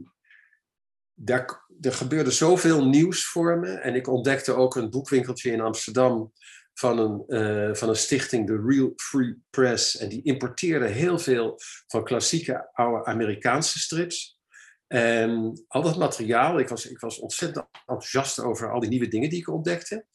daar, 1.15 1.67
er 1.81 1.93
gebeurde 1.93 2.31
zoveel 2.31 2.87
nieuws 2.87 3.27
voor 3.27 3.59
me. 3.59 3.71
En 3.71 3.95
ik 3.95 4.09
ontdekte 4.09 4.53
ook 4.53 4.77
een 4.77 4.91
boekwinkeltje 4.91 5.51
in 5.51 5.61
Amsterdam 5.61 6.33
van 6.75 6.99
een, 6.99 7.25
uh, 7.27 7.75
van 7.75 7.89
een 7.89 7.97
stichting, 7.97 8.47
de 8.47 8.63
Real 8.67 8.93
Free 8.97 9.43
Press. 9.51 9.97
En 9.97 10.09
die 10.09 10.23
importeerde 10.23 10.87
heel 10.87 11.19
veel 11.19 11.61
van 11.87 12.05
klassieke 12.05 12.71
oude 12.73 13.05
Amerikaanse 13.05 13.79
strips. 13.79 14.39
En 14.87 15.65
al 15.69 15.83
dat 15.83 15.97
materiaal, 15.97 16.59
ik 16.59 16.69
was, 16.69 16.87
ik 16.87 16.99
was 17.01 17.19
ontzettend 17.19 17.67
enthousiast 17.73 18.41
over 18.41 18.73
al 18.73 18.81
die 18.81 18.89
nieuwe 18.89 19.09
dingen 19.09 19.31
die 19.31 19.39
ik 19.39 19.49
ontdekte. 19.49 20.07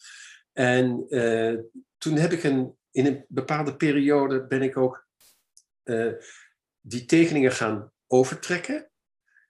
En 0.54 1.06
uh, 1.10 1.60
toen 1.98 2.16
heb 2.16 2.32
ik 2.32 2.44
een, 2.44 2.78
in 2.92 3.06
een 3.06 3.26
bepaalde 3.28 3.76
periode 3.76 4.48
ben 4.48 4.62
ik 4.62 4.78
ook 4.78 5.08
uh, 5.84 6.14
die 6.82 7.06
tekeningen 7.06 7.52
gaan 7.52 7.92
overtrekken. 8.08 8.92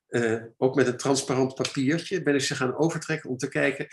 Uh, 0.10 0.44
ook 0.58 0.76
met 0.76 0.88
een 0.88 0.98
transparant 0.98 1.56
papiertje 1.56 2.24
ben 2.24 2.36
ik 2.36 2.42
ze 2.42 2.56
gaan 2.56 2.78
overtrekken 2.78 3.30
om 3.30 3.38
te 3.38 3.50
kijken. 3.50 3.88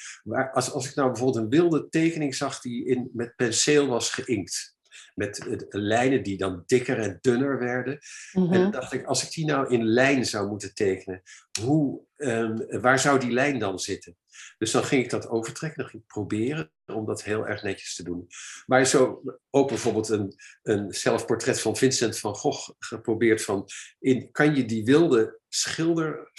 Als, 0.52 0.70
als 0.72 0.88
ik 0.88 0.94
nou 0.94 1.08
bijvoorbeeld 1.08 1.44
een 1.44 1.50
wilde 1.50 1.88
tekening 1.88 2.34
zag 2.34 2.60
die 2.60 2.86
in, 2.86 3.10
met 3.12 3.36
penseel 3.36 3.86
was 3.86 4.10
geïnkt. 4.10 4.75
Met 5.16 5.46
lijnen 5.68 6.22
die 6.22 6.36
dan 6.36 6.62
dikker 6.66 6.98
en 6.98 7.18
dunner 7.20 7.58
werden. 7.58 7.98
Mm 8.32 8.42
-hmm. 8.42 8.52
En 8.52 8.60
dan 8.60 8.70
dacht 8.70 8.92
ik, 8.92 9.04
als 9.04 9.24
ik 9.24 9.30
die 9.30 9.46
nou 9.46 9.72
in 9.72 9.84
lijn 9.84 10.24
zou 10.24 10.48
moeten 10.48 10.74
tekenen, 10.74 11.22
hoe, 11.60 12.00
um, 12.16 12.80
waar 12.80 12.98
zou 12.98 13.20
die 13.20 13.30
lijn 13.30 13.58
dan 13.58 13.78
zitten? 13.78 14.16
Dus 14.58 14.70
dan 14.70 14.84
ging 14.84 15.04
ik 15.04 15.10
dat 15.10 15.28
overtrekken, 15.28 15.82
dan 15.82 15.90
ging 15.90 16.02
ik 16.02 16.08
proberen 16.08 16.72
om 16.86 17.06
dat 17.06 17.22
heel 17.22 17.46
erg 17.46 17.62
netjes 17.62 17.94
te 17.94 18.02
doen. 18.02 18.26
Maar 18.66 18.86
zo 18.86 19.22
ook 19.50 19.68
bijvoorbeeld 19.68 20.08
een, 20.08 20.34
een 20.62 20.92
zelfportret 20.92 21.60
van 21.60 21.76
Vincent 21.76 22.18
van 22.18 22.34
Gogh 22.34 22.70
geprobeerd 22.78 23.42
van, 23.42 23.68
in, 23.98 24.30
kan 24.30 24.54
je 24.56 24.64
die 24.64 24.84
wilde 24.84 25.40
schilder 25.48 26.30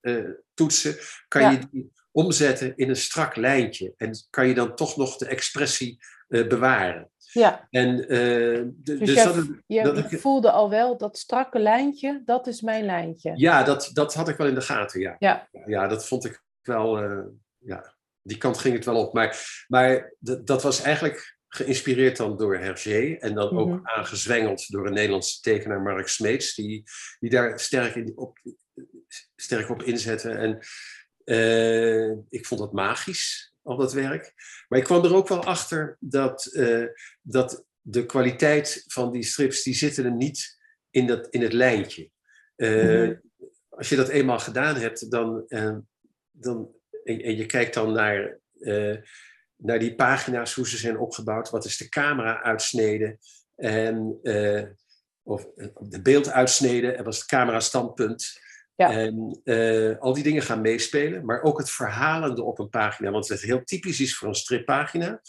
uh, 0.00 0.30
toetsen, 0.54 0.96
kan 1.28 1.42
ja. 1.42 1.50
je 1.50 1.58
die 1.70 1.92
omzetten 2.10 2.76
in 2.76 2.88
een 2.88 2.96
strak 2.96 3.36
lijntje 3.36 3.94
en 3.96 4.26
kan 4.30 4.48
je 4.48 4.54
dan 4.54 4.74
toch 4.74 4.96
nog 4.96 5.16
de 5.16 5.26
expressie 5.26 6.04
uh, 6.28 6.48
bewaren. 6.48 7.10
Ja. 7.32 7.66
En, 7.70 7.98
uh, 7.98 8.08
de, 8.08 8.72
dus, 8.76 8.98
dus 8.98 9.14
jij, 9.14 9.24
dat, 9.24 9.46
je 9.66 9.82
dat 9.82 10.12
ik, 10.12 10.20
voelde 10.20 10.50
al 10.50 10.70
wel 10.70 10.96
dat 10.96 11.18
strakke 11.18 11.58
lijntje, 11.58 12.22
dat 12.24 12.46
is 12.46 12.60
mijn 12.60 12.84
lijntje. 12.84 13.32
Ja, 13.34 13.62
dat, 13.62 13.90
dat 13.92 14.14
had 14.14 14.28
ik 14.28 14.36
wel 14.36 14.46
in 14.46 14.54
de 14.54 14.60
gaten, 14.60 15.00
ja. 15.00 15.16
Ja, 15.18 15.48
ja 15.66 15.86
dat 15.86 16.06
vond 16.06 16.24
ik 16.24 16.42
wel, 16.62 17.02
uh, 17.02 17.24
ja, 17.58 17.94
die 18.22 18.38
kant 18.38 18.58
ging 18.58 18.74
het 18.74 18.84
wel 18.84 19.06
op. 19.06 19.12
Maar, 19.12 19.64
maar 19.68 20.14
dat 20.18 20.62
was 20.62 20.82
eigenlijk 20.82 21.38
geïnspireerd 21.48 22.16
dan 22.16 22.36
door 22.36 22.58
Hergé 22.58 23.16
en 23.18 23.34
dan 23.34 23.50
ook 23.50 23.66
mm 23.66 23.72
-hmm. 23.72 23.88
aangezwengeld 23.88 24.70
door 24.70 24.86
een 24.86 24.92
Nederlandse 24.92 25.40
tekenaar, 25.40 25.82
Mark 25.82 26.08
Smeets, 26.08 26.54
die, 26.54 26.82
die 27.20 27.30
daar 27.30 27.60
sterk, 27.60 27.94
in, 27.94 28.12
op, 28.14 28.38
sterk 29.36 29.70
op 29.70 29.82
inzette. 29.82 30.30
En 30.30 30.58
uh, 31.24 32.10
ik 32.28 32.46
vond 32.46 32.60
dat 32.60 32.72
magisch, 32.72 33.51
al 33.62 33.76
dat 33.76 33.92
werk. 33.92 34.32
Maar 34.68 34.78
ik 34.78 34.84
kwam 34.84 35.04
er 35.04 35.14
ook 35.14 35.28
wel 35.28 35.44
achter 35.44 35.96
dat, 36.00 36.50
uh, 36.52 36.86
dat 37.22 37.64
de 37.80 38.06
kwaliteit 38.06 38.84
van 38.86 39.12
die 39.12 39.22
strips, 39.22 39.62
die 39.62 39.74
zitten 39.74 40.04
er 40.04 40.16
niet 40.16 40.58
in, 40.90 41.06
dat, 41.06 41.28
in 41.28 41.42
het 41.42 41.52
lijntje. 41.52 42.10
Uh, 42.56 42.82
mm 42.82 43.04
-hmm. 43.04 43.20
Als 43.68 43.88
je 43.88 43.96
dat 43.96 44.08
eenmaal 44.08 44.38
gedaan 44.38 44.76
hebt, 44.76 45.10
dan, 45.10 45.44
dan, 46.30 46.70
en, 47.04 47.20
en, 47.22 47.36
je 47.36 47.46
kijkt 47.46 47.74
dan 47.74 47.92
naar 47.92 48.40
naar 49.62 49.78
die 49.78 49.94
pagina's, 49.94 50.54
hoe 50.54 50.68
ze 50.68 50.76
zijn 50.76 50.98
opgebouwd. 50.98 51.50
Wat 51.50 51.64
is 51.64 51.76
de 51.76 51.88
camera-uitsnede? 51.88 53.18
En, 53.56 54.18
uh, 54.22 54.62
of 55.22 55.46
de 55.78 56.02
beelduitsnede 56.02 56.92
en 56.92 57.04
wat 57.04 57.12
is 57.12 57.18
het 57.18 57.28
camera-standpunt? 57.28 58.40
Ja. 58.76 58.90
En 58.90 59.40
uh, 59.44 59.98
al 59.98 60.12
die 60.12 60.22
dingen 60.22 60.42
gaan 60.42 60.60
meespelen. 60.60 61.24
Maar 61.24 61.42
ook 61.42 61.58
het 61.58 61.70
verhalende 61.70 62.42
op 62.42 62.58
een 62.58 62.68
pagina. 62.68 63.10
Want 63.10 63.28
het 63.28 63.40
heel 63.40 63.64
typisch 63.64 64.00
is 64.00 64.16
voor 64.16 64.28
een 64.28 64.34
strippagina. 64.34 65.20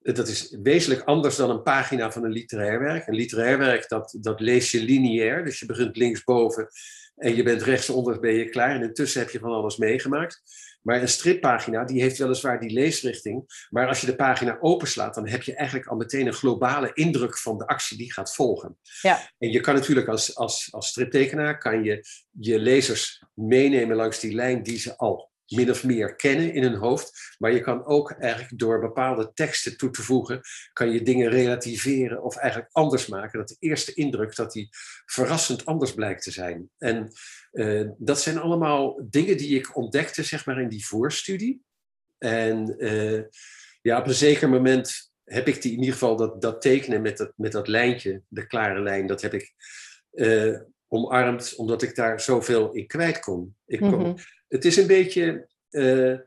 dat 0.00 0.28
is 0.28 0.56
wezenlijk 0.62 1.02
anders 1.02 1.36
dan 1.36 1.50
een 1.50 1.62
pagina 1.62 2.12
van 2.12 2.24
een 2.24 2.32
literair 2.32 2.80
werk. 2.80 3.06
Een 3.06 3.14
literair 3.14 3.58
werk, 3.58 3.88
dat, 3.88 4.16
dat 4.20 4.40
lees 4.40 4.70
je 4.70 4.82
lineair. 4.82 5.44
Dus 5.44 5.58
je 5.58 5.66
begint 5.66 5.96
linksboven 5.96 6.68
en 7.16 7.36
je 7.36 7.42
bent 7.42 7.62
rechtsonder, 7.62 8.20
ben 8.20 8.34
je 8.34 8.48
klaar. 8.48 8.74
En 8.74 8.82
intussen 8.82 9.20
heb 9.20 9.30
je 9.30 9.38
van 9.38 9.52
alles 9.52 9.76
meegemaakt. 9.76 10.42
Maar 10.82 11.00
een 11.00 11.08
strippagina, 11.08 11.84
die 11.84 12.02
heeft 12.02 12.18
weliswaar 12.18 12.60
die 12.60 12.70
leesrichting. 12.70 13.66
Maar 13.70 13.88
als 13.88 14.00
je 14.00 14.06
de 14.06 14.16
pagina 14.16 14.58
openslaat, 14.60 15.14
dan 15.14 15.28
heb 15.28 15.42
je 15.42 15.54
eigenlijk 15.54 15.88
al 15.88 15.96
meteen 15.96 16.26
een 16.26 16.32
globale 16.32 16.90
indruk 16.94 17.38
van 17.38 17.58
de 17.58 17.66
actie 17.66 17.96
die 17.96 18.12
gaat 18.12 18.34
volgen. 18.34 18.78
Ja. 19.00 19.30
En 19.38 19.50
je 19.50 19.60
kan 19.60 19.74
natuurlijk 19.74 20.08
als, 20.08 20.36
als, 20.36 20.68
als 20.70 20.88
striptekenaar, 20.88 21.58
kan 21.58 21.84
je 21.84 22.04
je 22.30 22.58
lezers 22.58 23.22
meenemen 23.34 23.96
langs 23.96 24.20
die 24.20 24.34
lijn 24.34 24.62
die 24.62 24.78
ze 24.78 24.96
al 24.96 25.30
min 25.48 25.70
of 25.70 25.84
meer 25.84 26.14
kennen 26.14 26.52
in 26.52 26.62
hun 26.62 26.74
hoofd. 26.74 27.34
Maar 27.38 27.52
je 27.52 27.60
kan 27.60 27.84
ook 27.84 28.10
eigenlijk 28.10 28.58
door 28.58 28.80
bepaalde 28.80 29.30
teksten 29.34 29.76
toe 29.76 29.90
te 29.90 30.02
voegen, 30.02 30.40
kan 30.72 30.90
je 30.90 31.02
dingen 31.02 31.30
relativeren 31.30 32.22
of 32.22 32.36
eigenlijk 32.36 32.72
anders 32.72 33.06
maken. 33.06 33.38
Dat 33.38 33.48
de 33.48 33.56
eerste 33.58 33.94
indruk, 33.94 34.36
dat 34.36 34.52
die 34.52 34.68
verrassend 35.06 35.66
anders 35.66 35.94
blijkt 35.94 36.22
te 36.22 36.30
zijn. 36.30 36.70
En 36.78 37.12
uh, 37.52 37.88
dat 37.98 38.20
zijn 38.20 38.38
allemaal 38.38 39.00
dingen 39.08 39.36
die 39.36 39.58
ik 39.58 39.76
ontdekte, 39.76 40.22
zeg 40.22 40.46
maar, 40.46 40.60
in 40.60 40.68
die 40.68 40.86
voorstudie. 40.86 41.62
En 42.18 42.74
uh, 42.78 43.22
ja, 43.82 43.98
op 43.98 44.06
een 44.06 44.14
zeker 44.14 44.48
moment 44.48 45.12
heb 45.24 45.48
ik 45.48 45.62
die, 45.62 45.72
in 45.72 45.78
ieder 45.78 45.92
geval 45.92 46.16
dat, 46.16 46.40
dat 46.40 46.60
tekenen 46.60 47.02
met 47.02 47.16
dat, 47.16 47.32
met 47.36 47.52
dat 47.52 47.68
lijntje, 47.68 48.22
de 48.28 48.46
klare 48.46 48.80
lijn, 48.80 49.06
dat 49.06 49.22
heb 49.22 49.34
ik 49.34 49.54
uh, 50.12 50.60
omarmd, 50.88 51.54
omdat 51.54 51.82
ik 51.82 51.94
daar 51.94 52.20
zoveel 52.20 52.72
in 52.72 52.86
kwijt 52.86 53.20
kon. 53.20 53.56
Ik 53.66 53.78
-hmm. 53.78 54.16
Het 54.48 54.64
is 54.64 54.76
een 54.76 54.86
beetje, 54.86 55.48
je, 55.70 56.24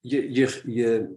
je, 0.00 0.62
je, 0.64 1.16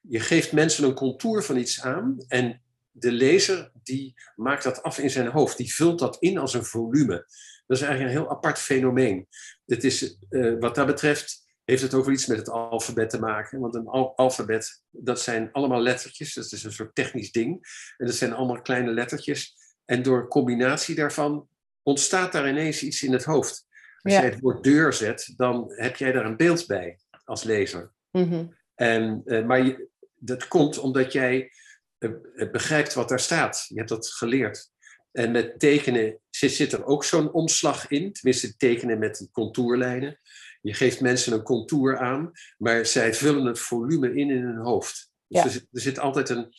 je 0.00 0.20
geeft 0.20 0.52
mensen 0.52 0.84
een 0.84 0.94
contour 0.94 1.42
van 1.42 1.56
iets 1.56 1.82
aan 1.82 2.16
en 2.28 2.62
de 2.90 3.12
lezer 3.12 3.70
die 3.82 4.14
maakt 4.36 4.62
dat 4.62 4.82
af 4.82 4.98
in 4.98 5.10
zijn 5.10 5.26
hoofd, 5.26 5.56
die 5.56 5.74
vult 5.74 5.98
dat 5.98 6.16
in 6.20 6.38
als 6.38 6.54
een 6.54 6.64
volume. 6.64 7.26
Dat 7.66 7.76
is 7.76 7.82
eigenlijk 7.82 8.14
een 8.14 8.20
heel 8.20 8.30
apart 8.30 8.58
fenomeen. 8.58 9.28
Het 9.66 9.84
is, 9.84 10.18
uh, 10.30 10.58
wat 10.58 10.74
dat 10.74 10.86
betreft 10.86 11.46
heeft 11.64 11.82
het 11.82 11.94
ook 11.94 12.04
wel 12.04 12.14
iets 12.14 12.26
met 12.26 12.38
het 12.38 12.48
alfabet 12.48 13.10
te 13.10 13.18
maken. 13.18 13.60
Want 13.60 13.74
een 13.74 13.86
al 13.86 14.16
alfabet, 14.16 14.82
dat 14.90 15.20
zijn 15.20 15.52
allemaal 15.52 15.80
lettertjes. 15.80 16.34
Dat 16.34 16.52
is 16.52 16.64
een 16.64 16.72
soort 16.72 16.94
technisch 16.94 17.32
ding. 17.32 17.52
En 17.96 18.06
dat 18.06 18.14
zijn 18.14 18.32
allemaal 18.32 18.62
kleine 18.62 18.90
lettertjes. 18.90 19.54
En 19.84 20.02
door 20.02 20.28
combinatie 20.28 20.94
daarvan 20.94 21.48
ontstaat 21.82 22.32
daar 22.32 22.48
ineens 22.48 22.82
iets 22.82 23.02
in 23.02 23.12
het 23.12 23.24
hoofd. 23.24 23.66
Als 24.08 24.16
ja. 24.16 24.22
jij 24.22 24.30
het 24.30 24.40
woord 24.40 24.64
deur 24.64 24.92
zet, 24.92 25.34
dan 25.36 25.72
heb 25.74 25.96
jij 25.96 26.12
daar 26.12 26.24
een 26.24 26.36
beeld 26.36 26.66
bij 26.66 26.98
als 27.24 27.42
lezer. 27.42 27.92
Mm 28.10 28.28
-hmm. 28.28 28.56
en, 28.74 29.22
uh, 29.24 29.46
maar 29.46 29.64
je, 29.64 29.88
dat 30.14 30.48
komt 30.48 30.78
omdat 30.78 31.12
jij 31.12 31.52
uh, 31.98 32.50
begrijpt 32.50 32.94
wat 32.94 33.08
daar 33.08 33.20
staat. 33.20 33.64
Je 33.68 33.76
hebt 33.76 33.88
dat 33.88 34.08
geleerd. 34.08 34.70
En 35.12 35.30
met 35.30 35.58
tekenen 35.58 36.18
zit, 36.30 36.52
zit 36.52 36.72
er 36.72 36.84
ook 36.84 37.04
zo'n 37.04 37.32
omslag 37.32 37.88
in. 37.88 38.12
Tenminste, 38.12 38.56
tekenen 38.56 38.98
met 38.98 39.28
contourlijnen. 39.32 40.20
Je 40.60 40.74
geeft 40.74 41.00
mensen 41.00 41.32
een 41.32 41.42
contour 41.42 41.98
aan, 41.98 42.32
maar 42.58 42.86
zij 42.86 43.14
vullen 43.14 43.44
het 43.44 43.58
volume 43.58 44.14
in 44.14 44.30
in 44.30 44.42
hun 44.42 44.56
hoofd. 44.56 45.10
Dus 45.26 45.38
Ja. 45.38 45.44
er, 45.44 45.50
zit, 45.50 45.66
er 45.72 45.80
zit 45.80 45.98
altijd 45.98 46.28
een, 46.28 46.54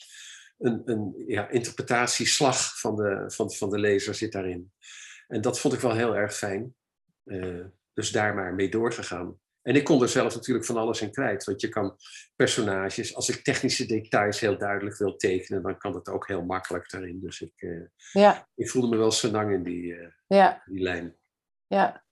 een, 0.58 0.82
een 0.86 1.24
ja, 1.28 1.50
interpretatieslag 1.50 2.80
van 2.80 2.96
de, 2.96 3.24
van, 3.28 3.52
van 3.52 3.70
de 3.70 3.80
lezer 3.80 4.16
zit 4.16 4.32
daarin. 4.32 4.72
En 5.28 5.42
dat 5.42 5.60
vond 5.60 5.74
ik 5.74 5.80
wel 5.80 5.96
heel 5.96 6.16
erg 6.16 6.36
fijn. 6.36 6.76
Uh, 7.26 7.66
dus 7.94 8.12
daar 8.12 8.36
maar 8.36 8.54
mee 8.54 8.70
doorgegaan. 8.70 9.40
En 9.62 9.76
ik 9.76 9.84
kon 9.84 10.02
er 10.02 10.10
zelf 10.10 10.36
natuurlijk 10.36 10.66
van 10.66 10.78
alles 10.78 11.02
in 11.02 11.12
kwijt. 11.12 11.44
Want 11.44 11.62
je 11.62 11.70
kan 11.70 11.96
personages, 12.36 13.16
als 13.16 13.30
ik 13.30 13.44
technische 13.44 13.86
details 13.86 14.40
heel 14.40 14.58
duidelijk 14.58 14.98
wil 14.98 15.16
tekenen, 15.16 15.62
dan 15.62 15.78
kan 15.78 15.94
het 15.94 16.10
ook 16.10 16.28
heel 16.28 16.46
makkelijk 16.46 16.90
daarin. 16.90 17.20
Dus 17.22 17.42
ik, 17.42 17.54
uh, 17.58 17.86
Ja, 18.12 18.48
ik 18.56 18.70
voelde 18.70 18.88
me 18.88 18.98
wel 18.98 19.12
senang 19.12 19.54
in 19.54 19.64
die, 19.64 19.84
uh, 19.84 20.08
ja, 20.28 20.64
die 20.66 20.82
lijn. 20.82 21.16
ja. 21.68 22.04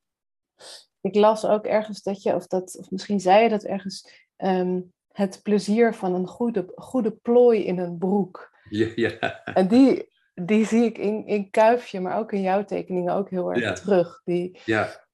Ik 1.01 1.15
las 1.15 1.45
ook 1.45 1.65
ergens 1.65 2.01
dat 2.01 2.23
je, 2.23 2.35
of, 2.35 2.47
dat, 2.47 2.77
of 2.77 2.91
misschien 2.91 3.19
zei 3.19 3.43
je 3.43 3.49
dat 3.49 3.63
ergens, 3.63 4.27
ehm, 4.35 4.81
het 5.11 5.39
plezier 5.43 5.93
van 5.93 6.13
een 6.13 6.27
goede, 6.27 6.71
goede 6.75 7.11
plooi 7.11 7.63
in 7.65 7.77
een 7.77 7.97
broek. 7.97 8.57
Ja, 8.69 8.91
ja. 8.95 9.43
En 9.43 9.67
die, 9.67 10.09
die 10.41 10.65
zie 10.65 10.83
ik 10.85 10.97
in, 10.97 11.25
in 11.27 11.49
Kuifje, 11.49 11.99
maar 11.99 12.17
ook 12.17 12.31
in 12.31 12.41
jouw 12.41 12.65
tekeningen 12.65 13.13
ook 13.13 13.29
heel 13.29 13.49
erg 13.53 13.59
Ja. 13.59 13.73
terug. 13.73 14.21
Die, 14.25 14.59
Ja, 14.65 15.05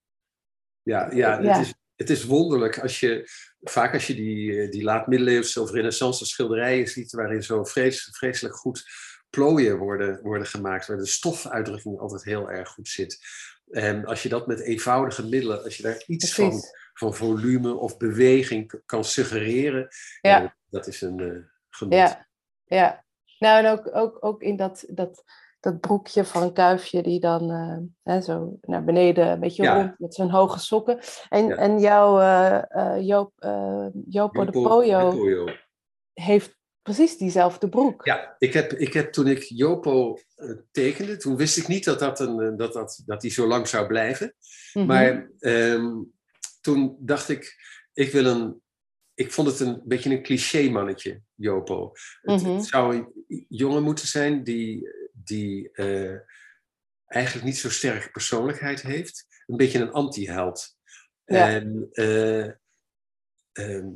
ja, 0.81 1.11
ja, 1.11 1.41
Ja. 1.41 1.57
Het, 1.57 1.65
is, 1.65 1.73
het 1.95 2.09
is 2.09 2.23
wonderlijk 2.25 2.79
als 2.79 2.99
je, 2.99 3.29
vaak 3.61 3.93
als 3.93 4.07
je 4.07 4.15
die, 4.15 4.61
eh, 4.61 4.71
die 4.71 4.83
laat-middeleeuwse 4.83 5.61
of 5.61 5.71
renaissance 5.71 6.25
schilderijen 6.25 6.87
ziet, 6.87 7.11
waarin 7.11 7.43
zo 7.43 7.63
vrees, 7.63 8.09
vreselijk 8.11 8.55
goed 8.55 8.83
plooien 9.29 9.77
worden, 9.77 10.21
worden 10.21 10.47
gemaakt, 10.47 10.87
waar 10.87 10.97
de 10.97 11.05
stofuitdrukking 11.05 11.99
altijd 11.99 12.23
heel 12.23 12.49
erg 12.51 12.69
goed 12.69 12.87
zit. 12.87 13.19
En 13.69 14.05
als 14.05 14.23
je 14.23 14.29
dat 14.29 14.47
met 14.47 14.59
eenvoudige 14.59 15.27
middelen, 15.27 15.63
als 15.63 15.77
je 15.77 15.83
daar 15.83 16.03
iets 16.07 16.33
van, 16.33 16.47
precies. 16.49 16.69
van 16.93 17.15
volume 17.15 17.73
of 17.73 17.97
beweging 17.97 18.81
kan 18.85 19.03
suggereren, 19.05 19.87
Ja. 20.21 20.43
eh, 20.43 20.49
dat 20.69 20.87
is 20.87 21.01
een 21.01 21.19
eh 21.19 21.37
genot. 21.69 21.93
Ja, 21.93 22.27
ja. 22.65 23.02
Nou, 23.43 23.65
en 23.65 23.71
ook, 23.71 23.95
ook, 23.95 24.17
ook 24.19 24.41
in 24.41 24.55
dat, 24.55 24.83
dat, 24.87 25.23
dat 25.59 25.79
broekje 25.79 26.25
van 26.25 26.41
een 26.41 26.53
kuifje 26.53 27.03
die 27.03 27.19
dan 27.19 27.51
eh, 27.51 28.13
hè, 28.13 28.21
zo 28.21 28.57
naar 28.61 28.83
beneden 28.83 29.27
een 29.27 29.39
beetje 29.39 29.63
Ja. 29.63 29.75
rond 29.75 29.99
met 29.99 30.13
zijn 30.13 30.29
hoge 30.29 30.59
sokken. 30.59 30.99
En, 31.29 31.47
Ja. 31.47 31.55
en 31.55 31.79
jouw 31.79 32.19
eh, 32.19 33.01
Joop, 33.01 33.31
Jopo 34.07 34.45
de 34.45 34.51
Poyo 34.51 35.09
de 35.09 35.17
Poyo. 35.17 35.45
heeft 36.13 36.55
precies 36.81 37.17
diezelfde 37.17 37.69
broek. 37.69 38.05
Ja, 38.05 38.35
ik 38.37 38.53
heb, 38.53 38.73
ik 38.73 38.93
heb 38.93 39.11
toen 39.11 39.27
ik 39.27 39.43
Jopo 39.43 40.17
tekende, 40.71 41.17
toen 41.17 41.35
wist 41.35 41.57
ik 41.57 41.67
niet 41.67 41.85
dat, 41.85 41.99
dat, 41.99 42.19
een, 42.19 42.57
dat, 42.57 42.73
dat, 42.73 43.01
dat 43.05 43.21
die 43.21 43.31
zo 43.31 43.47
lang 43.47 43.67
zou 43.67 43.87
blijven. 43.87 44.35
Mhm. 44.73 44.85
Maar 44.85 45.29
ehm, 45.39 45.91
toen 46.61 46.95
dacht 46.99 47.29
ik, 47.29 47.55
ik 47.93 48.11
wil 48.11 48.25
een. 48.25 48.61
Ik 49.23 49.31
vond 49.31 49.47
het 49.47 49.59
een 49.59 49.81
beetje 49.85 50.09
een 50.09 50.23
cliché 50.23 50.69
mannetje, 50.69 51.21
Jopo. 51.35 51.91
Het, 52.21 52.41
Mhm. 52.41 52.55
het 52.55 52.65
zou 52.65 52.95
een 52.95 53.45
jongen 53.49 53.83
moeten 53.83 54.07
zijn 54.07 54.43
die, 54.43 54.89
die 55.13 55.71
eh, 55.71 56.17
eigenlijk 57.05 57.45
niet 57.45 57.57
zo 57.57 57.69
sterke 57.69 58.11
persoonlijkheid 58.11 58.81
heeft. 58.81 59.27
Een 59.47 59.57
beetje 59.57 59.79
een 59.79 59.91
anti-held. 59.91 60.77
Ja. 61.25 61.49
En 61.49 61.89
eh, 61.91 62.45
ehm, 63.51 63.89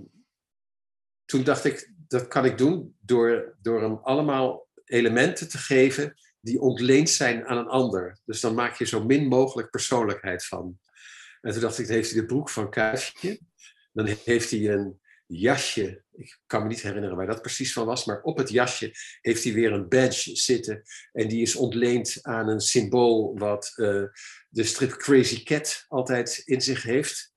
toen 1.25 1.43
dacht 1.43 1.65
ik, 1.65 1.91
dat 2.07 2.27
kan 2.27 2.45
ik 2.45 2.57
doen 2.57 2.95
door, 2.99 3.57
door 3.61 3.81
hem 3.81 3.99
allemaal 4.03 4.67
elementen 4.85 5.49
te 5.49 5.57
geven 5.57 6.13
die 6.39 6.59
ontleend 6.59 7.09
zijn 7.09 7.45
aan 7.45 7.57
een 7.57 7.67
ander. 7.67 8.19
Dus 8.25 8.39
dan 8.41 8.55
maak 8.55 8.75
je 8.75 8.85
zo 8.85 9.03
min 9.05 9.27
mogelijk 9.27 9.69
persoonlijkheid 9.69 10.45
van. 10.45 10.79
En 11.41 11.51
toen 11.51 11.61
dacht 11.61 11.79
ik, 11.79 11.85
dan 11.85 11.95
heeft 11.95 12.11
hij 12.11 12.19
de 12.21 12.25
broek 12.25 12.49
van 12.49 12.69
Kuifje. 12.69 13.39
Dan 13.91 14.05
heeft 14.23 14.51
hij 14.51 14.69
een 14.73 14.99
jasje. 15.27 16.03
Ik 16.13 16.39
kan 16.45 16.61
me 16.61 16.67
niet 16.67 16.81
herinneren 16.81 17.17
waar 17.17 17.27
dat 17.27 17.41
precies 17.41 17.73
van 17.73 17.85
was. 17.85 18.05
Maar 18.05 18.21
op 18.21 18.37
het 18.37 18.49
jasje 18.49 18.91
heeft 19.21 19.43
hij 19.43 19.53
weer 19.53 19.71
een 19.71 19.87
badge 19.87 20.35
zitten. 20.35 20.81
En 21.11 21.27
die 21.27 21.41
is 21.41 21.55
ontleend 21.55 22.19
aan 22.21 22.47
een 22.47 22.61
symbool 22.61 23.37
wat 23.37 23.73
eh, 23.75 24.03
de 24.49 24.63
strip 24.63 24.91
Crazy 24.91 25.43
Cat 25.43 25.85
altijd 25.87 26.41
in 26.45 26.61
zich 26.61 26.83
heeft. 26.83 27.35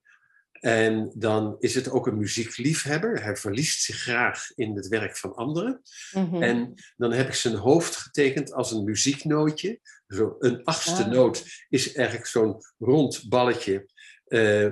En 0.60 1.12
dan 1.14 1.56
is 1.58 1.74
het 1.74 1.90
ook 1.90 2.06
een 2.06 2.18
muziekliefhebber. 2.18 3.22
Hij 3.22 3.36
verliest 3.36 3.82
zich 3.82 3.96
graag 3.96 4.50
in 4.54 4.76
het 4.76 4.88
werk 4.88 5.16
van 5.16 5.34
anderen. 5.34 5.82
Mhm. 6.12 6.42
En 6.42 6.74
dan 6.96 7.12
heb 7.12 7.26
ik 7.26 7.34
zijn 7.34 7.54
hoofd 7.54 7.96
getekend 7.96 8.52
als 8.52 8.72
een 8.72 8.84
muzieknootje. 8.84 9.80
Zo 10.06 10.36
een 10.38 10.64
achtste 10.64 11.04
Ah. 11.04 11.10
noot 11.10 11.44
is 11.68 11.92
eigenlijk 11.92 12.26
zo'n 12.26 12.56
rond 12.78 13.28
balletje. 13.28 13.86
Eh, 14.30 14.66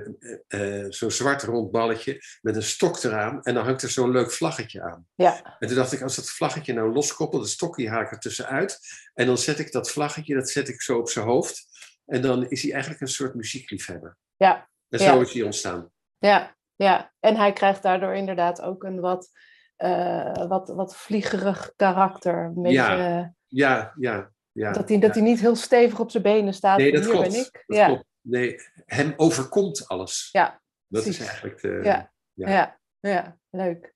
eh, 0.48 0.86
zo'n 0.88 1.10
zwart 1.10 1.42
rond 1.42 1.70
balletje 1.70 2.22
met 2.42 2.56
een 2.56 2.62
stok 2.62 3.02
eraan. 3.02 3.42
En 3.42 3.54
dan 3.54 3.64
hangt 3.64 3.82
er 3.82 3.88
zo'n 3.90 4.10
leuk 4.10 4.32
vlaggetje 4.32 4.82
aan. 4.82 5.06
Ja, 5.14 5.56
En 5.58 5.68
toen 5.68 5.76
dacht 5.76 5.92
ik, 5.92 6.02
als 6.02 6.16
dat 6.16 6.30
vlaggetje 6.30 6.72
nou 6.72 6.92
loskoppelt, 6.92 7.42
de 7.42 7.48
stokje 7.48 7.88
haak 7.88 8.10
er 8.12 8.18
tussenuit. 8.18 8.78
En 9.14 9.26
dan 9.26 9.38
zet 9.38 9.58
ik 9.58 9.72
dat 9.72 9.90
vlaggetje, 9.90 10.34
dat 10.34 10.50
zet 10.50 10.68
ik 10.68 10.82
zo 10.82 10.98
op 10.98 11.08
zijn 11.08 11.24
hoofd. 11.26 11.66
En 12.06 12.22
dan 12.22 12.48
is 12.50 12.62
hij 12.62 12.72
eigenlijk 12.72 13.00
een 13.02 13.08
soort 13.08 13.34
muziekliefhebber. 13.34 14.16
ja, 14.36 14.68
En 14.88 14.98
Ja. 14.98 15.12
zo 15.12 15.20
is 15.20 15.32
hij 15.32 15.42
ontstaan. 15.42 15.90
ja, 16.18 16.56
ja. 16.76 17.12
En 17.20 17.36
hij 17.36 17.52
krijgt 17.52 17.82
daardoor 17.82 18.14
inderdaad 18.14 18.60
ook 18.62 18.82
een 18.84 19.00
wat, 19.00 19.30
eh, 19.76 20.46
wat, 20.48 20.68
wat 20.68 20.96
vliegerig 20.96 21.72
karakter. 21.76 22.52
Ja. 22.62 23.34
Ja, 23.46 23.92
ja, 23.96 24.30
ja. 24.52 24.72
dat, 24.72 24.88
hij, 24.88 24.98
dat 24.98 25.14
hij 25.14 25.22
niet 25.22 25.40
heel 25.40 25.56
stevig 25.56 26.00
op 26.00 26.10
zijn 26.10 26.22
benen 26.22 26.54
staat. 26.54 26.78
Nee, 26.78 26.92
dat 26.92 27.02
Hier 27.04 27.10
klopt. 27.12 27.28
ben 27.28 27.38
ik. 27.40 27.64
Dat 27.66 27.76
ja. 27.76 27.86
klopt. 27.86 28.04
Nee, 28.28 28.60
hem 28.86 29.14
overkomt 29.16 29.88
alles. 29.88 30.28
Ja, 30.32 30.60
dat 30.86 31.02
precies. 31.02 31.20
is 31.20 31.26
eigenlijk 31.26 31.60
de... 31.60 31.80
Ja. 31.82 32.12
Ja. 32.32 32.48
Ja. 32.48 32.78
Ja, 33.00 33.38
leuk. 33.50 33.94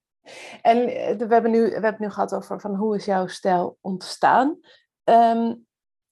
En 0.62 0.88
eh, 0.88 1.16
we 1.16 1.26
hebben, 1.34 1.50
nu, 1.50 1.60
we 1.62 1.70
hebben 1.72 1.90
het 1.90 1.98
nu 1.98 2.10
gehad 2.10 2.34
over 2.34 2.60
van 2.60 2.74
hoe 2.74 2.96
is 2.96 3.04
jouw 3.04 3.26
stijl 3.26 3.78
ontstaan. 3.80 4.60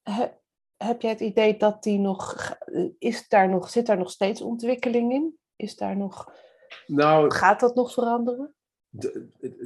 He- 0.03 0.39
heb 0.77 1.01
jij 1.01 1.11
het 1.11 1.21
idee 1.21 1.57
dat 1.57 1.83
die 1.83 1.99
nog, 1.99 2.57
is 2.99 3.29
daar 3.29 3.49
nog, 3.49 3.71
zit 3.71 3.87
daar 3.87 3.99
nog 3.99 4.11
steeds 4.11 4.41
ontwikkeling 4.41 5.13
in? 5.13 5.39
Is 5.57 5.77
daar 5.77 5.97
nog, 5.97 6.33
Nou, 6.87 7.31
gaat 7.35 7.61
dat 7.61 7.75
nog 7.75 7.93
veranderen? 7.93 8.55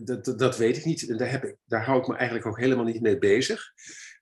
dat, 0.05 0.39
dat 0.39 0.57
weet 0.57 0.77
ik 0.77 0.85
niet. 0.85 1.09
En 1.09 1.17
daar, 1.17 1.31
heb 1.31 1.45
ik, 1.45 1.57
daar 1.65 1.85
hou 1.85 2.01
ik 2.01 2.07
me 2.07 2.15
eigenlijk 2.17 2.47
ook 2.47 2.59
helemaal 2.59 2.85
niet 2.85 3.01
mee 3.01 3.19
bezig. 3.19 3.73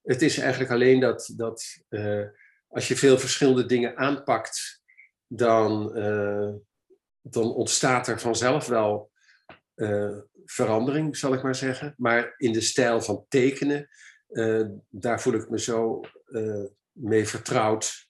Het 0.03 0.23
is 0.23 0.39
eigenlijk 0.39 0.71
alleen 0.71 1.01
dat, 1.01 1.33
dat 1.37 1.65
uh, 1.89 2.27
als 2.73 2.89
je 2.89 2.97
veel 2.97 3.19
verschillende 3.19 3.67
dingen 3.67 3.97
aanpakt, 3.97 4.83
dan, 5.27 5.99
uh, 5.99 6.55
dan 7.21 7.55
ontstaat 7.55 8.09
er 8.09 8.21
vanzelf 8.21 8.67
wel 8.67 9.11
uh, 9.75 10.19
verandering, 10.45 11.17
zal 11.17 11.35
ik 11.35 11.43
maar 11.43 11.55
zeggen. 11.55 11.95
Maar 11.97 12.35
in 12.37 12.53
de 12.53 12.61
stijl 12.61 13.01
van 13.01 13.25
tekenen, 13.29 13.89
daar 14.89 15.21
voel 15.21 15.35
ik 15.35 15.51
me 15.51 15.59
zo 15.59 16.01
mee 16.93 17.29
vertrouwd. 17.29 18.09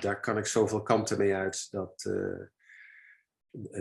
daar 0.00 0.20
kan 0.20 0.38
ik 0.38 0.46
zoveel 0.46 0.82
kanten 0.82 1.18
mee 1.18 1.34
uit. 1.34 1.68
Dat, 1.70 2.10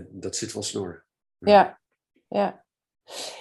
dat 0.09 0.35
zit 0.35 0.53
wel 0.53 0.63
snor. 0.63 1.05
Ja, 1.37 1.79
ja. 2.27 2.65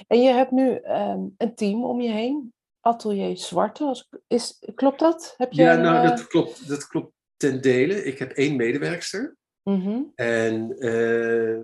En 0.06 0.22
je 0.22 0.32
hebt 0.32 0.50
nu 0.50 0.80
um, 0.84 1.34
een 1.36 1.54
team 1.54 1.84
om 1.84 2.00
je 2.00 2.10
heen. 2.10 2.54
Atelier 2.87 3.37
Zwarte. 3.37 4.05
Is, 4.26 4.62
klopt 4.74 4.99
dat? 4.99 5.34
Heb 5.37 5.53
je 5.53 5.62
ja, 5.62 5.76
nou, 5.76 6.09
dat, 6.09 6.26
klopt, 6.26 6.68
dat 6.68 6.87
klopt 6.87 7.12
ten 7.37 7.61
dele. 7.61 8.05
Ik 8.05 8.18
heb 8.18 8.32
één 8.32 8.57
medewerkster. 8.57 9.37
Mm 9.62 10.12
en, 10.14 10.76
uh, 10.78 11.61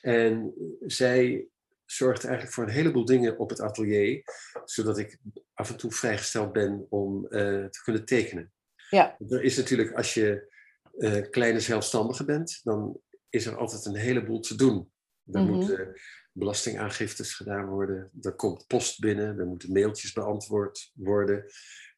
en 0.00 0.54
zij 0.80 1.46
zorgt 1.84 2.24
eigenlijk 2.24 2.54
voor 2.54 2.64
een 2.64 2.70
heleboel 2.70 3.04
dingen 3.04 3.38
op 3.38 3.50
het 3.50 3.60
atelier, 3.60 4.22
zodat 4.64 4.98
ik 4.98 5.18
af 5.54 5.70
en 5.70 5.76
toe 5.76 5.92
vrijgesteld 5.92 6.52
ben 6.52 6.86
om 6.88 7.24
uh, 7.24 7.30
te 7.64 7.80
kunnen 7.84 8.04
tekenen. 8.04 8.52
Ja. 8.90 9.16
Er 9.28 9.42
is 9.42 9.56
natuurlijk, 9.56 9.92
als 9.92 10.14
je 10.14 10.52
uh, 10.98 11.30
kleine 11.30 11.60
zelfstandige 11.60 12.24
bent, 12.24 12.60
dan 12.62 13.00
is 13.28 13.46
er 13.46 13.56
altijd 13.56 13.84
een 13.84 13.96
heleboel 13.96 14.40
te 14.40 14.56
doen. 14.56 14.92
Er 15.32 15.40
mm 15.40 15.46
-hmm. 15.46 15.56
moeten 15.56 15.94
belastingaangiftes 16.32 17.34
gedaan 17.34 17.66
worden, 17.66 18.10
er 18.20 18.34
komt 18.34 18.66
post 18.66 19.00
binnen, 19.00 19.38
er 19.38 19.46
moeten 19.46 19.72
mailtjes 19.72 20.12
beantwoord 20.12 20.90
worden, 20.94 21.44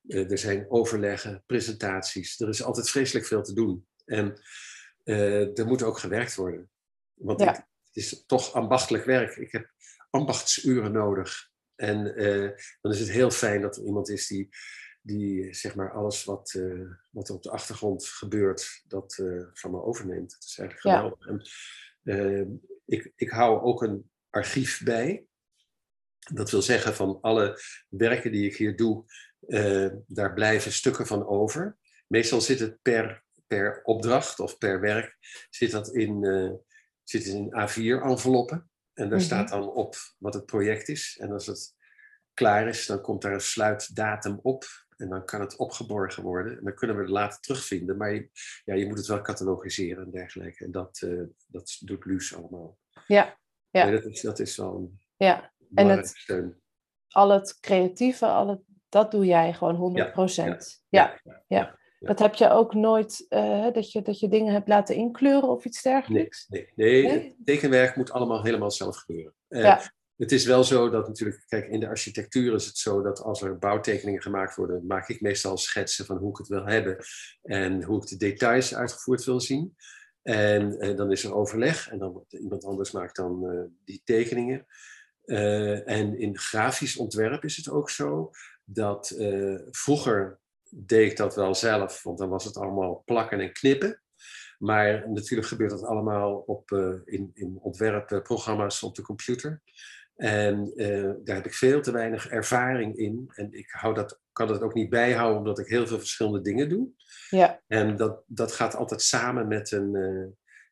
uh, 0.06 0.30
er 0.30 0.38
zijn 0.38 0.70
overleggen, 0.70 1.42
presentaties. 1.46 2.40
Er 2.40 2.48
is 2.48 2.62
altijd 2.62 2.90
vreselijk 2.90 3.26
veel 3.26 3.42
te 3.42 3.54
doen. 3.54 3.86
En 4.04 4.40
uh, 5.04 5.58
er 5.58 5.66
moet 5.66 5.82
ook 5.82 5.98
gewerkt 5.98 6.34
worden. 6.34 6.70
Want 7.14 7.40
ja. 7.40 7.52
het 7.52 7.96
is 7.96 8.24
toch 8.26 8.52
ambachtelijk 8.52 9.04
werk. 9.04 9.36
Ik 9.36 9.52
heb 9.52 9.70
ambachtsuren 10.10 10.92
nodig. 10.92 11.50
En 11.74 12.22
uh, 12.22 12.50
dan 12.80 12.92
is 12.92 13.00
het 13.00 13.10
heel 13.10 13.30
fijn 13.30 13.60
dat 13.60 13.76
er 13.76 13.84
iemand 13.84 14.08
is 14.08 14.26
die, 14.26 14.48
die 15.00 15.54
zeg 15.54 15.74
maar 15.74 15.92
alles 15.92 16.24
wat, 16.24 16.54
uh, 16.56 16.90
wat 17.10 17.28
er 17.28 17.34
op 17.34 17.42
de 17.42 17.50
achtergrond 17.50 18.04
gebeurt, 18.06 18.82
dat 18.86 19.14
van 19.52 19.70
me 19.70 19.82
overneemt. 19.82 20.32
Dat 20.32 20.44
is 20.44 20.58
eigenlijk 20.58 20.80
geweldig. 20.80 21.26
Ja. 21.26 21.32
En, 22.12 22.60
ik, 22.86 23.12
ik 23.16 23.30
hou 23.30 23.60
ook 23.62 23.82
een 23.82 24.10
archief 24.34 24.82
bij. 24.84 25.24
Dat 26.32 26.50
wil 26.50 26.62
zeggen 26.62 26.94
van 26.94 27.18
alle 27.20 27.60
werken 27.88 28.32
die 28.32 28.46
ik 28.46 28.56
hier 28.56 28.76
doe, 28.76 29.04
daar 30.06 30.32
blijven 30.34 30.72
stukken 30.72 31.06
van 31.06 31.26
over. 31.26 31.78
Meestal 32.06 32.40
zit 32.40 32.58
het 32.58 32.82
per, 32.82 33.24
per 33.46 33.80
opdracht 33.82 34.40
of 34.40 34.58
per 34.58 34.80
werk 34.80 35.16
zit 35.50 35.70
dat 35.70 35.94
in, 35.94 36.24
zit 37.02 37.24
in 37.24 37.52
A4-enveloppen. 37.52 38.70
En 38.94 39.08
daar 39.08 39.20
staat 39.20 39.50
mhm. 39.50 39.58
dan 39.58 39.68
op 39.68 39.96
wat 40.18 40.34
het 40.34 40.46
project 40.46 40.88
is. 40.88 41.16
En 41.20 41.32
als 41.32 41.46
het 41.46 41.74
klaar 42.34 42.68
is, 42.68 42.86
dan 42.86 43.00
komt 43.00 43.22
daar 43.22 43.32
een 43.32 43.40
sluitdatum 43.40 44.38
op. 44.42 44.64
En 44.96 45.08
dan 45.08 45.24
kan 45.24 45.40
het 45.40 45.56
opgeborgen 45.56 46.22
worden. 46.22 46.58
En 46.58 46.64
dan 46.64 46.74
kunnen 46.74 46.96
we 46.96 47.02
het 47.02 47.10
later 47.10 47.40
terugvinden. 47.40 47.96
Maar 47.96 48.14
je, 48.14 48.30
ja, 48.64 48.74
je 48.74 48.86
moet 48.86 48.98
het 48.98 49.06
wel 49.06 49.20
catalogiseren 49.20 50.04
en 50.04 50.10
dergelijke. 50.10 50.64
En 50.64 50.70
dat, 50.70 51.00
uh, 51.04 51.22
dat 51.46 51.76
doet 51.80 52.04
Luus 52.04 52.34
allemaal. 52.34 52.78
Ja, 53.06 53.38
ja. 53.78 53.84
Nee, 53.84 53.92
dat, 53.92 54.04
is, 54.04 54.20
dat 54.20 54.38
is 54.38 54.56
wel 54.56 54.74
een 54.74 55.00
ja. 55.16 55.52
en 55.74 55.88
het, 55.88 56.08
steun. 56.08 56.60
Al 57.08 57.30
het 57.30 57.60
creatieve, 57.60 58.26
al 58.26 58.48
het, 58.48 58.60
dat 58.88 59.10
doe 59.10 59.26
jij 59.26 59.52
gewoon 59.52 59.98
100%. 59.98 60.34
Ja, 60.88 61.20
ja, 61.22 61.42
ja. 61.46 61.78
Dat 61.98 62.18
heb 62.18 62.34
je 62.34 62.50
ook 62.50 62.74
nooit, 62.74 63.26
uh, 63.28 63.72
dat, 63.72 63.92
je, 63.92 64.02
dat 64.02 64.20
je 64.20 64.28
dingen 64.28 64.52
hebt 64.52 64.68
laten 64.68 64.94
inkleuren 64.94 65.48
of 65.48 65.64
iets 65.64 65.82
dergelijks? 65.82 66.46
Nee, 66.48 66.68
nee, 66.74 67.02
nee, 67.02 67.36
tekenwerk 67.44 67.96
moet 67.96 68.10
allemaal 68.10 68.42
helemaal 68.42 68.70
zelf 68.70 68.96
gebeuren. 68.96 69.34
Uh, 69.48 69.62
ja. 69.62 69.82
Het 70.16 70.32
is 70.32 70.44
wel 70.44 70.64
zo 70.64 70.90
dat 70.90 71.06
natuurlijk, 71.06 71.44
kijk, 71.48 71.68
in 71.68 71.80
de 71.80 71.88
architectuur 71.88 72.54
is 72.54 72.66
het 72.66 72.76
zo 72.76 73.02
dat 73.02 73.22
als 73.22 73.42
er 73.42 73.58
bouwtekeningen 73.58 74.22
gemaakt 74.22 74.56
worden, 74.56 74.86
maak 74.86 75.08
ik 75.08 75.20
meestal 75.20 75.56
schetsen 75.56 76.04
van 76.04 76.16
hoe 76.16 76.30
ik 76.30 76.36
het 76.36 76.48
wil 76.48 76.66
hebben 76.66 76.96
en 77.42 77.82
hoe 77.82 78.02
ik 78.02 78.08
de 78.08 78.16
details 78.16 78.74
uitgevoerd 78.74 79.24
wil 79.24 79.40
zien. 79.40 79.76
En 80.24 80.86
uh, 80.86 80.96
dan 80.96 81.12
is 81.12 81.24
er 81.24 81.34
overleg 81.34 81.90
en 81.90 81.98
dan 81.98 82.24
iemand 82.28 82.64
anders 82.64 82.90
maakt 82.90 83.16
dan 83.16 83.68
die 83.84 84.02
tekeningen. 84.04 84.66
en 85.84 86.18
in 86.18 86.38
grafisch 86.38 86.96
ontwerp 86.96 87.44
is 87.44 87.56
het 87.56 87.68
ook 87.68 87.90
zo 87.90 88.30
dat 88.64 89.14
vroeger 89.70 90.38
deed 90.70 91.10
ik 91.10 91.16
dat 91.16 91.34
wel 91.34 91.54
zelf, 91.54 92.02
want 92.02 92.18
dan 92.18 92.28
was 92.28 92.44
het 92.44 92.56
allemaal 92.56 93.02
plakken 93.04 93.40
en 93.40 93.52
knippen. 93.52 94.02
Maar 94.58 95.10
natuurlijk 95.10 95.48
gebeurt 95.48 95.70
dat 95.70 95.84
allemaal 95.84 96.34
op, 96.36 96.70
in, 97.04 97.30
in 97.34 97.58
ontwerpprogramma's 97.60 98.82
op 98.82 98.94
de 98.94 99.02
computer. 99.02 99.62
En 100.14 100.72
uh, 100.74 101.12
daar 101.24 101.36
heb 101.36 101.46
ik 101.46 101.54
veel 101.54 101.80
te 101.80 101.92
weinig 101.92 102.28
ervaring 102.28 102.96
in. 102.96 103.30
En 103.34 103.52
ik 103.52 103.70
hou 103.70 103.94
dat, 103.94 104.20
kan 104.32 104.48
dat 104.48 104.62
ook 104.62 104.74
niet 104.74 104.90
bijhouden, 104.90 105.38
omdat 105.38 105.58
ik 105.58 105.66
heel 105.66 105.86
veel 105.86 105.98
verschillende 105.98 106.40
dingen 106.40 106.68
doe. 106.68 106.88
Ja. 107.28 107.60
En 107.66 107.96
dat, 107.96 108.22
dat 108.26 108.52
gaat 108.52 108.74
altijd 108.74 109.02
samen 109.02 109.48
met 109.48 109.70
een, 109.70 109.94
uh, 109.94 110.26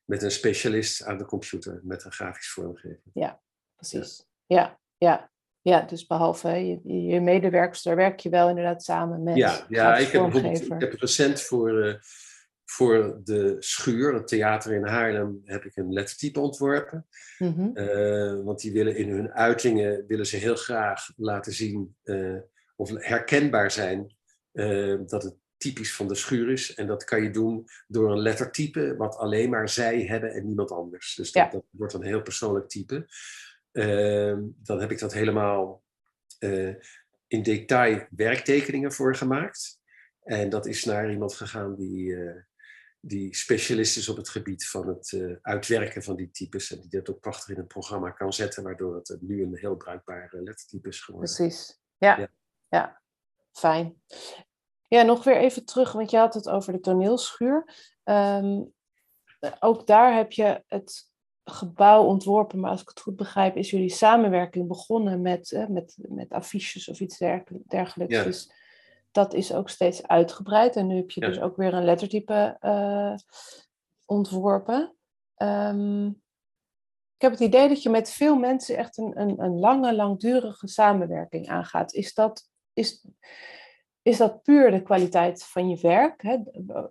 met 0.04 0.22
een 0.22 0.30
specialist 0.30 1.04
aan 1.04 1.18
de 1.18 1.24
computer, 1.24 1.80
met 1.82 2.04
een 2.04 2.12
grafisch 2.12 2.52
vormgever. 2.52 3.00
Ja, 3.12 3.40
precies. 3.76 4.26
Ja, 4.46 4.78
ja. 4.96 5.30
Ja, 5.60 5.80
dus 5.80 6.06
behalve 6.06 6.48
je, 6.48 7.06
je 7.06 7.20
medewerkers, 7.20 7.82
daar 7.82 7.96
werk 7.96 8.20
je 8.20 8.28
wel 8.28 8.48
inderdaad 8.48 8.82
samen 8.82 9.22
met. 9.22 9.36
Ja, 9.36 9.66
ja 9.68 9.96
ik, 9.96 10.08
heb 10.08 10.34
ik 10.34 10.80
heb 10.80 10.92
recent 10.92 11.40
voor, 11.40 11.86
uh, 11.86 11.94
voor 12.72 13.20
de 13.24 13.56
Schuur, 13.58 14.14
het 14.14 14.28
theater 14.28 14.74
in 14.74 14.86
Haarlem, 14.86 15.40
heb 15.44 15.64
ik 15.64 15.76
een 15.76 15.92
lettertype 15.92 16.40
ontworpen. 16.40 17.06
Mm 17.38 17.54
-hmm. 17.54 17.70
uh, 17.74 18.44
want 18.44 18.60
die 18.60 18.72
willen 18.72 18.96
in 18.96 19.08
hun 19.08 19.32
uitingen 19.32 20.04
willen 20.06 20.26
ze 20.26 20.36
heel 20.36 20.56
graag 20.56 21.10
laten 21.16 21.52
zien 21.52 21.96
uh, 22.04 22.38
of 22.76 22.90
herkenbaar 22.94 23.70
zijn 23.70 24.16
dat 25.06 25.22
het 25.22 25.34
typisch 25.56 25.94
van 25.94 26.08
de 26.08 26.14
schuur 26.14 26.50
is. 26.50 26.74
En 26.74 26.86
dat 26.86 27.04
kan 27.04 27.22
je 27.22 27.30
doen 27.30 27.66
door 27.86 28.12
een 28.12 28.22
lettertype 28.22 28.96
wat 28.96 29.16
alleen 29.16 29.50
maar 29.50 29.68
zij 29.68 30.02
hebben 30.02 30.32
en 30.32 30.46
niemand 30.46 30.70
anders. 30.70 31.14
Dus 31.14 31.32
dat, 31.32 31.44
ja. 31.44 31.50
dat 31.50 31.64
wordt 31.70 31.94
een 31.94 32.04
heel 32.04 32.22
persoonlijk 32.22 32.68
type. 32.68 33.06
Dan 34.62 34.80
heb 34.80 34.90
ik 34.90 34.98
dat 34.98 35.12
helemaal 35.12 35.82
in 37.26 37.42
detail 37.42 38.06
werktekeningen 38.10 38.92
voor 38.92 39.16
gemaakt. 39.16 39.80
En 40.22 40.48
dat 40.48 40.66
is 40.66 40.84
naar 40.84 41.10
iemand 41.10 41.34
gegaan 41.34 41.74
die, 41.74 42.06
uh, 42.06 42.32
die 43.04 43.34
specialist 43.34 43.96
is 43.96 44.08
op 44.08 44.16
het 44.16 44.28
gebied 44.28 44.68
van 44.68 44.88
het 44.88 45.12
uh, 45.12 45.36
uitwerken 45.42 46.02
van 46.02 46.16
die 46.16 46.30
types. 46.30 46.72
En 46.72 46.80
die 46.80 46.90
dat 46.90 47.10
ook 47.10 47.20
prachtig 47.20 47.48
in 47.48 47.58
een 47.58 47.66
programma 47.66 48.10
kan 48.10 48.32
zetten, 48.32 48.62
waardoor 48.62 48.94
het 48.94 49.16
nu 49.20 49.42
een 49.42 49.56
heel 49.56 49.76
bruikbaar 49.76 50.28
lettertype 50.32 50.88
is 50.88 51.00
geworden. 51.00 51.34
Precies, 51.34 51.80
ja. 51.96 52.18
ja. 52.18 52.28
ja. 52.68 53.00
Fijn. 53.52 54.02
Ja, 54.88 55.02
nog 55.02 55.24
weer 55.24 55.36
even 55.36 55.64
terug, 55.64 55.92
want 55.92 56.10
je 56.10 56.16
had 56.16 56.34
het 56.34 56.48
over 56.48 56.72
de 56.72 56.80
toneelschuur. 56.80 57.74
Um, 58.04 58.72
ook 59.60 59.86
daar 59.86 60.16
heb 60.16 60.32
je 60.32 60.62
het 60.66 61.10
gebouw 61.44 62.04
ontworpen, 62.04 62.60
maar 62.60 62.70
als 62.70 62.80
ik 62.80 62.88
het 62.88 63.00
goed 63.00 63.16
begrijp, 63.16 63.56
is 63.56 63.70
jullie 63.70 63.90
samenwerking 63.90 64.68
begonnen 64.68 65.20
met, 65.20 65.52
eh, 65.52 65.66
met, 65.66 65.96
met 65.98 66.30
affiches 66.30 66.88
of 66.88 67.00
iets 67.00 67.18
dergelijks. 67.66 68.24
Dus 68.24 68.52
dat 69.12 69.34
is 69.34 69.54
ook 69.54 69.68
steeds 69.68 70.06
uitgebreid. 70.06 70.76
En 70.76 70.86
nu 70.86 70.96
heb 70.96 71.10
je 71.10 71.20
dus 71.20 71.40
ook 71.40 71.56
weer 71.56 71.74
een 71.74 71.84
lettertype 71.84 72.56
uh, 72.60 73.14
ontworpen. 74.06 74.94
Um, 75.36 76.22
ik 77.22 77.28
heb 77.28 77.38
het 77.38 77.48
idee 77.48 77.68
dat 77.68 77.82
je 77.82 77.90
met 77.90 78.10
veel 78.10 78.36
mensen 78.36 78.76
echt 78.76 78.98
een, 78.98 79.20
een, 79.20 79.42
een 79.42 79.58
lange, 79.58 79.94
langdurige 79.94 80.68
samenwerking 80.68 81.48
aangaat. 81.48 81.92
Is 81.92 82.14
dat, 82.14 82.48
is, 82.72 83.06
is 84.02 84.16
dat 84.16 84.42
puur 84.42 84.70
de 84.70 84.82
kwaliteit 84.82 85.44
van 85.44 85.68
je 85.68 85.80
werk? 85.80 86.22
Hè? 86.22 86.36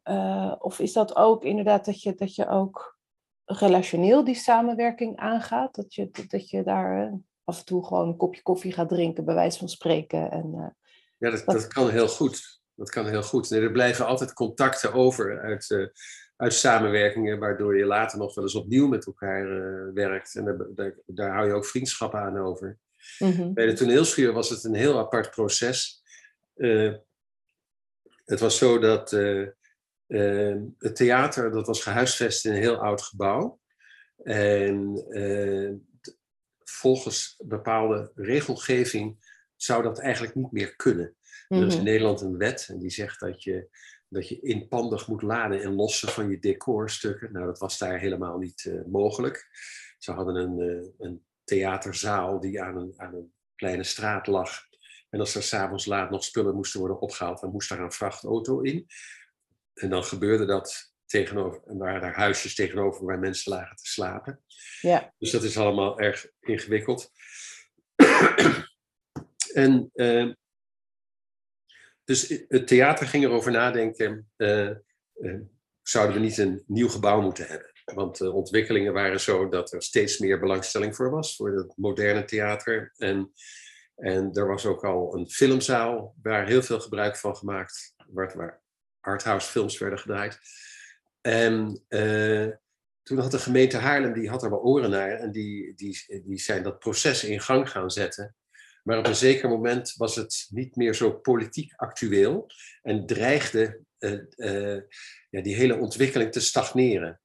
Uh, 0.03 0.55
of 0.59 0.80
is 0.80 0.93
dat 0.93 1.15
ook 1.15 1.43
inderdaad 1.43 1.86
dat 1.86 2.01
je, 2.01 2.15
dat 2.15 2.36
je 2.36 2.47
ook 2.47 2.99
relationeel 3.45 4.24
die 4.24 4.36
samenwerking 4.36 5.17
aangaat. 5.17 5.76
Dat 5.76 5.93
je, 5.93 6.09
dat 6.28 6.49
je 6.49 6.63
daar 6.63 7.07
eh, 7.07 7.13
af 7.43 7.59
en 7.59 7.65
toe 7.65 7.86
gewoon 7.86 8.07
een 8.07 8.17
kopje 8.17 8.41
koffie 8.41 8.74
gaat 8.74 8.89
drinken, 8.89 9.26
bij 9.26 9.36
wijze 9.36 9.59
van 9.59 9.69
spreken. 9.69 10.32
En, 10.32 10.76
ja, 11.22 11.30
dat, 11.30 11.45
dat, 11.45 11.67
kan 11.67 11.89
heel 11.89 12.07
goed. 12.07 12.61
Dat 12.76 12.89
kan 12.89 13.07
heel 13.07 13.24
goed. 13.24 13.49
Nee, 13.49 13.61
er 13.61 13.72
blijven 13.72 14.05
altijd 14.05 14.34
contacten 14.34 14.93
over 14.93 15.41
uit, 15.41 15.69
uh, 15.69 15.88
uit 16.36 16.53
samenwerkingen, 16.53 17.39
waardoor 17.39 17.78
je 17.78 17.86
later 17.86 18.17
nog 18.17 18.36
wel 18.36 18.43
eens 18.43 18.55
opnieuw 18.55 18.88
met 18.88 19.05
elkaar 19.05 19.45
werkt. 19.93 20.36
En 20.36 20.45
daar, 20.45 20.57
daar, 20.76 20.95
daar, 21.05 21.34
hou 21.34 21.47
je 21.47 21.53
ook 21.53 21.65
vriendschappen 21.65 22.19
aan 22.19 22.38
over. 22.38 22.78
Mm 23.19 23.32
-hmm. 23.32 23.53
Bij 23.53 23.65
de 23.65 23.74
toneelschuur 23.74 24.34
was 24.34 24.49
het 24.49 24.63
een 24.63 24.74
heel 24.74 24.99
apart 24.99 25.32
proces. 25.32 26.03
het 28.26 28.39
was 28.39 28.57
zo 28.57 28.80
dat 28.80 29.11
het 30.78 30.95
theater 30.95 31.51
dat 31.51 31.67
was 31.67 31.84
gehuisvest 31.84 32.45
in 32.45 32.51
een 32.51 32.61
heel 32.61 32.78
oud 32.78 33.01
gebouw. 33.01 33.59
En 34.24 35.05
volgens 36.63 37.36
bepaalde 37.45 38.11
regelgeving 38.15 39.31
zou 39.64 39.84
dat 39.84 39.99
eigenlijk 39.99 40.36
niet 40.36 40.51
meer 40.51 40.76
kunnen. 40.76 41.16
Er 41.47 41.66
is 41.66 41.74
in 41.74 41.80
Mhm. 41.80 41.84
Nederland 41.84 42.22
een 42.22 42.38
wet 42.38 42.68
en 42.70 42.80
die 42.80 42.89
zegt 42.89 43.20
dat 43.20 43.43
je, 43.43 43.70
dat 44.07 44.28
je 44.28 44.39
inpandig 44.39 45.07
moet 45.07 45.22
laden 45.22 45.62
en 45.62 45.74
lossen 45.76 46.09
van 46.09 46.30
je 46.30 46.39
decorstukken. 46.39 47.32
Nou, 47.32 47.45
dat 47.45 47.59
was 47.59 47.78
daar 47.78 47.99
helemaal 47.99 48.38
niet 48.38 48.66
eh, 48.66 48.86
mogelijk. 48.86 49.49
Ze 49.97 50.12
hadden 50.12 50.36
een, 50.36 50.59
eh, 50.59 51.07
een 51.07 51.26
theaterzaal 51.43 52.39
die 52.39 52.62
aan 52.62 52.78
een, 52.78 52.93
aan 52.97 53.14
een 53.14 53.34
kleine 53.55 53.84
straat 53.84 54.28
lag. 54.28 54.49
En 55.09 55.20
als 55.20 55.36
er 55.36 55.43
s'avonds 55.43 55.86
laat 55.86 56.09
nog 56.09 56.24
spullen 56.24 56.55
moesten 56.55 56.80
worden 56.80 56.99
opgehaald, 56.99 57.41
dan 57.41 57.51
moest 57.51 57.70
daar 57.70 57.80
een 57.80 57.91
vrachtauto 57.91 58.59
in. 58.59 58.88
En 59.74 59.89
dan 59.89 60.03
gebeurde 60.03 60.45
dat 60.45 60.93
tegenover, 61.05 61.62
en 61.66 61.78
waren 61.78 62.01
daar 62.01 62.16
huisjes 62.16 62.55
tegenover 62.55 63.05
waar 63.05 63.20
mensen 63.20 63.51
lagen 63.51 63.76
te 63.76 63.88
slapen. 63.88 64.43
Ja. 64.82 65.14
Dus 65.18 65.32
dat 65.32 65.43
is 65.43 65.57
allemaal 65.57 65.99
erg 65.99 66.28
ingewikkeld. 66.39 67.12
En 69.52 69.89
eh, 69.93 70.30
dus 72.04 72.43
het 72.47 72.68
theater 72.68 73.08
ging 73.08 73.24
erover 73.24 73.52
nadenken, 73.52 74.32
eh, 74.36 74.70
eh, 74.70 75.39
zouden 75.82 76.16
we 76.16 76.22
niet 76.22 76.38
een 76.38 76.64
nieuw 76.68 76.89
gebouw 76.89 77.22
moeten 77.22 77.47
hebben? 77.47 77.72
Want 77.86 78.18
de 78.18 78.32
ontwikkelingen 78.32 78.93
waren 78.93 79.20
zo 79.20 79.49
dat 79.49 79.74
er 79.74 79.84
steeds 79.84 80.18
meer 80.18 80.39
belangstelling 80.39 80.95
voor 80.95 81.10
was, 81.10 81.36
voor 81.36 81.56
het 81.58 81.74
moderne 81.78 82.26
theater. 82.26 82.93
En, 82.97 83.32
en 83.95 84.34
er 84.34 84.47
was 84.47 84.66
ook 84.66 84.86
al 84.86 85.16
een 85.16 85.30
filmzaal 85.30 86.16
waar 86.22 86.47
heel 86.47 86.62
veel 86.62 86.80
gebruik 86.80 87.18
van 87.18 87.36
gemaakt 87.36 87.95
werd, 88.08 88.34
waar 88.34 88.62
arthouse 88.99 89.52
films 89.52 89.78
werden 89.78 89.99
gedraaid. 89.99 90.39
En 91.22 91.86
toen 93.04 93.18
had 93.18 93.32
de 93.32 93.39
gemeente 93.39 93.78
Haarlem, 93.78 94.14
die 94.14 94.30
had 94.30 94.43
er 94.43 94.49
wel 94.49 94.62
oren 94.62 94.89
naar 94.89 95.12
en 95.12 95.32
die, 95.32 95.74
die, 95.76 96.22
die 96.26 96.39
zijn 96.39 96.64
dat 96.64 96.80
proces 96.80 97.24
in 97.24 97.41
gang 97.41 97.70
gaan 97.70 97.89
zetten. 97.89 98.36
Maar 98.84 98.98
op 98.98 99.08
een 99.08 99.16
zeker 99.16 99.50
moment 99.50 99.94
was 99.98 100.16
het 100.16 100.48
niet 100.50 100.76
meer 100.76 100.94
zo 100.94 101.12
politiek 101.12 101.74
actueel 101.76 102.48
en 102.82 103.06
dreigde 103.06 103.80
eh, 103.98 104.20
eh, 104.36 104.82
ja, 105.30 105.42
die 105.42 105.56
hele 105.56 105.78
ontwikkeling 105.78 106.32
te 106.32 106.40
stagneren. 106.40 107.22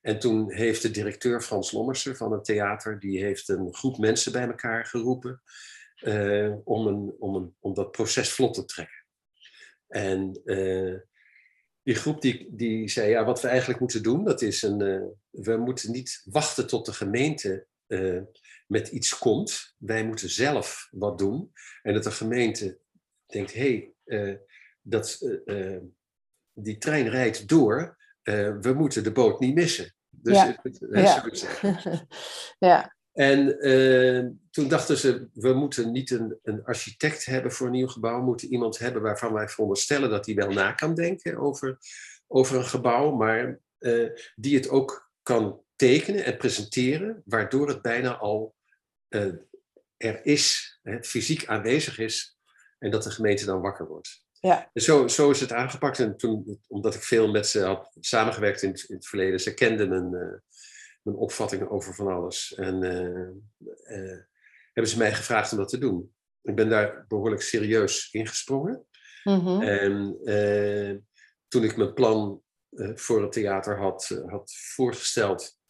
En 0.00 0.18
toen 0.18 0.52
heeft 0.52 0.82
de 0.82 0.90
directeur 0.90 1.40
Frans 1.40 1.72
Lommersen 1.72 2.16
van 2.16 2.32
het 2.32 2.44
theater, 2.44 3.00
die 3.00 3.22
heeft 3.22 3.48
een 3.48 3.74
groep 3.74 3.98
mensen 3.98 4.32
bij 4.32 4.46
elkaar 4.46 4.86
geroepen 4.86 5.42
eh, 5.94 6.54
om, 6.64 6.86
een, 6.86 7.14
om, 7.18 7.34
een, 7.34 7.54
om 7.60 7.74
dat 7.74 7.90
proces 7.90 8.32
vlot 8.32 8.54
te 8.54 8.64
trekken. 8.64 9.00
En 9.88 10.42
die 11.82 11.94
groep 11.94 12.20
die, 12.20 12.48
die 12.50 12.88
zei, 12.88 13.10
ja, 13.10 13.24
wat 13.24 13.40
we 13.40 13.48
eigenlijk 13.48 13.80
moeten 13.80 14.02
doen, 14.02 14.24
dat 14.24 14.42
is 14.42 14.62
een, 14.62 14.78
we 15.30 15.56
moeten 15.56 15.92
niet 15.92 16.22
wachten 16.24 16.66
tot 16.66 16.86
de 16.86 16.92
gemeente 16.92 17.66
met 18.66 18.88
iets 18.88 19.18
komt. 19.18 19.74
Wij 19.78 20.04
moeten 20.04 20.30
zelf 20.30 20.88
wat 20.90 21.18
doen. 21.18 21.52
En 21.82 21.94
dat 21.94 22.02
de 22.02 22.10
gemeente 22.10 22.78
denkt, 23.26 23.52
hé, 23.52 23.60
hey, 23.60 23.92
eh, 24.04 24.36
dat, 24.82 25.18
eh, 25.44 25.74
eh, 25.74 25.82
die 26.52 26.78
trein 26.78 27.08
rijdt 27.08 27.48
door, 27.48 27.96
we 28.60 28.72
moeten 28.76 29.04
de 29.04 29.12
boot 29.12 29.40
niet 29.40 29.54
missen. 29.54 29.94
Dus, 30.08 30.36
Ja. 30.36 30.58
het- 30.62 30.86
Ja. 30.90 32.06
ja. 32.68 32.96
En 33.12 33.46
toen 34.50 34.68
dachten 34.68 34.98
ze, 34.98 35.28
we 35.32 35.52
moeten 35.52 35.92
niet 35.92 36.10
een, 36.10 36.38
een 36.42 36.64
architect 36.64 37.24
hebben 37.24 37.52
voor 37.52 37.66
een 37.66 37.72
nieuw 37.72 37.86
gebouw, 37.86 38.18
we 38.18 38.24
moeten 38.24 38.48
iemand 38.52 38.78
hebben 38.78 39.02
waarvan 39.02 39.32
wij 39.32 39.48
veronderstellen 39.48 40.10
dat 40.10 40.26
hij 40.26 40.34
wel 40.34 40.50
na 40.50 40.72
kan 40.72 40.94
denken 40.94 41.36
over, 41.36 41.78
over 42.26 42.56
een 42.56 42.64
gebouw, 42.64 43.14
maar 43.16 43.60
die 44.34 44.56
het 44.56 44.68
ook 44.68 45.10
kan 45.22 45.61
tekenen 45.88 46.24
en 46.24 46.36
presenteren, 46.36 47.22
waardoor 47.24 47.68
het 47.68 47.82
bijna 47.82 48.16
al 48.16 48.54
eh, 49.08 49.32
er 49.96 50.26
is, 50.26 50.78
hè, 50.82 51.04
fysiek 51.04 51.46
aanwezig 51.46 51.98
is, 51.98 52.38
en 52.78 52.90
dat 52.90 53.02
de 53.02 53.10
gemeente 53.10 53.44
dan 53.44 53.60
wakker 53.60 53.86
wordt. 53.86 54.24
Ja. 54.40 54.70
En 54.72 54.82
zo, 54.82 55.08
zo 55.08 55.30
is 55.30 55.40
het 55.40 55.52
aangepakt. 55.52 55.98
En 55.98 56.16
toen, 56.16 56.60
omdat 56.68 56.94
ik 56.94 57.02
veel 57.02 57.30
met 57.30 57.46
ze 57.46 57.60
had 57.60 57.96
samengewerkt 58.00 58.62
in 58.62 58.70
het, 58.70 58.84
in 58.88 58.94
het 58.94 59.06
verleden, 59.06 59.40
ze 59.40 59.54
kenden 59.54 59.88
mijn, 59.88 60.14
eh, 60.14 60.38
mijn 61.02 61.16
opvattingen 61.16 61.70
over 61.70 61.94
van 61.94 62.06
alles. 62.06 62.54
En 62.54 62.82
eh, 63.84 64.18
hebben 64.72 64.92
ze 64.92 64.98
mij 64.98 65.14
gevraagd 65.14 65.52
om 65.52 65.58
dat 65.58 65.68
te 65.68 65.78
doen. 65.78 66.14
Ik 66.42 66.54
ben 66.54 66.68
daar 66.68 67.04
behoorlijk 67.08 67.42
serieus 67.42 68.08
ingesprongen. 68.10 68.86
Mhm. 69.24 69.62
En 69.62 70.18
toen 71.48 71.64
ik 71.64 71.76
mijn 71.76 71.94
plan 71.94 72.42
voor 72.94 73.22
het 73.22 73.32
theater 73.32 73.78
had, 73.78 74.22
had 74.26 74.52
voorgesteld, 74.54 75.60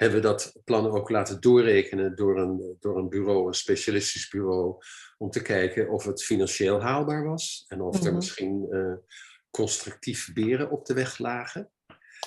hebben 0.00 0.20
we 0.20 0.26
dat 0.26 0.52
plan 0.64 0.86
ook 0.90 1.10
laten 1.10 1.40
doorrekenen 1.40 2.16
door 2.16 2.38
een, 2.38 2.76
door 2.80 2.98
een 2.98 3.08
bureau, 3.08 3.46
een 3.46 3.54
specialistisch 3.54 4.28
bureau, 4.28 4.76
om 5.18 5.30
te 5.30 5.42
kijken 5.42 5.88
of 5.90 6.04
het 6.04 6.22
financieel 6.24 6.82
haalbaar 6.82 7.24
was 7.24 7.64
en 7.68 7.80
of 7.80 7.96
er 7.98 8.04
Mhm. 8.06 8.14
misschien 8.14 8.66
eh, 8.70 8.92
constructief 9.50 10.32
beren 10.32 10.70
op 10.70 10.86
de 10.86 10.94
weg 10.94 11.18
lagen. 11.18 11.70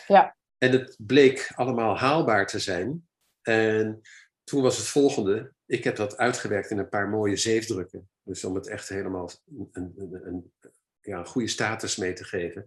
Ja. 0.08 0.36
En 0.58 0.72
het 0.72 0.96
bleek 1.00 1.52
allemaal 1.56 1.98
haalbaar 1.98 2.48
te 2.48 2.60
zijn. 2.60 3.08
En 3.42 4.02
toen 4.44 4.62
was 4.62 4.78
het 4.78 4.88
volgende. 4.88 5.54
Ik 5.66 5.84
heb 5.84 5.96
dat 5.96 6.18
uitgewerkt 6.18 6.70
in 6.70 6.78
een 6.78 6.90
paar 6.90 7.10
mooie 7.10 7.36
zeefdrukken. 7.38 8.10
Dus 8.24 8.44
om 8.44 8.56
het 8.56 8.68
echt 8.68 8.90
helemaal 8.90 9.32
een, 9.58 9.70
een, 9.72 9.94
een, 9.98 10.28
een- 10.28 10.54
ja, 11.02 11.18
een 11.20 11.26
goede 11.26 11.48
status 11.48 11.96
mee 11.96 12.14
te 12.14 12.24
geven. 12.24 12.66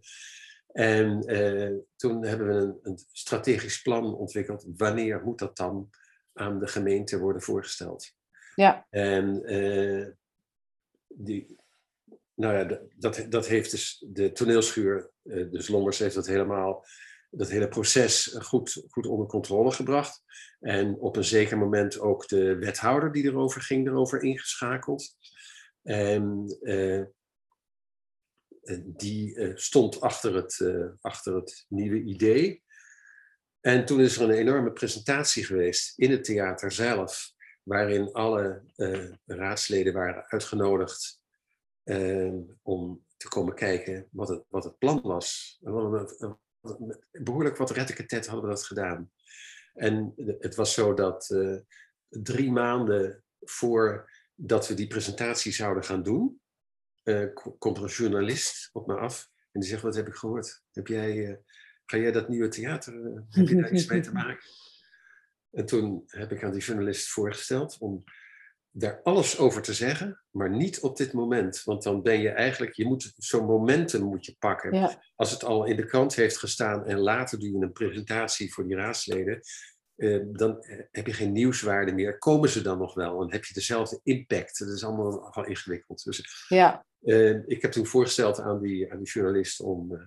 En 0.76 1.22
eh, 1.22 1.74
toen 1.96 2.24
hebben 2.24 2.46
we 2.46 2.52
een, 2.54 2.78
een 2.82 2.98
strategisch 3.12 3.82
plan 3.82 4.14
ontwikkeld. 4.14 4.66
Wanneer 4.76 5.22
moet 5.24 5.38
dat 5.38 5.56
dan 5.56 5.90
aan 6.32 6.58
de 6.58 6.66
gemeente 6.66 7.18
worden 7.18 7.42
voorgesteld? 7.42 8.12
Ja. 8.54 8.86
En 8.90 9.44
eh, 9.44 10.06
die, 11.08 11.56
nou 12.34 12.54
ja, 12.58 12.80
dat- 12.96 13.26
dat, 13.28 13.46
heeft 13.46 13.70
dus 13.70 14.04
de 14.08 14.32
toneelschuur, 14.32 15.10
eh, 15.22 15.50
dus 15.50 15.68
Lommers 15.68 15.98
heeft 15.98 16.14
dat 16.14 16.26
helemaal, 16.26 16.86
dat 17.30 17.50
hele 17.50 17.68
proces 17.68 18.36
goed, 18.38 18.84
goed 18.88 19.06
onder 19.06 19.26
controle 19.26 19.70
gebracht. 19.70 20.22
En 20.60 20.98
op 20.98 21.16
een 21.16 21.24
zeker 21.24 21.58
moment 21.58 21.98
ook 21.98 22.28
de 22.28 22.56
wethouder 22.56 23.12
die 23.12 23.24
erover 23.24 23.60
ging, 23.60 23.86
erover 23.86 24.22
ingeschakeld. 24.22 25.16
En 25.82 26.56
eh, 26.60 27.02
die 28.84 29.36
eh, 29.36 29.52
stond 29.54 30.00
achter 30.00 30.34
het, 30.34 30.60
eh, 30.60 30.86
achter 31.00 31.34
het 31.34 31.66
nieuwe 31.68 32.02
idee. 32.02 32.64
En 33.60 33.84
toen 33.84 34.00
is 34.00 34.16
er 34.16 34.22
een 34.22 34.36
enorme 34.36 34.72
presentatie 34.72 35.44
geweest 35.44 35.98
in 35.98 36.10
het 36.10 36.24
theater 36.24 36.72
zelf, 36.72 37.32
waarin 37.62 38.12
alle 38.12 38.62
eh, 38.76 39.10
raadsleden 39.24 39.92
waren 39.92 40.24
uitgenodigd 40.26 41.24
om 42.62 43.04
te 43.16 43.28
komen 43.28 43.54
kijken 43.54 44.08
wat 44.10 44.28
het, 44.28 44.44
wat 44.48 44.64
het 44.64 44.78
plan 44.78 45.00
was. 45.02 45.58
En 45.62 46.10
behoorlijk 47.10 47.56
wat 47.56 47.70
retteketet 47.70 48.26
hadden 48.26 48.44
we 48.44 48.54
dat 48.54 48.64
gedaan. 48.64 49.12
En 49.74 50.12
het 50.38 50.54
was 50.54 50.74
zo 50.74 50.94
dat 50.94 51.36
drie 52.08 52.52
maanden 52.52 53.24
voordat 53.40 54.68
we 54.68 54.74
die 54.74 54.86
presentatie 54.86 55.52
zouden 55.52 55.84
gaan 55.84 56.02
doen, 56.02 56.40
eh, 57.06 57.26
komt 57.58 57.76
er 57.76 57.82
een 57.82 57.88
journalist 57.88 58.70
op 58.72 58.86
me 58.86 58.94
af 58.94 59.28
en 59.52 59.60
die 59.60 59.68
zegt, 59.68 59.82
wat 59.82 59.94
heb 59.94 60.06
ik 60.06 60.14
gehoord? 60.14 60.62
Heb 60.72 60.86
jij, 60.86 61.26
eh, 61.26 61.36
ga 61.84 61.96
jij 61.96 62.12
dat 62.12 62.28
nieuwe 62.28 62.48
theater, 62.48 63.06
eh, 63.06 63.20
heb 63.28 63.48
je 63.48 63.56
daar 63.56 63.72
iets 63.72 63.86
mee 63.86 64.00
te 64.00 64.12
maken? 64.22 64.48
En 65.50 65.66
toen 65.66 66.02
heb 66.06 66.32
ik 66.32 66.44
aan 66.44 66.52
die 66.52 66.62
journalist 66.62 67.08
voorgesteld 67.08 67.76
om 67.78 68.04
daar 68.70 69.00
alles 69.02 69.38
over 69.38 69.62
te 69.62 69.74
zeggen, 69.74 70.22
maar 70.30 70.50
niet 70.50 70.80
op 70.80 70.96
dit 70.96 71.12
moment. 71.12 71.62
Want 71.64 71.82
dan 71.82 72.02
ben 72.02 72.20
je 72.20 72.28
eigenlijk, 72.28 72.74
je 72.74 72.86
moet 72.86 73.12
zo'n 73.16 73.46
momentum 73.46 74.02
moet 74.02 74.26
je 74.26 74.36
pakken. 74.38 74.74
Ja. 74.74 75.02
Als 75.14 75.30
het 75.30 75.44
al 75.44 75.64
in 75.64 75.76
de 75.76 75.86
krant 75.86 76.14
heeft 76.14 76.38
gestaan 76.38 76.86
en 76.86 76.98
later 76.98 77.38
doe 77.38 77.50
je 77.50 77.64
een 77.64 77.72
presentatie 77.72 78.52
voor 78.52 78.66
die 78.66 78.76
raadsleden, 78.76 79.34
eh, 79.34 79.40
dan 80.32 80.62
eh, 80.62 80.80
heb 80.90 81.06
je 81.06 81.12
geen 81.12 81.32
nieuwswaarde 81.32 81.92
meer. 81.92 82.18
Komen 82.18 82.48
ze 82.48 82.62
dan 82.62 82.78
nog 82.78 82.94
wel? 82.94 83.22
En 83.22 83.32
heb 83.32 83.44
je 83.44 83.54
dezelfde 83.54 84.00
impact? 84.02 84.58
Dat 84.58 84.68
is 84.68 84.84
allemaal 84.84 85.10
nogal 85.10 85.44
ingewikkeld. 85.44 86.04
Dus 86.04 86.46
Ja. 86.48 86.86
eh, 87.00 87.48
ik 87.48 87.62
heb 87.62 87.72
toen 87.72 87.86
voorgesteld 87.86 88.40
aan 88.40 88.60
die, 88.60 88.92
aan 88.92 88.98
die 88.98 89.06
journalist 89.12 89.60
om, 89.60 89.94
eh, 89.94 90.00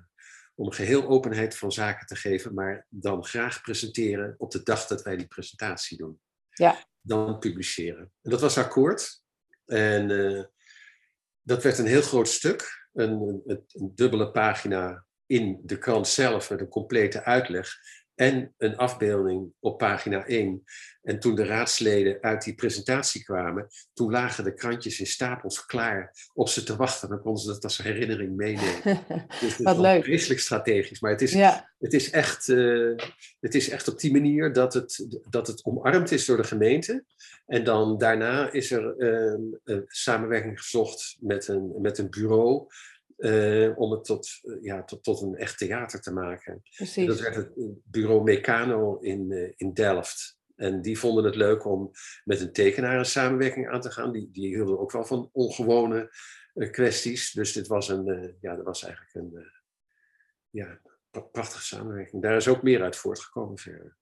om 0.56 0.72
geheel 0.72 1.08
openheid 1.08 1.58
van 1.58 1.72
zaken 1.72 2.08
te 2.08 2.16
geven, 2.16 2.54
maar 2.54 2.86
dan 2.90 3.26
graag 3.26 3.62
presenteren 3.62 4.36
op 4.38 4.52
de 4.52 4.64
dag 4.64 4.88
dat 4.88 5.02
wij 5.02 5.18
die 5.18 5.28
presentatie 5.28 5.98
doen. 5.98 6.20
Ja. 6.50 6.86
Dan 7.02 7.40
publiceren. 7.40 8.12
En 8.22 8.32
dat 8.32 8.42
was 8.42 8.58
akkoord. 8.58 9.24
En 9.66 10.12
eh, 10.12 10.44
dat 11.42 11.64
werd 11.64 11.78
een 11.78 11.86
heel 11.86 12.02
groot 12.02 12.28
stuk. 12.28 12.88
Een, 12.94 13.12
een, 13.46 13.66
een 13.68 13.92
dubbele 13.96 14.32
pagina 14.32 15.06
in 15.26 15.60
de 15.64 15.78
krant 15.78 16.08
zelf 16.08 16.50
met 16.50 16.60
een 16.62 16.68
complete 16.68 17.24
uitleg. 17.24 17.72
En 18.20 18.54
een 18.58 18.78
afbeelding 18.78 19.52
op 19.60 19.78
pagina 19.78 20.26
1. 20.26 20.64
En 21.02 21.20
toen 21.20 21.36
de 21.36 21.46
raadsleden 21.46 22.18
uit 22.22 22.44
die 22.44 22.56
presentatie 22.56 23.24
kwamen, 23.24 23.68
toen 23.94 24.12
lagen 24.12 24.44
de 24.44 24.54
krantjes 24.54 25.00
in 25.00 25.06
stapels 25.06 25.66
klaar 25.66 26.30
op 26.34 26.50
ze 26.50 26.64
te 26.64 26.76
wachten. 26.76 27.10
Dan 27.10 27.22
konden 27.22 27.44
ze 27.44 27.48
dat 27.48 27.64
als 27.64 27.78
herinnering 27.78 28.36
meenemen. 28.36 29.04
dus 29.42 29.58
Wat 29.58 29.78
leuk. 29.78 30.04
Vreselijk 30.04 30.40
strategisch, 30.40 31.00
maar 31.00 31.12
het 31.12 31.22
is, 31.22 31.34
het, 31.80 31.94
is 31.94 32.10
echt, 32.10 32.48
uh, 32.48 32.98
het 33.40 33.56
is 33.56 33.70
echt 33.70 33.88
op 33.88 34.00
die 34.00 34.12
manier 34.12 34.54
dat 34.54 34.74
het, 34.74 35.08
dat 35.30 35.48
het 35.48 35.66
omarmd 35.66 36.12
is 36.12 36.26
door 36.26 36.38
de 36.38 36.44
gemeente. 36.44 37.04
En 37.46 37.64
dan 37.64 37.98
daarna 37.98 38.52
is 38.52 38.72
er 38.72 38.96
uh, 38.98 39.58
een 39.64 39.84
samenwerking 39.88 40.60
gezocht 40.60 41.18
met 41.20 41.48
een, 41.48 41.74
met 41.82 41.98
een 41.98 42.10
bureau 42.10 42.68
uh, 43.20 43.78
om 43.78 43.92
het 43.92 44.04
tot, 44.04 44.30
uh, 44.44 44.64
ja, 44.64 44.84
tot, 44.84 45.04
tot 45.04 45.22
een 45.22 45.36
echt 45.36 45.58
theater 45.58 46.02
te 46.02 46.14
maken. 46.14 46.62
Precies. 46.76 47.08
Dat 47.08 47.20
werd 47.20 47.36
het 47.36 47.52
bureau 47.84 48.24
Meccano 48.24 48.98
in, 48.98 49.32
uh, 49.32 49.52
in 49.56 49.74
Delft. 49.74 50.38
En 50.56 50.82
die 50.82 51.00
vonden 51.00 51.24
het 51.24 51.36
leuk 51.36 51.66
om 51.66 51.92
met 52.24 52.42
een 52.42 52.54
tekenaar 52.54 52.98
een 52.98 53.06
samenwerking 53.06 53.70
aan 53.70 53.82
te 53.82 53.92
gaan. 53.92 54.12
Die, 54.12 54.30
die 54.32 54.48
hielden 54.48 54.80
ook 54.80 54.92
wel 54.92 55.06
van 55.06 55.30
ongewone 55.32 56.12
kwesties. 56.72 57.32
Dus 57.32 57.54
dit 57.54 57.68
was, 57.68 57.90
een, 57.90 58.38
ja, 58.42 58.56
dat 58.56 58.66
was 58.66 58.84
eigenlijk 58.84 59.16
een 59.16 59.52
ja, 60.50 60.80
prachtige 61.32 61.64
samenwerking. 61.64 62.22
Daar 62.22 62.36
is 62.36 62.48
ook 62.48 62.64
meer 62.64 62.82
uit 62.84 62.96
voortgekomen 62.96 63.58
verder. 63.58 63.98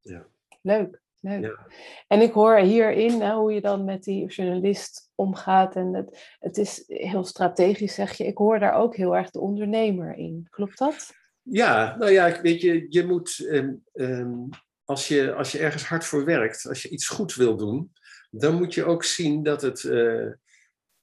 Ja. 0.00 0.28
Leuk. 0.62 1.00
Ja. 1.20 1.66
En 2.06 2.20
ik 2.20 2.32
hoor 2.32 2.58
hierin 2.58 3.20
hè, 3.20 3.34
hoe 3.34 3.52
je 3.52 3.60
dan 3.60 3.84
met 3.84 4.02
die 4.04 4.26
journalist 4.26 5.10
omgaat. 5.14 5.76
En 5.76 5.94
het, 5.94 6.36
het 6.38 6.56
is 6.58 6.84
heel 6.86 7.24
strategisch, 7.24 7.94
zeg 7.94 8.12
je. 8.12 8.24
Ik 8.24 8.36
hoor 8.36 8.58
daar 8.58 8.74
ook 8.74 8.96
heel 8.96 9.16
erg 9.16 9.30
de 9.30 9.40
ondernemer 9.40 10.14
in. 10.16 10.46
Klopt 10.50 10.78
dat? 10.78 11.10
Ja, 11.42 11.96
nou 11.96 12.10
ja, 12.10 12.40
weet 12.40 12.60
je, 12.60 12.86
je 12.88 13.06
moet, 13.06 13.38
um, 13.38 13.84
um, 13.92 14.48
als, 14.84 15.08
je, 15.08 15.34
als 15.34 15.52
je 15.52 15.58
ergens 15.58 15.84
hard 15.84 16.04
voor 16.04 16.24
werkt, 16.24 16.66
als 16.68 16.82
je 16.82 16.88
iets 16.88 17.08
goed 17.08 17.34
wil 17.34 17.56
doen, 17.56 17.92
dan 18.30 18.54
moet 18.54 18.74
je 18.74 18.84
ook 18.84 19.04
zien 19.04 19.42
dat 19.42 19.62
het. 19.62 19.82
Uh, 19.82 20.32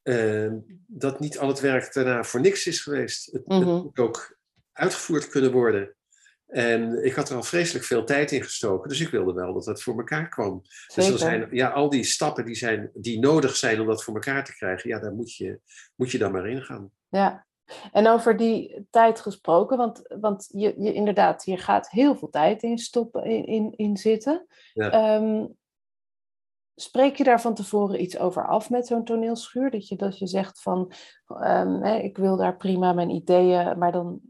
uh, 0.03 0.53
dat 0.87 1.19
niet 1.19 1.39
al 1.39 1.47
het 1.47 1.59
werk 1.59 1.93
daarna 1.93 2.23
voor 2.23 2.41
niks 2.41 2.67
is 2.67 2.81
geweest. 2.81 3.31
Het, 3.31 3.47
mm 3.47 3.57
-hmm. 3.57 3.73
het 3.73 3.83
moet 3.83 3.99
ook 3.99 4.37
uitgevoerd 4.71 5.27
kunnen 5.27 5.51
worden. 5.51 5.94
En 6.55 7.05
ik 7.05 7.13
had 7.13 7.29
er 7.29 7.35
al 7.35 7.43
vreselijk 7.43 7.85
veel 7.85 8.03
tijd 8.03 8.31
in 8.31 8.43
gestoken, 8.43 8.89
dus 8.89 9.01
ik 9.01 9.09
wilde 9.09 9.33
wel 9.33 9.53
dat 9.53 9.65
het 9.65 9.81
voor 9.81 9.97
elkaar 9.97 10.29
kwam. 10.29 10.61
Zeker. 10.63 11.11
Dus 11.11 11.21
er 11.21 11.27
zijn 11.27 11.47
ja, 11.51 11.69
al 11.69 11.89
die 11.89 12.03
stappen 12.03 12.45
die, 12.45 12.55
zijn, 12.55 12.89
die 12.93 13.19
nodig 13.19 13.55
zijn 13.55 13.81
om 13.81 13.87
dat 13.87 14.03
voor 14.03 14.13
elkaar 14.13 14.45
te 14.45 14.55
krijgen, 14.55 14.89
ja, 14.89 14.99
daar 14.99 15.13
moet 15.13 15.35
je, 15.35 15.59
moet 15.95 16.11
je 16.11 16.17
dan 16.17 16.31
maar 16.31 16.47
in 16.47 16.61
gaan. 16.61 16.89
Ja, 17.09 17.45
en 17.91 18.07
over 18.07 18.37
die 18.37 18.87
tijd 18.89 19.19
gesproken, 19.19 19.77
want, 19.77 20.01
want 20.19 20.49
je, 20.51 20.73
je 20.77 20.93
inderdaad, 20.93 21.43
hier 21.43 21.59
gaat 21.59 21.89
heel 21.89 22.15
veel 22.15 22.29
tijd 22.29 22.63
in 22.63 22.77
stoppen, 22.77 23.23
in, 23.23 23.45
in, 23.45 23.73
in 23.75 23.97
zitten. 23.97 24.45
Ja. 24.73 25.15
Um, 25.15 25.55
spreek 26.75 27.15
je 27.15 27.23
daar 27.23 27.41
van 27.41 27.55
tevoren 27.55 28.01
iets 28.01 28.17
over 28.17 28.47
af 28.47 28.69
met 28.69 28.87
zo'n 28.87 29.03
toneelschuur? 29.03 29.71
Dat 29.71 29.87
je, 29.87 29.95
dat 29.95 30.19
je 30.19 30.27
zegt 30.27 30.61
van, 30.61 30.91
um, 31.27 31.83
hè, 31.83 31.95
ik 31.95 32.17
wil 32.17 32.37
daar 32.37 32.57
prima 32.57 32.93
mijn 32.93 33.09
ideeën, 33.09 33.77
maar 33.77 33.91
dan 33.91 34.21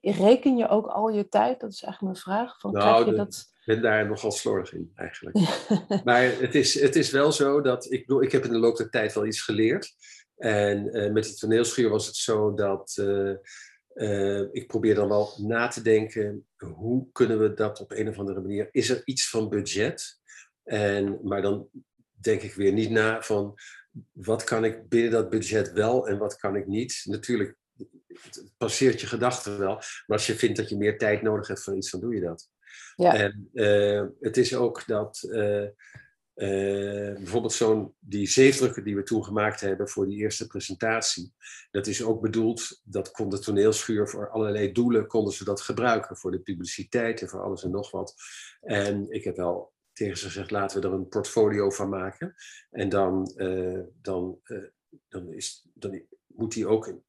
reken 0.00 0.56
je 0.56 0.68
ook 0.68 0.86
al 0.86 1.08
je 1.08 1.28
tijd? 1.28 1.60
Dat 1.60 1.72
is 1.72 1.82
eigenlijk 1.82 2.12
mijn 2.12 2.24
vraag. 2.24 2.60
Van, 2.60 2.72
nou, 2.72 3.10
je 3.10 3.16
dat... 3.16 3.52
ik 3.60 3.62
ben 3.64 3.82
daar 3.82 4.06
nogal 4.06 4.30
slordig 4.30 4.74
in 4.74 4.92
eigenlijk. 4.94 5.36
maar 6.04 6.22
het 6.22 6.54
is, 6.54 6.80
het 6.80 6.96
is 6.96 7.10
wel 7.10 7.32
zo 7.32 7.60
dat, 7.60 7.92
ik 7.92 8.06
bedoel, 8.06 8.22
ik 8.22 8.32
heb 8.32 8.44
in 8.44 8.52
de 8.52 8.58
loop 8.58 8.76
der 8.76 8.90
tijd 8.90 9.12
wel 9.12 9.26
iets 9.26 9.42
geleerd. 9.42 9.92
En 10.36 10.96
uh, 10.96 11.12
met 11.12 11.24
de 11.24 11.34
toneelschuur 11.34 11.88
was 11.88 12.06
het 12.06 12.16
zo 12.16 12.54
dat 12.54 12.96
uh, 13.00 13.34
uh, 13.94 14.40
ik 14.52 14.66
probeer 14.66 14.94
dan 14.94 15.08
wel 15.08 15.32
na 15.36 15.68
te 15.68 15.82
denken, 15.82 16.46
hoe 16.56 17.06
kunnen 17.12 17.40
we 17.40 17.54
dat 17.54 17.80
op 17.80 17.92
een 17.92 18.08
of 18.08 18.18
andere 18.18 18.40
manier, 18.40 18.68
is 18.70 18.90
er 18.90 19.02
iets 19.04 19.30
van 19.30 19.48
budget? 19.48 20.20
En, 20.62 21.18
maar 21.22 21.42
dan 21.42 21.68
denk 22.20 22.42
ik 22.42 22.54
weer 22.54 22.72
niet 22.72 22.90
na 22.90 23.22
van, 23.22 23.54
wat 24.12 24.44
kan 24.44 24.64
ik 24.64 24.88
binnen 24.88 25.10
dat 25.10 25.30
budget 25.30 25.72
wel 25.72 26.08
en 26.08 26.18
wat 26.18 26.36
kan 26.36 26.56
ik 26.56 26.66
niet? 26.66 27.02
Natuurlijk 27.04 27.56
het 28.22 28.52
passeert 28.56 29.00
je 29.00 29.06
gedachten 29.06 29.58
wel. 29.58 29.74
Maar 29.74 30.04
als 30.06 30.26
je 30.26 30.34
vindt 30.34 30.56
dat 30.56 30.68
je 30.68 30.76
meer 30.76 30.98
tijd 30.98 31.22
nodig 31.22 31.48
hebt 31.48 31.62
voor 31.62 31.76
iets, 31.76 31.90
dan 31.90 32.00
doe 32.00 32.14
je 32.14 32.20
dat. 32.20 32.48
Ja. 32.96 33.14
En 33.14 33.50
uh, 33.52 34.06
het 34.20 34.36
is 34.36 34.54
ook 34.54 34.86
dat 34.86 35.22
uh, 35.26 35.62
uh, 35.62 37.14
bijvoorbeeld 37.14 37.52
zo'n 37.52 37.94
die 37.98 38.28
zeefdrukken 38.28 38.84
die 38.84 38.96
we 38.96 39.02
toen 39.02 39.24
gemaakt 39.24 39.60
hebben 39.60 39.88
voor 39.88 40.06
die 40.06 40.18
eerste 40.18 40.46
presentatie, 40.46 41.34
dat 41.70 41.86
is 41.86 42.02
ook 42.02 42.20
bedoeld, 42.20 42.80
dat 42.84 43.10
kon 43.10 43.28
de 43.28 43.38
toneelschuur 43.38 44.08
voor 44.08 44.30
allerlei 44.30 44.72
doelen, 44.72 45.06
konden 45.06 45.32
ze 45.32 45.44
dat 45.44 45.60
gebruiken, 45.60 46.16
voor 46.16 46.30
de 46.30 46.40
publiciteit 46.40 47.20
en 47.20 47.28
voor 47.28 47.42
alles 47.42 47.64
en 47.64 47.70
nog 47.70 47.90
wat. 47.90 48.14
En 48.60 49.10
ik 49.10 49.24
heb 49.24 49.36
wel 49.36 49.72
tegen 49.92 50.18
ze 50.18 50.24
gezegd, 50.24 50.50
laten 50.50 50.80
we 50.80 50.86
er 50.86 50.94
een 50.94 51.08
portfolio 51.08 51.70
van 51.70 51.88
maken. 51.88 52.34
En 52.70 52.88
dan, 52.88 53.34
dan, 54.02 54.40
dan, 55.08 55.32
is, 55.32 55.68
dan 55.74 56.02
moet 56.26 56.52
die 56.52 56.66
ook 56.66 57.00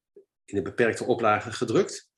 in 0.44 0.56
een 0.56 0.62
beperkte 0.62 1.04
oplage 1.04 1.52
gedrukt. 1.52 2.10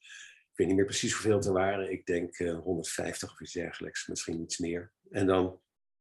Ik 0.51 0.61
weet 0.61 0.67
niet 0.67 0.77
meer 0.77 0.87
precies 0.87 1.13
hoeveel 1.13 1.41
er 1.41 1.53
waren. 1.53 1.93
Ik 1.93 2.07
denk 2.07 2.39
uh, 2.39 2.59
150 2.59 3.33
of 3.33 3.41
iets 3.41 3.53
dergelijks, 3.53 4.07
misschien 4.07 4.41
iets 4.41 4.59
meer. 4.59 4.93
En 5.11 5.27
dan 5.27 5.61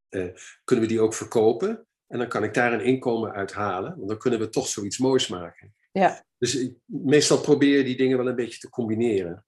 uh, 0.09 0.37
kunnen 0.63 0.85
we 0.85 0.91
die 0.91 1.01
ook 1.01 1.13
verkopen. 1.13 1.87
En 2.07 2.17
dan 2.17 2.27
kan 2.27 2.43
ik 2.43 2.53
daar 2.53 2.73
een 2.73 2.83
inkomen 2.83 3.31
uit 3.31 3.53
halen. 3.53 3.95
Want 3.95 4.07
dan 4.07 4.17
kunnen 4.17 4.39
we 4.39 4.49
toch 4.49 4.67
zoiets 4.67 4.97
moois 4.97 5.27
maken. 5.27 5.75
Ja. 5.91 6.25
Dus 6.37 6.55
ik, 6.55 6.77
meestal 6.85 7.41
probeer 7.41 7.77
je 7.77 7.83
die 7.83 7.97
dingen 7.97 8.17
wel 8.17 8.27
een 8.27 8.35
beetje 8.35 8.59
te 8.59 8.69
combineren. 8.69 9.45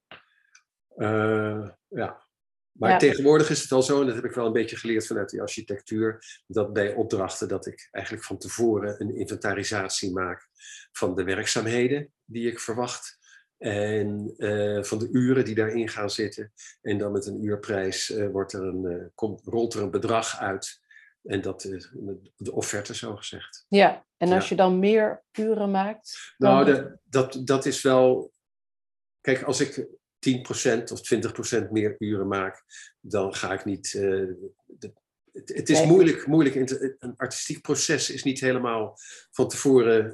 Uh, 0.96 1.70
ja. 1.88 2.25
Maar 2.78 2.90
ja. 2.90 2.98
tegenwoordig 2.98 3.50
is 3.50 3.62
het 3.62 3.72
al 3.72 3.84
zo, 3.84 4.00
en 4.02 4.06
dat 4.06 4.16
heb 4.16 4.26
ik 4.26 4.34
wel 4.34 4.46
een 4.46 4.52
beetje 4.52 4.76
geleerd 4.76 5.08
vanuit 5.08 5.30
die 5.30 5.42
architectuur, 5.42 6.24
dat 6.48 6.74
bij 6.74 6.94
opdrachten 6.94 7.48
dat 7.48 7.66
ik 7.66 7.88
eigenlijk 7.92 8.26
van 8.26 8.38
tevoren 8.38 9.02
een 9.02 9.16
inventarisatie 9.16 10.12
maak 10.14 10.48
van 10.92 11.16
de 11.16 11.24
werkzaamheden 11.24 12.14
die 12.26 12.52
ik 12.52 12.60
verwacht. 12.60 13.18
En 13.58 14.34
uh, 14.38 14.84
van 14.84 15.00
de 15.00 15.10
uren 15.12 15.46
die 15.46 15.56
daarin 15.56 15.90
gaan 15.90 16.10
zitten. 16.10 16.54
En 16.82 16.98
dan 16.98 17.12
met 17.12 17.26
een 17.26 17.44
uurprijs 17.44 18.10
uh, 18.10 18.30
wordt 18.30 18.54
er 18.54 18.62
een, 18.62 18.84
uh, 18.84 19.06
komt, 19.16 19.42
rolt 19.44 19.74
er 19.74 19.82
een 19.82 19.92
bedrag 19.92 20.40
uit. 20.40 20.80
En 21.24 21.42
dat 21.42 21.64
is 21.64 21.92
de 22.36 22.52
offerte, 22.52 22.96
zo 22.96 23.16
gezegd. 23.16 23.66
Ja, 23.68 24.06
en 24.18 24.32
als 24.32 24.44
ja. 24.44 24.50
je 24.50 24.56
dan 24.56 24.80
meer 24.80 25.24
uren 25.32 25.72
maakt? 25.72 26.34
Dan... 26.38 26.54
Nou, 26.54 26.66
de, 26.66 26.98
dat, 27.04 27.42
dat 27.44 27.66
is 27.66 27.82
wel. 27.82 28.34
Kijk, 29.22 29.44
als 29.44 29.60
ik 29.60 29.88
10% 30.30 30.92
of 30.92 31.02
20% 31.66 31.70
meer 31.70 31.96
uren 31.98 32.28
maak, 32.28 32.64
dan 33.00 33.36
ga 33.36 33.54
ik 33.54 33.66
niet. 33.66 33.92
De, 33.92 34.94
het, 35.32 35.50
het, 35.50 35.70
is 35.70 35.86
moeilijk, 35.86 36.28
moeilijk. 36.28 36.56
Een 37.00 37.14
artistiek 37.18 37.62
proces 37.62 38.10
is 38.10 38.24
niet 38.24 38.40
helemaal 38.40 38.98
van 39.32 39.48
tevoren 39.48 40.14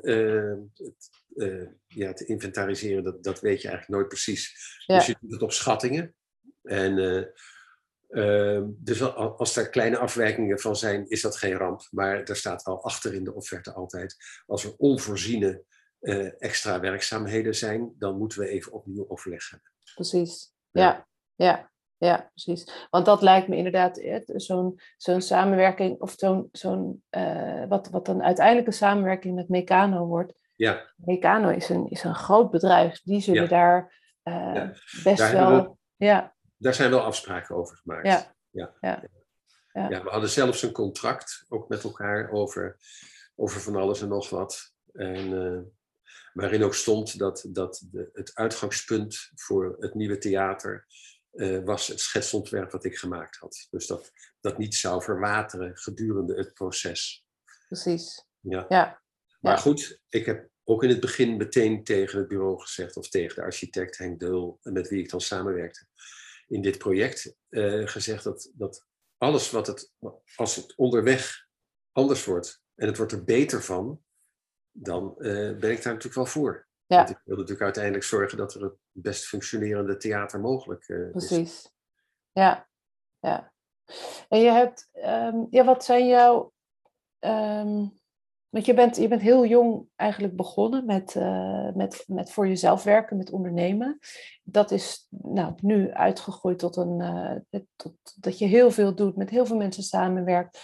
het, 0.74 1.10
uh, 1.36 1.68
ja, 1.88 2.14
te 2.14 2.26
inventariseren, 2.26 3.04
dat, 3.04 3.24
dat 3.24 3.40
weet 3.40 3.62
je 3.62 3.68
eigenlijk 3.68 3.98
nooit 3.98 4.08
precies. 4.08 4.56
Ja. 4.86 4.98
Dus 4.98 5.06
je 5.06 5.16
doet 5.20 5.32
het 5.32 5.42
op 5.42 5.52
schattingen. 5.52 6.16
En 6.64 6.98
uh, 6.98 8.62
dus 8.68 9.02
als 9.16 9.56
er 9.56 9.70
kleine 9.70 9.98
afwijkingen 9.98 10.60
van 10.60 10.76
zijn, 10.76 11.10
is 11.10 11.22
dat 11.22 11.38
geen 11.38 11.58
ramp. 11.58 11.88
Maar 11.92 12.24
er 12.24 12.36
staat 12.36 12.64
wel 12.64 12.84
achter 12.84 13.14
in 13.14 13.24
de 13.24 13.34
offerte 13.34 13.74
altijd, 13.74 14.16
als 14.46 14.64
er 14.64 14.76
onvoorziene 14.78 15.64
eh, 16.00 16.42
extra 16.42 16.80
werkzaamheden 16.80 17.56
zijn, 17.56 17.96
dan 17.98 18.18
moeten 18.18 18.40
we 18.40 18.48
even 18.48 18.72
opnieuw 18.72 19.06
overleggen. 19.10 19.62
Precies, 19.94 20.54
ja. 20.72 20.82
ja. 20.82 21.08
ja. 21.36 21.70
Ja, 21.98 22.30
precies. 22.34 22.88
Want 22.90 23.06
dat 23.06 23.22
lijkt 23.22 23.48
me 23.48 23.56
inderdaad 23.56 24.02
zo'n 24.26 24.80
zo'n 24.98 25.22
samenwerking, 25.22 26.00
of 26.00 26.14
zo'n, 26.18 26.50
zo'n 26.52 27.04
uh, 27.10 27.66
wat, 27.68 27.90
wat 27.90 28.06
dan 28.06 28.24
uiteindelijk 28.24 28.68
een 28.68 28.74
samenwerking 28.74 29.36
met 29.36 29.50
Meccano 29.50 30.06
wordt, 30.06 30.34
ja. 30.62 30.94
Meccano 30.96 31.50
is 31.50 31.70
een, 31.70 31.90
is 31.90 32.04
een 32.04 32.16
groot 32.16 32.52
bedrijf. 32.52 33.02
Die 33.04 33.22
zullen 33.22 33.44
ja. 33.44 33.48
daar 33.48 33.94
uh, 34.24 34.56
ja. 34.56 34.74
best 35.04 35.18
daar 35.18 35.32
wel... 35.32 35.78
We, 35.96 36.06
ja. 36.06 36.36
Daar 36.58 36.74
zijn 36.74 36.90
wel 36.90 37.02
afspraken 37.02 37.56
over 37.56 37.78
gemaakt. 37.78 38.08
Ja. 38.08 38.36
Ja. 38.50 38.74
Ja. 38.82 39.04
Ja. 39.74 40.04
we 40.04 40.10
hadden 40.10 40.30
zelfs 40.30 40.62
een 40.62 40.72
contract, 40.72 41.46
ook 41.50 41.70
met 41.70 41.84
elkaar, 41.84 42.32
over, 42.32 42.78
over 43.36 43.62
van 43.62 43.76
alles 43.76 44.02
en 44.02 44.08
nog 44.08 44.30
wat. 44.30 44.74
En, 44.94 45.32
uh, 45.32 45.60
waarin 46.34 46.64
ook 46.64 46.76
stond 46.76 47.20
dat, 47.20 47.46
dat 47.48 47.88
de, 47.92 48.10
het 48.14 48.36
uitgangspunt 48.36 49.32
voor 49.36 49.76
het 49.80 49.94
nieuwe 49.94 50.18
theater 50.18 50.86
uh, 51.34 51.64
was 51.64 51.88
het 51.88 52.00
schetsontwerp 52.00 52.72
wat 52.72 52.84
ik 52.84 52.98
gemaakt 52.98 53.38
had. 53.38 53.68
Dus 53.70 53.88
dat 53.88 54.12
dat 54.42 54.58
niet 54.58 54.76
zou 54.76 55.04
verwateren 55.04 55.78
gedurende 55.78 56.36
het 56.36 56.54
proces. 56.54 57.26
Precies. 57.68 58.26
Ja. 58.40 58.66
ja. 58.70 59.02
Maar 59.40 59.58
goed, 59.58 60.00
ik 60.10 60.26
heb 60.26 60.50
ook 60.64 60.84
in 60.84 60.90
het 60.90 61.00
begin 61.00 61.38
meteen 61.38 61.84
tegen 61.84 62.20
het 62.20 62.28
bureau 62.28 62.60
gezegd, 62.62 62.98
of 62.98 63.10
tegen 63.10 63.36
de 63.36 63.42
architect 63.42 63.98
Henk 63.98 64.20
Deul, 64.20 64.60
met 64.62 64.88
wie 64.88 65.04
ik 65.04 65.10
dan 65.10 65.22
samenwerkte 65.22 65.86
in 66.48 66.62
dit 66.62 66.78
project, 66.78 67.36
uh, 67.50 67.88
gezegd 67.88 68.24
dat, 68.24 68.52
dat 68.54 68.86
alles 69.18 69.52
wat 69.52 69.68
het, 69.68 69.92
als 70.36 70.56
het 70.56 70.76
onderweg 70.76 71.48
anders 71.92 72.26
wordt 72.26 72.62
en 72.76 72.88
het 72.88 72.98
wordt 72.98 73.12
er 73.12 73.24
beter 73.24 73.64
van, 73.64 74.04
dan 74.72 75.16
uh, 75.18 75.58
ben 75.58 75.72
ik 75.72 75.84
daar 75.84 75.94
natuurlijk 75.94 76.14
wel 76.14 76.26
voor. 76.26 76.68
Ja. 76.86 76.98
Want 76.98 77.10
ik 77.10 77.22
wil 77.24 77.36
natuurlijk 77.36 77.64
uiteindelijk 77.64 78.04
zorgen 78.04 78.38
dat 78.38 78.54
er 78.54 78.62
het 78.62 78.74
best 78.92 79.26
functionerende 79.26 79.98
theater 79.98 80.40
mogelijk 80.40 80.88
uh, 80.88 81.12
Precies. 81.12 81.72
Ja, 82.32 82.68
ja. 83.20 83.54
En 84.30 84.40
je 84.40 84.50
hebt, 84.50 84.90
ehm, 84.92 85.46
ja, 85.50 85.64
wat 85.64 85.86
zijn 85.86 86.08
jouw, 86.08 86.54
ehm, 87.20 87.86
want 88.50 88.66
je 88.66 88.74
bent, 88.74 88.96
je 88.96 89.08
bent 89.08 89.22
heel 89.22 89.46
jong 89.46 89.88
eigenlijk 89.96 90.36
begonnen 90.36 90.86
met, 90.86 91.16
uh, 91.16 91.72
met, 91.74 92.04
met 92.08 92.32
voor 92.32 92.48
jezelf 92.48 92.84
werken, 92.84 93.18
met 93.18 93.32
ondernemen. 93.32 94.00
Dat 94.44 94.72
is 94.72 95.08
nou, 95.10 95.54
nu 95.58 95.92
uitgegroeid 95.92 96.60
tot 96.60 96.76
een, 96.76 97.00
uh, 97.00 97.62
tot, 97.76 97.94
dat 98.16 98.38
je 98.38 98.46
heel 98.46 98.72
veel 98.72 98.96
doet, 98.96 99.16
met 99.16 99.30
heel 99.30 99.46
veel 99.46 99.58
mensen 99.58 99.84
samenwerkt. 99.84 100.60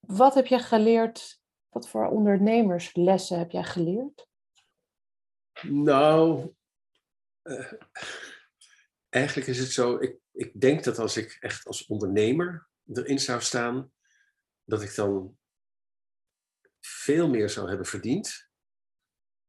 Wat 0.00 0.34
heb 0.34 0.46
je 0.46 0.58
geleerd? 0.58 1.42
Wat 1.74 1.88
voor 1.88 2.06
ondernemerslessen 2.06 3.38
heb 3.38 3.50
jij 3.50 3.64
geleerd? 3.64 4.26
Nou, 5.62 6.52
uh, 7.42 7.72
eigenlijk 9.08 9.48
is 9.48 9.58
het 9.58 9.72
zo, 9.72 9.96
ik, 9.96 10.18
ik 10.32 10.60
denk 10.60 10.84
dat 10.84 10.98
als 10.98 11.16
ik 11.16 11.36
echt 11.40 11.66
als 11.66 11.86
ondernemer 11.86 12.68
erin 12.92 13.18
zou 13.18 13.40
staan, 13.40 13.92
dat 14.64 14.82
ik 14.82 14.94
dan 14.94 15.38
veel 16.80 17.28
meer 17.28 17.50
zou 17.50 17.68
hebben 17.68 17.86
verdiend. 17.86 18.48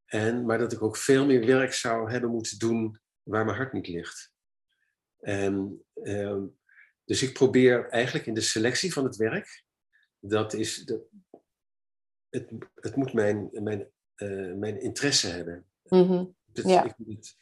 En, 0.06 0.46
maar 0.46 0.58
dat 0.58 0.74
ik 0.74 0.82
ook 0.82 0.98
veel 0.98 1.26
meer 1.26 1.46
werk 1.46 1.74
zou 1.74 2.12
hebben 2.12 2.30
moeten 2.30 2.60
doen 2.60 3.00
waar 3.24 3.46
mijn 3.46 3.58
hart 3.58 3.74
niet 3.74 3.88
ligt. 3.88 4.32
En, 5.20 5.86
uh, 5.96 6.44
dus 7.04 7.22
ik 7.22 7.34
probeer 7.34 7.90
eigenlijk 7.90 8.26
in 8.26 8.34
de 8.34 8.42
selectie 8.42 8.94
van 8.94 9.04
het 9.04 9.16
werk, 9.16 9.64
dat 10.20 10.54
is, 10.54 10.84
dat, 10.84 11.02
het, 12.36 12.52
het 12.76 12.96
moet 12.96 13.14
mijn, 13.14 13.50
mijn, 13.52 13.88
uh, 14.18 14.54
mijn 14.54 14.82
interesse 14.82 15.28
hebben. 15.28 15.66
Mm 15.84 16.08
-hmm. 16.08 16.36
het, 16.54 16.68
ja. 16.68 16.84
Ik 16.84 16.94
moet 16.98 17.36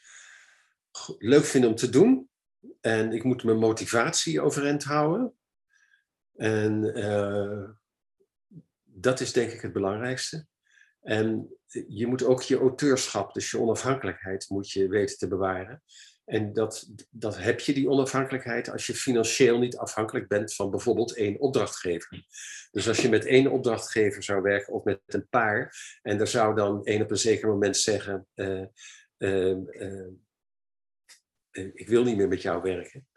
het 0.92 1.16
leuk 1.18 1.44
vinden 1.44 1.70
om 1.70 1.76
te 1.76 1.90
doen. 1.90 2.30
En 2.82 3.12
ik 3.12 3.24
moet 3.24 3.44
mijn 3.44 3.58
motivatie 3.58 4.42
overeind 4.42 4.84
houden. 4.84 5.34
En 6.36 6.98
uh, 6.98 7.70
dat 8.84 9.20
is 9.20 9.34
denk 9.34 9.52
ik 9.52 9.62
het 9.62 9.74
belangrijkste. 9.74 10.48
En 11.02 11.58
je 11.88 12.08
moet 12.08 12.24
ook 12.24 12.42
je 12.42 12.58
auteurschap, 12.58 13.34
dus 13.34 13.52
je 13.52 13.60
onafhankelijkheid, 13.60 14.50
moet 14.50 14.72
je 14.72 14.88
weten 14.88 15.18
te 15.18 15.28
bewaren. 15.28 15.84
En 16.26 16.54
dat, 16.54 16.90
dat 17.10 17.38
heb 17.38 17.60
je, 17.60 17.74
die 17.74 17.90
onafhankelijkheid, 17.90 18.70
als 18.70 18.88
je 18.88 18.94
financieel 18.94 19.60
niet 19.60 19.78
afhankelijk 19.78 20.28
bent 20.28 20.54
van 20.54 20.72
bijvoorbeeld 20.72 21.16
één 21.16 21.40
opdrachtgever. 21.40 22.26
Dus 22.72 22.88
als 22.88 23.02
je 23.02 23.10
met 23.10 23.26
één 23.26 23.52
opdrachtgever 23.52 24.24
zou 24.24 24.42
werken 24.42 24.74
of 24.74 24.84
met 24.84 25.02
een 25.06 25.28
paar, 25.30 25.76
en 26.02 26.20
er 26.20 26.28
zou 26.28 26.56
dan 26.56 26.86
één 26.86 27.02
op 27.02 27.12
een 27.12 27.18
zeker 27.18 27.48
moment 27.48 27.78
zeggen: 27.78 28.28
uh, 28.36 28.66
uh, 29.18 29.58
uh, 29.58 30.12
Ik 31.52 31.88
wil 31.88 32.04
niet 32.04 32.18
meer 32.18 32.28
met 32.28 32.42
jou 32.42 32.62
werken. 32.62 33.08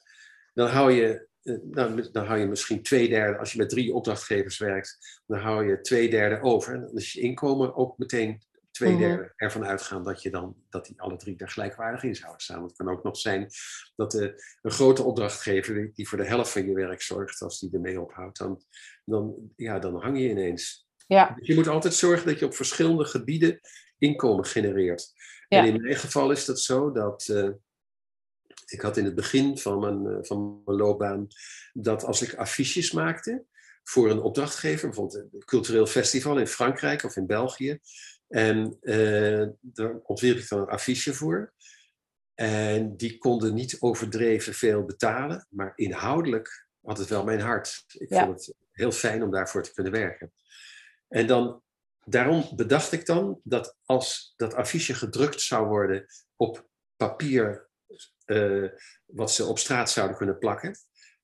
Dan 0.55 0.69
hou 0.69 0.93
je 0.93 1.29
nou, 1.63 2.11
dan 2.11 2.25
hou 2.25 2.39
je 2.39 2.47
misschien 2.47 2.83
twee 2.83 3.09
derde, 3.09 3.39
als 3.39 3.53
je 3.53 3.59
met 3.59 3.69
drie 3.69 3.95
opdrachtgevers 3.95 4.59
werkt, 4.59 5.21
dan 5.27 5.39
hou 5.39 5.69
je 5.69 5.81
twee 5.81 6.11
derde 6.11 6.43
over. 6.43 6.75
En 6.75 6.81
dan 6.81 6.97
is 6.97 7.13
je 7.13 7.21
inkomen 7.21 7.75
ook 7.75 7.99
meteen 7.99 8.43
twee 8.77 8.97
derde 8.97 9.33
ervan 9.37 9.65
uitgaan 9.65 10.03
dat, 10.03 10.23
je 10.23 10.31
dan, 10.31 10.57
dat 10.69 10.87
die 10.87 11.01
alle 11.01 11.17
drie 11.17 11.37
daar 11.37 11.49
gelijkwaardig 11.49 12.03
in 12.03 12.15
zouden 12.15 12.41
staan. 12.41 12.63
Het 12.63 12.77
kan 12.77 12.89
ook 12.89 13.03
nog 13.03 13.17
zijn 13.17 13.51
dat 13.97 14.11
de, 14.11 14.43
een 14.63 14.71
grote 14.71 15.03
opdrachtgever 15.03 15.91
die 15.95 16.09
voor 16.09 16.19
de 16.19 16.27
helft 16.27 16.51
van 16.51 16.67
je 16.67 16.75
werk 16.75 17.03
zorgt, 17.03 17.43
als 17.43 17.61
die 17.61 17.73
ermee 17.73 18.01
ophoudt, 18.01 18.39
dan, 18.39 18.63
dan, 19.05 19.53
ja, 19.57 19.79
dan 19.79 20.03
hang 20.03 20.19
je 20.19 20.29
ineens. 20.29 20.89
Ja. 21.07 21.35
Dus 21.39 21.47
je 21.47 21.55
moet 21.55 21.69
altijd 21.69 21.95
zorgen 21.95 22.27
dat 22.27 22.39
je 22.39 22.45
op 22.45 22.55
verschillende 22.55 23.05
gebieden 23.05 23.61
inkomen 23.99 24.45
genereert. 24.45 25.13
En 25.49 25.67
in 25.67 25.81
mijn 25.81 25.97
geval 25.97 26.31
is 26.31 26.45
dat 26.45 26.61
zo 26.61 26.93
dat. 26.93 27.29
Uh, 27.31 27.51
ik 28.67 28.81
had 28.81 28.97
in 28.97 29.05
het 29.05 29.15
begin 29.15 29.59
van 29.59 29.79
mijn, 29.79 30.07
eh, 30.07 30.19
van 30.21 30.63
mijn 30.65 30.79
loopbaan 30.79 31.27
dat 31.73 32.05
als 32.05 32.23
ik 32.23 32.35
affiches 32.35 32.93
maakte 32.93 33.45
voor 33.89 34.11
een 34.11 34.21
opdrachtgever, 34.21 34.89
bijvoorbeeld 34.89 35.33
een 35.33 35.45
cultureel 35.45 35.87
festival 35.87 36.39
in 36.39 36.47
Frankrijk 36.47 37.03
of 37.03 37.17
in 37.17 37.27
België, 37.27 37.79
en 38.29 38.79
uh, 38.81 39.47
daar 39.61 39.97
ontwierp 40.03 40.39
ik 40.39 40.49
dan 40.49 40.61
een 40.61 40.69
affiche 40.69 41.15
voor. 41.15 41.55
En 42.35 42.97
die 42.97 43.19
konden 43.19 43.55
niet 43.55 43.77
overdreven 43.81 44.55
veel 44.55 44.85
betalen, 44.85 45.47
maar 45.51 45.73
inhoudelijk 45.75 46.67
had 46.81 46.99
het 46.99 47.09
wel 47.09 47.25
mijn 47.25 47.41
hart. 47.41 47.85
Ik 47.87 48.09
vond 48.09 48.29
het 48.29 48.55
heel 48.73 48.93
fijn 48.93 49.23
om 49.23 49.31
daarvoor 49.31 49.63
te 49.63 49.73
kunnen 49.73 49.93
werken. 49.93 50.33
En 51.09 51.27
dan, 51.27 51.63
daarom 52.05 52.51
bedacht 52.57 52.93
ik 52.93 53.07
dan 53.07 53.41
dat 53.45 53.77
als 53.85 54.35
dat 54.37 54.55
affiche 54.55 54.95
gedrukt 54.95 55.41
zou 55.41 55.67
worden 55.67 56.07
op 56.37 56.69
papier 56.97 57.69
uh, 58.27 58.71
wat 59.05 59.33
ze 59.33 59.45
op 59.45 59.59
straat 59.59 59.91
zouden 59.91 60.17
kunnen 60.17 60.39
plakken. 60.39 60.77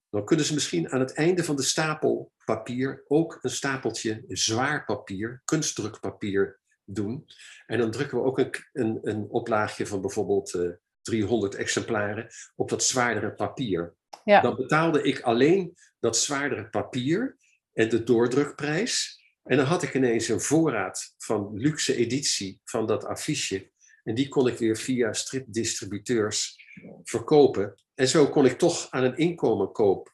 Dan 0.09 0.25
kunnen 0.25 0.45
ze 0.45 0.53
misschien 0.53 0.89
aan 0.91 0.99
het 0.99 1.13
einde 1.13 1.43
van 1.43 1.55
de 1.55 1.63
stapel 1.63 2.31
papier 2.45 3.03
ook 3.07 3.37
een 3.41 3.49
stapeltje 3.49 4.23
zwaar 4.27 4.85
papier, 4.85 5.41
kunstdrukpapier 5.45 6.61
doen. 6.85 7.25
En 7.65 7.77
dan 7.77 7.91
drukken 7.91 8.17
we 8.17 8.23
ook 8.23 8.37
een, 8.37 8.55
een, 8.73 8.99
een 9.01 9.29
oplaagje 9.29 9.87
van 9.87 10.01
bijvoorbeeld 10.01 10.53
uh, 10.53 10.65
eh, 10.65 10.71
300 11.01 11.55
exemplaren 11.55 12.27
op 12.55 12.69
dat 12.69 12.83
zwaardere 12.83 13.33
papier. 13.33 13.95
Ja. 14.23 14.41
Dan 14.41 14.55
betaalde 14.55 15.01
ik 15.01 15.21
alleen 15.21 15.73
dat 15.99 16.17
zwaardere 16.17 16.69
papier 16.69 17.37
en 17.73 17.89
de 17.89 18.03
doordrukprijs. 18.03 19.21
En 19.43 19.57
dan 19.57 19.65
had 19.65 19.83
ik 19.83 19.93
ineens 19.93 20.27
een 20.27 20.41
voorraad 20.41 21.13
van 21.17 21.57
luxe 21.57 21.95
editie 21.95 22.59
van 22.63 22.85
dat 22.85 23.05
affiche. 23.05 23.71
En 24.03 24.15
die 24.15 24.27
kon 24.27 24.47
ik 24.47 24.57
weer 24.57 24.77
via 24.77 25.13
stripdistributeurs 25.13 26.55
verkopen. 27.03 27.75
En 27.95 28.07
zo 28.07 28.29
kon 28.29 28.45
ik 28.45 28.57
toch 28.57 28.87
aan 28.89 29.03
een 29.03 29.17
inkomen, 29.17 29.71
koop, 29.71 30.13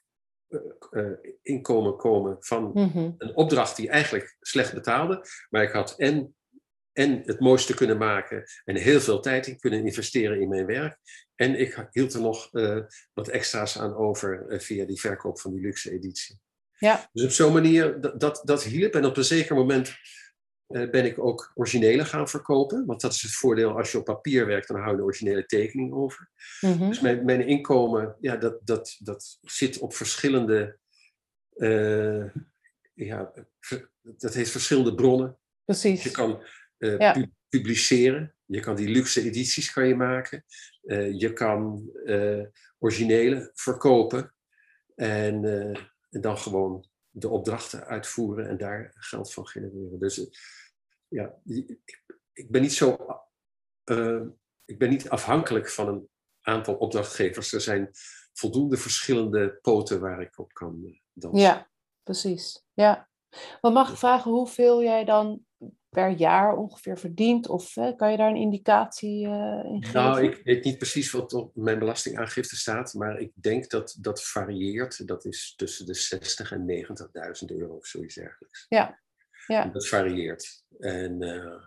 uh, 0.91 1.11
inkomen 1.41 1.97
komen 1.97 2.37
van 2.39 2.71
mhm. 2.73 3.11
een 3.17 3.35
opdracht 3.35 3.75
die 3.75 3.89
eigenlijk 3.89 4.37
slecht 4.39 4.73
betaalde. 4.73 5.25
Maar 5.49 5.63
ik 5.63 5.71
had 5.71 5.95
en, 5.97 6.35
en 6.93 7.21
het 7.25 7.39
mooiste 7.39 7.73
kunnen 7.73 7.97
maken 7.97 8.43
en 8.65 8.75
heel 8.75 8.99
veel 8.99 9.19
tijd 9.19 9.47
in 9.47 9.59
kunnen 9.59 9.85
investeren 9.85 10.41
in 10.41 10.49
mijn 10.49 10.65
werk. 10.65 10.97
En 11.35 11.59
ik 11.59 11.87
hield 11.91 12.13
er 12.13 12.21
nog 12.21 12.49
uh, 12.53 12.79
wat 13.13 13.27
extra's 13.27 13.79
aan 13.79 13.95
over 13.95 14.45
via 14.47 14.85
die 14.85 14.99
verkoop 14.99 15.39
van 15.39 15.51
die 15.51 15.61
luxe 15.61 15.91
editie. 15.91 16.39
Ja. 16.77 17.09
Dus 17.13 17.23
op 17.23 17.31
zo'n 17.31 17.53
manier, 17.53 18.01
dat, 18.01 18.19
dat, 18.19 18.41
dat 18.43 18.63
hielp. 18.63 18.93
En 18.93 19.05
op 19.05 19.17
een 19.17 19.23
zeker 19.23 19.55
moment 19.55 19.95
uh, 20.67 20.89
ben 20.89 21.05
ik 21.05 21.19
ook 21.19 21.51
originele 21.55 22.05
gaan 22.05 22.29
verkopen. 22.29 22.85
Want 22.85 23.01
dat 23.01 23.13
is 23.13 23.21
het 23.21 23.31
voordeel 23.31 23.77
als 23.77 23.91
je 23.91 23.97
op 23.97 24.05
papier 24.05 24.45
werkt, 24.45 24.67
dan 24.67 24.77
hou 24.77 24.91
je 24.91 24.97
de 24.97 25.03
originele 25.03 25.45
tekening 25.45 25.93
over. 25.93 26.29
Mm-hmm. 26.61 26.87
Dus 26.87 26.99
mijn, 26.99 27.25
mijn 27.25 27.47
inkomen, 27.47 28.15
ja, 28.19 28.35
dat, 28.35 28.59
dat, 28.63 28.95
dat 28.99 29.37
zit 29.41 29.79
op 29.79 29.93
verschillende. 29.93 30.77
Ja, 32.93 33.33
dat 34.01 34.33
heeft 34.33 34.51
verschillende 34.51 34.95
bronnen. 34.95 35.37
Precies. 35.65 36.03
Je 36.03 36.11
kan 36.11 36.43
uh, 36.79 36.97
ja. 36.97 37.27
publiceren, 37.49 38.35
je 38.45 38.59
kan 38.59 38.75
die 38.75 38.89
luxe 38.89 39.21
edities 39.21 39.71
kan 39.71 39.87
je 39.87 39.95
maken, 39.95 40.45
je 41.11 41.33
kan 41.33 41.91
originele 42.77 43.51
verkopen 43.53 44.33
en, 44.95 45.43
en 46.09 46.21
dan 46.21 46.37
gewoon 46.37 46.89
de 47.09 47.29
opdrachten 47.29 47.85
uitvoeren 47.85 48.47
en 48.47 48.57
daar 48.57 48.91
geld 48.95 49.33
van 49.33 49.47
genereren. 49.47 49.99
Dus 49.99 50.29
ja, 51.07 51.35
ik, 51.45 51.79
ik 52.33 52.51
ben 52.51 52.61
niet 52.61 52.73
zo. 52.73 52.97
Uh, 53.85 54.21
ik 54.65 54.79
ben 54.79 54.89
niet 54.89 55.09
afhankelijk 55.09 55.69
van 55.69 55.87
een 55.87 56.09
aantal 56.41 56.75
opdrachtgevers. 56.75 57.53
Er 57.53 57.61
zijn 57.61 57.89
voldoende 58.33 58.77
verschillende 58.77 59.59
poten 59.61 59.99
waar 59.99 60.21
ik 60.21 60.39
op 60.39 60.53
kan 60.53 60.81
uh, 60.85 60.99
dansen. 61.13 61.41
Ja, 61.41 61.69
precies. 62.03 62.63
Ja. 62.73 63.09
Maar 63.61 63.71
mag 63.71 63.91
ik 63.91 63.97
vragen 63.97 64.31
hoeveel 64.31 64.83
jij 64.83 65.05
dan 65.05 65.45
per 65.89 66.09
jaar 66.09 66.55
ongeveer 66.55 66.97
verdient? 66.97 67.47
Of 67.47 67.75
uh, 67.75 67.95
kan 67.95 68.11
je 68.11 68.17
daar 68.17 68.29
een 68.29 68.35
indicatie 68.35 69.25
uh, 69.25 69.61
in 69.63 69.83
geven? 69.83 70.01
Nou, 70.01 70.23
ik 70.23 70.41
weet 70.43 70.63
niet 70.63 70.77
precies 70.77 71.11
wat 71.11 71.33
op 71.33 71.55
mijn 71.55 71.79
belastingaangifte 71.79 72.55
staat, 72.55 72.93
maar 72.93 73.19
ik 73.19 73.31
denk 73.33 73.69
dat 73.69 73.97
dat 73.99 74.23
varieert. 74.23 75.07
Dat 75.07 75.25
is 75.25 75.53
tussen 75.55 75.85
de 75.85 76.19
60.000 76.45 76.51
en 76.51 76.85
90.000 77.49 77.57
euro 77.57 77.75
of 77.75 77.85
zoiets 77.85 78.15
dergelijks. 78.15 78.65
Ja, 78.69 79.01
ja. 79.47 79.65
Dat 79.65 79.87
varieert. 79.87 80.63
En, 80.79 81.21
uh, 81.21 81.63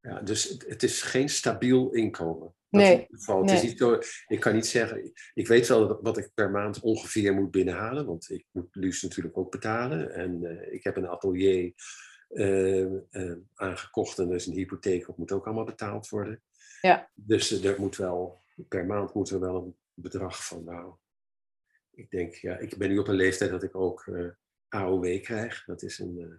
ja, 0.00 0.20
dus 0.20 0.48
het, 0.48 0.64
het, 0.68 0.82
is 0.82 1.02
geen 1.02 1.28
stabiel 1.28 1.92
inkomen. 1.92 2.54
nee, 2.68 3.06
Het 3.08 3.50
is 3.50 3.62
niet 3.62 3.78
zo, 3.78 3.98
ik 4.26 4.40
kan 4.40 4.54
niet 4.54 4.66
zeggen, 4.66 5.12
ik 5.34 5.46
weet 5.46 5.68
wel 5.68 6.02
wat 6.02 6.18
ik 6.18 6.30
per 6.34 6.50
maand 6.50 6.80
ongeveer 6.80 7.34
moet 7.34 7.50
binnenhalen, 7.50 8.06
want 8.06 8.30
ik 8.30 8.46
moet 8.50 8.74
Luus 8.74 9.02
natuurlijk 9.02 9.38
ook 9.38 9.50
betalen. 9.50 10.14
En 10.14 10.42
uh, 10.42 10.72
ik 10.72 10.84
heb 10.84 10.96
een 10.96 11.08
atelier 11.08 11.72
aangekocht 13.54 14.18
en 14.18 14.28
dus 14.28 14.46
een 14.46 14.52
hypotheek 14.52 15.08
op 15.08 15.16
moet 15.16 15.32
ook 15.32 15.46
allemaal 15.46 15.64
betaald 15.64 16.08
worden. 16.08 16.42
Ja. 16.80 17.10
Dus 17.14 17.50
er 17.50 17.80
moet 17.80 17.96
wel, 17.96 18.40
per 18.68 18.86
maand 18.86 19.14
moet 19.14 19.30
er 19.30 19.40
wel 19.40 19.56
een 19.62 19.76
bedrag 19.94 20.46
van, 20.46 20.64
nou, 20.64 20.94
ik 21.90 22.10
denk, 22.10 22.34
ja, 22.34 22.56
ik 22.56 22.76
ben 22.76 22.88
nu 22.88 22.98
op 22.98 23.08
een 23.08 23.14
leeftijd 23.14 23.50
dat 23.50 23.62
ik 23.62 23.74
ook 23.74 24.04
AOW 24.68 25.22
krijg. 25.22 25.64
Dat 25.64 25.82
is 25.82 25.98
een 25.98 26.18
uh, 26.18 26.34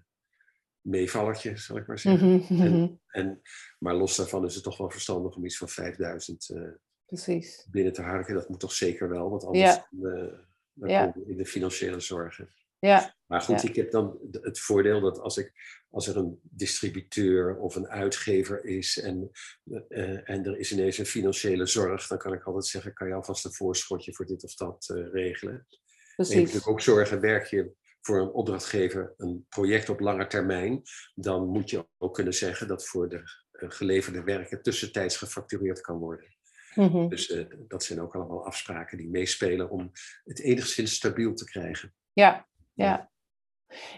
meevallertje, 0.81 1.57
zal 1.57 1.77
ik 1.77 1.87
maar 1.87 1.99
zeggen. 1.99 2.35
Mhm, 2.35 2.61
en, 2.61 2.81
mhm. 2.81 2.93
en, 3.07 3.41
maar 3.79 3.95
los 3.95 4.15
daarvan 4.15 4.45
is 4.45 4.55
het 4.55 4.63
toch 4.63 4.77
wel 4.77 4.89
verstandig 4.89 5.35
om 5.35 5.45
iets 5.45 5.57
van 5.57 5.69
5000 5.69 6.49
uh, 6.49 6.69
Precies. 7.05 7.67
binnen 7.71 7.93
te 7.93 8.01
harken. 8.01 8.33
Dat 8.35 8.49
moet 8.49 8.59
toch 8.59 8.71
zeker 8.73 9.09
wel, 9.09 9.29
want 9.29 9.43
anders 9.43 9.75
ja. 9.75 9.87
uh, 9.91 10.33
Dan 10.73 10.89
Ja. 10.89 11.07
kom 11.07 11.23
je 11.23 11.31
in 11.31 11.37
de 11.37 11.45
financiële 11.45 11.99
zorgen. 11.99 12.49
Ja, 12.79 13.15
Maar 13.25 13.41
goed, 13.41 13.61
Ja. 13.61 13.69
ik 13.69 13.75
heb 13.75 13.91
dan 13.91 14.19
het 14.31 14.59
voordeel 14.59 15.01
dat 15.01 15.19
als, 15.19 15.37
ik, 15.37 15.53
als 15.89 16.07
er 16.07 16.17
een 16.17 16.39
distributeur 16.43 17.57
of 17.57 17.75
een 17.75 17.87
uitgever 17.87 18.65
is 18.65 18.99
en, 18.99 19.31
eh, 19.87 20.29
en 20.29 20.45
er 20.45 20.57
is 20.57 20.71
ineens 20.71 20.97
een 20.97 21.05
financiële 21.05 21.65
zorg, 21.65 22.07
dan 22.07 22.17
kan 22.17 22.33
ik 22.33 22.43
altijd 22.43 22.65
zeggen, 22.65 22.93
kan 22.93 23.07
je 23.07 23.13
alvast 23.13 23.45
een 23.45 23.53
voorschotje 23.53 24.13
voor 24.13 24.25
dit 24.25 24.43
of 24.43 24.55
dat 24.55 24.89
eh, 24.89 25.11
regelen. 25.11 25.53
En 25.53 25.59
je 25.59 25.65
moet 25.65 26.27
precies. 26.27 26.35
natuurlijk 26.35 26.67
ook 26.67 26.81
zorgen, 26.81 27.21
werk 27.21 27.45
je 27.45 27.71
voor 28.01 28.21
een 28.21 28.31
opdrachtgever 28.31 29.13
een 29.17 29.45
project 29.49 29.89
op 29.89 29.99
lange 29.99 30.27
termijn, 30.27 30.81
dan 31.15 31.47
moet 31.47 31.69
je 31.69 31.87
ook 31.97 32.13
kunnen 32.13 32.33
zeggen 32.33 32.67
dat 32.67 32.87
voor 32.87 33.09
de 33.09 33.21
eh, 33.51 33.69
geleverde 33.69 34.23
werken 34.23 34.61
tussentijds 34.61 35.17
gefactureerd 35.17 35.81
kan 35.81 35.97
worden. 35.97 36.35
Mhm. 36.75 37.07
Dus 37.07 37.45
dat 37.67 37.83
zijn 37.83 38.01
ook 38.01 38.15
allemaal 38.15 38.45
afspraken 38.45 38.97
die 38.97 39.09
meespelen 39.09 39.69
om 39.69 39.91
het 40.23 40.39
enigszins 40.39 40.95
stabiel 40.95 41.33
te 41.33 41.45
krijgen. 41.45 41.93
Ja, 42.13 42.47
ja. 42.73 43.11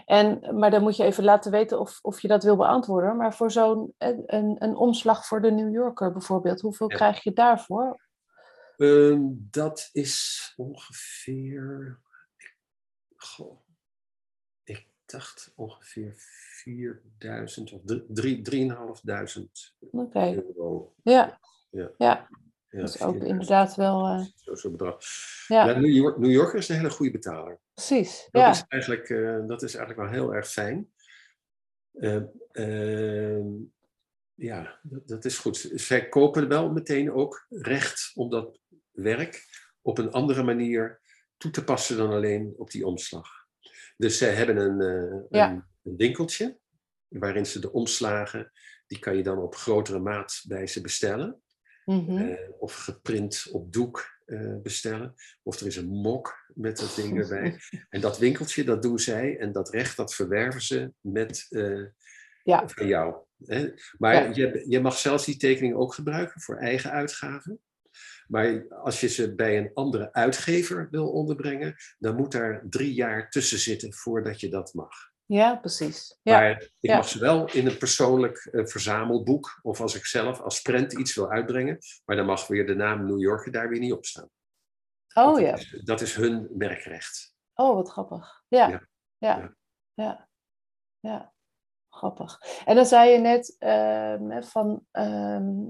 En, 0.06 0.58
maar 0.58 0.70
dan 0.70 0.82
moet 0.82 0.96
je 0.96 1.04
even 1.04 1.24
laten 1.24 1.50
weten 1.50 1.80
of, 1.80 1.98
of 2.02 2.20
je 2.20 2.28
dat 2.28 2.44
wil 2.44 2.56
beantwoorden. 2.56 3.16
Maar 3.16 3.34
voor 3.34 3.50
zo'n 3.50 3.94
een, 3.98 4.22
een, 4.26 4.56
een 4.58 4.76
omslag 4.76 5.26
voor 5.26 5.40
de 5.42 5.50
New 5.50 5.72
Yorker 5.72 6.12
bijvoorbeeld, 6.12 6.60
hoeveel 6.60 6.90
Ja. 6.90 6.96
krijg 6.96 7.22
je 7.22 7.32
daarvoor? 7.32 8.00
Ehm, 8.76 9.20
dat 9.32 9.88
is 9.92 10.52
ongeveer. 10.56 11.98
Goh, 13.16 13.60
ik 14.64 14.86
dacht 15.06 15.52
ongeveer 15.56 16.12
4000 16.16 17.72
of 17.72 17.80
drie- 17.84 18.06
drie- 18.08 18.42
3.500 18.42 19.74
Oké, 19.90 20.34
euro. 20.34 20.92
ja. 21.02 21.38
Ja. 21.70 21.90
Ja, 21.98 22.28
Ja, 22.70 22.80
dat 22.80 22.88
is 22.94 23.02
ook 23.02 23.10
4000, 23.10 23.30
inderdaad 23.30 23.74
wel... 23.76 24.06
eh, 24.06 24.24
Zo'n 24.34 24.56
zo 24.56 24.70
bedrag. 24.70 24.98
ja, 25.48 25.66
Ja, 25.68 25.78
New, 25.78 25.90
York, 25.94 26.18
New 26.18 26.30
Yorker 26.30 26.58
is 26.58 26.68
een 26.68 26.76
hele 26.76 26.90
goede 26.90 27.12
betaler. 27.12 27.58
precies. 27.74 28.28
Dat, 28.30 28.42
Ja, 28.42 28.50
is, 28.50 28.64
eigenlijk, 28.68 29.08
eh, 29.08 29.46
dat 29.46 29.62
is 29.62 29.74
eigenlijk 29.74 30.10
wel 30.10 30.20
heel 30.20 30.34
erg 30.34 30.48
fijn. 30.48 30.92
Eh, 31.92 32.22
ehm, 32.52 33.46
ja, 34.34 34.78
dat, 34.82 35.08
dat 35.08 35.24
is 35.24 35.38
goed. 35.38 35.70
Zij 35.74 36.08
kopen 36.08 36.48
wel 36.48 36.70
meteen 36.72 37.12
ook 37.12 37.46
recht 37.48 38.10
om 38.14 38.30
dat 38.30 38.58
werk 38.90 39.44
op 39.82 39.98
een 39.98 40.10
andere 40.12 40.42
manier 40.42 41.00
toe 41.36 41.50
te 41.50 41.64
passen 41.64 41.96
dan 41.96 42.10
alleen 42.10 42.54
op 42.56 42.70
die 42.70 42.86
omslag. 42.86 43.28
Dus 43.96 44.18
zij 44.18 44.34
hebben 44.34 44.56
een, 44.56 45.26
Ja. 45.30 45.50
een, 45.50 45.64
een 45.82 45.96
winkeltje 45.96 46.58
waarin 47.08 47.46
ze 47.46 47.58
de 47.60 47.72
omslagen, 47.72 48.52
die 48.86 48.98
kan 48.98 49.16
je 49.16 49.22
dan 49.22 49.38
op 49.38 49.54
grotere 49.54 49.98
maat 49.98 50.44
bij 50.46 50.66
ze 50.66 50.80
bestellen. 50.80 51.42
Mhm. 51.84 52.16
Eh, 52.16 52.38
of 52.58 52.74
geprint 52.74 53.48
op 53.52 53.72
doek 53.72 54.18
eh, 54.24 54.56
bestellen. 54.62 55.14
Of 55.42 55.60
er 55.60 55.66
is 55.66 55.76
een 55.76 55.88
mok 55.88 56.34
met 56.54 56.78
dat 56.78 56.94
ding 56.94 57.18
erbij. 57.20 57.58
En 57.88 58.00
dat 58.00 58.18
winkeltje, 58.18 58.64
dat 58.64 58.82
doen 58.82 58.98
zij. 58.98 59.38
En 59.38 59.52
dat 59.52 59.70
recht, 59.70 59.96
dat 59.96 60.14
verwerven 60.14 60.62
ze 60.62 60.92
met 61.00 61.46
eh, 61.48 61.84
Ja. 62.42 62.68
van 62.68 62.86
jou. 62.86 63.16
Hè? 63.44 63.68
Maar 63.98 64.14
Ja. 64.14 64.30
je, 64.34 64.64
je 64.68 64.80
mag 64.80 64.96
zelfs 64.98 65.24
die 65.24 65.36
tekening 65.36 65.74
ook 65.74 65.94
gebruiken 65.94 66.40
voor 66.40 66.56
eigen 66.56 66.90
uitgaven. 66.90 67.60
Maar 68.26 68.68
als 68.68 69.00
je 69.00 69.08
ze 69.08 69.34
bij 69.34 69.58
een 69.58 69.70
andere 69.74 70.12
uitgever 70.12 70.88
wil 70.90 71.10
onderbrengen, 71.10 71.74
dan 71.98 72.16
moet 72.16 72.32
daar 72.32 72.62
drie 72.68 72.94
jaar 72.94 73.30
tussen 73.30 73.58
zitten 73.58 73.94
voordat 73.94 74.40
je 74.40 74.48
dat 74.48 74.74
mag. 74.74 75.09
Ja, 75.30 75.56
precies. 75.56 76.18
Ja, 76.22 76.38
Maar 76.38 76.50
ik 76.60 76.70
ja. 76.78 76.96
mag 76.96 77.08
ze 77.08 77.18
wel 77.18 77.52
in 77.52 77.66
een 77.66 77.78
persoonlijk 77.78 78.36
eh, 78.36 78.66
verzamelboek, 78.66 79.58
of 79.62 79.80
als 79.80 79.94
ik 79.94 80.04
zelf 80.04 80.40
als 80.40 80.62
prent 80.62 80.92
iets 80.92 81.14
wil 81.14 81.30
uitbrengen, 81.30 81.78
maar 82.04 82.16
dan 82.16 82.26
mag 82.26 82.46
weer 82.46 82.66
de 82.66 82.74
naam 82.74 83.06
New 83.06 83.20
Yorker 83.20 83.52
daar 83.52 83.68
weer 83.68 83.78
niet 83.78 83.92
op 83.92 84.04
staan. 84.04 84.30
oh 85.14 85.34
dat, 85.34 85.38
ja. 85.40 85.54
is, 85.54 85.80
dat 85.84 86.00
is 86.00 86.14
hun 86.14 86.48
merkrecht. 86.56 87.34
Oh, 87.54 87.74
wat 87.74 87.90
grappig. 87.90 88.42
Ja, 88.48 88.88
Ja. 89.18 89.54
ja, 89.94 90.28
Ja. 91.00 91.32
Grappig. 91.88 92.40
En 92.64 92.74
dan 92.74 92.86
zei 92.86 93.10
je 93.10 93.18
net 93.18 93.56
ehm, 93.58 94.42
van 94.42 94.86
ehm, 94.90 95.68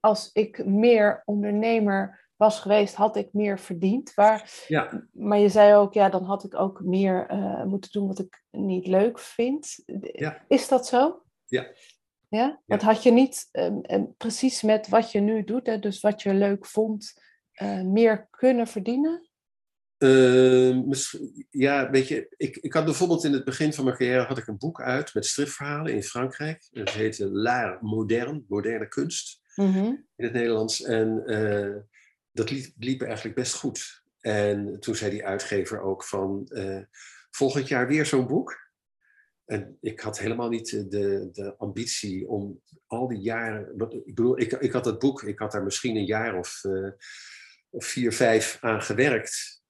als 0.00 0.32
ik 0.32 0.64
meer 0.64 1.22
ondernemer 1.24 2.29
was 2.40 2.60
geweest, 2.60 2.94
had 2.94 3.16
ik 3.16 3.32
meer 3.32 3.58
verdiend. 3.58 4.14
Waar, 4.14 4.64
Ja, 4.68 5.06
maar 5.12 5.38
je 5.38 5.48
zei 5.48 5.74
ook, 5.74 5.92
ja, 5.92 6.08
dan 6.08 6.24
had 6.24 6.44
ik 6.44 6.54
ook 6.54 6.80
meer 6.80 7.26
eh, 7.26 7.64
moeten 7.64 7.90
doen 7.92 8.06
wat 8.06 8.18
ik 8.18 8.42
niet 8.50 8.86
leuk 8.86 9.18
vind. 9.18 9.82
Ja. 10.12 10.44
Is 10.48 10.68
dat 10.68 10.86
zo? 10.86 11.22
Ja. 11.46 11.66
Ja? 12.28 12.60
Want 12.66 12.82
had 12.82 13.02
je 13.02 13.10
niet 13.12 13.48
ehm, 13.52 14.04
precies 14.16 14.62
met 14.62 14.88
wat 14.88 15.12
je 15.12 15.20
nu 15.20 15.44
doet, 15.44 15.66
hè, 15.66 15.78
dus 15.78 16.00
wat 16.00 16.22
je 16.22 16.34
leuk 16.34 16.66
vond, 16.66 17.22
eh, 17.52 17.82
meer 17.82 18.26
kunnen 18.30 18.66
verdienen? 18.66 19.28
Misschien- 20.86 21.46
ja, 21.50 21.90
weet 21.90 22.08
je, 22.08 22.34
ik, 22.36 22.56
ik 22.56 22.72
had 22.72 22.84
bijvoorbeeld 22.84 23.24
in 23.24 23.32
het 23.32 23.44
begin 23.44 23.72
van 23.72 23.84
mijn 23.84 23.96
carrière 23.96 24.24
had 24.24 24.38
ik 24.38 24.46
een 24.46 24.58
boek 24.58 24.80
uit 24.82 25.14
met 25.14 25.26
stripverhalen 25.26 25.92
in 25.94 26.02
Frankrijk. 26.02 26.68
Dat 26.70 26.90
heette 26.90 27.30
L'art 27.30 27.80
moderne, 27.82 28.42
moderne 28.48 28.88
kunst 28.88 29.38
Mhm. 29.54 29.84
in 30.16 30.24
het 30.24 30.32
Nederlands. 30.32 30.82
En 30.82 31.22
eh, 31.26 31.76
dat 32.32 32.50
liep, 32.50 32.72
liep 32.78 33.02
eigenlijk 33.02 33.34
best 33.34 33.54
goed. 33.54 34.02
En 34.20 34.80
toen 34.80 34.94
zei 34.94 35.10
die 35.10 35.26
uitgever 35.26 35.80
ook 35.80 36.04
van, 36.04 36.46
eh, 36.48 36.80
volgend 37.30 37.68
jaar 37.68 37.86
weer 37.86 38.06
zo'n 38.06 38.26
boek. 38.26 38.68
En 39.44 39.78
ik 39.80 40.00
had 40.00 40.18
helemaal 40.18 40.48
niet 40.48 40.72
eh, 40.72 40.80
de, 40.88 41.28
de 41.32 41.54
ambitie 41.56 42.28
om 42.28 42.60
al 42.86 43.08
die 43.08 43.20
jaren. 43.20 43.90
Ik 44.04 44.14
bedoel, 44.14 44.40
ik, 44.40 44.52
ik 44.52 44.72
had 44.72 44.84
dat 44.84 44.98
boek, 44.98 45.22
ik 45.22 45.38
had 45.38 45.52
daar 45.52 45.62
misschien 45.62 45.96
een 45.96 46.04
jaar 46.04 46.38
of, 46.38 46.64
eh, 46.64 46.88
of 47.70 47.84
vier, 47.86 48.12
vijf 48.12 48.58
aan 48.60 48.82
gewerkt. 48.82 49.62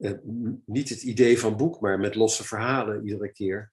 Niet 0.65 0.89
het 0.89 1.03
idee 1.03 1.39
van 1.39 1.57
boek, 1.57 1.81
maar 1.81 1.99
met 1.99 2.15
losse 2.15 2.45
verhalen 2.45 3.05
iedere 3.05 3.32
keer. 3.32 3.73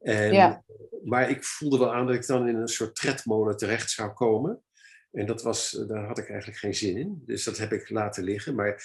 En, 0.00 0.32
Ja. 0.32 0.64
Maar 1.04 1.30
ik 1.30 1.44
voelde 1.44 1.78
wel 1.78 1.94
aan 1.94 2.06
dat 2.06 2.14
ik 2.14 2.26
dan 2.26 2.48
in 2.48 2.56
een 2.56 2.68
soort 2.68 2.94
tredmolen 2.94 3.56
terecht 3.56 3.90
zou 3.90 4.12
komen. 4.12 4.62
En 5.12 5.26
dat 5.26 5.42
was, 5.42 5.78
eh, 5.78 5.88
daar 5.88 6.04
had 6.06 6.18
ik 6.18 6.28
eigenlijk 6.28 6.58
geen 6.58 6.74
zin 6.74 6.96
in. 6.96 7.22
Dus 7.26 7.44
dat 7.44 7.58
heb 7.58 7.72
ik 7.72 7.90
laten 7.90 8.24
liggen. 8.24 8.54
Maar 8.54 8.84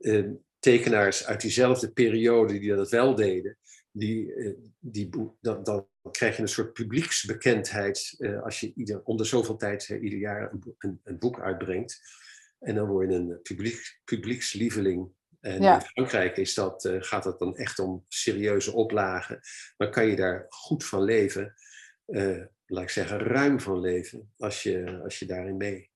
eh, 0.00 0.24
tekenaars 0.58 1.26
uit 1.26 1.40
diezelfde 1.40 1.92
periode 1.92 2.58
die 2.58 2.74
dat 2.74 2.90
wel 2.90 3.14
deden, 3.14 3.56
die, 3.90 4.34
eh, 4.34 4.52
die, 4.78 5.08
dan, 5.40 5.64
dan 5.64 5.86
krijg 6.10 6.36
je 6.36 6.42
een 6.42 6.48
soort 6.48 6.72
publieksbekendheid 6.72 8.14
eh, 8.18 8.42
als 8.42 8.60
je 8.60 8.72
ieder, 8.76 9.02
om 9.04 9.16
de 9.16 9.24
zoveel 9.24 9.56
tijd 9.56 9.88
eh, 9.88 10.02
ieder 10.02 10.18
jaar 10.18 10.52
een, 10.52 10.60
boek- 10.60 10.82
een, 10.82 11.00
een 11.04 11.18
boek 11.18 11.40
uitbrengt. 11.40 12.00
En 12.58 12.74
dan 12.74 12.88
word 12.88 13.10
je 13.10 13.16
een 13.16 13.40
publiek, 13.42 14.00
publiekslieveling. 14.04 15.08
En 15.40 15.62
Ja. 15.62 15.74
in 15.74 15.80
Frankrijk 15.86 16.36
is 16.36 16.54
dat, 16.54 16.88
gaat 16.98 17.24
het 17.24 17.38
dan 17.38 17.56
echt 17.56 17.78
om 17.78 18.04
serieuze 18.08 18.72
oplagen. 18.72 19.40
Maar 19.76 19.90
kan 19.90 20.06
je 20.06 20.16
daar 20.16 20.46
goed 20.48 20.84
van 20.84 21.02
leven, 21.02 21.54
laat 22.72 22.82
ik 22.82 22.90
zeggen, 22.90 23.18
ruim 23.18 23.60
van 23.60 23.80
leven, 23.80 24.32
als 24.38 24.62
je, 24.62 25.00
als 25.04 25.18
je 25.18 25.26
daarin 25.26 25.56
mee 25.56 25.90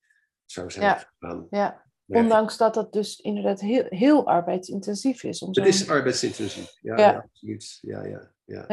zou 0.44 0.70
zijn 0.70 0.84
Ja. 0.84 0.94
gegaan. 1.18 1.46
Ja, 1.50 1.84
ondanks 2.06 2.56
dat 2.56 2.74
dat 2.74 2.92
dus 2.92 3.20
inderdaad 3.20 3.60
heel, 3.60 3.84
heel 3.88 4.26
arbeidsintensief 4.26 5.22
is. 5.22 5.42
Om 5.42 5.48
Het 5.52 5.66
is 5.66 5.88
arbeidsintensief. 5.88 6.76
Ja, 6.80 6.96
Ja. 6.98 7.10
ja. 7.10 7.16
absoluut. 7.18 7.78
Ja, 7.80 8.04
ja, 8.04 8.30
ja. 8.44 8.64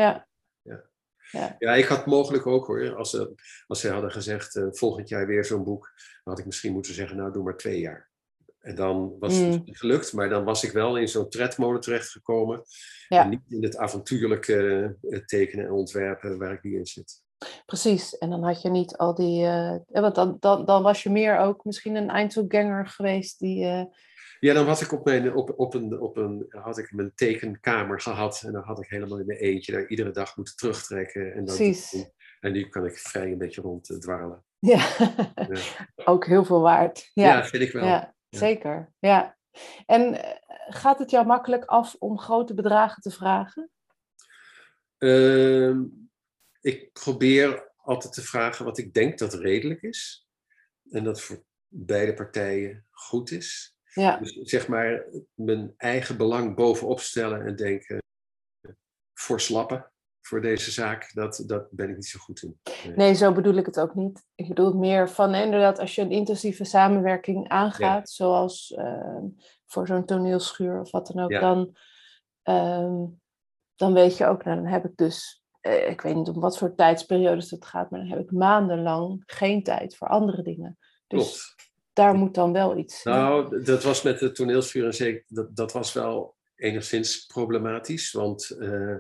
Ja, 1.32 1.56
ja, 1.60 1.74
ik 1.74 1.86
had 1.86 2.06
mogelijk 2.06 2.48
ook 2.48 2.68
hoor, 2.68 2.96
als 2.96 3.10
ze, 3.10 3.34
als 3.68 3.80
ze 3.80 3.90
hadden 3.90 4.12
gezegd 4.12 4.56
eh, 4.56 4.68
volgend 4.70 5.10
jaar 5.10 5.28
weer 5.28 5.46
zo'n 5.46 5.64
boek, 5.64 5.92
dan 5.96 6.34
had 6.34 6.40
ik 6.40 6.46
misschien 6.46 6.74
moeten 6.74 6.94
zeggen, 6.94 7.18
nou 7.18 7.32
doe 7.32 7.44
maar 7.44 7.58
twee 7.58 7.80
jaar. 7.80 8.10
En 8.60 8.76
dan 8.76 9.16
was 9.20 9.40
Mm. 9.40 9.52
het 9.52 9.66
niet 9.66 9.78
gelukt, 9.78 10.14
maar 10.14 10.30
dan 10.30 10.44
was 10.44 10.64
ik 10.64 10.72
wel 10.72 10.98
in 10.98 11.08
zo'n 11.08 11.30
tredmolen 11.30 11.82
terechtgekomen. 11.82 12.64
Ja. 13.08 13.24
En 13.24 13.30
niet 13.30 13.42
in 13.48 13.64
het 13.64 13.78
avontuurlijke 13.78 14.98
eh, 15.02 15.20
tekenen 15.20 15.66
en 15.66 15.72
ontwerpen 15.72 16.38
waar 16.38 16.54
ik 16.54 16.64
nu 16.64 16.76
in 16.78 16.86
zit. 16.86 17.22
Precies. 17.66 18.18
En 18.18 18.30
dan 18.30 18.44
had 18.44 18.62
je 18.62 18.70
niet 18.70 18.98
al 18.98 19.14
die... 19.16 19.46
eh, 19.46 19.76
want 20.02 20.16
dan, 20.16 20.38
dan, 20.40 20.66
dan 20.66 20.84
was 20.84 21.04
je 21.04 21.10
meer 21.10 21.38
ook 21.38 21.66
misschien 21.66 21.96
een 21.96 22.10
eindselganger 22.10 22.88
geweest 22.88 23.40
die... 23.40 23.66
eh, 23.66 23.84
Ja, 24.40 24.54
dan 24.54 24.68
had 24.68 24.82
ik 24.82 24.92
op 24.92 25.06
mijn, 25.06 25.36
op, 25.36 25.54
op 25.60 25.74
een, 25.74 26.00
op 26.02 26.18
een, 26.18 26.46
had 26.50 26.78
ik 26.78 26.92
mijn 26.92 27.12
tekenkamer 27.16 28.02
gehad. 28.02 28.44
En 28.46 28.52
dan 28.52 28.64
had 28.64 28.80
ik 28.84 28.90
helemaal 28.90 29.20
in 29.20 29.26
mijn 29.26 29.40
eentje 29.40 29.72
daar 29.72 29.88
iedere 29.88 30.12
dag 30.12 30.38
moeten 30.38 30.56
terugtrekken. 30.56 31.34
En, 31.34 31.46
dan, 31.46 31.56
Precies. 31.56 32.10
en 32.40 32.52
nu 32.52 32.68
kan 32.70 32.86
ik 32.86 32.98
vrij 32.98 33.32
een 33.32 33.38
beetje 33.38 33.62
rond 33.62 33.90
eh, 33.90 33.98
ja, 34.00 34.44
Ja. 34.60 34.88
ook 36.12 36.26
heel 36.26 36.46
veel 36.46 36.62
waard. 36.62 37.10
Ja, 37.14 37.26
Ja, 37.38 37.46
vind 37.46 37.64
ik 37.64 37.72
wel. 37.72 37.86
ja, 37.86 38.14
zeker. 38.30 38.94
Ja. 39.00 39.38
En 39.86 40.20
gaat 40.68 41.00
het 41.00 41.10
jou 41.10 41.26
makkelijk 41.26 41.66
af 41.66 41.96
om 42.00 42.20
grote 42.20 42.54
bedragen 42.54 43.02
te 43.02 43.12
vragen? 43.12 43.70
Ehm, 44.98 45.82
ik 46.64 46.94
probeer 46.94 47.72
altijd 47.78 48.14
te 48.14 48.22
vragen 48.22 48.66
wat 48.66 48.78
ik 48.78 48.94
denk 48.94 49.18
dat 49.18 49.34
redelijk 49.34 49.82
is. 49.82 50.28
En 50.90 51.04
dat 51.04 51.22
voor 51.22 51.44
beide 51.68 52.14
partijen 52.14 52.86
goed 52.90 53.32
is. 53.32 53.76
Ja, 53.94 54.18
Dus 54.18 54.34
zeg 54.34 54.68
maar 54.68 55.06
mijn 55.34 55.74
eigen 55.78 56.18
belang 56.18 56.56
bovenop 56.56 57.00
stellen 57.00 57.46
en 57.46 57.56
denken 57.56 58.02
voor 59.14 59.42
slappen. 59.42 59.92
voor 60.26 60.42
deze 60.42 60.72
zaak, 60.72 61.14
dat, 61.14 61.44
dat 61.46 61.72
ben 61.72 61.90
ik 61.90 61.96
niet 61.96 62.06
zo 62.06 62.20
goed 62.20 62.42
in. 62.42 62.60
Nee. 62.96 63.14
zo 63.14 63.34
bedoel 63.34 63.56
ik 63.56 63.66
het 63.66 63.80
ook 63.80 63.96
niet. 63.96 64.26
Ik 64.36 64.48
bedoel 64.48 64.66
het 64.66 64.76
meer 64.76 65.10
van 65.10 65.36
inderdaad, 65.36 65.80
als 65.80 65.96
je 65.96 66.02
een 66.02 66.12
intensieve 66.12 66.64
samenwerking 66.64 67.48
aangaat, 67.48 68.10
zoals 68.10 68.74
ehm, 68.74 69.26
voor 69.66 69.88
zo'n 69.88 70.06
toneelschuur 70.06 70.80
of 70.80 70.92
wat 70.92 71.08
dan 71.08 71.24
ook, 71.24 71.32
dan, 71.32 71.78
ehm, 72.42 73.06
dan 73.76 73.94
weet 73.94 74.18
je 74.18 74.26
ook, 74.26 74.44
nou, 74.44 74.58
dan 74.58 74.66
heb 74.68 74.86
ik 74.86 74.96
dus, 74.96 75.43
eh, 75.64 75.90
ik 75.90 76.02
weet 76.02 76.16
niet 76.16 76.28
om 76.28 76.40
wat 76.40 76.58
voor 76.58 76.76
tijdsperiodes 76.76 77.52
het 77.52 77.66
gaat, 77.66 77.90
maar 77.90 78.00
dan 78.00 78.10
heb 78.10 78.20
ik 78.20 78.32
maandenlang 78.32 79.24
geen 79.26 79.64
tijd 79.64 79.96
voor 79.96 80.08
andere 80.08 80.42
dingen. 80.42 80.78
Dus 81.08 81.24
Klopt. 81.24 81.56
daar 81.94 82.14
moet 82.14 82.36
dan 82.36 82.54
wel 82.54 82.78
iets. 82.78 83.04
Nou, 83.04 83.64
dat 83.64 83.84
was 83.84 84.02
met 84.02 84.20
de 84.20 84.32
toneelschuur 84.32 84.86
en 84.86 84.94
zeker, 84.94 85.24
dat, 85.28 85.56
dat 85.56 85.72
was 85.72 85.94
wel 85.94 86.36
enigszins 86.56 87.26
problematisch, 87.26 88.12
want 88.12 88.56
uh, 88.60 88.96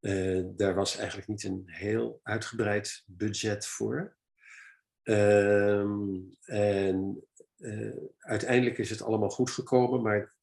uh, 0.00 0.44
daar 0.46 0.74
was 0.74 0.96
eigenlijk 0.96 1.28
niet 1.28 1.44
een 1.44 1.62
heel 1.66 2.20
uitgebreid 2.22 3.02
budget 3.06 3.66
voor. 3.66 4.16
Ehm, 5.02 6.18
en 6.44 7.24
uiteindelijk 8.18 8.78
is 8.78 8.90
het 8.90 9.02
allemaal 9.02 9.30
goed 9.30 9.50
gekomen, 9.50 10.02
maar 10.02 10.34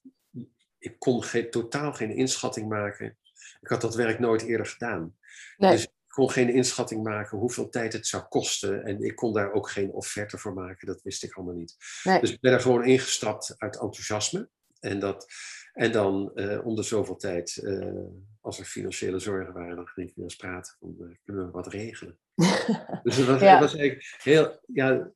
ik 0.78 1.00
kon 1.00 1.24
geen, 1.24 1.50
totaal 1.50 1.94
geen 1.94 2.16
inschatting 2.16 2.70
maken. 2.70 3.18
Ik 3.62 3.68
had 3.68 3.82
dat 3.82 3.96
werk 3.96 4.20
nooit 4.20 4.42
eerder 4.42 4.66
gedaan. 4.66 5.16
Nee. 5.58 5.72
Dus 5.72 5.84
ik 5.84 5.92
kon 6.08 6.32
geen 6.32 6.50
inschatting 6.50 7.04
maken 7.04 7.38
hoeveel 7.38 7.70
tijd 7.70 7.94
het 7.94 8.08
zou 8.08 8.24
kosten. 8.24 8.84
En 8.84 9.04
ik 9.04 9.16
kon 9.16 9.34
daar 9.34 9.52
ook 9.52 9.70
geen 9.70 9.92
offerte 9.92 10.38
voor 10.38 10.54
maken, 10.54 10.88
dat 10.88 11.02
wist 11.02 11.24
ik 11.24 11.34
allemaal 11.34 11.56
niet. 11.56 11.76
Nee. 12.04 12.20
Dus 12.20 12.32
ik 12.32 12.40
ben 12.40 12.54
er 12.54 12.62
gewoon 12.62 12.86
ingestapt 12.86 13.56
uit 13.58 13.80
enthousiasme. 13.80 14.50
En, 14.80 15.00
dat, 15.00 15.28
en 15.74 15.92
dan 15.92 16.32
uh, 16.36 16.66
om 16.66 16.76
de 16.76 16.84
zoveel 16.84 17.16
tijd, 17.16 17.60
uh, 17.64 18.04
als 18.40 18.60
er 18.60 18.66
financiële 18.66 19.20
zorgen 19.20 19.54
waren, 19.54 19.76
dan 19.76 19.88
ging 19.88 20.10
ik 20.10 20.16
weer 20.16 20.24
eens 20.24 20.36
praten 20.36 20.76
van 20.80 20.96
uh, 21.00 21.16
kunnen 21.24 21.46
we 21.46 21.52
wat 21.52 21.68
regelen. 21.68 22.20
dus 23.04 23.16
het 23.16 23.26
was, 23.26 23.42
ja. 23.42 23.60
was 23.60 23.76
eigenlijk 23.76 24.18
heel, 24.24 24.60
ja, 24.66 25.12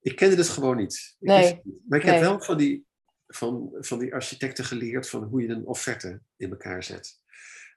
ik 0.00 0.16
kende 0.16 0.36
het 0.36 0.48
gewoon 0.48 0.76
niet. 0.76 1.16
Ik 1.18 1.28
nee. 1.28 1.62
Maar 1.88 1.98
ik 1.98 2.04
heb 2.04 2.20
wel 2.20 2.40
van 2.40 2.56
die, 2.56 2.86
van, 3.26 3.76
van 3.78 3.98
die 3.98 4.14
architecten 4.14 4.64
geleerd 4.64 5.08
van 5.08 5.22
hoe 5.22 5.42
je 5.42 5.48
een 5.48 5.66
offerte 5.66 6.20
in 6.36 6.50
elkaar 6.50 6.82
zet. 6.82 7.19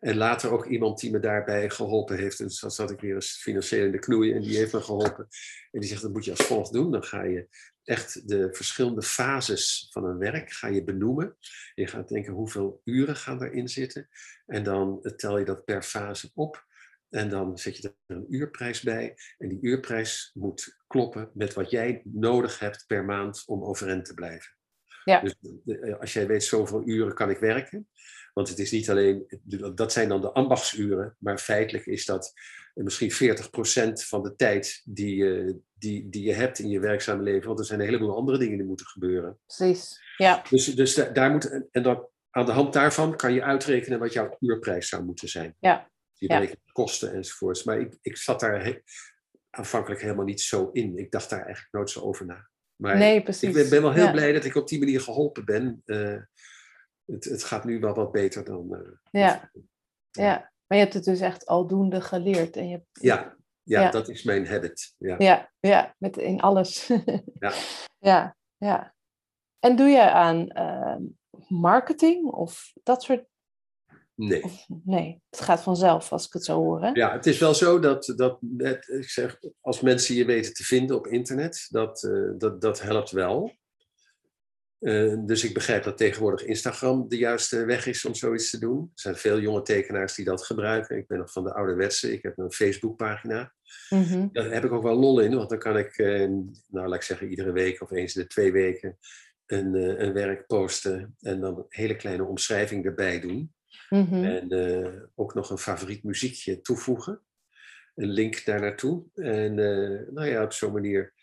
En 0.04 0.18
later 0.18 0.52
ook 0.52 0.66
iemand 0.66 1.00
die 1.00 1.12
me 1.12 1.20
daarbij 1.20 1.70
geholpen 1.70 2.18
heeft. 2.18 2.40
En 2.40 2.50
zo 2.50 2.70
zat 2.70 2.92
ik 2.92 3.00
weer 3.00 3.16
eens 3.16 3.38
financieel 3.42 3.86
in 3.86 3.92
de 3.92 4.00
knoei 4.00 4.34
en 4.34 4.42
die 4.42 4.58
heeft 4.58 4.74
me 4.74 4.82
geholpen. 4.82 5.28
En 5.72 5.80
die 5.80 5.90
zegt, 5.90 6.02
dat 6.02 6.12
moet 6.12 6.26
je 6.26 6.32
als 6.32 6.46
volgt 6.46 6.74
doen. 6.74 6.92
Dan 6.92 7.04
ga 7.04 7.24
je 7.24 7.48
echt 7.84 8.28
de 8.28 8.50
verschillende 8.52 9.02
fases 9.02 9.88
van 9.92 10.06
een 10.06 10.18
werk 10.18 10.52
ga 10.52 10.68
je 10.68 10.84
benoemen. 10.84 11.36
Je 11.76 11.88
gaat 11.88 12.08
denken 12.08 12.34
hoeveel 12.34 12.82
uren 12.84 13.16
gaan 13.16 13.44
erin 13.44 13.68
zitten. 13.68 14.10
En 14.46 14.64
dan 14.64 15.14
tel 15.16 15.38
je 15.38 15.46
dat 15.46 15.66
per 15.66 15.84
fase 15.84 16.32
op. 16.34 16.66
En 17.10 17.30
dan 17.30 17.58
zet 17.58 17.78
je 17.78 17.88
er 17.88 18.16
een 18.16 18.34
uurprijs 18.34 18.82
bij. 18.82 19.16
En 19.38 19.50
die 19.50 19.60
uurprijs 19.62 20.32
moet 20.34 20.78
kloppen 20.88 21.30
met 21.34 21.54
wat 21.54 21.70
jij 21.70 22.02
nodig 22.04 22.60
hebt 22.60 22.84
per 22.88 23.06
maand 23.06 23.44
om 23.46 23.64
overeind 23.64 24.06
te 24.06 24.14
blijven. 24.14 24.52
Ja. 25.04 25.22
Dus 25.22 25.36
als 26.00 26.14
jij 26.14 26.28
weet 26.28 26.44
zoveel 26.44 26.82
uren 26.86 27.14
kan 27.14 27.30
ik 27.30 27.38
werken. 27.38 27.88
Want 28.34 28.50
het 28.50 28.60
is 28.60 28.72
niet 28.72 28.90
alleen, 28.90 29.42
dat 29.76 29.92
zijn 29.92 30.10
dan 30.10 30.22
de 30.22 30.32
ambachtsuren, 30.32 31.16
maar 31.20 31.38
feitelijk 31.38 31.86
is 31.86 32.06
dat 32.06 32.34
misschien 32.74 33.12
40% 33.12 33.92
van 33.94 34.24
de 34.24 34.36
tijd 34.36 34.82
die, 34.86 35.46
die, 35.74 36.10
die 36.10 36.24
je 36.24 36.34
hebt 36.34 36.60
in 36.60 36.70
je 36.70 36.80
werkzame 36.80 37.24
leven. 37.24 37.48
Want 37.48 37.60
er 37.60 37.66
zijn 37.66 37.80
een 37.80 37.86
heleboel 37.86 38.16
andere 38.16 38.38
dingen 38.38 38.58
die 38.58 38.68
moeten 38.68 38.86
gebeuren. 38.86 39.40
Precies, 39.46 40.02
ja. 40.18 40.44
Dus, 40.50 40.66
dus 40.66 40.96
daar 41.14 41.32
moet, 41.32 41.68
en 41.72 41.84
dat, 41.84 42.10
aan 42.30 42.46
de 42.46 42.52
hand 42.52 42.74
daarvan 42.74 43.16
kan 43.16 43.34
je 43.34 43.44
uitrekenen 43.44 44.00
wat 44.00 44.14
jouw 44.14 44.38
uurprijs 44.40 44.90
zou 44.90 45.04
moeten 45.04 45.30
zijn. 45.30 45.56
Ja. 45.60 45.92
Je 46.14 46.28
berekent 46.28 46.72
kosten 46.72 47.14
enzovoorts. 47.14 47.64
Maar 47.64 47.80
ik, 47.80 47.98
ik 48.02 48.18
zat 48.18 48.40
daar 48.40 48.82
aanvankelijk 49.50 50.02
helemaal 50.02 50.26
niet 50.26 50.42
zo 50.42 50.70
in. 50.72 50.98
Ik 50.98 51.12
dacht 51.12 51.30
daar 51.30 51.44
eigenlijk 51.44 51.74
nooit 51.74 51.90
zo 51.90 52.02
over 52.02 52.26
na. 52.26 52.48
Maar 52.76 52.98
nee, 52.98 53.24
precies. 53.24 53.50
ik 53.50 53.54
ben, 53.54 53.70
ben 53.70 53.82
wel 53.82 53.92
heel 53.92 54.12
blij 54.12 54.32
dat 54.32 54.46
ik 54.46 54.56
op 54.56 54.68
die 54.68 54.80
manier 54.80 55.02
geholpen 55.02 55.46
ben. 55.46 55.82
Uh, 55.86 56.22
het, 57.06 57.24
het 57.24 57.44
gaat 57.44 57.64
nu 57.66 57.80
wel 57.80 57.94
wat 57.94 58.12
beter 58.12 58.44
dan. 58.44 58.68
Uh, 58.72 58.92
ja. 59.12 59.52
ja, 60.12 60.52
maar 60.68 60.78
je 60.78 60.84
hebt 60.84 60.94
het 60.94 61.04
dus 61.04 61.20
echt 61.20 61.46
aldoende 61.46 62.02
geleerd. 62.02 62.56
En 62.56 62.68
je 62.68 62.76
hebt... 62.76 62.88
ja, 62.92 63.36
ja, 63.64 63.92
dat 63.92 64.10
is 64.10 64.24
mijn 64.24 64.48
habit. 64.48 64.96
Ja, 64.98 65.16
ja, 65.18 65.52
ja 65.60 65.96
met 65.98 66.18
in 66.18 66.42
alles. 66.42 66.88
ja. 67.40 67.54
ja, 68.00 68.36
ja. 68.58 68.96
En 69.60 69.76
doe 69.76 69.88
je 69.88 70.12
aan 70.12 70.50
uh, 70.58 70.96
marketing 71.48 72.26
of 72.26 72.74
dat 72.84 73.04
soort 73.04 73.26
Nee. 74.16 74.44
nee, 74.84 75.22
het 75.30 75.42
gaat 75.42 75.62
vanzelf 75.62 76.12
als 76.12 76.26
ik 76.26 76.34
het 76.34 76.46
zo 76.46 76.56
hoor. 76.56 76.82
Hè? 76.82 76.90
Ja, 76.90 77.12
het 77.12 77.26
is 77.26 77.40
wel 77.40 77.54
zo 77.54 77.80
dat, 77.80 78.14
dat 78.16 78.38
net, 78.42 78.88
ik 78.88 79.10
zeg, 79.10 79.40
als 79.62 79.82
mensen 79.82 80.16
je 80.16 80.26
weten 80.26 80.54
te 80.54 80.64
vinden 80.64 80.96
op 80.96 81.08
internet, 81.08 81.68
dat, 81.70 82.04
uh, 82.04 82.32
dat, 82.38 82.62
dat 82.62 82.82
helpt 82.82 83.12
wel. 83.12 83.52
Uh, 84.80 85.26
dus 85.26 85.44
ik 85.44 85.54
begrijp 85.54 85.84
dat 85.84 85.98
tegenwoordig 85.98 86.44
Instagram 86.44 87.08
de 87.08 87.18
juiste 87.18 87.66
weg 87.66 87.86
is 87.86 88.06
om 88.06 88.16
zoiets 88.16 88.50
te 88.50 88.60
doen. 88.60 88.80
Er 88.82 89.02
zijn 89.02 89.16
veel 89.16 89.40
jonge 89.40 89.62
tekenaars 89.62 90.16
die 90.16 90.26
dat 90.26 90.46
gebruiken. 90.46 90.98
Ik 90.98 91.08
ben 91.08 91.18
nog 91.18 91.32
van 91.32 91.44
de 91.44 91.54
ouderwetse. 91.54 92.14
Ik 92.14 92.24
heb 92.24 92.38
een 92.38 92.52
Facebookpagina. 92.52 93.54
Mm 93.90 94.04
-hmm. 94.04 94.30
Daar 94.32 94.52
heb 94.52 94.64
ik 94.64 94.72
ook 94.72 94.84
wel 94.84 94.96
lol 94.96 95.20
in, 95.20 95.36
want 95.36 95.50
dan 95.50 95.60
kan 95.60 95.78
ik, 95.78 95.98
uh, 95.98 96.30
nou 96.68 96.88
laat 96.88 96.94
ik 96.94 97.02
zeggen, 97.02 97.30
iedere 97.30 97.52
week 97.52 97.82
of 97.82 97.92
eens 97.92 98.16
in 98.16 98.22
de 98.22 98.28
twee 98.28 98.52
weken 98.52 98.98
een, 99.46 100.02
een 100.04 100.14
werk 100.14 100.48
posten 100.48 101.16
en 101.20 101.40
dan 101.40 101.58
een 101.58 101.66
hele 101.70 101.96
kleine 101.96 102.24
omschrijving 102.24 102.86
erbij 102.86 103.20
doen. 103.20 103.54
Mhm. 103.90 104.24
En 104.24 104.54
uh, 104.54 105.02
ook 105.16 105.34
nog 105.34 105.50
een 105.50 105.58
favoriet 105.58 106.04
muziekje 106.04 106.62
toevoegen. 106.62 107.22
Een 107.96 108.10
link 108.10 108.46
daar 108.46 108.62
naartoe. 108.62 109.04
En 109.16 109.58
uh, 109.58 110.00
nou 110.10 110.28
ja, 110.28 110.44
op 110.44 110.54
zo'n 110.54 110.74
manier. 110.74 111.14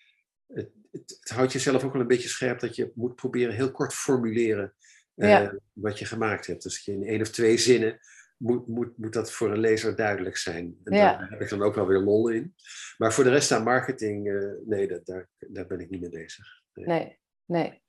Het, 0.46 0.70
het, 0.90 1.18
het, 1.20 1.30
houdt 1.30 1.52
jezelf 1.52 1.84
ook 1.84 1.92
wel 1.92 2.00
een 2.00 2.06
beetje 2.06 2.28
scherp 2.28 2.60
dat 2.60 2.76
je 2.76 2.92
moet 2.94 3.14
proberen 3.14 3.54
heel 3.54 3.70
kort 3.70 3.94
formuleren 3.94 4.74
ja. 5.14 5.54
wat 5.72 5.98
je 5.98 6.04
gemaakt 6.04 6.46
hebt. 6.46 6.62
Dus 6.62 6.84
je 6.84 6.92
in 6.92 7.06
één 7.06 7.20
of 7.20 7.28
twee 7.28 7.58
zinnen 7.58 8.00
moet, 8.36 8.66
moet, 8.66 8.98
moet 8.98 9.12
dat 9.12 9.32
voor 9.32 9.50
een 9.50 9.60
lezer 9.60 9.96
duidelijk 9.96 10.36
zijn. 10.36 10.76
En 10.84 10.96
ja. 10.96 11.16
daar 11.16 11.30
heb 11.30 11.40
ik 11.40 11.48
dan 11.48 11.62
ook 11.62 11.74
wel 11.74 11.86
weer 11.86 11.98
lol 11.98 12.28
in. 12.28 12.54
Maar 12.96 13.12
voor 13.12 13.24
de 13.24 13.30
rest 13.30 13.52
aan 13.52 13.62
marketing, 13.62 14.42
nee, 14.64 14.88
dat, 14.88 15.06
daar, 15.06 15.28
daar 15.38 15.66
ben 15.66 15.80
ik 15.80 15.90
niet 15.90 16.00
mee 16.00 16.10
bezig. 16.10 16.46
Nee, 16.74 16.86
nee. 16.86 17.18
nee. 17.44 17.82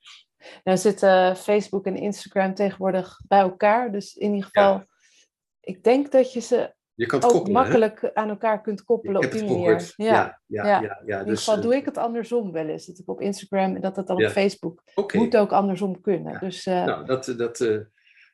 Nou 0.63 0.77
zitten 0.77 1.35
Facebook 1.37 1.85
en 1.85 1.95
Instagram 1.95 2.53
tegenwoordig 2.53 3.21
bij 3.27 3.39
elkaar. 3.39 3.91
Dus 3.91 4.15
in 4.15 4.33
ieder 4.33 4.49
geval, 4.53 4.83
ik 5.59 5.83
denk 5.83 6.11
dat 6.11 6.33
je 6.33 6.39
ze 6.39 6.73
je 6.93 7.05
kan 7.05 7.23
ook 7.23 7.31
koppelen, 7.31 7.61
makkelijk 7.61 8.11
aan 8.13 8.29
elkaar 8.29 8.61
kunt 8.61 8.83
koppelen 8.83 9.25
op 9.25 9.31
die 9.31 9.43
manier. 9.43 9.93
Ja, 9.95 10.41
ja, 10.45 10.65
ja, 10.65 10.81
ja, 10.81 10.97
In 10.99 11.07
ieder 11.07 11.25
dus, 11.25 11.43
geval 11.43 11.61
doe 11.61 11.75
ik 11.75 11.85
het 11.85 11.97
andersom 11.97 12.51
wel 12.51 12.67
eens. 12.67 12.85
Dat 12.85 12.97
ik 12.97 13.09
op 13.09 13.21
Instagram 13.21 13.75
en 13.75 13.81
dat 13.81 13.95
het 13.95 14.07
dan 14.07 14.23
op 14.23 14.29
Facebook 14.29 14.83
moet 15.13 15.37
ook 15.37 15.51
andersom 15.51 16.01
kunnen. 16.01 16.39
Dus, 16.39 16.65
uh, 16.65 16.85
nou, 16.85 17.05
dat, 17.05 17.33
dat, 17.37 17.59
uh, 17.59 17.69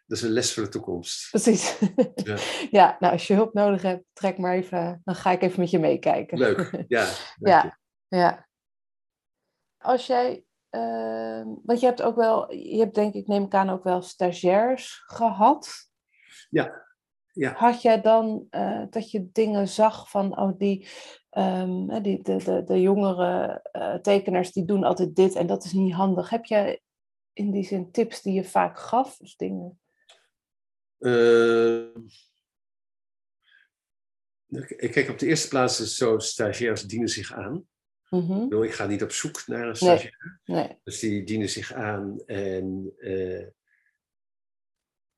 dat 0.05 0.17
is 0.17 0.21
een 0.21 0.29
les 0.29 0.53
voor 0.53 0.63
de 0.63 0.69
toekomst. 0.69 1.29
Precies. 1.29 1.79
Ja. 2.15 2.37
ja, 2.79 2.97
nou 2.99 3.13
als 3.13 3.27
je 3.27 3.33
hulp 3.33 3.53
nodig 3.53 3.81
hebt, 3.81 4.03
trek 4.13 4.37
maar 4.37 4.55
even, 4.55 5.01
dan 5.03 5.15
ga 5.15 5.31
ik 5.31 5.41
even 5.41 5.59
met 5.59 5.69
je 5.69 5.79
meekijken. 5.79 6.37
Leuk, 6.37 6.83
ja. 6.87 7.07
ja, 7.39 7.79
ja. 8.07 8.47
Als 9.77 10.07
jij 10.07 10.46
uh, 10.71 11.41
want 11.63 11.79
je 11.79 11.85
hebt 11.85 12.01
ook 12.01 12.15
wel, 12.15 12.53
je 12.53 12.79
hebt 12.79 12.95
denk 12.95 13.13
ik, 13.13 13.27
neem 13.27 13.43
ik 13.43 13.53
aan, 13.53 13.69
ook 13.69 13.83
wel 13.83 14.01
stagiairs 14.01 15.03
gehad. 15.05 15.89
Ja. 16.49 16.85
ja. 17.31 17.53
Had 17.53 17.81
jij 17.81 18.01
dan 18.01 18.47
uh, 18.51 18.83
dat 18.89 19.11
je 19.11 19.29
dingen 19.31 19.67
zag 19.67 20.09
van, 20.09 20.39
oh, 20.39 20.57
die, 20.57 20.87
um, 21.37 22.01
die 22.01 22.23
de, 22.23 22.35
de, 22.35 22.63
de 22.63 22.81
jongere 22.81 23.65
uh, 23.73 23.95
tekenaars 23.95 24.51
die 24.51 24.65
doen 24.65 24.83
altijd 24.83 25.15
dit 25.15 25.35
en 25.35 25.47
dat 25.47 25.63
is 25.63 25.73
niet 25.73 25.93
handig. 25.93 26.29
Heb 26.29 26.45
jij 26.45 26.81
in 27.33 27.51
die 27.51 27.63
zin 27.63 27.91
tips 27.91 28.21
die 28.21 28.33
je 28.33 28.43
vaak 28.43 28.79
gaf, 28.79 29.17
dus 29.17 29.35
dingen? 29.35 29.79
Ehm, 30.99 32.01
kijk, 34.77 35.09
op 35.09 35.19
de 35.19 35.27
eerste 35.27 35.47
plaats 35.47 35.79
is 35.79 35.95
zo, 35.95 36.19
stagiairs 36.19 36.83
dienen 36.83 37.09
zich 37.09 37.33
aan. 37.33 37.67
Mm 38.09 38.63
Ik 38.63 38.73
ga 38.73 38.85
niet 38.85 39.03
op 39.03 39.11
zoek 39.11 39.47
naar 39.47 39.67
een 39.67 39.75
stagiair. 39.75 40.41
Nee. 40.45 40.79
Dus 40.83 40.99
die 40.99 41.23
dienen 41.23 41.49
zich 41.49 41.73
aan. 41.73 42.19
En 42.25 42.93
uh, 42.97 43.45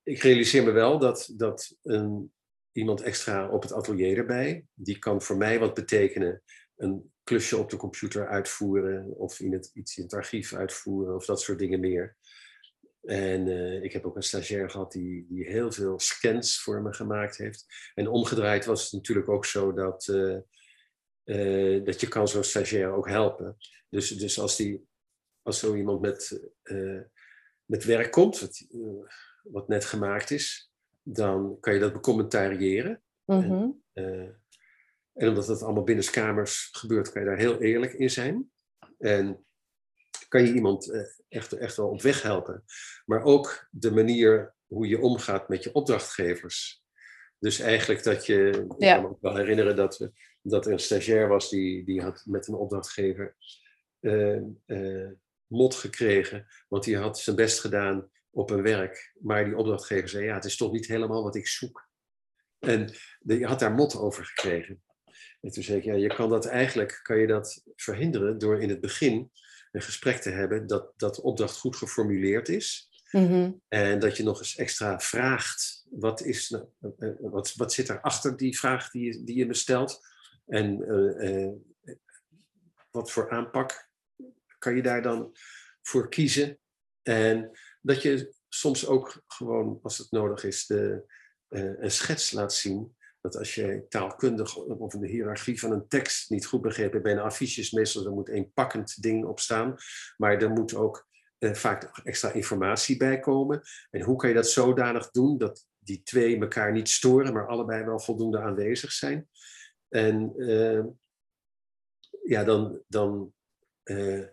ik 0.04 0.22
realiseer 0.22 0.64
me 0.64 0.72
wel 0.72 1.00
dat, 1.00 1.34
dat 1.38 1.76
een, 1.84 2.34
iemand 2.72 3.02
extra 3.02 3.50
op 3.50 3.62
het 3.62 3.74
atelier 3.74 4.18
erbij, 4.18 4.66
die 4.74 5.00
kan 5.00 5.22
voor 5.22 5.38
mij 5.38 5.60
wat 5.60 5.74
betekenen. 5.74 6.42
Een 6.78 7.14
klusje 7.24 7.58
op 7.58 7.70
de 7.70 7.78
computer 7.78 8.28
uitvoeren 8.28 9.18
of 9.18 9.40
in 9.40 9.54
het, 9.54 9.72
iets 9.74 9.98
in 9.98 10.04
het 10.04 10.14
archief 10.14 10.54
uitvoeren 10.54 11.16
of 11.16 11.26
dat 11.26 11.42
soort 11.42 11.60
dingen 11.60 11.80
meer. 11.80 12.16
En 13.04 13.48
uh, 13.48 13.84
ik 13.84 13.94
heb 13.94 14.06
ook 14.06 14.16
een 14.16 14.24
stagiair 14.24 14.70
gehad 14.70 14.92
die, 14.92 15.26
die 15.30 15.46
heel 15.46 15.72
veel 15.72 16.00
scans 16.00 16.62
voor 16.62 16.82
me 16.82 16.94
gemaakt 16.94 17.38
heeft. 17.38 17.66
En 17.96 18.08
omgedraaid 18.08 18.66
was 18.66 18.84
het 18.84 18.92
natuurlijk 18.92 19.30
ook 19.30 19.46
zo 19.46 19.74
dat 19.74 20.08
uh, 20.08 20.38
uh, 21.30 21.86
dat 21.86 22.02
je 22.02 22.08
kan 22.08 22.28
zo'n 22.28 22.44
stagiair 22.44 22.92
ook 22.92 23.08
helpen. 23.08 23.58
Dus, 23.90 24.10
dus 24.10 24.40
als, 24.40 24.56
die, 24.56 24.88
als 25.42 25.60
zo 25.60 25.76
iemand 25.76 26.02
met, 26.02 26.50
uh, 26.64 27.02
met 27.66 27.84
werk 27.84 28.12
komt, 28.12 28.40
wat, 28.40 28.66
uh, 28.70 29.04
wat 29.44 29.68
net 29.68 29.86
gemaakt 29.86 30.32
is, 30.32 30.72
dan 31.04 31.58
kan 31.60 31.74
je 31.74 31.80
dat 31.80 31.94
becommentariëren. 31.94 33.02
Mhm. 33.26 33.70
Eh, 33.94 34.30
en 35.14 35.28
omdat 35.28 35.48
het 35.48 35.62
allemaal 35.64 35.84
binnenskamers 35.84 36.70
gebeurt, 36.72 37.12
kan 37.12 37.22
je 37.22 37.28
daar 37.28 37.38
heel 37.38 37.62
eerlijk 37.62 37.94
in 37.94 38.10
zijn. 38.10 38.52
En 38.98 39.46
kan 40.28 40.46
je 40.46 40.54
iemand 40.54 40.92
eh, 40.92 41.02
echt, 41.28 41.54
echt 41.54 41.76
wel 41.76 41.90
op 41.90 42.02
weg 42.02 42.22
helpen. 42.22 42.64
Maar 43.06 43.24
ook 43.24 43.68
de 43.72 43.92
manier 43.92 44.56
hoe 44.66 44.88
je 44.88 45.00
omgaat 45.02 45.50
met 45.50 45.64
je 45.64 45.74
opdrachtgevers. 45.74 46.84
Dus 47.40 47.60
eigenlijk 47.60 48.04
dat 48.04 48.26
je, 48.26 48.50
ik 48.50 48.84
Ja. 48.84 48.94
kan 48.94 49.04
me 49.04 49.10
ook 49.10 49.22
wel 49.22 49.36
herinneren 49.36 49.76
dat, 49.76 49.98
we, 49.98 50.12
dat 50.42 50.66
er 50.66 50.72
een 50.72 50.80
stagiair 50.80 51.28
was 51.28 51.50
die, 51.50 51.86
die 51.86 52.02
had 52.02 52.24
met 52.26 52.48
een 52.48 52.56
opdrachtgever 52.56 53.36
eh, 54.00 54.42
eh, 54.66 55.12
mot 55.48 55.76
gekregen, 55.76 56.48
want 56.68 56.84
die 56.84 56.98
had 56.98 57.20
zijn 57.20 57.36
best 57.36 57.60
gedaan 57.60 58.10
op 58.30 58.50
een 58.50 58.62
werk. 58.62 59.14
Maar 59.20 59.46
die 59.46 59.58
opdrachtgever 59.58 60.10
zei, 60.10 60.26
ja, 60.26 60.34
het 60.34 60.46
is 60.46 60.58
toch 60.58 60.72
niet 60.72 60.88
helemaal 60.88 61.24
wat 61.24 61.36
ik 61.36 61.48
zoek. 61.48 61.88
En 62.60 62.94
die 63.20 63.46
had 63.46 63.60
daar 63.60 63.74
mot 63.74 63.96
over 63.96 64.26
gekregen. 64.26 64.84
En 65.42 65.52
toen 65.52 65.64
zei 65.64 65.78
ik, 65.78 65.84
ja, 65.84 65.94
je 65.94 66.16
kan 66.16 66.30
dat 66.30 66.46
eigenlijk, 66.46 67.00
kan 67.04 67.18
je 67.18 67.28
dat 67.28 67.64
verhinderen 67.76 68.38
door 68.38 68.62
in 68.62 68.70
het 68.70 68.82
begin 68.82 69.32
een 69.72 69.82
gesprek 69.82 70.18
te 70.18 70.30
hebben 70.30 70.68
dat, 70.68 70.94
dat 70.98 71.16
de 71.16 71.22
opdracht 71.22 71.58
goed 71.58 71.76
geformuleerd 71.76 72.50
is. 72.50 72.90
Mhm. 73.12 73.52
En 73.68 74.00
dat 74.00 74.18
je 74.18 74.24
nog 74.24 74.40
eens 74.40 74.56
extra 74.56 75.00
vraagt, 75.00 75.86
wat, 75.90 76.22
is, 76.22 76.52
eh, 76.52 76.90
eh, 77.10 77.16
wat, 77.20 77.54
wat 77.56 77.74
zit 77.74 77.90
er 77.90 78.02
achter 78.02 78.38
die 78.38 78.58
vraag 78.58 78.90
die 78.90 79.06
je, 79.06 79.24
die 79.24 79.36
je 79.36 79.46
me 79.46 79.54
stelt? 79.54 80.00
En 80.50 80.84
eh, 80.88 81.46
eh, 81.46 81.54
wat 82.92 83.12
voor 83.12 83.30
aanpak 83.30 83.90
kan 84.60 84.76
je 84.76 84.82
daar 84.82 85.02
dan 85.02 85.36
voor 85.82 86.10
kiezen? 86.10 86.60
En 87.02 87.52
dat 87.82 88.02
je 88.02 88.34
soms 88.48 88.88
ook 88.88 89.22
gewoon, 89.28 89.80
als 89.82 89.98
het 89.98 90.12
nodig 90.12 90.44
is, 90.44 90.66
de, 90.66 91.04
eh, 91.48 91.82
een 91.82 91.92
schets 91.92 92.32
laat 92.32 92.54
zien. 92.54 92.98
Dat 93.22 93.38
als 93.38 93.56
je 93.56 93.86
taalkundig 93.90 94.56
of 94.58 94.94
de 94.94 95.08
hiërarchie 95.08 95.60
van 95.60 95.72
een 95.72 95.88
tekst 95.88 96.30
niet 96.30 96.46
goed 96.46 96.62
begrepen 96.62 96.92
hebt, 96.92 97.04
bij 97.04 97.12
een 97.12 97.20
affiches 97.20 97.72
meestal 97.72 98.06
er 98.06 98.12
moet 98.12 98.30
een 98.30 98.52
pakkend 98.54 99.02
ding 99.02 99.26
op 99.26 99.40
staan. 99.40 99.76
Maar 100.18 100.42
er 100.42 100.50
moet 100.50 100.76
ook 100.76 101.08
vaak 101.40 102.00
extra 102.04 102.32
informatie 102.32 102.98
bij 102.98 103.20
komen. 103.20 103.62
En 103.90 104.02
hoe 104.02 104.16
kan 104.16 104.30
je 104.30 104.36
dat 104.36 104.50
zodanig 104.50 105.12
doen 105.12 105.38
dat 105.38 105.66
die 105.80 106.04
twee 106.04 106.40
elkaar 106.40 106.72
niet 106.72 106.90
storen, 106.90 107.34
maar 107.34 107.48
allebei 107.48 107.84
wel 107.84 108.00
voldoende 108.00 108.40
aanwezig 108.40 108.92
zijn? 108.92 109.30
En 109.90 110.34
eh, 110.38 110.84
ja, 112.24 112.44
dan, 112.44 112.84
dan, 112.88 113.34
eh, 113.84 114.26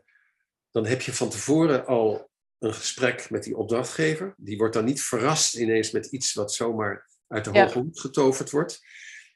dan 0.71 0.87
heb 0.87 1.01
je 1.01 1.13
van 1.13 1.31
tevoren 1.31 1.87
al 1.87 2.31
een 2.59 2.75
gesprek 2.75 3.31
met 3.31 3.45
die 3.45 3.57
opdrachtgever. 3.57 4.35
Die 4.37 4.57
wordt 4.57 4.75
dan 4.75 4.85
niet 4.85 5.03
verrast 5.03 5.55
ineens 5.55 5.91
met 5.91 6.07
iets 6.07 6.33
wat 6.33 6.53
zomaar 6.53 7.09
uit 7.27 7.45
de 7.45 7.53
Ja. 7.53 7.65
hoge 7.65 7.79
hoed 7.79 8.01
getoverd 8.01 8.51
wordt. 8.51 8.81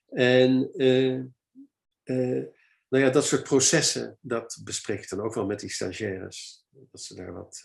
En 0.08 0.72
eh, 0.72 1.22
nou 2.88 3.04
ja, 3.04 3.10
dat 3.10 3.24
soort 3.24 3.42
processen, 3.42 4.18
dat 4.20 4.60
bespreek 4.64 5.02
ik 5.02 5.08
dan 5.08 5.20
ook 5.20 5.34
wel 5.34 5.46
met 5.46 5.60
die 5.60 5.70
stagiaires. 5.70 6.64
Dat 6.70 7.00
ze 7.00 7.14
daar 7.14 7.32
wat 7.32 7.64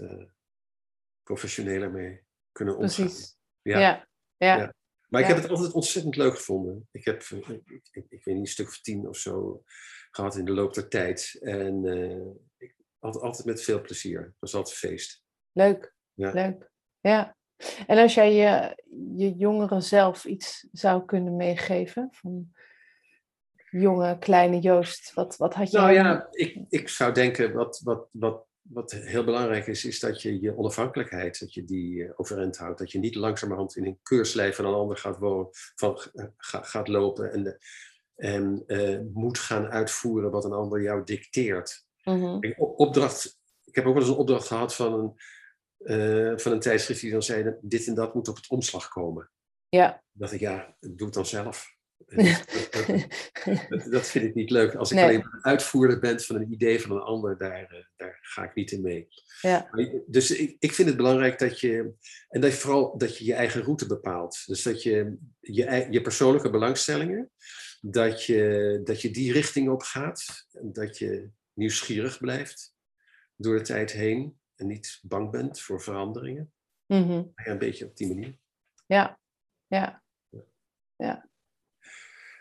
professioneler 1.24 1.92
mee 1.92 2.24
kunnen 2.52 2.78
omgaan. 2.78 3.06
Precies. 3.06 3.38
Ja. 3.62 3.80
Ja. 3.80 4.08
Ja. 4.38 4.58
Ja. 4.58 4.74
Maar 5.16 5.24
ik 5.24 5.30
heb 5.36 5.42
het 5.42 5.52
altijd 5.52 5.74
ontzettend 5.74 6.16
leuk 6.16 6.36
gevonden. 6.36 6.88
Ik 6.92 7.06
heb, 7.06 7.22
eh, 7.22 7.50
ik, 7.50 7.90
ik, 7.92 8.06
ik 8.10 8.24
weet 8.24 8.36
niet, 8.36 8.38
een 8.38 8.52
stuk 8.52 8.68
of 8.68 8.82
tien 8.82 9.08
of 9.08 9.18
zo 9.18 9.64
gehad 10.12 10.36
in 10.36 10.46
de 10.46 10.52
loop 10.52 10.74
der 10.74 10.88
tijd. 10.88 11.38
En 11.42 11.86
eh, 11.86 12.28
ik, 12.58 12.76
altijd, 13.00 13.24
altijd 13.24 13.46
met 13.46 13.62
veel 13.62 13.82
plezier. 13.82 14.22
Het 14.22 14.40
was 14.40 14.56
altijd 14.56 14.78
feest. 14.78 15.24
Leuk. 15.52 15.96
Ja. 16.14 16.32
Leuk. 16.32 16.72
Ja. 17.00 17.36
En 17.88 17.98
als 17.98 18.14
jij 18.14 18.34
je, 18.34 18.84
je 19.16 19.36
jongeren 19.36 19.84
zelf 19.84 20.26
iets 20.26 20.68
zou 20.72 21.06
kunnen 21.06 21.36
meegeven 21.36 22.08
van 22.12 22.54
jonge, 23.70 24.18
kleine 24.20 24.60
Joost, 24.60 25.14
wat, 25.14 25.38
wat 25.38 25.54
had 25.54 25.72
je 25.72 25.78
Nou 25.78 25.92
ja, 25.92 26.28
ik, 26.32 26.60
ik 26.70 26.90
zou 26.90 27.14
denken 27.14 27.54
wat, 27.54 27.82
wat, 27.84 28.08
wat, 28.12 28.46
wat 28.70 28.92
heel 28.92 29.24
belangrijk 29.24 29.68
is, 29.68 29.86
is 29.86 30.00
dat 30.00 30.22
je 30.22 30.42
je 30.42 30.58
onafhankelijkheid, 30.58 31.40
dat 31.40 31.54
je 31.54 31.64
die 31.64 32.04
eh, 32.06 32.12
overeind 32.16 32.58
houdt. 32.58 32.80
Dat 32.80 32.92
je 32.92 33.00
niet 33.00 33.16
langzamerhand 33.16 33.76
in 33.76 33.86
een 33.86 34.00
keurslijf 34.04 34.56
van 34.56 34.66
een 34.66 34.74
ander 34.74 34.98
gaat, 34.98 35.18
wonen, 35.18 35.48
van, 35.52 36.02
eh, 36.14 36.26
ga- 36.38 36.62
gaat 36.62 36.88
lopen 36.88 37.32
en, 37.32 37.44
de- 37.44 37.60
en 38.16 38.64
eh, 38.68 39.00
moet 39.14 39.38
gaan 39.40 39.68
uitvoeren 39.68 40.32
wat 40.32 40.46
een 40.46 40.54
ander 40.54 40.82
jou 40.82 41.04
dicteert. 41.04 41.86
Mhm. 42.04 42.38
Ik- 42.40 42.60
op- 42.62 42.80
opdracht, 42.80 43.40
ik 43.64 43.76
heb 43.76 43.86
ook 43.86 43.94
wel 43.94 44.02
eens 44.02 44.12
een 44.12 44.18
opdracht 44.18 44.48
gehad 44.48 44.76
van 44.76 44.94
een, 45.80 46.40
van 46.40 46.52
een 46.52 46.60
tijdschrift 46.60 47.02
die 47.02 47.12
dan 47.12 47.24
zei, 47.24 47.44
dat 47.44 47.56
dit 47.62 47.88
en 47.88 47.94
dat 47.96 48.14
moet 48.14 48.28
op 48.28 48.36
het 48.36 48.50
omslag 48.50 48.88
komen. 48.90 49.30
Ja. 49.70 50.04
Dacht 50.12 50.32
ik, 50.34 50.40
ja, 50.40 50.76
doe 50.80 51.06
het 51.06 51.14
dan 51.14 51.26
zelf. 51.26 51.75
Dat, 53.70 53.92
dat- 53.92 54.08
vind 54.08 54.26
ik 54.26 54.34
niet 54.36 54.50
leuk. 54.50 54.76
Als 54.76 54.90
ik 54.92 54.96
Nee. 54.96 55.06
alleen 55.06 55.20
maar 55.20 55.40
uitvoerder 55.42 56.00
ben 56.00 56.20
van 56.22 56.36
een 56.36 56.52
idee 56.52 56.82
van 56.82 56.92
een 56.92 57.02
ander, 57.02 57.38
daar, 57.38 57.64
eh, 57.72 57.84
daar 57.96 58.20
ga 58.22 58.44
ik 58.44 58.56
niet 58.56 58.72
in 58.72 58.82
mee. 58.82 59.08
ja. 59.42 59.70
Dus 60.08 60.32
ik, 60.32 60.56
ik 60.60 60.72
vind 60.72 60.88
het 60.88 60.98
belangrijk 60.98 61.40
dat 61.40 61.60
je, 61.60 61.94
en 62.30 62.42
dat 62.42 62.52
je 62.52 62.58
vooral 62.58 62.98
dat 62.98 63.18
je 63.18 63.26
je 63.26 63.34
eigen 63.34 63.62
route 63.64 63.88
bepaalt. 63.88 64.44
Dus 64.46 64.64
dat 64.64 64.84
je 64.84 65.18
je, 65.40 65.88
je 65.90 66.02
persoonlijke 66.02 66.50
belangstellingen, 66.50 67.32
dat 67.82 68.24
je, 68.24 68.82
dat 68.84 69.02
je 69.02 69.12
die 69.12 69.32
richting 69.32 69.70
op 69.70 69.82
gaat. 69.82 70.48
En 70.52 70.74
dat 70.74 70.98
je 70.98 71.30
nieuwsgierig 71.54 72.18
blijft 72.20 72.76
door 73.36 73.56
de 73.58 73.64
tijd 73.64 73.92
heen 73.92 74.40
en 74.56 74.68
niet 74.68 75.00
bang 75.02 75.32
bent 75.32 75.62
voor 75.62 75.82
veranderingen. 75.82 76.54
Mhm. 76.86 77.12
Ja, 77.12 77.46
een 77.46 77.58
beetje 77.58 77.86
op 77.86 77.98
die 77.98 78.08
manier. 78.08 78.38
ja. 78.86 79.20
Ja. 79.68 80.04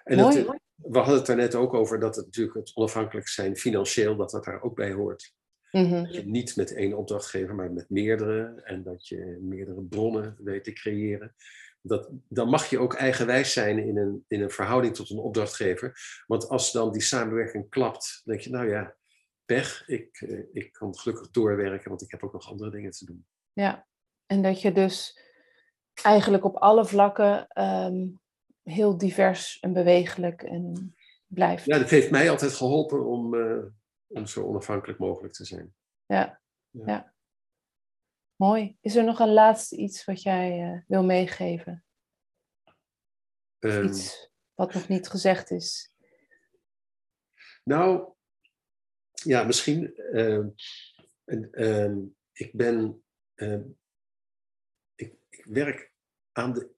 En 0.04 0.16
Mooi. 0.16 0.44
dat, 0.44 0.56
we 0.74 0.98
hadden 0.98 1.16
het 1.16 1.26
daar 1.26 1.36
net 1.36 1.54
ook 1.54 1.74
over 1.74 2.00
dat 2.00 2.16
het 2.16 2.24
natuurlijk 2.24 2.56
het 2.56 2.70
onafhankelijk 2.74 3.28
zijn 3.28 3.56
financieel, 3.56 4.16
dat 4.16 4.30
dat 4.30 4.44
daar 4.44 4.62
ook 4.62 4.74
bij 4.74 4.92
hoort. 4.92 5.32
Mhm. 5.70 6.02
Dat 6.02 6.14
je 6.14 6.26
niet 6.26 6.56
met 6.56 6.74
één 6.74 6.96
opdrachtgever, 6.96 7.54
maar 7.54 7.72
met 7.72 7.90
meerdere. 7.90 8.60
En 8.64 8.82
dat 8.82 9.08
je 9.08 9.38
meerdere 9.40 9.82
bronnen 9.82 10.36
weet 10.38 10.64
te 10.64 10.72
creëren. 10.72 11.34
Dat, 11.80 12.10
dan 12.28 12.48
mag 12.48 12.70
je 12.70 12.78
ook 12.78 12.94
eigenwijs 12.94 13.52
zijn 13.52 13.78
in 13.78 13.96
een, 13.96 14.24
in 14.28 14.42
een 14.42 14.50
verhouding 14.50 14.94
tot 14.94 15.10
een 15.10 15.18
opdrachtgever. 15.18 15.98
Want 16.26 16.48
als 16.48 16.72
dan 16.72 16.92
die 16.92 17.02
samenwerking 17.02 17.68
klapt, 17.68 18.20
denk 18.24 18.40
je, 18.40 18.50
nou 18.50 18.68
ja, 18.68 18.96
pech. 19.44 19.88
Ik, 19.88 20.20
eh, 20.20 20.42
ik 20.52 20.72
kan 20.72 20.98
gelukkig 20.98 21.30
doorwerken, 21.30 21.88
want 21.88 22.02
ik 22.02 22.10
heb 22.10 22.22
ook 22.22 22.32
nog 22.32 22.50
andere 22.50 22.70
dingen 22.70 22.90
te 22.90 23.04
doen. 23.04 23.26
Ja, 23.52 23.86
en 24.26 24.42
dat 24.42 24.60
je 24.60 24.72
dus 24.72 25.18
eigenlijk 26.02 26.44
op 26.44 26.56
alle 26.56 26.84
vlakken 26.84 27.46
ehm, 27.48 28.06
heel 28.64 28.98
divers 28.98 29.60
en 29.60 29.72
bewegelijk 29.72 30.42
en 30.42 30.94
blijft. 31.26 31.64
Ja, 31.64 31.78
dat 31.78 31.90
heeft 31.90 32.10
mij 32.10 32.30
altijd 32.30 32.52
geholpen 32.52 33.06
om, 33.06 33.34
eh, 33.34 33.64
om 34.06 34.26
zo 34.26 34.44
onafhankelijk 34.46 34.98
mogelijk 34.98 35.34
te 35.34 35.44
zijn. 35.44 35.74
Ja, 36.06 36.40
Ja. 36.70 36.82
ja. 36.86 37.12
Mooi. 38.36 38.76
Is 38.80 38.96
er 38.96 39.04
nog 39.04 39.18
een 39.18 39.32
laatste 39.32 39.76
iets 39.76 40.04
wat 40.04 40.22
jij 40.22 40.62
eh, 40.72 40.80
wil 40.86 41.04
meegeven? 41.04 41.84
Ehm, 43.58 43.84
Iets 43.84 44.30
wat 44.54 44.74
nog 44.74 44.88
niet 44.88 45.08
gezegd 45.08 45.50
is? 45.50 45.92
Nou, 47.64 48.12
ja, 49.12 49.44
misschien. 49.44 49.94
ehm, 49.96 50.48
ehm, 51.50 51.98
ik 52.32 52.52
ben. 52.52 53.04
ik, 54.94 55.14
ik 55.28 55.44
werk 55.44 55.92
aan 56.32 56.52
de 56.52 56.73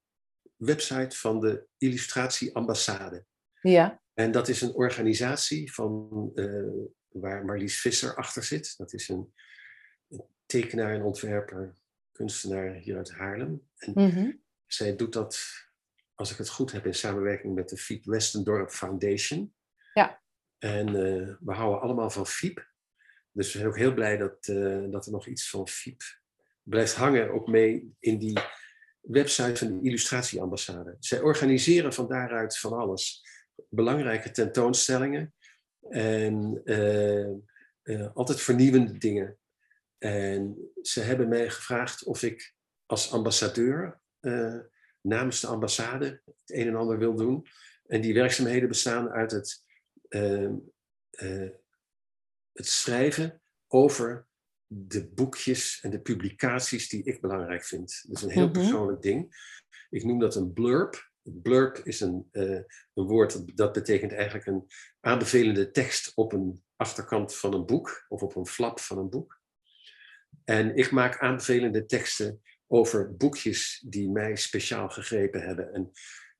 website 0.56 1.16
van 1.16 1.40
de 1.40 1.66
Illustratie 1.78 2.54
Ambassade. 2.54 3.24
Ja, 3.60 4.02
En 4.14 4.30
dat 4.30 4.48
is 4.48 4.60
een 4.60 4.74
organisatie 4.74 5.72
van, 5.72 6.30
eh, 6.34 6.62
waar 7.08 7.44
Marlies 7.44 7.80
Visser 7.80 8.16
achter 8.16 8.44
zit. 8.44 8.74
Dat 8.76 8.92
is 8.92 9.08
een, 9.08 9.32
een 10.08 10.24
tekenaar 10.46 10.94
en 10.94 11.02
ontwerper, 11.02 11.74
kunstenaar 12.12 12.74
hier 12.74 12.96
uit 12.96 13.12
Haarlem. 13.12 13.68
En 13.76 13.92
mhm. 13.94 14.32
zij 14.66 14.96
doet 14.96 15.12
dat, 15.12 15.40
als 16.14 16.30
ik 16.30 16.36
het 16.36 16.48
goed 16.48 16.72
heb, 16.72 16.86
in 16.86 16.94
samenwerking 16.94 17.54
met 17.54 17.68
de 17.68 17.76
Fiep 17.76 18.04
Westendorp 18.04 18.70
Foundation. 18.70 19.54
Ja. 19.92 20.22
En 20.58 20.86
eh, 20.86 21.34
we 21.40 21.52
houden 21.52 21.80
allemaal 21.80 22.10
van 22.10 22.26
Fiep. 22.26 22.74
Dus 23.32 23.52
we 23.52 23.58
zijn 23.58 23.66
ook 23.66 23.76
heel 23.76 23.94
blij 23.94 24.16
dat, 24.16 24.46
eh, 24.46 24.84
dat 24.90 25.06
er 25.06 25.12
nog 25.12 25.26
iets 25.26 25.50
van 25.50 25.68
Fiep 25.68 26.02
blijft 26.62 26.94
hangen, 26.94 27.30
ook 27.30 27.46
mee 27.46 27.94
in 28.00 28.18
die 28.18 28.38
website 29.06 29.56
van 29.56 29.78
de 29.78 29.84
Illustratieambassade. 29.86 30.96
Zij 31.00 31.20
organiseren 31.20 31.92
van 31.92 32.08
daaruit 32.08 32.58
van 32.58 32.72
alles. 32.72 33.24
Belangrijke 33.68 34.30
tentoonstellingen 34.30 35.34
en 35.88 36.60
eh, 36.64 37.30
eh, 37.82 38.14
altijd 38.14 38.40
vernieuwende 38.40 38.98
dingen. 38.98 39.38
En 39.98 40.70
ze 40.82 41.00
hebben 41.00 41.28
mij 41.28 41.50
gevraagd 41.50 42.04
of 42.04 42.22
ik 42.22 42.54
als 42.86 43.12
ambassadeur 43.12 44.00
eh, 44.20 44.58
namens 45.00 45.40
de 45.40 45.46
ambassade 45.46 46.22
het 46.24 46.50
een 46.50 46.66
en 46.66 46.76
ander 46.76 46.98
wil 46.98 47.14
doen. 47.14 47.46
En 47.86 48.00
die 48.00 48.14
werkzaamheden 48.14 48.68
bestaan 48.68 49.10
uit 49.10 49.30
het, 49.30 49.64
het 52.52 52.66
schrijven 52.66 53.42
over 53.68 54.26
de 54.66 55.08
boekjes 55.08 55.78
en 55.82 55.90
de 55.90 56.00
publicaties 56.00 56.88
die 56.88 57.02
ik 57.04 57.20
belangrijk 57.20 57.64
vind. 57.64 58.04
Dat 58.06 58.16
is 58.16 58.22
een 58.22 58.30
heel 58.30 58.48
Mhm. 58.48 58.52
persoonlijk 58.52 59.02
ding. 59.02 59.44
Ik 59.90 60.04
noem 60.04 60.18
dat 60.18 60.34
een 60.34 60.52
blurb. 60.52 61.14
blurb 61.42 61.76
is 61.84 62.00
een, 62.00 62.28
een 62.32 62.64
woord 62.94 63.56
dat 63.56 63.72
betekent 63.72 64.12
eigenlijk 64.12 64.46
een 64.46 64.66
aanbevelende 65.00 65.70
tekst 65.70 66.12
op 66.14 66.32
een 66.32 66.62
achterkant 66.76 67.34
van 67.34 67.54
een 67.54 67.66
boek 67.66 68.04
of 68.08 68.22
op 68.22 68.36
een 68.36 68.46
flap 68.46 68.80
van 68.80 68.98
een 68.98 69.10
boek. 69.10 69.40
En 70.44 70.76
ik 70.76 70.90
maak 70.90 71.18
aanbevelende 71.18 71.86
teksten 71.86 72.42
over 72.66 73.16
boekjes 73.16 73.84
die 73.88 74.10
mij 74.10 74.36
speciaal 74.36 74.88
gegrepen 74.88 75.42
hebben. 75.42 75.72
En 75.72 75.90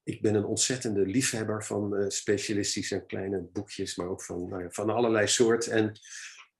ik 0.02 0.22
ben 0.22 0.34
een 0.34 0.44
ontzettende 0.44 1.06
liefhebber 1.06 1.64
van 1.64 2.00
uh, 2.00 2.08
specialistische 2.08 2.94
en 2.94 3.06
kleine 3.06 3.40
boekjes, 3.52 3.96
maar 3.96 4.08
ook 4.08 4.22
van, 4.22 4.48
nou 4.48 4.62
ja, 4.62 4.70
van 4.70 4.90
allerlei 4.90 5.26
soort. 5.26 5.66
En 5.66 5.92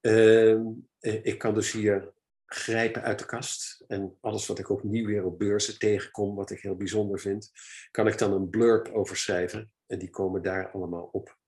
uh, 0.01 0.60
ik 1.01 1.39
kan 1.39 1.55
dus 1.55 1.73
hier 1.73 2.14
grijpen 2.47 3.02
uit 3.02 3.18
de 3.18 3.27
kast. 3.27 3.85
En 3.86 4.16
alles 4.20 4.47
wat 4.47 4.59
ik 4.59 4.70
opnieuw 4.70 5.06
weer 5.06 5.24
op 5.24 5.39
beurzen 5.39 5.78
tegenkom, 5.78 6.35
wat 6.35 6.51
ik 6.51 6.60
heel 6.60 6.77
bijzonder 6.77 7.20
vind, 7.20 7.51
kan 7.90 8.06
ik 8.06 8.18
dan 8.18 8.32
een 8.32 8.51
blurb 8.51 8.89
over 8.89 9.16
schrijven. 9.16 9.73
En 9.86 9.98
die 9.98 10.10
komen 10.10 10.43
daar 10.43 10.70
allemaal 10.70 11.09
op. 11.12 11.39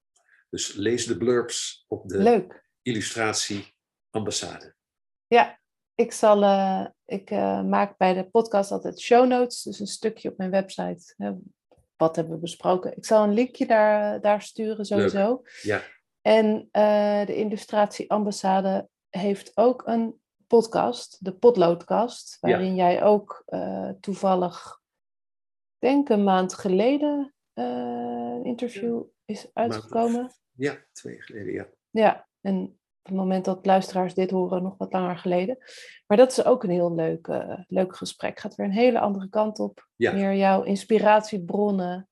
Dus 0.50 0.72
lees 0.72 1.06
de 1.06 1.16
blurbs 1.16 1.84
op 1.88 2.08
de 2.08 2.18
Leuk. 2.18 2.64
illustratie 2.82 3.74
ambassade. 4.10 4.74
Ja, 5.26 5.60
ik, 5.94 6.12
zal, 6.12 6.42
uh, 6.42 6.86
ik 7.04 7.30
uh, 7.30 7.62
maak 7.62 7.96
bij 7.96 8.14
de 8.14 8.24
podcast 8.30 8.70
altijd 8.70 9.00
show 9.00 9.26
notes, 9.26 9.62
dus 9.62 9.80
een 9.80 9.86
stukje 9.86 10.30
op 10.30 10.36
mijn 10.36 10.50
website. 10.50 11.14
Hè, 11.16 11.32
wat 11.96 12.16
hebben 12.16 12.34
we 12.34 12.40
besproken? 12.40 12.96
Ik 12.96 13.06
zal 13.06 13.24
een 13.24 13.34
linkje 13.34 13.66
daar, 13.66 14.20
daar 14.20 14.42
sturen 14.42 14.84
sowieso. 14.84 15.28
Leuk. 15.28 15.60
Ja. 15.62 15.82
En 16.28 16.68
uh, 16.72 17.26
de 17.26 17.36
illustratie 17.36 18.10
ambassade 18.10 18.88
heeft 19.08 19.56
ook 19.56 19.86
een 19.86 20.20
podcast, 20.46 21.24
de 21.24 21.32
Potloodkast, 21.32 22.36
waarin 22.40 22.74
ja. 22.74 22.90
jij 22.90 23.02
ook 23.02 23.44
toevallig, 24.00 24.80
denk 25.78 26.08
een 26.08 26.24
maand 26.24 26.54
geleden, 26.54 27.34
een 27.54 28.44
interview 28.44 29.02
is 29.24 29.50
uitgekomen. 29.52 30.32
Ja, 30.52 30.76
twee 30.92 31.14
jaar 31.14 31.22
geleden, 31.22 31.52
ja. 31.52 31.66
Ja, 31.90 32.28
en 32.40 32.62
op 32.64 33.02
het 33.02 33.14
moment 33.14 33.44
dat 33.44 33.66
luisteraars 33.66 34.14
dit 34.14 34.30
horen, 34.30 34.62
nog 34.62 34.76
wat 34.78 34.92
langer 34.92 35.18
geleden. 35.18 35.58
Maar 36.06 36.16
dat 36.16 36.30
is 36.30 36.44
ook 36.44 36.62
een 36.62 36.70
heel 36.70 36.94
leuk, 36.94 37.26
uh, 37.26 37.58
leuk 37.66 37.96
gesprek. 37.96 38.38
Gaat 38.38 38.54
weer 38.54 38.66
een 38.66 38.72
hele 38.72 39.00
andere 39.00 39.28
kant 39.28 39.58
op. 39.58 39.88
Ja. 39.96 40.12
Meer 40.12 40.34
jouw 40.34 40.62
inspiratiebronnen 40.62 42.08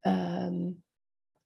um, 0.00 0.84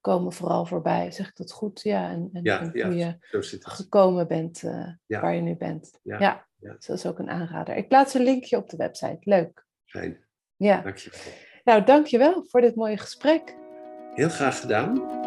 komen 0.01 0.33
vooral 0.33 0.67
voorbij. 0.67 1.11
Zeg 1.11 1.29
ik 1.29 1.37
dat 1.37 1.53
goed? 1.53 1.81
Ja, 1.83 2.11
en, 2.11 2.31
en, 2.33 2.43
ja, 2.43 2.61
en 2.61 2.71
ja, 2.75 2.87
hoe 2.87 2.97
je 2.97 3.17
gekomen 3.61 4.29
bent 4.29 4.63
uh, 4.63 4.87
Ja. 5.07 5.21
waar 5.21 5.35
je 5.35 5.41
nu 5.41 5.57
bent. 5.57 5.99
Ja, 6.03 6.19
ja. 6.19 6.47
ja. 6.61 6.73
Dus 6.73 6.87
dat 6.87 6.97
is 6.97 7.07
ook 7.07 7.19
een 7.19 7.31
aanrader. 7.31 7.77
Ik 7.77 7.89
plaats 7.89 8.15
een 8.15 8.23
linkje 8.23 8.57
op 8.57 8.69
de 8.71 8.77
website. 8.77 9.19
Leuk. 9.21 9.67
Fijn, 9.85 10.25
Ja. 10.57 10.81
dankjewel. 10.81 11.21
Nou, 11.65 11.85
dankjewel 11.85 12.45
voor 12.49 12.61
dit 12.61 12.75
mooie 12.75 12.97
gesprek. 12.99 13.57
Heel 14.15 14.29
graag 14.29 14.61
gedaan. 14.61 15.19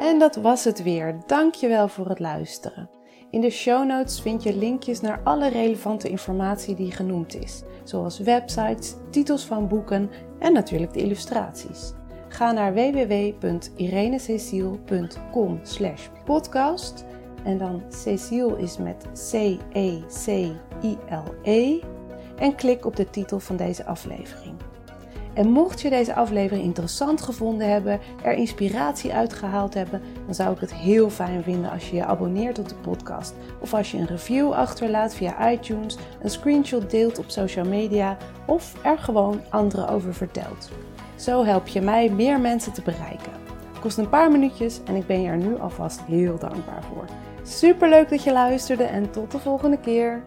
En 0.00 0.18
dat 0.18 0.36
was 0.36 0.64
het 0.64 0.82
weer. 0.82 1.20
Dankjewel 1.26 1.88
voor 1.88 2.08
het 2.08 2.18
luisteren. 2.18 2.90
In 3.30 3.40
de 3.40 3.50
show 3.50 3.86
notes 3.86 4.20
vind 4.20 4.42
je 4.42 4.56
linkjes 4.56 5.00
naar 5.00 5.20
alle 5.22 5.48
relevante 5.48 6.08
informatie 6.08 6.74
die 6.74 6.92
genoemd 6.92 7.34
is, 7.34 7.62
zoals 7.84 8.18
websites, 8.18 8.94
titels 9.10 9.44
van 9.46 9.68
boeken 9.68 10.10
en 10.38 10.52
natuurlijk 10.52 10.92
de 10.92 11.00
illustraties. 11.00 11.92
Ga 12.34 12.52
naar 12.52 12.74
www.irenececiel.com 12.74 15.60
podcast 16.24 17.04
en 17.44 17.58
dan 17.58 17.82
Cecile 17.88 18.58
is 18.58 18.78
met 18.78 19.06
C-E-C-I-L-E 19.30 20.00
en 22.36 22.54
klik 22.54 22.86
op 22.86 22.96
de 22.96 23.10
titel 23.10 23.40
van 23.40 23.56
deze 23.56 23.84
aflevering. 23.84 24.54
En 25.34 25.48
mocht 25.48 25.80
je 25.80 25.90
deze 25.90 26.14
aflevering 26.14 26.64
interessant 26.64 27.22
gevonden 27.22 27.70
hebben, 27.70 28.00
er 28.22 28.32
inspiratie 28.32 29.12
uitgehaald 29.12 29.74
hebben, 29.74 30.02
dan 30.24 30.34
zou 30.34 30.54
ik 30.54 30.60
het 30.60 30.74
heel 30.74 31.10
fijn 31.10 31.42
vinden 31.42 31.70
als 31.70 31.90
je 31.90 31.96
je 31.96 32.04
abonneert 32.04 32.58
op 32.58 32.68
de 32.68 32.74
podcast. 32.74 33.34
Of 33.60 33.74
als 33.74 33.90
je 33.90 33.98
een 33.98 34.06
review 34.06 34.52
achterlaat 34.52 35.14
via 35.14 35.50
iTunes, 35.50 35.96
een 36.22 36.30
screenshot 36.30 36.90
deelt 36.90 37.18
op 37.18 37.30
social 37.30 37.66
media 37.66 38.16
of 38.46 38.84
er 38.84 38.98
gewoon 38.98 39.40
anderen 39.50 39.88
over 39.88 40.14
vertelt. 40.14 40.70
Zo 41.16 41.44
help 41.44 41.66
je 41.66 41.80
mij 41.80 42.10
meer 42.10 42.40
mensen 42.40 42.72
te 42.72 42.82
bereiken. 42.82 43.32
Het 43.72 43.80
kost 43.80 43.98
een 43.98 44.08
paar 44.08 44.30
minuutjes 44.30 44.80
en 44.84 44.94
ik 44.94 45.06
ben 45.06 45.22
je 45.22 45.28
er 45.28 45.36
nu 45.36 45.58
alvast 45.58 46.00
heel 46.00 46.38
dankbaar 46.38 46.82
voor. 46.82 47.04
Super 47.42 47.88
leuk 47.88 48.08
dat 48.08 48.22
je 48.22 48.32
luisterde 48.32 48.84
en 48.84 49.10
tot 49.10 49.30
de 49.30 49.38
volgende 49.38 49.78
keer. 49.78 50.22